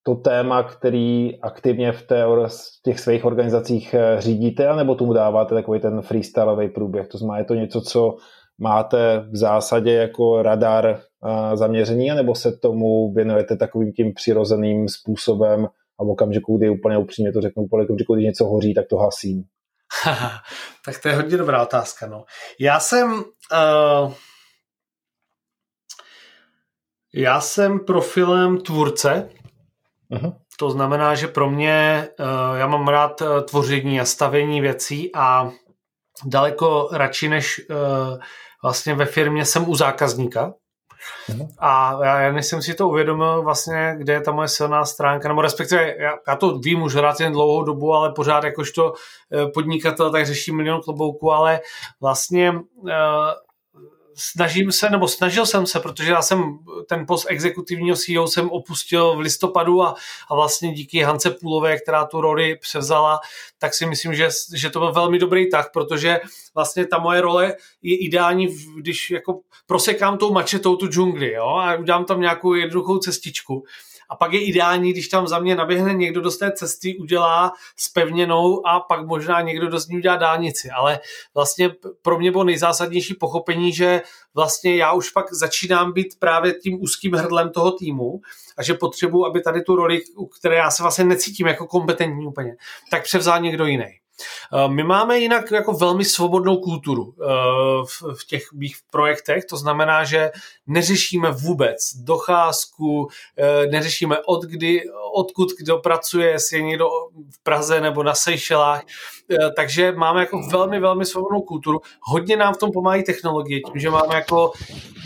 to 0.03 0.16
téma, 0.16 0.64
který 0.64 1.41
aktivně 1.41 1.91
v, 1.91 2.07
té, 2.07 2.26
v 2.26 2.49
těch 2.84 2.99
svých 2.99 3.26
organizacích 3.26 3.95
řídíte, 4.18 4.68
anebo 4.68 4.95
tomu 4.95 5.14
dáváte 5.14 5.56
takový 5.56 5.80
ten 5.80 6.02
freestyleový 6.02 6.70
průběh. 6.70 7.07
To 7.07 7.18
znamená, 7.18 7.38
je 7.38 7.45
to 7.45 7.56
něco, 7.56 7.82
co 7.82 8.16
máte 8.57 9.19
v 9.32 9.36
zásadě 9.36 9.94
jako 9.94 10.41
radar 10.41 10.99
zaměření, 11.53 12.11
anebo 12.11 12.36
se 12.36 12.57
tomu 12.57 13.14
věnujete 13.14 13.57
takovým 13.57 13.91
tím 13.91 14.14
přirozeným 14.14 14.90
způsobem 14.90 15.68
a 15.99 16.03
v 16.03 16.10
okamžiku, 16.10 16.57
kdy 16.57 16.69
úplně 16.69 16.98
upřímně 16.98 17.32
to 17.32 17.41
řeknu, 17.41 17.68
po 17.69 17.84
okamžiku, 17.84 18.15
kdy 18.15 18.23
něco 18.23 18.45
hoří, 18.45 18.73
tak 18.73 18.88
to 18.88 18.98
hasím? 18.98 19.44
tak 20.86 21.02
to 21.02 21.10
je 21.10 21.15
hodně 21.15 21.38
dobrá 21.38 21.64
otázka. 21.64 22.07
No. 22.07 22.26
Já 22.60 22.80
jsem 22.80 23.14
uh, 23.14 24.14
já 27.15 27.41
jsem 27.41 27.80
profilem 27.80 28.57
tvůrce, 28.57 29.30
uh-huh. 30.11 30.36
to 30.60 30.72
znamená, 30.72 31.15
že 31.15 31.27
pro 31.27 31.49
mě, 31.49 32.07
uh, 32.19 32.57
já 32.57 32.68
mám 32.68 32.88
rád 32.88 33.22
uh, 33.22 33.41
tvoření 33.41 33.99
a 33.99 34.06
stavění 34.06 34.61
věcí 34.61 35.15
a 35.15 35.52
daleko 36.26 36.90
radši 36.91 37.30
než 37.30 37.61
uh, 37.69 38.18
vlastně 38.66 38.96
ve 38.96 39.06
firmě 39.06 39.46
jsem 39.46 39.70
u 39.70 39.76
zákazníka. 39.76 40.54
A 41.60 42.00
já, 42.04 42.32
než 42.32 42.46
jsem 42.46 42.62
si 42.62 42.74
to 42.74 42.90
uvědomil 42.90 43.44
vlastně, 43.44 43.96
kde 43.98 44.14
je 44.14 44.22
ta 44.22 44.32
moje 44.32 44.48
silná 44.48 44.86
stránka, 44.86 45.28
nebo 45.28 45.42
respektive 45.42 45.96
já, 46.00 46.14
já 46.28 46.36
to 46.36 46.60
vím 46.60 46.82
už 46.82 46.96
jen 47.20 47.34
dlouhou 47.34 47.64
dobu, 47.64 47.94
ale 47.94 48.12
pořád 48.12 48.44
jakožto 48.44 48.94
eh, 49.34 49.48
podnikatel 49.54 50.12
tak 50.12 50.26
řeším 50.26 50.56
milion 50.56 50.82
klobouků, 50.82 51.32
ale 51.32 51.62
vlastně 52.02 52.52
uh, 52.52 52.90
snažím 54.16 54.72
se, 54.72 54.90
nebo 54.90 55.08
snažil 55.08 55.46
jsem 55.46 55.66
se, 55.66 55.80
protože 55.80 56.12
já 56.12 56.22
jsem 56.22 56.58
ten 56.90 57.06
post 57.06 57.26
exekutivního 57.30 57.98
CEO 57.98 58.28
jsem 58.28 58.50
opustil 58.50 59.16
v 59.16 59.20
listopadu 59.20 59.84
a, 59.84 59.96
a 60.30 60.36
vlastně 60.36 60.74
díky 60.74 61.00
Hance 61.00 61.32
Půlové, 61.32 61.78
která 61.78 62.06
tu 62.06 62.22
roli 62.22 62.56
převzala, 62.56 63.20
tak 63.58 63.74
si 63.74 63.86
myslím, 63.86 64.16
že, 64.16 64.30
že 64.56 64.70
to 64.70 64.80
byl 64.80 64.92
velmi 64.92 65.20
dobrý 65.20 65.50
tak, 65.50 65.72
protože 65.72 66.20
vlastně 66.56 66.88
ta 66.88 66.98
moje 66.98 67.22
role 67.22 67.56
je 67.82 67.98
ideální, 67.98 68.48
když 68.78 69.12
jako 69.12 69.40
prosekám 69.66 70.18
tou 70.18 70.34
mačetou 70.34 70.76
tu 70.76 70.88
džungli 70.88 71.34
jo, 71.34 71.48
a 71.48 71.76
udělám 71.76 72.06
tam 72.06 72.22
nějakou 72.22 72.54
jednoduchou 72.54 72.98
cestičku 72.98 73.64
a 74.10 74.15
pak 74.15 74.34
je 74.34 74.45
ideální, 74.45 74.91
když 74.91 75.07
tam 75.07 75.27
za 75.27 75.40
mě 75.40 75.56
naběhne 75.56 75.94
někdo 75.94 76.22
do 76.22 76.32
té 76.32 76.52
cesty, 76.52 76.98
udělá 76.98 77.53
spevněnou 77.77 78.68
a 78.68 78.80
pak 78.80 79.06
možná 79.06 79.41
někdo 79.41 79.69
do 79.69 79.77
ní 79.90 79.98
udělá 79.98 80.15
dálnici. 80.15 80.69
Ale 80.69 80.99
vlastně 81.34 81.69
pro 82.02 82.18
mě 82.18 82.32
bylo 82.32 82.44
nejzásadnější 82.44 83.14
pochopení, 83.14 83.73
že 83.73 84.02
vlastně 84.34 84.76
já 84.76 84.94
už 84.94 85.10
pak 85.10 85.34
začínám 85.34 85.94
být 85.94 86.19
právě 86.19 86.53
tím 86.53 86.82
úzkým 86.82 87.14
hrdlem 87.14 87.49
toho 87.49 87.72
týmu 87.72 88.22
a 88.57 88.64
že 88.64 88.73
potřebuji, 88.73 89.26
aby 89.26 89.41
tady 89.41 89.61
tu 89.61 89.76
roli, 89.76 90.02
u 90.15 90.26
které 90.26 90.56
já 90.56 90.72
se 90.72 90.84
vlastně 90.84 91.06
necítím 91.06 91.48
jako 91.48 91.68
kompetentní 91.68 92.27
úplně, 92.27 92.56
tak 92.91 93.03
převzal 93.03 93.41
někdo 93.41 93.65
jiný. 93.65 94.05
Eh, 94.54 94.68
my 94.68 94.84
máme 94.84 95.20
jinak 95.20 95.52
jako 95.52 95.74
velmi 95.74 96.06
svobodnou 96.06 96.58
kulturu 96.58 97.16
eh, 97.22 97.26
v 98.16 98.26
těch 98.28 98.44
mých 98.54 98.76
projektech, 98.92 99.46
to 99.46 99.58
znamená, 99.58 100.04
že 100.04 100.32
neřešíme 100.68 101.32
vůbec 101.32 101.96
docházku, 101.96 103.08
eh, 103.38 103.68
neřešíme 103.68 104.18
od 104.26 104.44
kdy, 104.44 104.84
odkud 105.14 105.50
kdo 105.60 105.78
pracuje, 105.78 106.30
jestli 106.30 106.58
je 106.58 106.64
někdo 106.64 106.90
v 107.32 107.44
Praze 107.44 107.82
nebo 107.82 108.04
na 108.04 108.16
Seychelách, 108.16 108.84
takže 109.56 109.92
máme 109.92 110.20
jako 110.20 110.42
velmi, 110.52 110.80
velmi 110.80 111.06
svobodnou 111.06 111.42
kulturu. 111.42 111.82
Hodně 112.02 112.38
nám 112.38 112.54
v 112.54 112.58
tom 112.58 112.72
pomáhají 112.72 113.04
technologie, 113.04 113.62
tím, 113.62 113.82
že 113.82 113.90
máme 113.90 114.16
jako, 114.16 114.52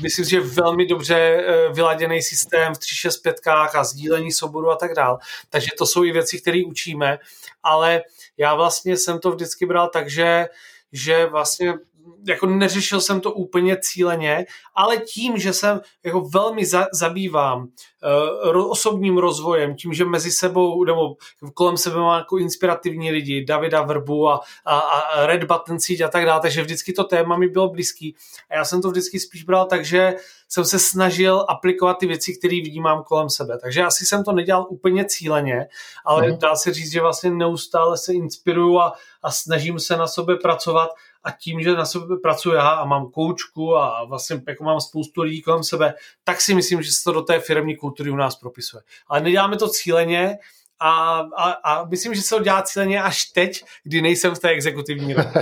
myslím 0.01 0.25
že 0.25 0.39
velmi 0.39 0.85
dobře 0.85 1.43
vyladěný 1.73 2.21
systém 2.21 2.73
v 2.73 2.77
365 2.77 3.35
a 3.47 3.83
sdílení 3.83 4.31
souboru 4.31 4.69
a 4.71 4.75
tak 4.75 4.93
dále. 4.93 5.17
Takže 5.49 5.69
to 5.77 5.85
jsou 5.85 6.03
i 6.03 6.11
věci, 6.11 6.41
které 6.41 6.61
učíme, 6.65 7.19
ale 7.63 8.01
já 8.39 8.55
vlastně 8.55 8.97
jsem 8.97 9.19
to 9.19 9.31
vždycky 9.31 9.65
bral 9.65 9.89
tak, 9.89 10.09
že, 10.09 10.49
že 10.91 11.25
vlastně 11.25 11.73
jako 12.27 12.45
neřešil 12.45 13.01
jsem 13.01 13.21
to 13.21 13.31
úplně 13.31 13.77
cíleně, 13.81 14.45
ale 14.75 14.97
tím, 14.97 15.37
že 15.37 15.53
jsem 15.53 15.81
jako 16.05 16.21
velmi 16.21 16.65
za, 16.65 16.87
zabývám 16.93 17.67
uh, 18.55 18.71
osobním 18.71 19.17
rozvojem, 19.17 19.75
tím, 19.75 19.93
že 19.93 20.05
mezi 20.05 20.31
sebou 20.31 20.83
nebo 20.83 21.15
kolem 21.53 21.77
sebe 21.77 21.95
mám 21.95 22.19
jako 22.19 22.37
inspirativní 22.37 23.11
lidi, 23.11 23.45
Davida 23.45 23.81
Vrbu 23.81 24.29
a, 24.29 24.41
a, 24.65 24.79
a 24.79 25.25
Red 25.25 25.43
Button 25.43 25.79
síť 25.79 26.01
a 26.01 26.07
tak 26.07 26.25
dále, 26.25 26.41
takže 26.41 26.61
vždycky 26.61 26.93
to 26.93 27.03
téma 27.03 27.37
mi 27.37 27.47
bylo 27.47 27.69
blízký 27.69 28.15
a 28.49 28.55
já 28.55 28.65
jsem 28.65 28.81
to 28.81 28.89
vždycky 28.89 29.19
spíš 29.19 29.43
bral 29.43 29.65
tak, 29.65 29.85
že 29.85 30.15
jsem 30.49 30.65
se 30.65 30.79
snažil 30.79 31.45
aplikovat 31.49 31.97
ty 31.99 32.07
věci, 32.07 32.37
které 32.37 32.55
vidím 32.55 32.83
mám 32.83 33.03
kolem 33.03 33.29
sebe. 33.29 33.57
Takže 33.61 33.83
asi 33.83 34.05
jsem 34.05 34.23
to 34.23 34.31
nedělal 34.31 34.67
úplně 34.69 35.05
cíleně, 35.05 35.67
ale 36.05 36.27
mm. 36.27 36.37
dá 36.37 36.55
se 36.55 36.73
říct, 36.73 36.91
že 36.91 37.01
vlastně 37.01 37.31
neustále 37.31 37.97
se 37.97 38.13
inspiruju 38.13 38.79
a, 38.79 38.93
a 39.23 39.31
snažím 39.31 39.79
se 39.79 39.97
na 39.97 40.07
sobě 40.07 40.35
pracovat 40.35 40.89
a 41.23 41.31
tím, 41.31 41.61
že 41.61 41.75
na 41.75 41.85
sobě 41.85 42.17
pracuji 42.23 42.55
já 42.55 42.69
a 42.69 42.85
mám 42.85 43.11
koučku 43.11 43.75
a 43.75 44.05
vlastně 44.05 44.41
jako 44.47 44.63
mám 44.63 44.79
spoustu 44.79 45.21
lidí 45.21 45.41
kolem 45.41 45.63
sebe, 45.63 45.93
tak 46.23 46.41
si 46.41 46.53
myslím, 46.53 46.81
že 46.81 46.91
se 46.91 47.03
to 47.03 47.11
do 47.11 47.21
té 47.21 47.39
firmní 47.39 47.75
kultury 47.75 48.09
u 48.09 48.15
nás 48.15 48.35
propisuje. 48.35 48.83
Ale 49.07 49.21
neděláme 49.21 49.57
to 49.57 49.69
cíleně, 49.69 50.37
a, 50.81 51.19
a, 51.37 51.51
a 51.51 51.85
myslím, 51.85 52.15
že 52.15 52.21
se 52.21 52.35
to 52.35 52.43
dělá 52.43 52.61
cíleně 52.61 53.03
až 53.03 53.25
teď, 53.25 53.63
kdy 53.83 54.01
nejsem 54.01 54.35
v 54.35 54.39
té 54.39 54.49
exekutivní 54.49 55.15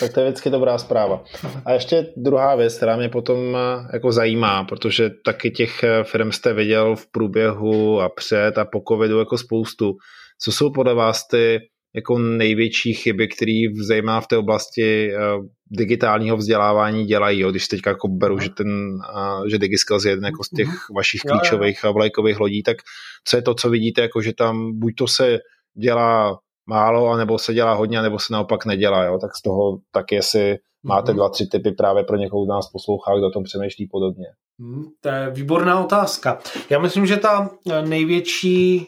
tak 0.00 0.12
to 0.14 0.20
je 0.20 0.26
vždycky 0.26 0.50
dobrá 0.50 0.78
zpráva. 0.78 1.24
A 1.64 1.72
ještě 1.72 2.12
druhá 2.16 2.54
věc, 2.54 2.76
která 2.76 2.96
mě 2.96 3.08
potom 3.08 3.56
eh, 3.56 3.88
jako 3.92 4.12
zajímá, 4.12 4.64
protože 4.64 5.10
taky 5.24 5.50
těch 5.50 5.82
eh, 5.82 6.04
firm 6.04 6.32
jste 6.32 6.52
viděl 6.52 6.96
v 6.96 7.10
průběhu 7.10 8.00
a 8.00 8.08
před 8.08 8.58
a 8.58 8.64
po 8.64 8.82
covidu 8.88 9.18
jako 9.18 9.38
spoustu. 9.38 9.96
Co 10.42 10.52
jsou 10.52 10.72
podle 10.72 10.94
vás 10.94 11.28
ty 11.28 11.58
jako 11.96 12.18
největší 12.18 12.94
chyby, 12.94 13.28
které 13.28 13.62
zajímá 13.86 14.20
v 14.20 14.26
té 14.26 14.36
oblasti 14.36 15.10
uh, 15.14 15.46
digitálního 15.70 16.36
vzdělávání 16.36 17.04
dělají, 17.04 17.40
jo? 17.40 17.50
když 17.50 17.68
teďka 17.68 17.90
jako 17.90 18.08
beru, 18.08 18.38
že, 18.38 18.50
ten, 18.50 18.68
uh, 18.68 19.46
že 19.46 19.58
DigiSkills 19.58 20.04
je 20.04 20.12
jeden 20.12 20.24
jako 20.24 20.44
z 20.44 20.48
těch 20.48 20.66
mhm. 20.66 20.76
vašich 20.96 21.20
klíčových 21.20 21.84
a 21.84 21.90
vlajkových 21.90 22.40
lodí, 22.40 22.62
tak 22.62 22.76
co 23.24 23.36
je 23.36 23.42
to, 23.42 23.54
co 23.54 23.70
vidíte, 23.70 24.02
jako 24.02 24.22
že 24.22 24.32
tam 24.32 24.78
buď 24.78 24.94
to 24.98 25.06
se 25.06 25.38
dělá 25.82 26.38
málo, 26.68 27.08
anebo 27.08 27.38
se 27.38 27.54
dělá 27.54 27.74
hodně, 27.74 28.02
nebo 28.02 28.18
se 28.18 28.32
naopak 28.32 28.66
nedělá, 28.66 29.04
jo? 29.04 29.18
tak 29.20 29.36
z 29.36 29.42
toho 29.42 29.78
tak 29.92 30.12
jestli 30.12 30.56
máte 30.82 31.12
mhm. 31.12 31.16
dva, 31.16 31.28
tři 31.28 31.46
typy 31.46 31.70
právě 31.72 32.04
pro 32.04 32.16
někoho, 32.16 32.44
kdo 32.44 32.52
nás 32.52 32.70
poslouchá, 32.70 33.16
kdo 33.16 33.26
o 33.26 33.30
tom 33.30 33.44
přemýšlí 33.44 33.86
podobně. 33.86 34.26
Hmm, 34.58 34.84
to 35.00 35.08
je 35.08 35.30
výborná 35.30 35.84
otázka. 35.84 36.38
Já 36.70 36.78
myslím, 36.78 37.06
že 37.06 37.16
ta 37.16 37.50
eh, 37.70 37.82
největší, 37.82 38.86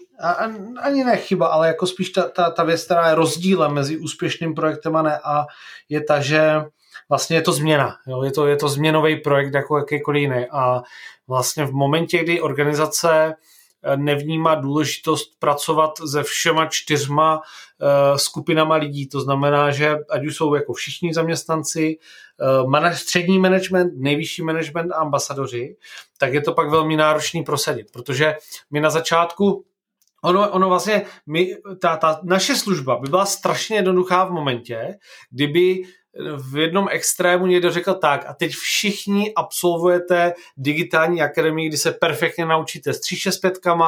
ani 0.82 1.04
ne 1.04 1.16
chyba, 1.16 1.46
ale 1.46 1.66
jako 1.66 1.86
spíš 1.86 2.10
ta, 2.10 2.28
ta, 2.28 2.50
ta 2.50 2.64
věc, 2.64 2.84
která 2.84 3.08
je 3.08 3.14
rozdílem 3.14 3.72
mezi 3.72 3.98
úspěšným 3.98 4.54
projektem 4.54 4.96
a 4.96 5.02
ne, 5.02 5.18
a 5.24 5.46
je 5.88 6.04
ta, 6.04 6.20
že 6.20 6.62
vlastně 7.08 7.36
je 7.36 7.42
to 7.42 7.52
změna. 7.52 7.96
Jo? 8.06 8.22
Je, 8.22 8.32
to, 8.32 8.46
je 8.46 8.56
to 8.56 8.68
změnový 8.68 9.16
projekt 9.16 9.54
jako 9.54 9.78
jakýkoliv 9.78 10.20
jiný. 10.20 10.46
A 10.50 10.82
vlastně 11.28 11.64
v 11.64 11.72
momentě, 11.72 12.18
kdy 12.18 12.40
organizace 12.40 13.34
nevnímá 13.96 14.54
důležitost 14.54 15.38
pracovat 15.38 15.90
se 16.10 16.22
všema 16.22 16.66
čtyřma 16.66 17.40
eh, 17.40 18.18
skupinama 18.18 18.74
lidí. 18.74 19.08
To 19.08 19.20
znamená, 19.20 19.70
že 19.70 19.96
ať 20.10 20.26
už 20.26 20.36
jsou 20.36 20.54
jako 20.54 20.72
všichni 20.72 21.14
zaměstnanci, 21.14 21.98
eh, 22.80 22.94
střední 22.94 23.38
management, 23.38 23.92
nejvyšší 23.96 24.42
management 24.42 24.92
a 24.92 24.96
ambasadoři, 24.96 25.76
tak 26.18 26.34
je 26.34 26.40
to 26.40 26.52
pak 26.52 26.70
velmi 26.70 26.96
náročný 26.96 27.42
prosadit, 27.42 27.92
protože 27.92 28.34
my 28.70 28.80
na 28.80 28.90
začátku 28.90 29.64
Ono, 30.22 30.50
ono 30.50 30.68
vlastně, 30.68 31.06
my, 31.26 31.56
ta, 31.80 31.96
ta 31.96 32.20
naše 32.22 32.56
služba 32.56 32.96
by 32.96 33.08
byla 33.08 33.26
strašně 33.26 33.76
jednoduchá 33.76 34.24
v 34.24 34.30
momentě, 34.30 34.98
kdyby 35.30 35.82
v 36.36 36.56
jednom 36.56 36.88
extrému 36.90 37.46
někdo 37.46 37.70
řekl 37.70 37.94
tak 37.94 38.24
a 38.28 38.34
teď 38.34 38.52
všichni 38.52 39.34
absolvujete 39.34 40.32
digitální 40.56 41.22
akademii, 41.22 41.68
kdy 41.68 41.76
se 41.76 41.92
perfektně 41.92 42.46
naučíte 42.46 42.92
s 42.92 43.00
365, 43.00 43.58
uh, 43.66 43.82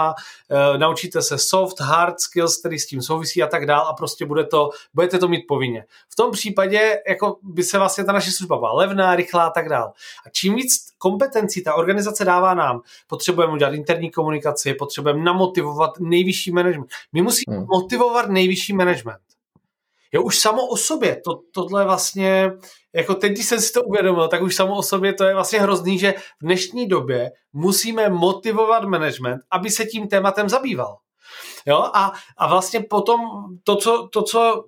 naučíte 0.77 1.23
se 1.23 1.39
soft, 1.39 1.81
hard 1.81 2.20
skills, 2.20 2.57
který 2.57 2.78
s 2.78 2.86
tím 2.86 3.02
souvisí 3.02 3.43
a 3.43 3.47
tak 3.47 3.66
dál 3.66 3.86
a 3.89 3.93
prostě 3.93 4.27
bude 4.27 4.44
to, 4.44 4.70
budete 4.94 5.19
to 5.19 5.28
mít 5.28 5.44
povinně. 5.48 5.85
V 6.09 6.16
tom 6.16 6.31
případě 6.31 6.98
jako 7.09 7.36
by 7.43 7.62
se 7.62 7.78
vlastně 7.78 8.05
ta 8.05 8.12
naše 8.12 8.31
služba 8.31 8.59
byla 8.59 8.73
levná, 8.73 9.16
rychlá 9.16 9.44
a 9.47 9.51
tak 9.51 9.69
dál. 9.69 9.93
A 10.27 10.31
čím 10.31 10.55
víc 10.55 10.90
kompetencí 10.98 11.65
ta 11.65 11.74
organizace 11.74 12.24
dává 12.24 12.55
nám, 12.55 12.81
potřebujeme 13.07 13.52
udělat 13.52 13.74
interní 13.74 14.11
komunikaci, 14.11 14.74
potřebujeme 14.74 15.23
namotivovat 15.23 15.90
nejvyšší 16.01 16.52
management. 16.52 16.90
My 17.12 17.23
musíme 17.23 17.57
hmm. 17.57 17.66
motivovat 17.69 18.28
nejvyšší 18.28 18.73
management 18.73 19.20
jo, 20.12 20.23
už 20.23 20.39
samo 20.39 20.66
o 20.66 20.77
sobě, 20.77 21.20
to, 21.24 21.41
tohle 21.55 21.85
vlastně, 21.85 22.53
jako 22.95 23.15
teď, 23.15 23.32
když 23.32 23.47
jsem 23.47 23.61
si 23.61 23.73
to 23.73 23.82
uvědomil, 23.82 24.28
tak 24.28 24.43
už 24.43 24.55
samo 24.55 24.77
o 24.77 24.82
sobě 24.82 25.12
to 25.12 25.24
je 25.24 25.35
vlastně 25.35 25.61
hrozný, 25.61 25.99
že 25.99 26.12
v 26.12 26.45
dnešní 26.45 26.89
době 26.89 27.31
musíme 27.53 28.09
motivovat 28.09 28.85
management, 28.85 29.41
aby 29.51 29.70
se 29.70 29.85
tím 29.85 30.09
tématem 30.09 30.49
zabýval. 30.49 30.97
Jo, 31.66 31.77
a, 31.95 32.12
a 32.39 32.47
vlastně 32.49 32.81
potom 32.81 33.20
to 33.65 33.77
co, 33.77 34.09
to, 34.12 34.23
co 34.23 34.65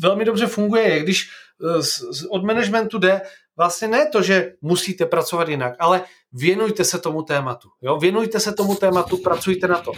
velmi 0.00 0.24
dobře 0.24 0.46
funguje, 0.46 0.82
je, 0.82 1.00
když 1.00 1.30
eh, 1.78 2.28
od 2.30 2.44
managementu 2.44 2.98
jde 2.98 3.20
vlastně 3.56 3.88
ne 3.88 4.06
to, 4.06 4.22
že 4.22 4.52
musíte 4.60 5.06
pracovat 5.06 5.48
jinak, 5.48 5.74
ale 5.78 6.02
věnujte 6.32 6.84
se 6.84 6.98
tomu 6.98 7.22
tématu. 7.22 7.68
Jo? 7.82 7.96
Věnujte 7.96 8.40
se 8.40 8.52
tomu 8.52 8.74
tématu, 8.74 9.16
pracujte 9.16 9.68
na 9.68 9.78
to. 9.78 9.92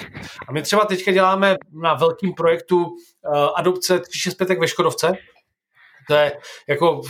A 0.48 0.52
my 0.52 0.62
třeba 0.62 0.84
teďka 0.84 1.12
děláme 1.12 1.56
na 1.82 1.94
velkým 1.94 2.34
projektu 2.34 2.84
uh, 2.84 2.94
adopce 3.56 3.98
365 3.98 4.58
ve 4.58 4.68
Škodovce, 4.68 5.12
to 6.08 6.14
je 6.14 6.32
jako, 6.68 7.00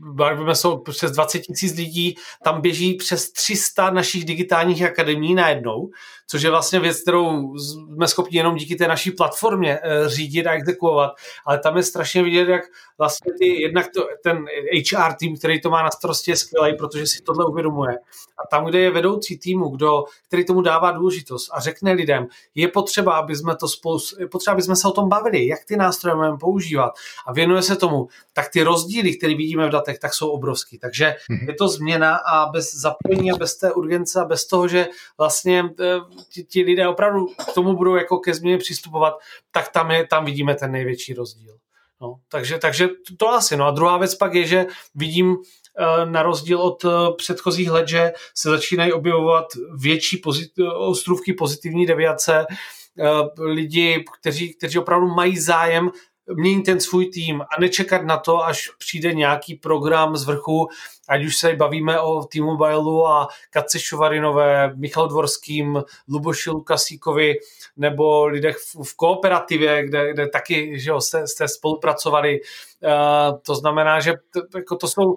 bavíme 0.00 0.54
se 0.54 0.68
přes 0.90 1.10
20 1.12 1.38
tisíc 1.38 1.76
lidí, 1.76 2.16
tam 2.44 2.60
běží 2.60 2.94
přes 2.94 3.32
300 3.32 3.90
našich 3.90 4.24
digitálních 4.24 4.82
akademií 4.82 5.34
najednou, 5.34 5.90
což 6.26 6.42
je 6.42 6.50
vlastně 6.50 6.80
věc, 6.80 7.02
kterou 7.02 7.54
jsme 7.58 8.08
schopni 8.08 8.38
jenom 8.38 8.56
díky 8.56 8.76
té 8.76 8.88
naší 8.88 9.10
platformě 9.10 9.78
eh, 9.82 10.08
řídit 10.08 10.46
a 10.46 10.52
exekuovat. 10.52 11.10
Ale 11.46 11.58
tam 11.58 11.76
je 11.76 11.82
strašně 11.82 12.22
vidět, 12.22 12.48
jak 12.48 12.62
vlastně 12.98 13.32
ty, 13.38 13.62
jednak 13.62 13.86
to, 13.94 14.08
ten 14.22 14.44
HR 14.92 15.12
tým, 15.18 15.36
který 15.36 15.60
to 15.60 15.70
má 15.70 15.82
na 15.82 15.90
starosti, 15.90 16.30
je 16.30 16.36
skvělý, 16.36 16.76
protože 16.76 17.06
si 17.06 17.22
tohle 17.22 17.44
uvědomuje. 17.44 17.98
A 18.44 18.46
tam, 18.50 18.64
kde 18.64 18.78
je 18.78 18.90
vedoucí 18.90 19.38
týmu, 19.38 19.68
kdo, 19.68 20.04
který 20.26 20.44
tomu 20.44 20.62
dává 20.62 20.90
důležitost 20.90 21.50
a 21.52 21.60
řekne 21.60 21.92
lidem, 21.92 22.26
je 22.54 22.68
potřeba, 22.68 23.16
aby 23.16 23.36
jsme 23.36 23.56
to 23.56 23.68
spolu, 23.68 23.98
je 24.18 24.26
potřeba, 24.26 24.52
aby 24.52 24.62
jsme 24.62 24.76
se 24.76 24.88
o 24.88 24.92
tom 24.92 25.08
bavili, 25.08 25.46
jak 25.46 25.64
ty 25.64 25.76
nástroje 25.76 26.16
máme 26.16 26.36
používat 26.38 26.92
a 27.26 27.32
věnuje 27.32 27.62
se 27.62 27.76
tomu, 27.76 28.08
tak 28.32 28.48
ty 28.48 28.62
rozdíly, 28.62 29.16
které 29.16 29.34
vidíme 29.34 29.66
v 29.66 29.70
datech, 29.70 29.87
tak 29.98 30.14
jsou 30.14 30.28
obrovský. 30.28 30.78
Takže 30.78 31.16
mhm. 31.30 31.48
je 31.48 31.54
to 31.54 31.68
změna 31.68 32.16
a 32.16 32.50
bez 32.50 32.74
zapojení 32.74 33.32
a 33.32 33.36
bez 33.36 33.56
té 33.56 33.72
urgence 33.72 34.20
a 34.20 34.24
bez 34.24 34.46
toho, 34.46 34.68
že 34.68 34.88
vlastně 35.18 35.64
eh, 35.80 36.00
ti, 36.32 36.44
ti 36.44 36.62
lidé 36.62 36.88
opravdu 36.88 37.26
k 37.26 37.52
tomu 37.54 37.76
budou 37.76 37.96
jako 37.96 38.18
ke 38.18 38.34
změně 38.34 38.58
přistupovat, 38.58 39.14
tak 39.50 39.68
tam, 39.68 39.90
je, 39.90 40.06
tam 40.06 40.24
vidíme 40.24 40.54
ten 40.54 40.72
největší 40.72 41.14
rozdíl. 41.14 41.58
No, 42.00 42.14
takže, 42.28 42.58
takže 42.58 42.88
to 43.16 43.28
asi. 43.28 43.56
No 43.56 43.66
a 43.66 43.70
druhá 43.70 43.98
věc 43.98 44.14
pak 44.14 44.34
je, 44.34 44.46
že 44.46 44.66
vidím 44.94 45.36
eh, 45.78 46.06
na 46.06 46.22
rozdíl 46.22 46.60
od 46.60 46.84
eh, 46.84 46.88
předchozích 47.16 47.70
let, 47.70 47.88
že 47.88 48.12
se 48.34 48.50
začínají 48.50 48.92
objevovat 48.92 49.46
větší 49.80 50.16
pozit, 50.16 50.50
ostrůvky 50.76 51.32
pozitivní 51.32 51.86
deviace, 51.86 52.46
lidi, 53.38 54.04
kteří, 54.20 54.54
kteří 54.54 54.78
opravdu 54.78 55.06
mají 55.06 55.38
zájem 55.38 55.90
měnit 56.34 56.62
ten 56.62 56.80
svůj 56.80 57.06
tým 57.06 57.42
a 57.42 57.60
nečekat 57.60 58.02
na 58.02 58.16
to, 58.16 58.44
až 58.44 58.70
přijde 58.78 59.12
nějaký 59.12 59.54
program 59.54 60.16
z 60.16 60.24
vrchu, 60.24 60.68
ať 61.08 61.24
už 61.24 61.36
se 61.36 61.56
bavíme 61.56 62.00
o 62.00 62.24
T-Mobile 62.24 63.08
a 63.08 63.26
Katce 63.50 63.78
Šovarinové, 63.78 64.72
Michal 64.76 65.08
Dvorským, 65.08 65.82
Luboši 66.08 66.50
Lukasíkovi 66.50 67.34
nebo 67.76 68.26
lidech 68.26 68.56
v, 68.56 68.84
v 68.84 68.96
kooperativě, 68.96 69.86
kde, 69.86 70.12
kde 70.12 70.28
taky 70.28 70.80
že 70.80 70.90
jo, 70.90 71.00
jste, 71.00 71.26
jste 71.26 71.48
spolupracovali. 71.48 72.40
Uh, 72.40 73.38
to 73.46 73.54
znamená, 73.54 74.00
že 74.00 74.12
to, 74.32 74.58
jako 74.58 74.76
to 74.76 74.88
jsou 74.88 75.14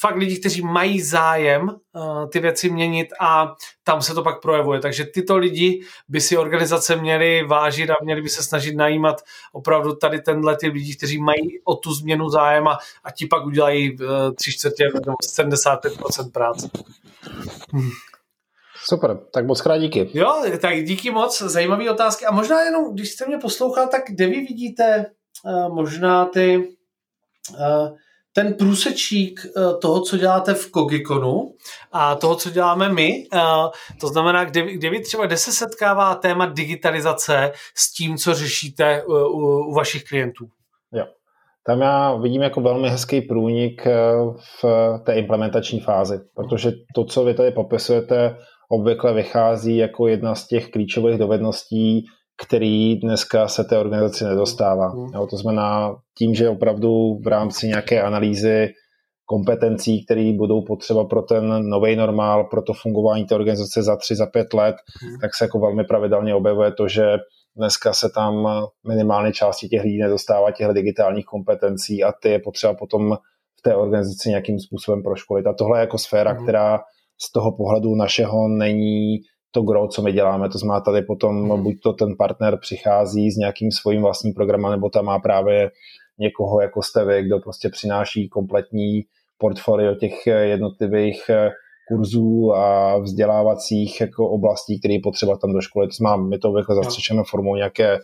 fakt 0.00 0.16
lidi, 0.16 0.36
kteří 0.36 0.62
mají 0.62 1.00
zájem 1.00 1.68
uh, 1.68 2.28
ty 2.28 2.40
věci 2.40 2.70
měnit 2.70 3.08
a 3.20 3.54
tam 3.84 4.02
se 4.02 4.14
to 4.14 4.22
pak 4.22 4.42
projevuje. 4.42 4.80
Takže 4.80 5.04
tyto 5.04 5.36
lidi 5.36 5.80
by 6.08 6.20
si 6.20 6.36
organizace 6.36 6.96
měly 6.96 7.42
vážit 7.42 7.90
a 7.90 7.94
měly 8.02 8.22
by 8.22 8.28
se 8.28 8.42
snažit 8.42 8.76
najímat 8.76 9.22
opravdu 9.52 9.94
tady 9.94 10.20
tenhle 10.20 10.56
ty 10.56 10.68
lidi, 10.68 10.96
kteří 10.96 11.18
mají 11.18 11.60
o 11.64 11.74
tu 11.74 11.94
změnu 11.94 12.28
zájem 12.28 12.68
a, 12.68 12.78
a 13.04 13.10
ti 13.10 13.26
pak 13.26 13.46
udělají 13.46 13.98
uh, 13.98 14.06
tři 14.34 14.52
čtvrtě 14.52 14.84
nebo 14.94 15.12
75% 15.38 16.32
práce. 16.32 16.70
Hmm. 17.72 17.90
Super, 18.88 19.18
tak 19.32 19.46
moc 19.46 19.60
krát 19.60 19.78
díky. 19.78 20.10
Jo, 20.14 20.44
tak 20.60 20.84
díky 20.84 21.10
moc, 21.10 21.42
zajímavé 21.42 21.90
otázky. 21.90 22.24
A 22.26 22.32
možná 22.32 22.62
jenom, 22.62 22.94
když 22.94 23.10
jste 23.10 23.26
mě 23.26 23.38
poslouchal, 23.38 23.88
tak 23.88 24.02
kde 24.08 24.26
vy 24.26 24.40
vidíte 24.40 25.06
uh, 25.44 25.74
možná 25.74 26.24
ty 26.24 26.76
uh, 27.50 27.88
ten 28.32 28.54
průsečík 28.54 29.40
eh, 29.46 29.60
toho, 29.80 30.00
co 30.00 30.16
děláte 30.16 30.54
v 30.54 30.70
Kogikonu 30.70 31.54
a 31.92 32.14
toho, 32.14 32.36
co 32.36 32.50
děláme 32.50 32.88
my, 32.88 33.24
eh, 33.34 33.40
to 34.00 34.08
znamená, 34.08 34.44
kde, 34.44 34.72
kde 34.72 34.90
vy 34.90 35.00
třeba, 35.00 35.26
kde 35.26 35.36
se 35.36 35.52
setkává 35.52 36.14
téma 36.14 36.46
digitalizace 36.46 37.52
s 37.74 37.92
tím, 37.92 38.16
co 38.16 38.34
řešíte 38.34 39.02
u, 39.06 39.12
u, 39.12 39.70
u 39.70 39.74
vašich 39.74 40.04
klientů? 40.04 40.44
Jo. 40.92 41.04
tam 41.66 41.80
já 41.80 42.14
vidím 42.16 42.42
jako 42.42 42.60
velmi 42.60 42.88
hezký 42.88 43.20
průnik 43.20 43.86
eh, 43.86 43.92
v 44.62 44.64
té 45.06 45.14
implementační 45.14 45.80
fázi, 45.80 46.20
protože 46.34 46.72
to, 46.94 47.04
co 47.04 47.24
vy 47.24 47.34
tady 47.34 47.50
popisujete, 47.50 48.36
obvykle 48.68 49.14
vychází 49.14 49.76
jako 49.76 50.08
jedna 50.08 50.34
z 50.34 50.46
těch 50.46 50.70
klíčových 50.70 51.18
dovedností, 51.18 52.06
který 52.46 52.96
dneska 52.96 53.48
se 53.48 53.64
té 53.64 53.78
organizaci 53.78 54.24
nedostává. 54.24 54.88
Mm. 54.88 55.06
Jo, 55.14 55.26
to 55.26 55.36
znamená 55.36 55.96
tím, 56.18 56.34
že 56.34 56.48
opravdu 56.48 57.18
v 57.24 57.26
rámci 57.26 57.68
nějaké 57.68 58.02
analýzy 58.02 58.68
kompetencí, 59.24 60.04
které 60.04 60.32
budou 60.36 60.62
potřeba 60.62 61.04
pro 61.04 61.22
ten 61.22 61.68
nový 61.68 61.96
normál, 61.96 62.44
pro 62.44 62.62
to 62.62 62.72
fungování 62.72 63.24
té 63.24 63.34
organizace 63.34 63.82
za 63.82 63.96
tři, 63.96 64.16
za 64.16 64.26
pět 64.26 64.54
let, 64.54 64.76
mm. 65.04 65.18
tak 65.20 65.34
se 65.34 65.44
jako 65.44 65.58
velmi 65.58 65.84
pravidelně 65.84 66.34
objevuje 66.34 66.72
to, 66.72 66.88
že 66.88 67.16
dneska 67.56 67.92
se 67.92 68.08
tam 68.14 68.48
minimálně 68.88 69.32
části 69.32 69.68
těch 69.68 69.82
lidí 69.82 69.98
nedostává 69.98 70.50
těch 70.50 70.68
digitálních 70.68 71.24
kompetencí 71.24 72.04
a 72.04 72.12
ty 72.22 72.28
je 72.28 72.38
potřeba 72.38 72.74
potom 72.74 73.16
v 73.58 73.62
té 73.62 73.74
organizaci 73.74 74.28
nějakým 74.28 74.58
způsobem 74.58 75.02
proškolit. 75.02 75.46
A 75.46 75.52
tohle 75.52 75.78
je 75.78 75.80
jako 75.80 75.98
sféra, 75.98 76.32
mm. 76.32 76.42
která 76.42 76.78
z 77.20 77.32
toho 77.32 77.56
pohledu 77.56 77.94
našeho 77.94 78.48
není 78.48 79.16
to 79.50 79.62
gro, 79.62 79.88
co 79.88 80.02
my 80.02 80.12
děláme. 80.12 80.48
To 80.48 80.58
znamená, 80.58 80.80
tady 80.80 81.02
potom 81.02 81.34
mm. 81.36 81.62
buď 81.62 81.74
to 81.82 81.92
ten 81.92 82.16
partner 82.18 82.58
přichází 82.60 83.30
s 83.30 83.36
nějakým 83.36 83.70
svým 83.70 84.02
vlastním 84.02 84.34
programem, 84.34 84.70
nebo 84.70 84.90
tam 84.90 85.04
má 85.04 85.18
právě 85.18 85.70
někoho, 86.18 86.60
jako 86.60 86.82
jste 86.82 87.04
vy, 87.04 87.22
kdo 87.22 87.38
prostě 87.38 87.68
přináší 87.68 88.28
kompletní 88.28 89.02
portfolio 89.38 89.94
těch 89.94 90.26
jednotlivých 90.26 91.30
kurzů 91.88 92.52
a 92.54 92.98
vzdělávacích 92.98 94.00
jako 94.00 94.30
oblastí, 94.30 94.78
které 94.78 94.94
je 94.94 95.00
potřeba 95.02 95.36
tam 95.36 95.52
do 95.52 95.60
školy. 95.60 95.86
To 95.86 95.92
znamená, 95.92 96.28
my 96.28 96.38
to 96.38 96.58
jako 96.58 96.74
zastřešeme 96.74 97.22
formou 97.30 97.56
nějaké 97.56 97.98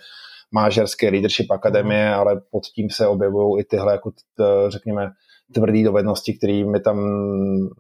mážerské 0.53 1.11
leadership 1.11 1.51
akademie, 1.51 2.09
mm. 2.09 2.15
ale 2.15 2.41
pod 2.51 2.65
tím 2.67 2.91
se 2.91 3.07
objevují 3.07 3.61
i 3.61 3.65
tyhle, 3.65 3.93
jako 3.93 4.11
t, 4.11 4.45
řekněme, 4.69 5.11
tvrdé 5.55 5.85
dovednosti, 5.85 6.35
které 6.39 6.65
my 6.65 6.81
tam 6.81 6.99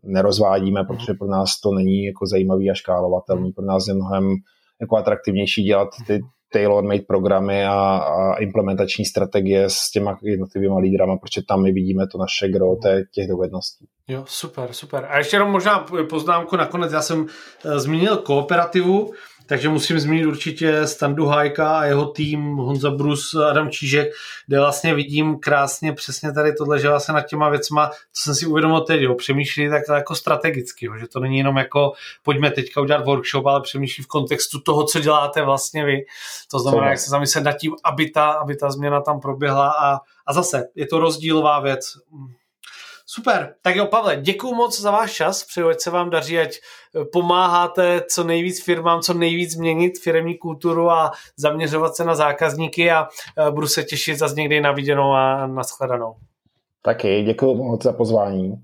nerozvádíme, 0.02 0.80
mm. 0.80 0.86
protože 0.86 1.14
pro 1.18 1.28
nás 1.28 1.60
to 1.60 1.72
není 1.72 2.04
jako 2.04 2.26
zajímavý 2.26 2.70
a 2.70 2.74
škálovatelný. 2.74 3.52
Pro 3.52 3.64
nás 3.64 3.86
je 3.88 3.94
mnohem 3.94 4.34
jako 4.80 4.96
atraktivnější 4.96 5.62
dělat 5.62 5.88
ty 6.06 6.20
tailor-made 6.54 7.04
programy 7.08 7.66
a, 7.66 7.72
a 7.96 8.34
implementační 8.34 9.04
strategie 9.04 9.64
s 9.70 9.90
těma 9.90 10.18
jednotlivými 10.22 10.74
lídrama, 10.80 11.16
protože 11.16 11.40
tam 11.48 11.62
my 11.62 11.72
vidíme 11.72 12.06
to 12.06 12.18
naše 12.18 12.48
gro 12.48 12.76
těch 13.14 13.28
dovedností. 13.28 13.86
Jo, 14.08 14.24
super, 14.26 14.72
super. 14.72 15.06
A 15.10 15.18
ještě 15.18 15.36
jenom 15.36 15.50
možná 15.50 15.86
poznámku 16.10 16.56
nakonec, 16.56 16.92
já 16.92 17.02
jsem 17.02 17.20
uh, 17.20 17.26
zmínil 17.76 18.16
kooperativu, 18.16 19.10
takže 19.46 19.68
musím 19.68 20.00
zmínit 20.00 20.26
určitě 20.26 20.86
Standu 20.86 21.26
Hajka 21.26 21.78
a 21.78 21.84
jeho 21.84 22.06
tým 22.06 22.56
Honza 22.56 22.90
Brus, 22.90 23.34
Adam 23.34 23.70
Čížek, 23.70 24.12
kde 24.46 24.60
vlastně 24.60 24.94
vidím 24.94 25.38
krásně 25.38 25.92
přesně 25.92 26.32
tady 26.32 26.52
tohle, 26.52 26.80
že 26.80 26.88
vlastně 26.88 27.14
nad 27.14 27.26
těma 27.26 27.48
věcma, 27.48 27.90
co 28.12 28.22
jsem 28.22 28.34
si 28.34 28.46
uvědomil 28.46 28.80
teď, 28.80 29.00
jo, 29.00 29.14
přemýšlí 29.14 29.70
tak 29.70 29.82
jako 29.94 30.14
strategicky, 30.14 30.86
jo, 30.86 30.96
že 30.96 31.08
to 31.08 31.20
není 31.20 31.38
jenom 31.38 31.56
jako 31.56 31.92
pojďme 32.22 32.50
teďka 32.50 32.80
udělat 32.80 33.04
workshop, 33.04 33.46
ale 33.46 33.60
přemýšlí 33.60 34.04
v 34.04 34.08
kontextu 34.08 34.60
toho, 34.60 34.84
co 34.84 35.00
děláte 35.00 35.42
vlastně 35.42 35.84
vy. 35.84 36.04
To 36.50 36.58
znamená, 36.58 36.90
jak 36.90 36.98
se 36.98 37.10
zamyslet 37.10 37.44
nad 37.44 37.52
tím, 37.52 37.74
aby 37.84 38.10
ta, 38.10 38.30
aby 38.30 38.56
ta 38.56 38.70
změna 38.70 39.00
tam 39.00 39.20
proběhla 39.20 39.70
a, 39.70 40.00
a 40.26 40.32
zase 40.32 40.64
je 40.74 40.86
to 40.86 40.98
rozdílová 40.98 41.60
věc 41.60 41.94
Super, 43.06 43.54
tak 43.62 43.76
jo 43.76 43.86
Pavle, 43.86 44.16
děkuji 44.16 44.54
moc 44.54 44.80
za 44.80 44.90
váš 44.90 45.12
čas, 45.12 45.44
přeju, 45.44 45.68
ať 45.68 45.80
se 45.80 45.90
vám 45.90 46.10
daří, 46.10 46.38
ať 46.38 46.54
eh, 46.56 47.04
pomáháte 47.04 48.02
co 48.10 48.24
nejvíc 48.24 48.64
firmám, 48.64 49.00
co 49.00 49.14
nejvíc 49.14 49.52
změnit 49.52 49.92
firmní 50.02 50.38
kulturu 50.38 50.90
a 50.90 51.12
zaměřovat 51.36 51.96
se 51.96 52.04
na 52.04 52.14
zákazníky 52.14 52.90
a 52.90 53.08
eh, 53.38 53.50
budu 53.50 53.66
se 53.66 53.82
těšit 53.82 54.18
zase 54.18 54.34
někdy 54.34 54.60
na 54.60 54.72
viděnou 54.72 55.12
a 55.12 55.46
nashledanou. 55.46 56.14
Taky, 56.82 57.22
děkuji 57.22 57.54
moc 57.54 57.82
za 57.82 57.92
pozvání. 57.92 58.54